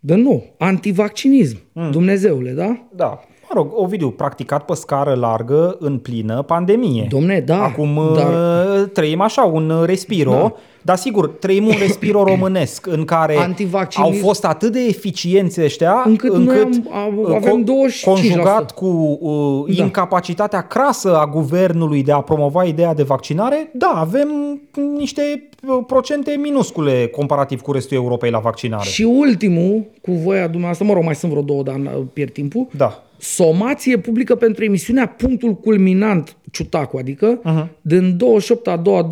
De 0.00 0.14
nou, 0.14 0.54
antivaccinism, 0.58 1.58
mm. 1.72 1.90
Dumnezeule, 1.90 2.50
da? 2.50 2.88
Da. 2.94 3.24
Mă 3.48 3.54
rog, 3.54 3.70
Ovidiu, 3.74 4.10
practicat 4.10 4.64
pe 4.64 4.74
scară 4.74 5.14
largă 5.14 5.76
în 5.80 5.98
plină 5.98 6.42
pandemie. 6.42 7.06
Domne, 7.10 7.40
da. 7.40 7.62
Acum 7.62 8.00
dar... 8.14 8.26
Uh, 8.26 8.88
trăim 8.92 9.20
așa, 9.20 9.42
un 9.42 9.82
respiro. 9.86 10.32
Da 10.32 10.54
dar 10.86 10.96
sigur, 10.96 11.28
trăim 11.28 11.66
un 11.66 11.74
respiro 11.78 12.22
românesc 12.32 12.86
în 12.86 13.04
care 13.04 13.54
au 13.94 14.10
fost 14.10 14.44
atât 14.44 14.72
de 14.72 14.80
eficienți 14.88 15.62
ăștia 15.62 16.02
încât, 16.04 16.32
încât 16.32 16.82
am, 16.92 17.24
am, 17.26 17.34
avem 17.34 17.64
25%. 17.64 17.66
conjugat 18.04 18.74
cu 18.74 19.18
uh, 19.20 19.76
da. 19.76 19.82
incapacitatea 19.82 20.60
crasă 20.60 21.18
a 21.18 21.26
guvernului 21.26 22.02
de 22.02 22.12
a 22.12 22.20
promova 22.20 22.64
ideea 22.64 22.94
de 22.94 23.02
vaccinare, 23.02 23.70
da, 23.72 23.92
avem 23.94 24.60
niște 24.96 25.48
uh, 25.68 25.84
procente 25.86 26.38
minuscule 26.42 27.06
comparativ 27.06 27.60
cu 27.60 27.72
restul 27.72 27.96
Europei 27.96 28.30
la 28.30 28.38
vaccinare. 28.38 28.88
Și 28.88 29.02
ultimul, 29.02 29.84
cu 30.02 30.12
voia 30.12 30.44
dumneavoastră, 30.44 30.86
mă 30.86 30.92
rog, 30.92 31.04
mai 31.04 31.14
sunt 31.14 31.30
vreo 31.30 31.44
două, 31.44 31.62
dar 31.62 31.80
pierd 32.12 32.32
timpul. 32.32 32.66
Da 32.76 33.05
somație 33.18 33.98
publică 33.98 34.34
pentru 34.34 34.64
emisiunea 34.64 35.06
Punctul 35.06 35.54
Culminant 35.54 36.36
Ciutacu, 36.50 36.96
adică 36.96 37.40
uh-huh. 37.40 37.80
din 37.80 38.16
28 38.16 38.66
a 38.68 38.76
2 38.76 39.06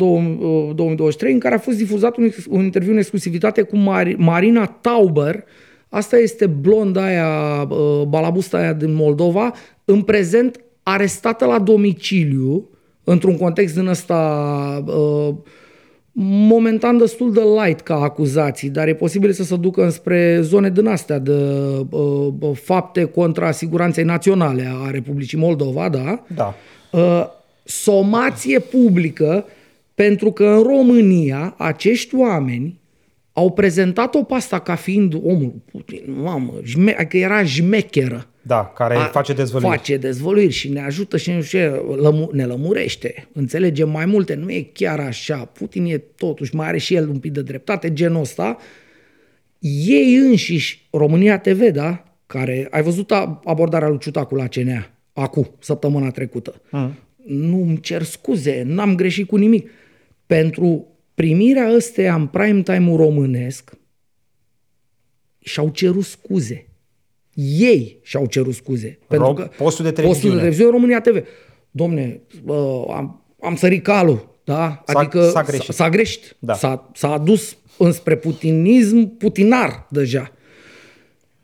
2023, 0.75 1.33
în 1.33 1.39
care 1.39 1.55
a 1.55 1.59
fost 1.59 1.77
difuzat 1.77 2.17
un, 2.17 2.31
un 2.49 2.63
interviu 2.63 2.91
în 2.91 2.97
exclusivitate 2.97 3.61
cu 3.61 3.77
Mar- 3.77 4.15
Marina 4.17 4.65
Tauber, 4.65 5.43
asta 5.89 6.17
este 6.17 6.45
blonda 6.45 7.05
aia, 7.05 7.61
uh, 7.69 8.01
balabusta 8.07 8.57
aia 8.57 8.73
din 8.73 8.93
Moldova, 8.93 9.53
în 9.85 10.01
prezent 10.01 10.59
arestată 10.83 11.45
la 11.45 11.59
domiciliu, 11.59 12.69
într-un 13.03 13.37
context 13.37 13.75
din 13.75 13.87
ăsta 13.87 14.83
uh, 14.87 15.35
momentan 16.17 16.97
destul 16.97 17.33
de 17.33 17.41
light 17.41 17.79
ca 17.79 17.95
acuzații, 17.95 18.69
dar 18.69 18.87
e 18.87 18.93
posibil 18.93 19.31
să 19.31 19.43
se 19.43 19.55
ducă 19.55 19.83
înspre 19.83 20.39
zone 20.41 20.69
din 20.69 20.87
astea 20.87 21.19
de 21.19 21.31
uh, 21.89 22.33
fapte 22.53 23.03
contra 23.03 23.51
siguranței 23.51 24.03
naționale 24.03 24.71
a 24.85 24.89
Republicii 24.89 25.37
Moldova, 25.37 25.89
da? 25.89 26.23
Da. 26.35 26.55
Uh, 26.91 27.25
somație 27.63 28.59
publică 28.59 29.45
pentru 29.95 30.31
că 30.31 30.45
în 30.45 30.63
România 30.63 31.55
acești 31.57 32.15
oameni 32.15 32.79
au 33.33 33.51
prezentat-o 33.51 34.23
pe 34.23 34.33
asta 34.33 34.59
ca 34.59 34.75
fiind 34.75 35.13
omul 35.13 35.53
Putin, 35.71 36.03
mamă, 36.21 36.53
jme- 36.63 36.91
că 36.91 36.99
adică 36.99 37.17
era 37.17 37.43
jmecheră. 37.43 38.27
Da, 38.47 38.65
care 38.75 38.95
a, 38.95 39.05
face 39.05 39.33
dezvăluiri. 39.33 39.75
Face 39.77 39.97
dezvăluiri 39.97 40.53
și 40.53 40.69
ne 40.69 40.81
ajută 40.81 41.17
și 41.17 41.31
lămu- 41.95 42.29
ne 42.31 42.45
lămurește. 42.45 43.27
Înțelegem 43.33 43.89
mai 43.89 44.05
multe, 44.05 44.33
nu 44.33 44.51
e 44.51 44.69
chiar 44.73 44.99
așa. 44.99 45.45
Putin 45.45 45.85
e 45.85 45.97
totuși, 45.97 46.55
mai 46.55 46.67
are 46.67 46.77
și 46.77 46.95
el 46.95 47.09
un 47.09 47.19
pic 47.19 47.31
de 47.31 47.41
dreptate, 47.41 47.93
genul 47.93 48.21
ăsta. 48.21 48.57
Ei 49.85 50.15
înșiși, 50.15 50.87
România 50.91 51.39
TV, 51.39 51.61
da, 51.71 52.03
care, 52.27 52.67
ai 52.71 52.83
văzut 52.83 53.11
abordarea 53.43 53.87
lui 53.87 53.99
Ciutacu 53.99 54.35
la 54.35 54.47
CNA, 54.47 54.89
acum, 55.13 55.51
săptămâna 55.59 56.11
trecută. 56.11 56.61
Mm. 56.71 56.93
Nu-mi 57.25 57.79
cer 57.79 58.03
scuze, 58.03 58.63
n-am 58.65 58.95
greșit 58.95 59.27
cu 59.27 59.35
nimic. 59.35 59.69
Pentru 60.25 60.87
primirea 61.13 61.73
ăsteia 61.75 62.15
în 62.15 62.27
prime 62.27 62.61
time-ul 62.61 62.97
românesc 62.97 63.71
și-au 65.39 65.69
cerut 65.69 66.03
scuze. 66.03 66.67
Ei 67.43 67.99
și-au 68.03 68.25
cerut 68.25 68.53
scuze. 68.53 68.99
Pentru 69.07 69.33
că 69.33 69.49
postul 69.57 69.85
de 69.85 69.91
televiziune. 69.91 70.05
Postul 70.13 70.29
de 70.29 70.37
televiziune 70.37 70.71
România 70.71 71.01
TV. 71.01 71.27
Domne, 71.71 72.21
uh, 72.45 72.83
am, 72.89 73.25
am 73.41 73.55
sărit 73.55 73.83
calul. 73.83 74.39
Da? 74.43 74.83
S-a, 74.85 74.99
adică 74.99 75.29
s-a 75.29 75.41
greșit. 75.41 75.73
S-a, 75.73 75.89
greșit. 75.89 76.35
Da. 76.39 76.53
S-a, 76.53 76.91
s-a 76.93 77.11
adus 77.11 77.57
înspre 77.77 78.15
putinism 78.15 79.17
putinar 79.17 79.87
deja. 79.89 80.31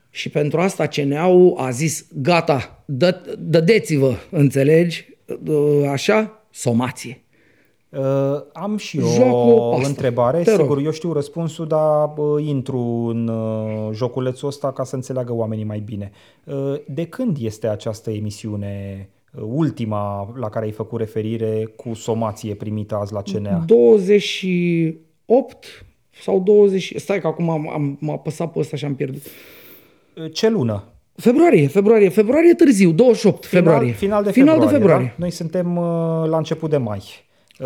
Și 0.10 0.30
pentru 0.30 0.60
asta 0.60 0.88
CNA-ul 0.88 1.56
a 1.58 1.70
zis, 1.70 2.06
gata, 2.14 2.84
dă, 2.86 3.22
dădeți-vă, 3.40 4.16
înțelegi? 4.30 5.06
Așa, 5.92 6.46
somație. 6.52 7.21
Uh, 7.98 8.42
am 8.54 8.78
și 8.78 9.00
o 9.32 9.76
întrebare. 9.86 10.42
Te 10.42 10.52
Sigur, 10.52 10.68
rog. 10.76 10.86
eu 10.86 10.92
știu 10.92 11.14
răspunsul, 11.14 11.68
dar 11.68 12.12
uh, 12.18 12.46
intru 12.46 12.80
în 13.10 13.28
uh, 13.28 13.90
joculețul 13.94 14.48
ăsta 14.48 14.72
ca 14.72 14.84
să 14.84 14.96
înțeleagă 14.96 15.34
oamenii 15.34 15.64
mai 15.64 15.80
bine. 15.80 16.12
Uh, 16.44 16.74
de 16.88 17.06
când 17.06 17.38
este 17.40 17.68
această 17.68 18.12
emisiune 18.12 19.10
ultima 19.48 20.34
la 20.40 20.50
care 20.50 20.66
ai 20.66 20.72
făcut 20.72 21.00
referire 21.00 21.74
cu 21.76 21.94
somație 21.94 22.54
primită 22.54 22.96
azi 22.96 23.14
la 23.14 23.22
CNA? 23.22 23.64
28 23.66 25.86
sau 26.22 26.40
20... 26.40 26.94
Stai 26.96 27.20
că 27.22 27.28
acum 27.28 27.50
am, 27.50 27.70
am, 27.70 27.98
m-a 28.00 28.14
apăsat 28.14 28.52
pe 28.52 28.60
ăsta 28.60 28.78
și 28.78 28.86
am 28.86 28.96
pierdut. 28.96 29.22
Ce 30.34 30.50
lună? 30.50 30.84
Februarie, 31.16 31.68
februarie, 31.68 32.10
februarie 32.10 32.54
târziu, 32.54 32.92
28 32.92 33.46
Final, 33.46 33.64
februarie. 33.64 33.92
final 33.94 34.24
de 34.24 34.32
final 34.32 34.54
februarie. 34.60 34.78
de 34.78 34.84
februarie. 34.84 35.08
Da? 35.08 35.14
Noi 35.18 35.32
suntem 35.32 35.78
uh, 35.78 35.84
la 36.30 36.38
început 36.38 36.70
de 36.70 36.78
mai. 36.78 37.02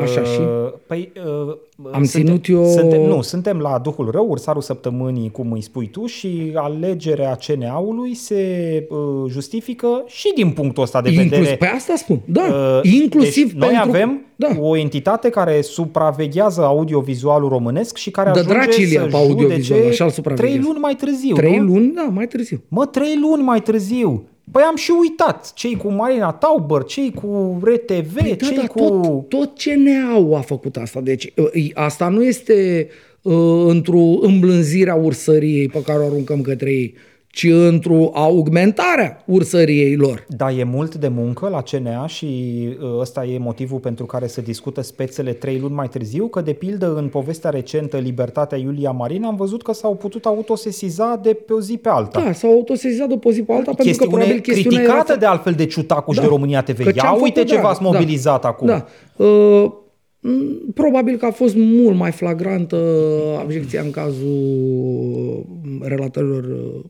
Așa 0.02 0.24
și? 0.24 0.40
Păi, 0.88 1.12
uh, 1.48 1.56
Am 1.92 2.04
suntem, 2.04 2.26
ținut 2.40 2.48
eu- 2.48 2.66
Suntem, 2.72 3.02
nu, 3.02 3.22
suntem 3.22 3.58
la 3.60 3.80
Duhul 3.84 4.10
Rău, 4.12 4.28
ursarul 4.30 4.62
săptămânii, 4.62 5.32
cum 5.32 5.52
îi 5.52 5.62
spui 5.62 5.88
tu, 5.88 6.06
și 6.06 6.52
alegerea 6.54 7.38
CNA-ului 7.48 8.14
se 8.14 8.44
uh, 8.90 8.98
justifică 9.32 10.04
și 10.06 10.32
din 10.36 10.50
punctul 10.52 10.84
ăsta 10.84 11.02
de 11.02 11.10
Inclus, 11.10 11.30
vedere. 11.30 11.56
pe 11.56 11.66
asta 11.66 11.94
spun, 11.96 12.20
da, 12.26 12.42
Uh, 12.42 12.80
inclusiv 12.94 13.52
deci 13.52 13.62
noi 13.62 13.70
pentru... 13.70 13.90
avem 13.90 14.22
da. 14.36 14.48
o 14.60 14.78
entitate 14.78 15.30
care 15.30 15.62
supraveghează 15.62 16.62
audiovizualul 16.62 17.50
românesc 17.50 17.98
și 17.98 18.12
care 18.12 18.32
Dă 18.32 18.40
ajunge 18.40 18.54
dracilia 18.58 19.02
să 19.02 19.08
pe 19.08 19.16
audiovizual, 19.16 19.62
judece 19.62 19.88
așa 19.88 20.04
îl 20.04 20.10
supraveghează. 20.10 20.54
trei 20.56 20.68
luni 20.68 20.80
mai 20.80 20.94
târziu. 20.96 21.36
Trei 21.36 21.58
nu? 21.58 21.64
luni, 21.74 21.92
da, 21.96 22.08
mai 22.12 22.28
târziu. 22.28 22.62
Mă, 22.68 22.86
trei 22.86 23.18
luni 23.22 23.44
mai 23.44 23.62
târziu. 23.62 24.24
Păi 24.52 24.64
am 24.64 24.76
și 24.76 24.92
uitat. 25.00 25.54
Cei 25.54 25.78
cu 25.78 25.92
Marina 25.92 26.32
Tauber, 26.32 26.84
cei 26.84 27.12
cu 27.12 27.60
RTV, 27.64 28.14
Păi 28.14 28.36
da, 28.36 28.46
cei 28.46 28.56
dar 28.56 28.68
cu... 28.68 28.80
tot, 28.80 29.30
tot 29.30 29.62
CNA-ul 29.62 30.36
a 30.36 30.42
făcut 30.42 30.76
asta. 30.76 31.02
Deci 31.02 31.34
uh, 31.36 31.70
asta 31.74 32.10
nu 32.10 32.24
este 32.24 32.88
uh, 33.22 33.66
într-o 33.68 34.18
îmblânzire 34.22 34.90
a 34.90 34.96
ursăriei 34.96 35.68
pe 35.68 35.82
care 35.82 36.00
o 36.00 36.06
aruncăm 36.06 36.42
către 36.42 36.72
ei, 36.72 36.94
ci 37.36 37.48
într-o 37.50 38.10
augmentarea 38.14 39.24
ursăriei 39.26 39.96
lor. 39.96 40.26
Da, 40.28 40.52
e 40.52 40.64
mult 40.64 40.96
de 40.96 41.08
muncă 41.08 41.48
la 41.50 41.62
CNA 41.62 42.08
și 42.08 42.26
uh, 42.80 43.00
ăsta 43.00 43.26
e 43.26 43.38
motivul 43.38 43.80
pentru 43.80 44.06
care 44.06 44.28
se 44.28 44.42
discută 44.42 44.82
spețele 44.82 45.34
trei 45.34 45.60
luni 45.60 45.74
mai 45.74 45.88
târziu, 45.88 46.28
că 46.28 46.42
de 46.42 46.54
pildă 46.54 46.96
în 46.96 47.08
povestea 47.08 47.50
recentă 47.50 47.98
Libertatea 47.98 48.58
Iulia 48.58 48.92
Marina 48.92 49.28
am 49.28 49.36
văzut 49.36 49.64
că 49.64 49.74
s-au 49.74 49.96
putut 49.96 50.26
autosesiza 50.26 51.20
de 51.24 51.34
pe 51.34 51.54
o 51.54 51.62
zi 51.62 51.78
pe 51.78 51.90
alta. 51.90 52.22
Da, 52.22 52.32
s-au 52.32 52.52
autosezat 52.52 53.08
de 53.08 53.18
pe 53.18 53.28
o 53.28 53.32
zi 53.32 53.42
pe 53.44 53.52
alta 53.52 53.74
pentru 53.74 53.84
că 53.84 53.90
Chestiune 53.90 54.12
probabil 54.12 54.42
chestiunea 54.42 54.80
criticată 54.80 55.12
era... 55.12 55.20
de 55.20 55.26
altfel 55.26 55.54
de 55.54 55.66
Ciutacu 55.66 56.12
și 56.12 56.18
Da. 56.18 56.24
de 56.24 56.30
România 56.30 56.62
TV. 56.62 56.84
Că 56.84 56.92
ce-am 56.92 57.16
Ia 57.16 57.22
uite 57.22 57.40
făcut, 57.40 57.50
ce 57.50 57.56
da, 57.56 57.62
v-ați 57.62 57.82
da. 57.82 57.90
mobilizat 57.90 58.46
acum. 58.46 58.68
Da. 58.68 58.86
Uh, 59.16 59.72
m, 60.20 60.72
probabil 60.74 61.18
că 61.18 61.26
a 61.26 61.32
fost 61.32 61.56
mult 61.56 61.96
mai 61.96 62.12
flagrantă 62.12 62.78
abjecția 63.40 63.82
în 63.82 63.92
cazul 63.92 65.46
relatărilor 65.82 66.44
uh, 66.44 66.84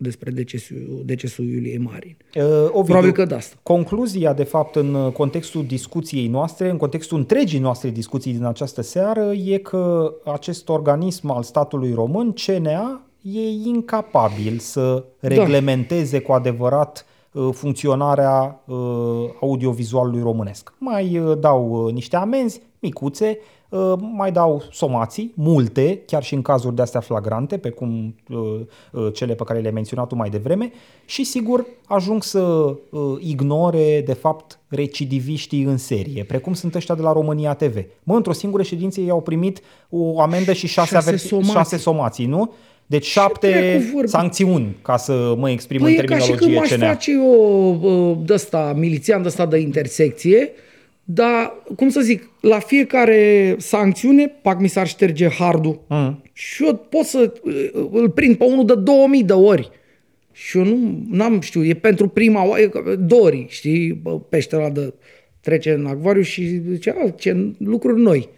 despre 0.00 0.30
decesul, 0.30 1.02
decesul 1.04 1.44
Iuliei 1.44 1.78
Marin. 1.78 2.16
Uh, 2.34 2.42
Ovidiu, 2.64 2.82
Probabil 2.82 3.12
că 3.12 3.24
de 3.24 3.34
asta. 3.34 3.56
Concluzia, 3.62 4.32
de 4.32 4.44
fapt, 4.44 4.76
în 4.76 5.10
contextul 5.12 5.64
discuției 5.64 6.26
noastre, 6.26 6.70
în 6.70 6.76
contextul 6.76 7.18
întregii 7.18 7.58
noastre 7.58 7.90
discuții 7.90 8.32
din 8.32 8.44
această 8.44 8.82
seară, 8.82 9.32
e 9.32 9.58
că 9.58 10.12
acest 10.24 10.68
organism 10.68 11.30
al 11.30 11.42
statului 11.42 11.92
român, 11.92 12.32
CNA, 12.46 13.00
e 13.22 13.48
incapabil 13.48 14.58
să 14.58 15.04
reglementeze 15.18 16.20
cu 16.20 16.32
adevărat 16.32 17.06
uh, 17.32 17.48
funcționarea 17.52 18.62
uh, 18.66 18.76
audiovizualului 19.40 20.22
românesc. 20.22 20.72
Mai 20.78 21.18
uh, 21.18 21.38
dau 21.38 21.84
uh, 21.84 21.92
niște 21.92 22.16
amenzi 22.16 22.60
micuțe, 22.78 23.38
uh, 23.38 23.59
mai 23.98 24.32
dau 24.32 24.62
somații, 24.72 25.32
multe, 25.34 26.00
chiar 26.06 26.22
și 26.22 26.34
în 26.34 26.42
cazuri 26.42 26.74
de 26.74 26.82
astea 26.82 27.00
flagrante, 27.00 27.56
pe 27.56 27.68
cum 27.68 28.14
uh, 28.28 28.38
uh, 28.92 29.08
cele 29.14 29.34
pe 29.34 29.44
care 29.44 29.58
le-ai 29.58 29.72
menționat 29.72 30.06
tu 30.08 30.14
mai 30.14 30.30
devreme, 30.30 30.70
și 31.04 31.24
sigur 31.24 31.66
ajung 31.86 32.22
să 32.22 32.40
uh, 32.40 32.76
ignore, 33.18 34.02
de 34.06 34.12
fapt, 34.12 34.58
recidiviștii 34.68 35.62
în 35.62 35.76
serie, 35.76 36.24
precum 36.24 36.54
sunt 36.54 36.74
ăștia 36.74 36.94
de 36.94 37.02
la 37.02 37.12
România 37.12 37.54
TV. 37.54 37.76
Mă, 38.02 38.16
într-o 38.16 38.32
singură 38.32 38.62
ședință 38.62 39.00
ei 39.00 39.10
au 39.10 39.20
primit 39.20 39.60
o 39.90 40.20
amendă 40.20 40.52
și 40.52 40.66
șase, 40.66 40.94
Șase 40.94 41.10
averti- 41.14 41.18
somații. 41.28 41.52
șase 41.52 41.76
somații, 41.76 42.26
nu? 42.26 42.52
Deci 42.86 43.04
șapte 43.06 43.50
dracu 43.50 43.90
vorbi? 43.94 44.08
sancțiuni, 44.10 44.76
ca 44.82 44.96
să 44.96 45.34
mă 45.38 45.50
exprim 45.50 45.80
Păi 45.80 45.96
în 45.96 46.02
e 46.02 46.04
ca 46.04 46.18
și 46.18 46.26
când 46.28 46.38
terminologie 46.40 46.76
m-aș 46.76 46.80
CNA. 46.80 46.92
face 46.92 47.10
eu 47.12 48.22
de 48.24 48.32
ăsta, 48.32 48.72
milițian 48.76 49.22
de 49.22 49.28
ăsta 49.28 49.46
de 49.46 49.58
intersecție, 49.58 50.50
dar, 51.14 51.52
cum 51.76 51.88
să 51.88 52.00
zic, 52.00 52.30
la 52.40 52.58
fiecare 52.58 53.54
sancțiune, 53.58 54.28
pac 54.42 54.60
mi 54.60 54.68
s-ar 54.68 54.86
șterge 54.86 55.28
hardul. 55.28 55.80
Mm. 55.88 56.22
Și 56.32 56.64
eu 56.64 56.74
pot 56.74 57.04
să 57.04 57.32
uh, 57.42 57.88
îl 57.92 58.10
prind 58.10 58.36
pe 58.36 58.44
unul 58.44 58.66
de 58.66 58.74
2000 58.74 59.24
de 59.24 59.32
ori. 59.32 59.70
Și 60.32 60.58
eu 60.58 60.64
nu 60.64 61.06
n-am 61.10 61.40
știu, 61.40 61.64
e 61.64 61.74
pentru 61.74 62.08
prima 62.08 62.46
oară, 62.46 62.62
e 62.62 62.96
Dori, 62.96 63.46
știi, 63.48 63.92
bă, 63.92 64.20
peștera 64.20 64.70
de 64.70 64.94
trece 65.40 65.72
în 65.72 65.86
acvariu 65.86 66.22
și 66.22 66.60
zice, 66.70 66.94
a, 66.98 67.08
ce 67.08 67.52
lucruri 67.58 68.00
noi, 68.00 68.28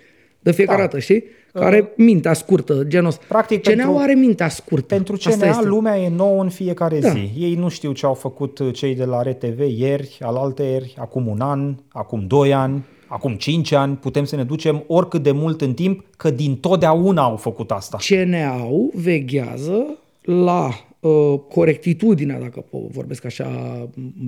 de 0.41 0.53
fiecare 0.53 0.79
Da. 0.79 0.85
dată, 0.85 0.99
știi? 0.99 1.25
Care 1.53 1.93
mintea 1.97 2.33
scurtă, 2.33 2.85
genul 2.87 3.07
ăsta. 3.09 3.25
Practic, 3.29 3.63
CNA 3.63 3.75
pentru- 3.75 3.97
are 3.97 4.15
mintea 4.15 4.49
scurtă. 4.49 4.95
Pentru 4.95 5.15
Asta 5.15 5.31
CNA 5.31 5.47
este. 5.47 5.67
lumea 5.67 5.99
e 5.99 6.09
nouă 6.09 6.43
în 6.43 6.49
fiecare 6.49 6.99
Da. 6.99 7.09
zi. 7.09 7.31
Ei 7.39 7.55
nu 7.55 7.69
știu 7.69 7.93
ce 7.93 8.07
au 8.07 8.15
făcut 8.15 8.73
cei 8.73 8.95
de 8.95 9.05
la 9.05 9.23
RTV 9.23 9.61
ieri, 9.61 10.19
alaltăieri, 10.21 10.95
acum 10.99 11.27
un 11.27 11.41
an, 11.41 11.75
acum 11.89 12.27
doi 12.27 12.55
ani, 12.55 12.85
acum 13.07 13.35
cinci 13.35 13.73
ani. 13.73 13.97
Putem 13.97 14.25
să 14.25 14.37
ne 14.37 14.45
ducem 14.45 14.85
oricât 14.87 15.23
de 15.23 15.31
mult 15.33 15.61
în 15.61 15.75
timp, 15.75 16.05
că 16.17 16.31
din 16.31 16.57
totdeauna 16.57 17.23
au 17.23 17.37
făcut 17.37 17.71
asta. 17.71 17.99
CNA-ul 18.09 18.91
veghează 18.95 19.99
la 20.23 20.69
uh, 21.01 21.39
corectitudinea, 21.49 22.39
dacă 22.41 22.65
po- 22.65 22.91
vorbesc 22.93 23.25
așa 23.25 23.49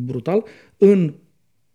brutal, 0.04 0.44
în 0.78 1.14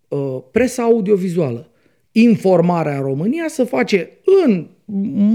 uh, 0.07 0.37
presa 0.51 0.83
audiovizuală. 0.83 1.69
Informarea 2.11 2.95
în 2.95 3.01
România 3.03 3.47
se 3.47 3.63
face 3.63 4.09
în 4.43 4.67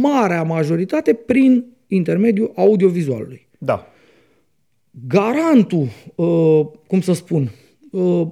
marea 0.00 0.42
majoritate 0.42 1.12
prin 1.12 1.64
intermediul 1.86 2.52
audiovizualului. 2.54 3.48
Da. 3.58 3.86
Garantul, 5.06 5.88
uh, 6.14 6.66
cum 6.86 7.00
să 7.00 7.12
spun, 7.12 7.50
uh, 7.90 8.26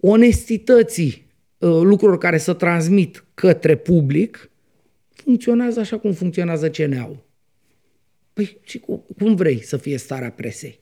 onestității 0.00 1.26
uh, 1.58 1.68
lucrurilor 1.70 2.18
care 2.18 2.36
se 2.36 2.52
transmit 2.52 3.24
către 3.34 3.76
public 3.76 4.50
funcționează 5.08 5.80
așa 5.80 5.98
cum 5.98 6.12
funcționează 6.12 6.70
CNA-ul. 6.70 7.24
Păi 8.32 8.58
și 8.62 8.78
cu, 8.78 9.06
cum 9.18 9.34
vrei 9.34 9.62
să 9.62 9.76
fie 9.76 9.96
starea 9.96 10.30
presei? 10.30 10.80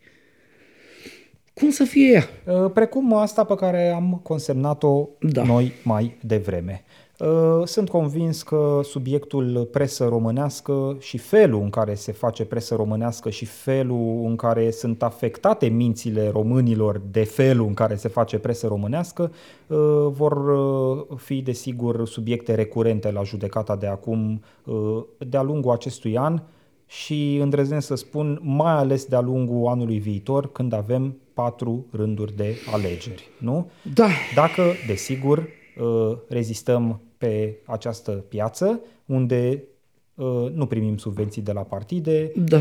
Cum 1.55 1.71
să 1.71 1.85
fie 1.85 2.13
ea? 2.13 2.55
Uh, 2.65 2.71
Precum 2.75 3.15
asta 3.15 3.45
pe 3.45 3.55
care 3.55 3.89
am 3.89 4.21
consemnat-o 4.23 5.09
Da. 5.21 5.43
noi 5.45 5.73
mai 5.85 6.17
devreme. 6.23 6.85
Uh, 7.19 7.67
Sunt 7.67 7.89
convins 7.89 8.43
că 8.43 8.81
subiectul 8.83 9.69
presă 9.73 10.05
românească 10.09 10.97
și 11.01 11.19
felul 11.19 11.61
în 11.63 11.71
care 11.71 11.95
se 11.95 12.13
face 12.13 12.45
presă 12.45 12.75
românească 12.75 13.31
și 13.31 13.45
felul 13.45 14.25
în 14.25 14.37
care 14.37 14.71
sunt 14.71 15.03
afectate 15.03 15.67
mințile 15.67 16.29
românilor 16.29 17.01
de 17.11 17.25
felul 17.25 17.67
în 17.67 17.75
care 17.75 17.95
se 17.95 18.09
face 18.09 18.39
presă 18.39 18.67
românească 18.67 19.33
uh, 19.67 19.79
vor 20.09 20.49
uh, 20.49 21.19
fi 21.19 21.43
desigur 21.43 22.07
subiecte 22.09 22.55
recurente 22.55 23.11
la 23.11 23.23
judecata 23.23 23.77
de 23.77 23.87
acum 23.87 24.43
uh, 24.65 25.03
de-a 25.19 25.43
lungul 25.43 25.73
acestui 25.73 26.17
an 26.17 26.43
și 26.87 27.39
îndrăznesc 27.43 27.87
să 27.87 27.95
spun 27.95 28.41
mai 28.43 28.73
ales 28.73 29.05
de-a 29.05 29.21
lungul 29.21 29.67
anului 29.67 29.99
viitor 29.99 30.53
când 30.53 30.73
avem 30.73 31.17
patru 31.35 31.87
rânduri 31.91 32.37
de 32.37 32.55
alegeri, 32.73 33.29
nu? 33.39 33.71
Da, 33.95 34.07
Dacă, 34.35 34.63
desigur, 34.87 35.49
uh, 35.81 36.17
rezistăm 36.29 37.01
pe 37.19 37.57
această 37.67 38.11
piață 38.11 38.81
unde 39.07 39.63
uh, 40.15 40.51
nu 40.55 40.67
primim 40.67 40.97
subvenții 40.97 41.43
de 41.43 41.53
la 41.53 41.61
partide, 41.61 42.33
Da. 42.37 42.61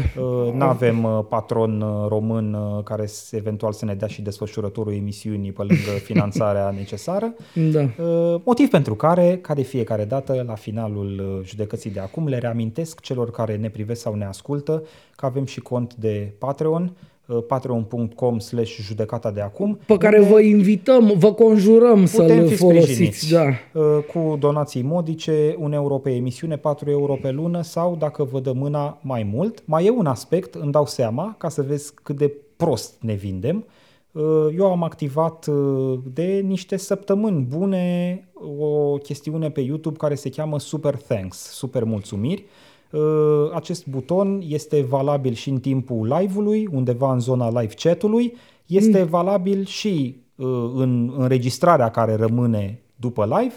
nu 0.53 0.63
avem 0.63 1.25
patron 1.29 1.81
uh, 1.81 2.05
român 2.07 2.53
uh, 2.53 2.83
care 2.83 3.05
s- 3.05 3.31
eventual 3.31 3.71
să 3.71 3.85
ne 3.85 3.95
dea 3.95 4.07
și 4.07 4.21
desfășurătorul 4.21 4.93
emisiunii 4.93 5.51
pe 5.51 5.61
lângă 5.61 5.91
finanțarea 6.09 6.69
necesară, 6.69 7.33
da. 7.71 7.81
Uh, 7.81 8.41
Motiv 8.45 8.69
pentru 8.69 8.95
care, 8.95 9.37
ca 9.41 9.53
de 9.53 9.61
fiecare 9.61 10.05
dată, 10.05 10.43
la 10.47 10.55
finalul 10.55 11.37
uh, 11.39 11.45
judecății 11.47 11.91
de 11.91 11.99
acum, 11.99 12.27
le 12.27 12.37
reamintesc 12.37 12.99
celor 13.01 13.31
care 13.31 13.55
ne 13.55 13.69
privesc 13.69 14.01
sau 14.01 14.13
ne 14.15 14.25
ascultă 14.25 14.83
că 15.15 15.25
avem 15.25 15.45
și 15.45 15.59
cont 15.61 15.95
de 15.95 16.33
Patreon, 16.37 16.83
uh, 16.83 17.11
patreon.com 17.47 18.39
slash 18.39 18.79
judecata 18.81 19.31
de 19.31 19.41
acum. 19.41 19.79
Pe 19.85 19.97
care 19.97 20.21
vă 20.21 20.39
invităm, 20.39 21.13
vă 21.17 21.33
conjurăm 21.33 22.03
Putem 22.03 22.07
să-l 22.27 22.47
fi 22.47 22.55
folosiți. 22.55 22.91
sprijiniți 22.93 23.31
Da. 23.31 23.43
uh, 23.73 24.03
cu 24.13 24.37
donații 24.39 24.81
modice, 24.81 25.55
1 25.59 25.73
euro 25.73 25.97
pe 25.97 26.09
emisiune, 26.15 26.57
4 26.57 26.89
euro 26.89 27.17
pe 27.21 27.31
lună 27.31 27.61
sau 27.61 27.95
dacă 27.95 28.23
vă 28.23 28.39
dă 28.39 28.51
mâna 28.51 28.99
mai 29.01 29.23
mult. 29.33 29.63
Mai 29.65 29.85
e 29.85 29.89
un 29.89 30.05
aspect, 30.05 30.53
îmi 30.55 30.71
dau 30.71 30.85
seama, 30.85 31.35
ca 31.37 31.49
să 31.49 31.61
vezi 31.61 31.93
cât 32.03 32.17
de 32.17 32.33
prost 32.57 32.95
ne 32.99 33.13
vindem. 33.13 33.65
Uh, 34.11 34.23
Eu 34.57 34.71
am 34.71 34.83
activat 34.83 35.47
uh, 35.47 35.99
de 36.13 36.41
niște 36.45 36.77
săptămâni 36.77 37.41
bune 37.41 38.27
o 38.59 38.93
chestiune 38.97 39.49
pe 39.49 39.61
YouTube 39.61 39.97
care 39.97 40.15
se 40.15 40.29
cheamă 40.29 40.59
Super 40.59 40.95
Thanks, 40.95 41.37
super 41.37 41.83
mulțumiri. 41.83 42.45
Uh, 42.93 43.51
Acest 43.53 43.87
buton 43.87 44.41
este 44.47 44.81
valabil 44.81 45.33
și 45.33 45.49
în 45.49 45.59
timpul 45.59 46.13
live-ului, 46.19 46.67
undeva 46.71 47.13
în 47.13 47.19
zona 47.19 47.61
live 47.61 47.73
chat-ului, 47.73 48.37
este 48.65 49.03
valabil 49.03 49.65
și 49.65 50.21
uh, 50.35 50.47
în 50.75 51.13
înregistrarea 51.17 51.89
care 51.89 52.15
rămâne 52.15 52.81
după 52.95 53.25
live, 53.39 53.53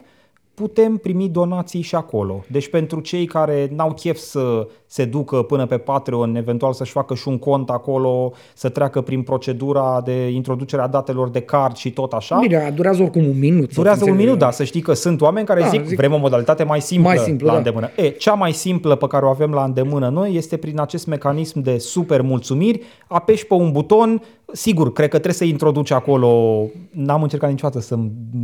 putem 0.54 0.96
primi 0.96 1.28
donații 1.28 1.80
și 1.80 1.94
acolo. 1.94 2.44
Deci 2.50 2.68
pentru 2.70 3.00
cei 3.00 3.26
care 3.26 3.70
n-au 3.74 3.92
chef 3.92 4.16
să 4.16 4.68
se 4.86 5.04
ducă 5.04 5.36
până 5.42 5.66
pe 5.66 5.76
Patreon, 5.78 6.36
eventual 6.36 6.72
să-și 6.72 6.92
facă 6.92 7.14
și 7.14 7.28
un 7.28 7.38
cont 7.38 7.70
acolo, 7.70 8.32
să 8.54 8.68
treacă 8.68 9.00
prin 9.00 9.22
procedura 9.22 10.02
de 10.04 10.28
introducere 10.28 10.82
a 10.82 10.86
datelor 10.86 11.28
de 11.28 11.40
card 11.40 11.76
și 11.76 11.90
tot 11.92 12.12
așa. 12.12 12.38
Bine, 12.40 12.72
durează 12.76 13.02
oricum 13.02 13.24
un 13.28 13.38
minut. 13.38 13.74
Durează 13.74 14.04
un 14.10 14.16
minut, 14.16 14.38
da, 14.38 14.50
să 14.50 14.64
știi 14.64 14.80
că 14.80 14.92
sunt 14.92 15.20
oameni 15.20 15.46
care 15.46 15.60
Da, 15.60 15.66
zic, 15.68 15.84
zic- 15.86 15.96
vrem 15.96 16.12
o 16.12 16.18
modalitate 16.18 16.62
mai 16.64 16.80
simplă, 16.80 17.08
Mai 17.08 17.18
simplă, 17.18 17.46
la 17.46 17.52
da. 17.52 17.58
îndemână. 17.58 17.90
E, 17.96 18.08
cea 18.08 18.34
mai 18.34 18.52
simplă 18.52 18.94
pe 18.94 19.06
care 19.06 19.24
o 19.24 19.28
avem 19.28 19.50
la 19.50 19.64
îndemână 19.64 20.08
noi 20.08 20.34
este 20.34 20.56
prin 20.56 20.80
acest 20.80 21.06
mecanism 21.06 21.60
de 21.60 21.78
super 21.78 22.20
mulțumiri, 22.22 22.80
apeși 23.06 23.46
pe 23.46 23.54
un 23.54 23.72
buton, 23.72 24.22
sigur, 24.52 24.92
cred 24.92 25.06
că 25.08 25.14
trebuie 25.16 25.34
să 25.34 25.44
introduci 25.44 25.90
acolo, 25.90 26.62
n-am 26.90 27.22
încercat 27.22 27.50
niciodată 27.50 27.80
să 27.80 27.96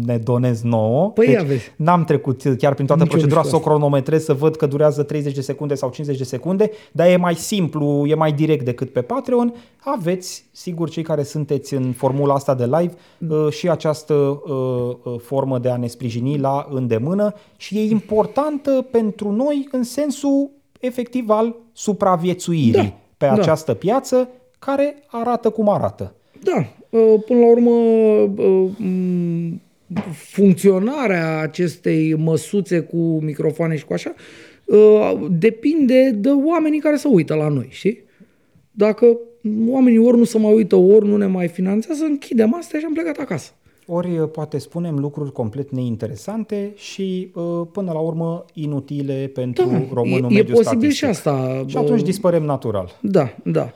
ne 0.05 0.17
donez 0.17 0.63
nouă, 0.63 1.11
Păi 1.11 1.27
deci 1.27 1.37
aveți. 1.37 1.73
n-am 1.77 2.05
trecut 2.05 2.43
chiar 2.59 2.75
prin 2.75 2.87
toată 2.87 3.03
Nici 3.03 3.13
eu 3.13 3.19
nu 3.19 3.23
procedura 3.27 3.39
știu 3.41 3.51
să 3.51 3.55
o 3.57 3.59
asta. 3.59 3.71
cronometrez, 3.71 4.25
să 4.25 4.33
văd 4.35 4.57
că 4.57 4.67
durează 4.67 5.03
30 5.03 5.35
de 5.35 5.41
secunde 5.41 5.75
sau 5.75 5.89
50 5.91 6.19
de 6.19 6.25
secunde, 6.33 6.71
dar 6.93 7.09
e 7.09 7.17
mai 7.17 7.35
simplu, 7.35 8.05
e 8.07 8.15
mai 8.15 8.33
direct 8.33 8.65
decât 8.65 8.93
pe 8.93 9.03
Patreon. 9.03 9.55
Aveți, 9.79 10.45
sigur, 10.53 10.91
cei 10.91 11.03
care 11.03 11.23
sunteți 11.23 11.75
în 11.75 11.93
formula 11.93 12.35
asta 12.35 12.55
de 12.55 12.65
live 12.65 12.95
uh, 13.29 13.53
și 13.53 13.71
această 13.71 14.15
uh, 14.15 14.97
uh, 15.03 15.21
formă 15.21 15.59
de 15.59 15.69
a 15.69 15.77
ne 15.77 15.87
sprijini 15.87 16.39
la 16.39 16.67
îndemână 16.71 17.35
și 17.57 17.79
e 17.79 17.91
importantă 17.91 18.87
pentru 18.91 19.31
noi 19.31 19.69
în 19.71 19.83
sensul 19.83 20.51
efectiv 20.81 21.29
al 21.31 21.57
supraviețuirii 21.73 22.73
Da, 22.73 22.93
pe 23.17 23.27
da. 23.27 23.33
această 23.33 23.75
piață 23.75 24.29
care 24.59 24.95
arată 25.07 25.51
cum 25.51 25.69
arată. 25.69 26.15
Da, 26.43 26.67
uh, 26.91 27.23
până 27.27 27.41
la 27.41 27.51
urmă 27.51 27.71
uh, 27.71 28.71
m, 28.77 29.61
funcționarea 30.13 31.41
acestei 31.41 32.15
măsuțe 32.15 32.81
cu 32.81 33.19
microfoane 33.21 33.77
și 33.77 33.85
cu 33.85 33.93
așa 33.93 34.13
uh, 34.15 34.52
depinde 35.31 36.11
de 36.11 36.29
oamenii 36.29 36.81
care 36.81 36.97
se 36.97 37.09
uită 37.09 37.35
la 37.35 37.49
noi, 37.49 37.67
știi? 37.71 38.03
Dacă 38.71 39.19
oamenii 39.69 39.99
ori 39.99 40.17
nu 40.19 40.25
se 40.25 40.39
mai 40.39 40.55
uită, 40.55 40.77
ori 40.77 41.09
nu 41.09 41.17
ne 41.17 41.27
mai 41.27 41.49
finanțează, 41.49 42.05
închidem 42.05 42.55
asta 42.55 42.79
și 42.79 42.85
am 42.85 42.93
plecat 42.93 43.17
acasă. 43.17 43.51
Ori 43.87 44.19
uh, 44.19 44.29
poate 44.33 44.59
spunem 44.59 44.99
lucruri 44.99 45.33
complet 45.33 45.71
neinteresante 45.71 46.73
și 46.77 47.31
uh, 47.35 47.67
până 47.73 47.93
la 47.93 47.99
urmă 47.99 48.45
inutile 48.53 49.31
pentru 49.35 49.65
Da, 49.65 49.83
românul 49.93 50.31
e, 50.31 50.35
e 50.35 50.37
mediu 50.37 50.55
posibil 50.55 50.63
statistic. 50.63 50.93
și 50.93 51.05
asta. 51.05 51.65
Și 51.67 51.77
atunci 51.77 51.99
uh, 51.99 52.05
dispărem 52.05 52.43
natural. 52.43 52.99
Da, 53.01 53.37
da. 53.45 53.73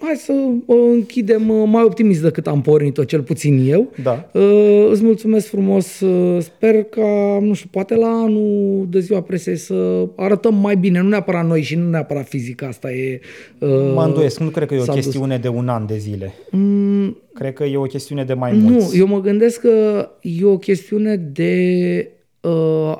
Uh, 0.00 0.06
hai 0.06 0.14
să 0.16 0.32
uh, 0.66 0.76
închidem 0.92 1.48
uh, 1.48 1.62
mai 1.66 1.82
optimist 1.82 2.22
decât 2.22 2.46
am 2.46 2.60
pornit-o, 2.60 3.04
cel 3.04 3.22
puțin 3.22 3.70
eu. 3.70 3.92
Da. 4.02 4.30
Uh, 4.32 4.88
îți 4.90 5.02
mulțumesc 5.04 5.46
frumos. 5.48 6.00
Uh, 6.00 6.42
sper 6.42 6.82
că, 6.82 7.04
nu 7.40 7.52
știu, 7.54 7.68
poate 7.72 7.94
la 7.94 8.06
anul 8.08 8.86
de 8.90 9.00
ziua 9.00 9.20
presei 9.22 9.56
să 9.56 10.08
arătăm 10.16 10.54
mai 10.54 10.76
bine. 10.76 11.00
Nu 11.00 11.08
neapărat 11.08 11.46
noi 11.46 11.62
și 11.62 11.74
nu 11.76 11.88
neapărat 11.90 12.28
fizic. 12.28 12.62
Asta 12.62 12.92
e... 12.92 13.20
Uh, 13.58 13.68
Mă 13.94 14.04
îndoiesc, 14.04 14.40
nu 14.40 14.48
cred 14.48 14.68
că 14.68 14.74
e 14.74 14.78
o 14.78 14.84
s-a 14.84 14.94
dus. 14.94 15.02
chestiune 15.04 15.38
de 15.38 15.48
un 15.48 15.68
an 15.68 15.86
de 15.86 15.96
zile. 15.98 16.32
Mm, 16.50 17.16
Cred 17.34 17.52
că 17.52 17.64
e 17.64 17.76
o 17.76 17.82
chestiune 17.82 18.24
de 18.24 18.34
mai 18.34 18.56
nu, 18.56 18.68
mulți. 18.68 18.98
eu 18.98 19.06
mă 19.06 19.20
gândesc 19.20 19.60
că 19.60 20.08
e 20.22 20.44
o 20.44 20.58
chestiune 20.58 21.16
de 21.16 22.10
uh, 22.40 22.96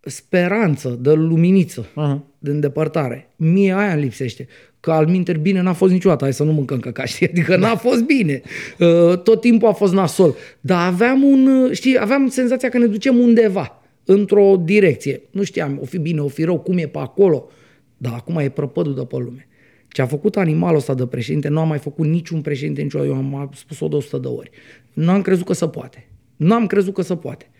speranță, 0.00 0.98
de 1.00 1.12
luminiță, 1.12 1.86
Mhm. 1.94 2.24
de 2.38 2.50
îndepărtare. 2.50 3.28
Mie 3.36 3.72
aia 3.76 3.92
îmi 3.92 4.02
lipsește. 4.02 4.46
Că 4.80 4.90
al 4.90 5.06
minter 5.06 5.38
bine 5.38 5.62
n-a 5.62 5.72
fost 5.72 5.92
niciodată, 5.92 6.24
hai 6.24 6.32
să 6.32 6.42
nu 6.42 6.52
mâncăm 6.52 6.78
căca, 6.78 7.04
știi? 7.04 7.28
Adică 7.32 7.56
n-a 7.56 7.76
fost 7.76 8.02
bine. 8.02 8.42
Uh, 8.78 9.18
tot 9.18 9.40
timpul 9.40 9.68
a 9.68 9.72
fost 9.72 9.92
nasol. 9.92 10.34
Dar 10.60 10.86
aveam 10.86 11.22
un, 11.22 11.46
uh, 11.46 11.72
știi, 11.72 12.00
aveam 12.00 12.28
senzația 12.28 12.68
că 12.68 12.78
ne 12.78 12.86
ducem 12.86 13.18
undeva, 13.18 13.82
într-o 14.04 14.56
direcție. 14.64 15.22
Nu 15.30 15.42
știam, 15.42 15.78
o 15.82 15.84
fi 15.84 15.98
bine, 15.98 16.20
o 16.20 16.28
fi 16.28 16.44
rău, 16.44 16.58
cum 16.58 16.78
e 16.78 16.86
pe 16.86 16.98
acolo. 16.98 17.48
Dar 17.96 18.12
acum 18.12 18.36
e 18.38 18.48
prăpădul 18.48 18.94
de 18.94 19.04
pe 19.04 19.16
lume. 19.16 19.48
Ce 19.88 20.02
a 20.02 20.06
făcut 20.06 20.36
animalul 20.36 20.76
ăsta 20.76 20.94
de 20.94 21.06
președinte 21.06 21.48
nu 21.48 21.60
a 21.60 21.64
mai 21.64 21.78
făcut 21.78 22.06
niciun 22.06 22.40
președinte 22.40 22.82
niciodată. 22.82 23.10
Eu 23.10 23.16
am 23.16 23.50
spus-o 23.54 23.88
de 23.88 23.96
100 23.96 24.18
de 24.18 24.26
ori. 24.26 24.50
Nu 24.92 25.10
am 25.10 25.22
crezut 25.22 25.46
că 25.46 25.52
se 25.52 25.68
poate. 25.68 26.08
Nu 26.36 26.54
am 26.54 26.66
crezut 26.66 26.94
că 26.94 27.02
se 27.02 27.16
poate. 27.16 27.50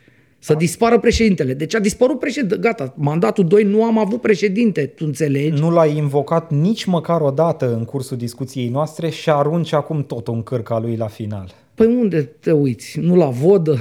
Să 0.43 0.55
dispară 0.55 0.99
președintele. 0.99 1.55
Deci 1.55 1.75
a 1.75 1.79
dispărut 1.79 2.19
președinte. 2.19 2.57
Gata, 2.57 2.93
mandatul 2.97 3.45
2 3.47 3.63
nu 3.65 3.85
am 3.85 3.99
avut 3.99 4.21
președinte, 4.21 4.87
tu 4.87 5.05
înțelegi? 5.07 5.61
Nu 5.61 5.71
l-ai 5.71 5.97
invocat 5.97 6.51
nici 6.51 6.85
măcar 6.85 7.21
o 7.21 7.31
dată 7.31 7.75
în 7.75 7.85
cursul 7.85 8.17
discuției 8.17 8.69
noastre 8.69 9.09
și 9.09 9.31
arunci 9.31 9.73
acum 9.73 10.03
tot 10.05 10.29
în 10.29 10.43
cârca 10.43 10.79
lui 10.79 10.97
la 10.97 11.07
final. 11.07 11.51
Păi 11.75 11.87
unde 11.87 12.23
te 12.23 12.53
uiți? 12.53 12.99
Nu 13.01 13.17
la 13.17 13.27
vodă? 13.27 13.79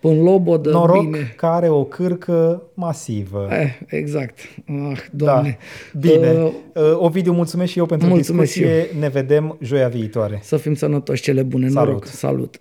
Până 0.00 0.22
lobodă? 0.22 0.70
Noroc 0.70 1.04
Bine. 1.04 1.32
că 1.36 1.46
are 1.46 1.68
o 1.68 1.84
cârcă 1.84 2.62
masivă. 2.74 3.48
Eh, 3.50 3.78
exact. 3.86 4.38
Ah, 4.90 4.98
doamne. 5.10 5.58
Da. 5.92 6.08
Bine. 6.08 6.32
Uh, 6.32 6.52
Uh, 6.74 6.82
Ovidiu, 6.96 7.32
mulțumesc 7.32 7.70
și 7.70 7.78
eu 7.78 7.86
pentru 7.86 8.08
mulțumesc 8.08 8.52
discuție. 8.52 8.86
Ne 8.98 9.08
vedem 9.08 9.56
joia 9.60 9.88
viitoare. 9.88 10.40
să 10.42 10.56
fim 10.56 10.74
sănătoși, 10.74 11.22
cele 11.22 11.42
bune. 11.42 11.68
Salut. 11.68 11.86
Noroc. 11.88 12.06
Salut. 12.06 12.60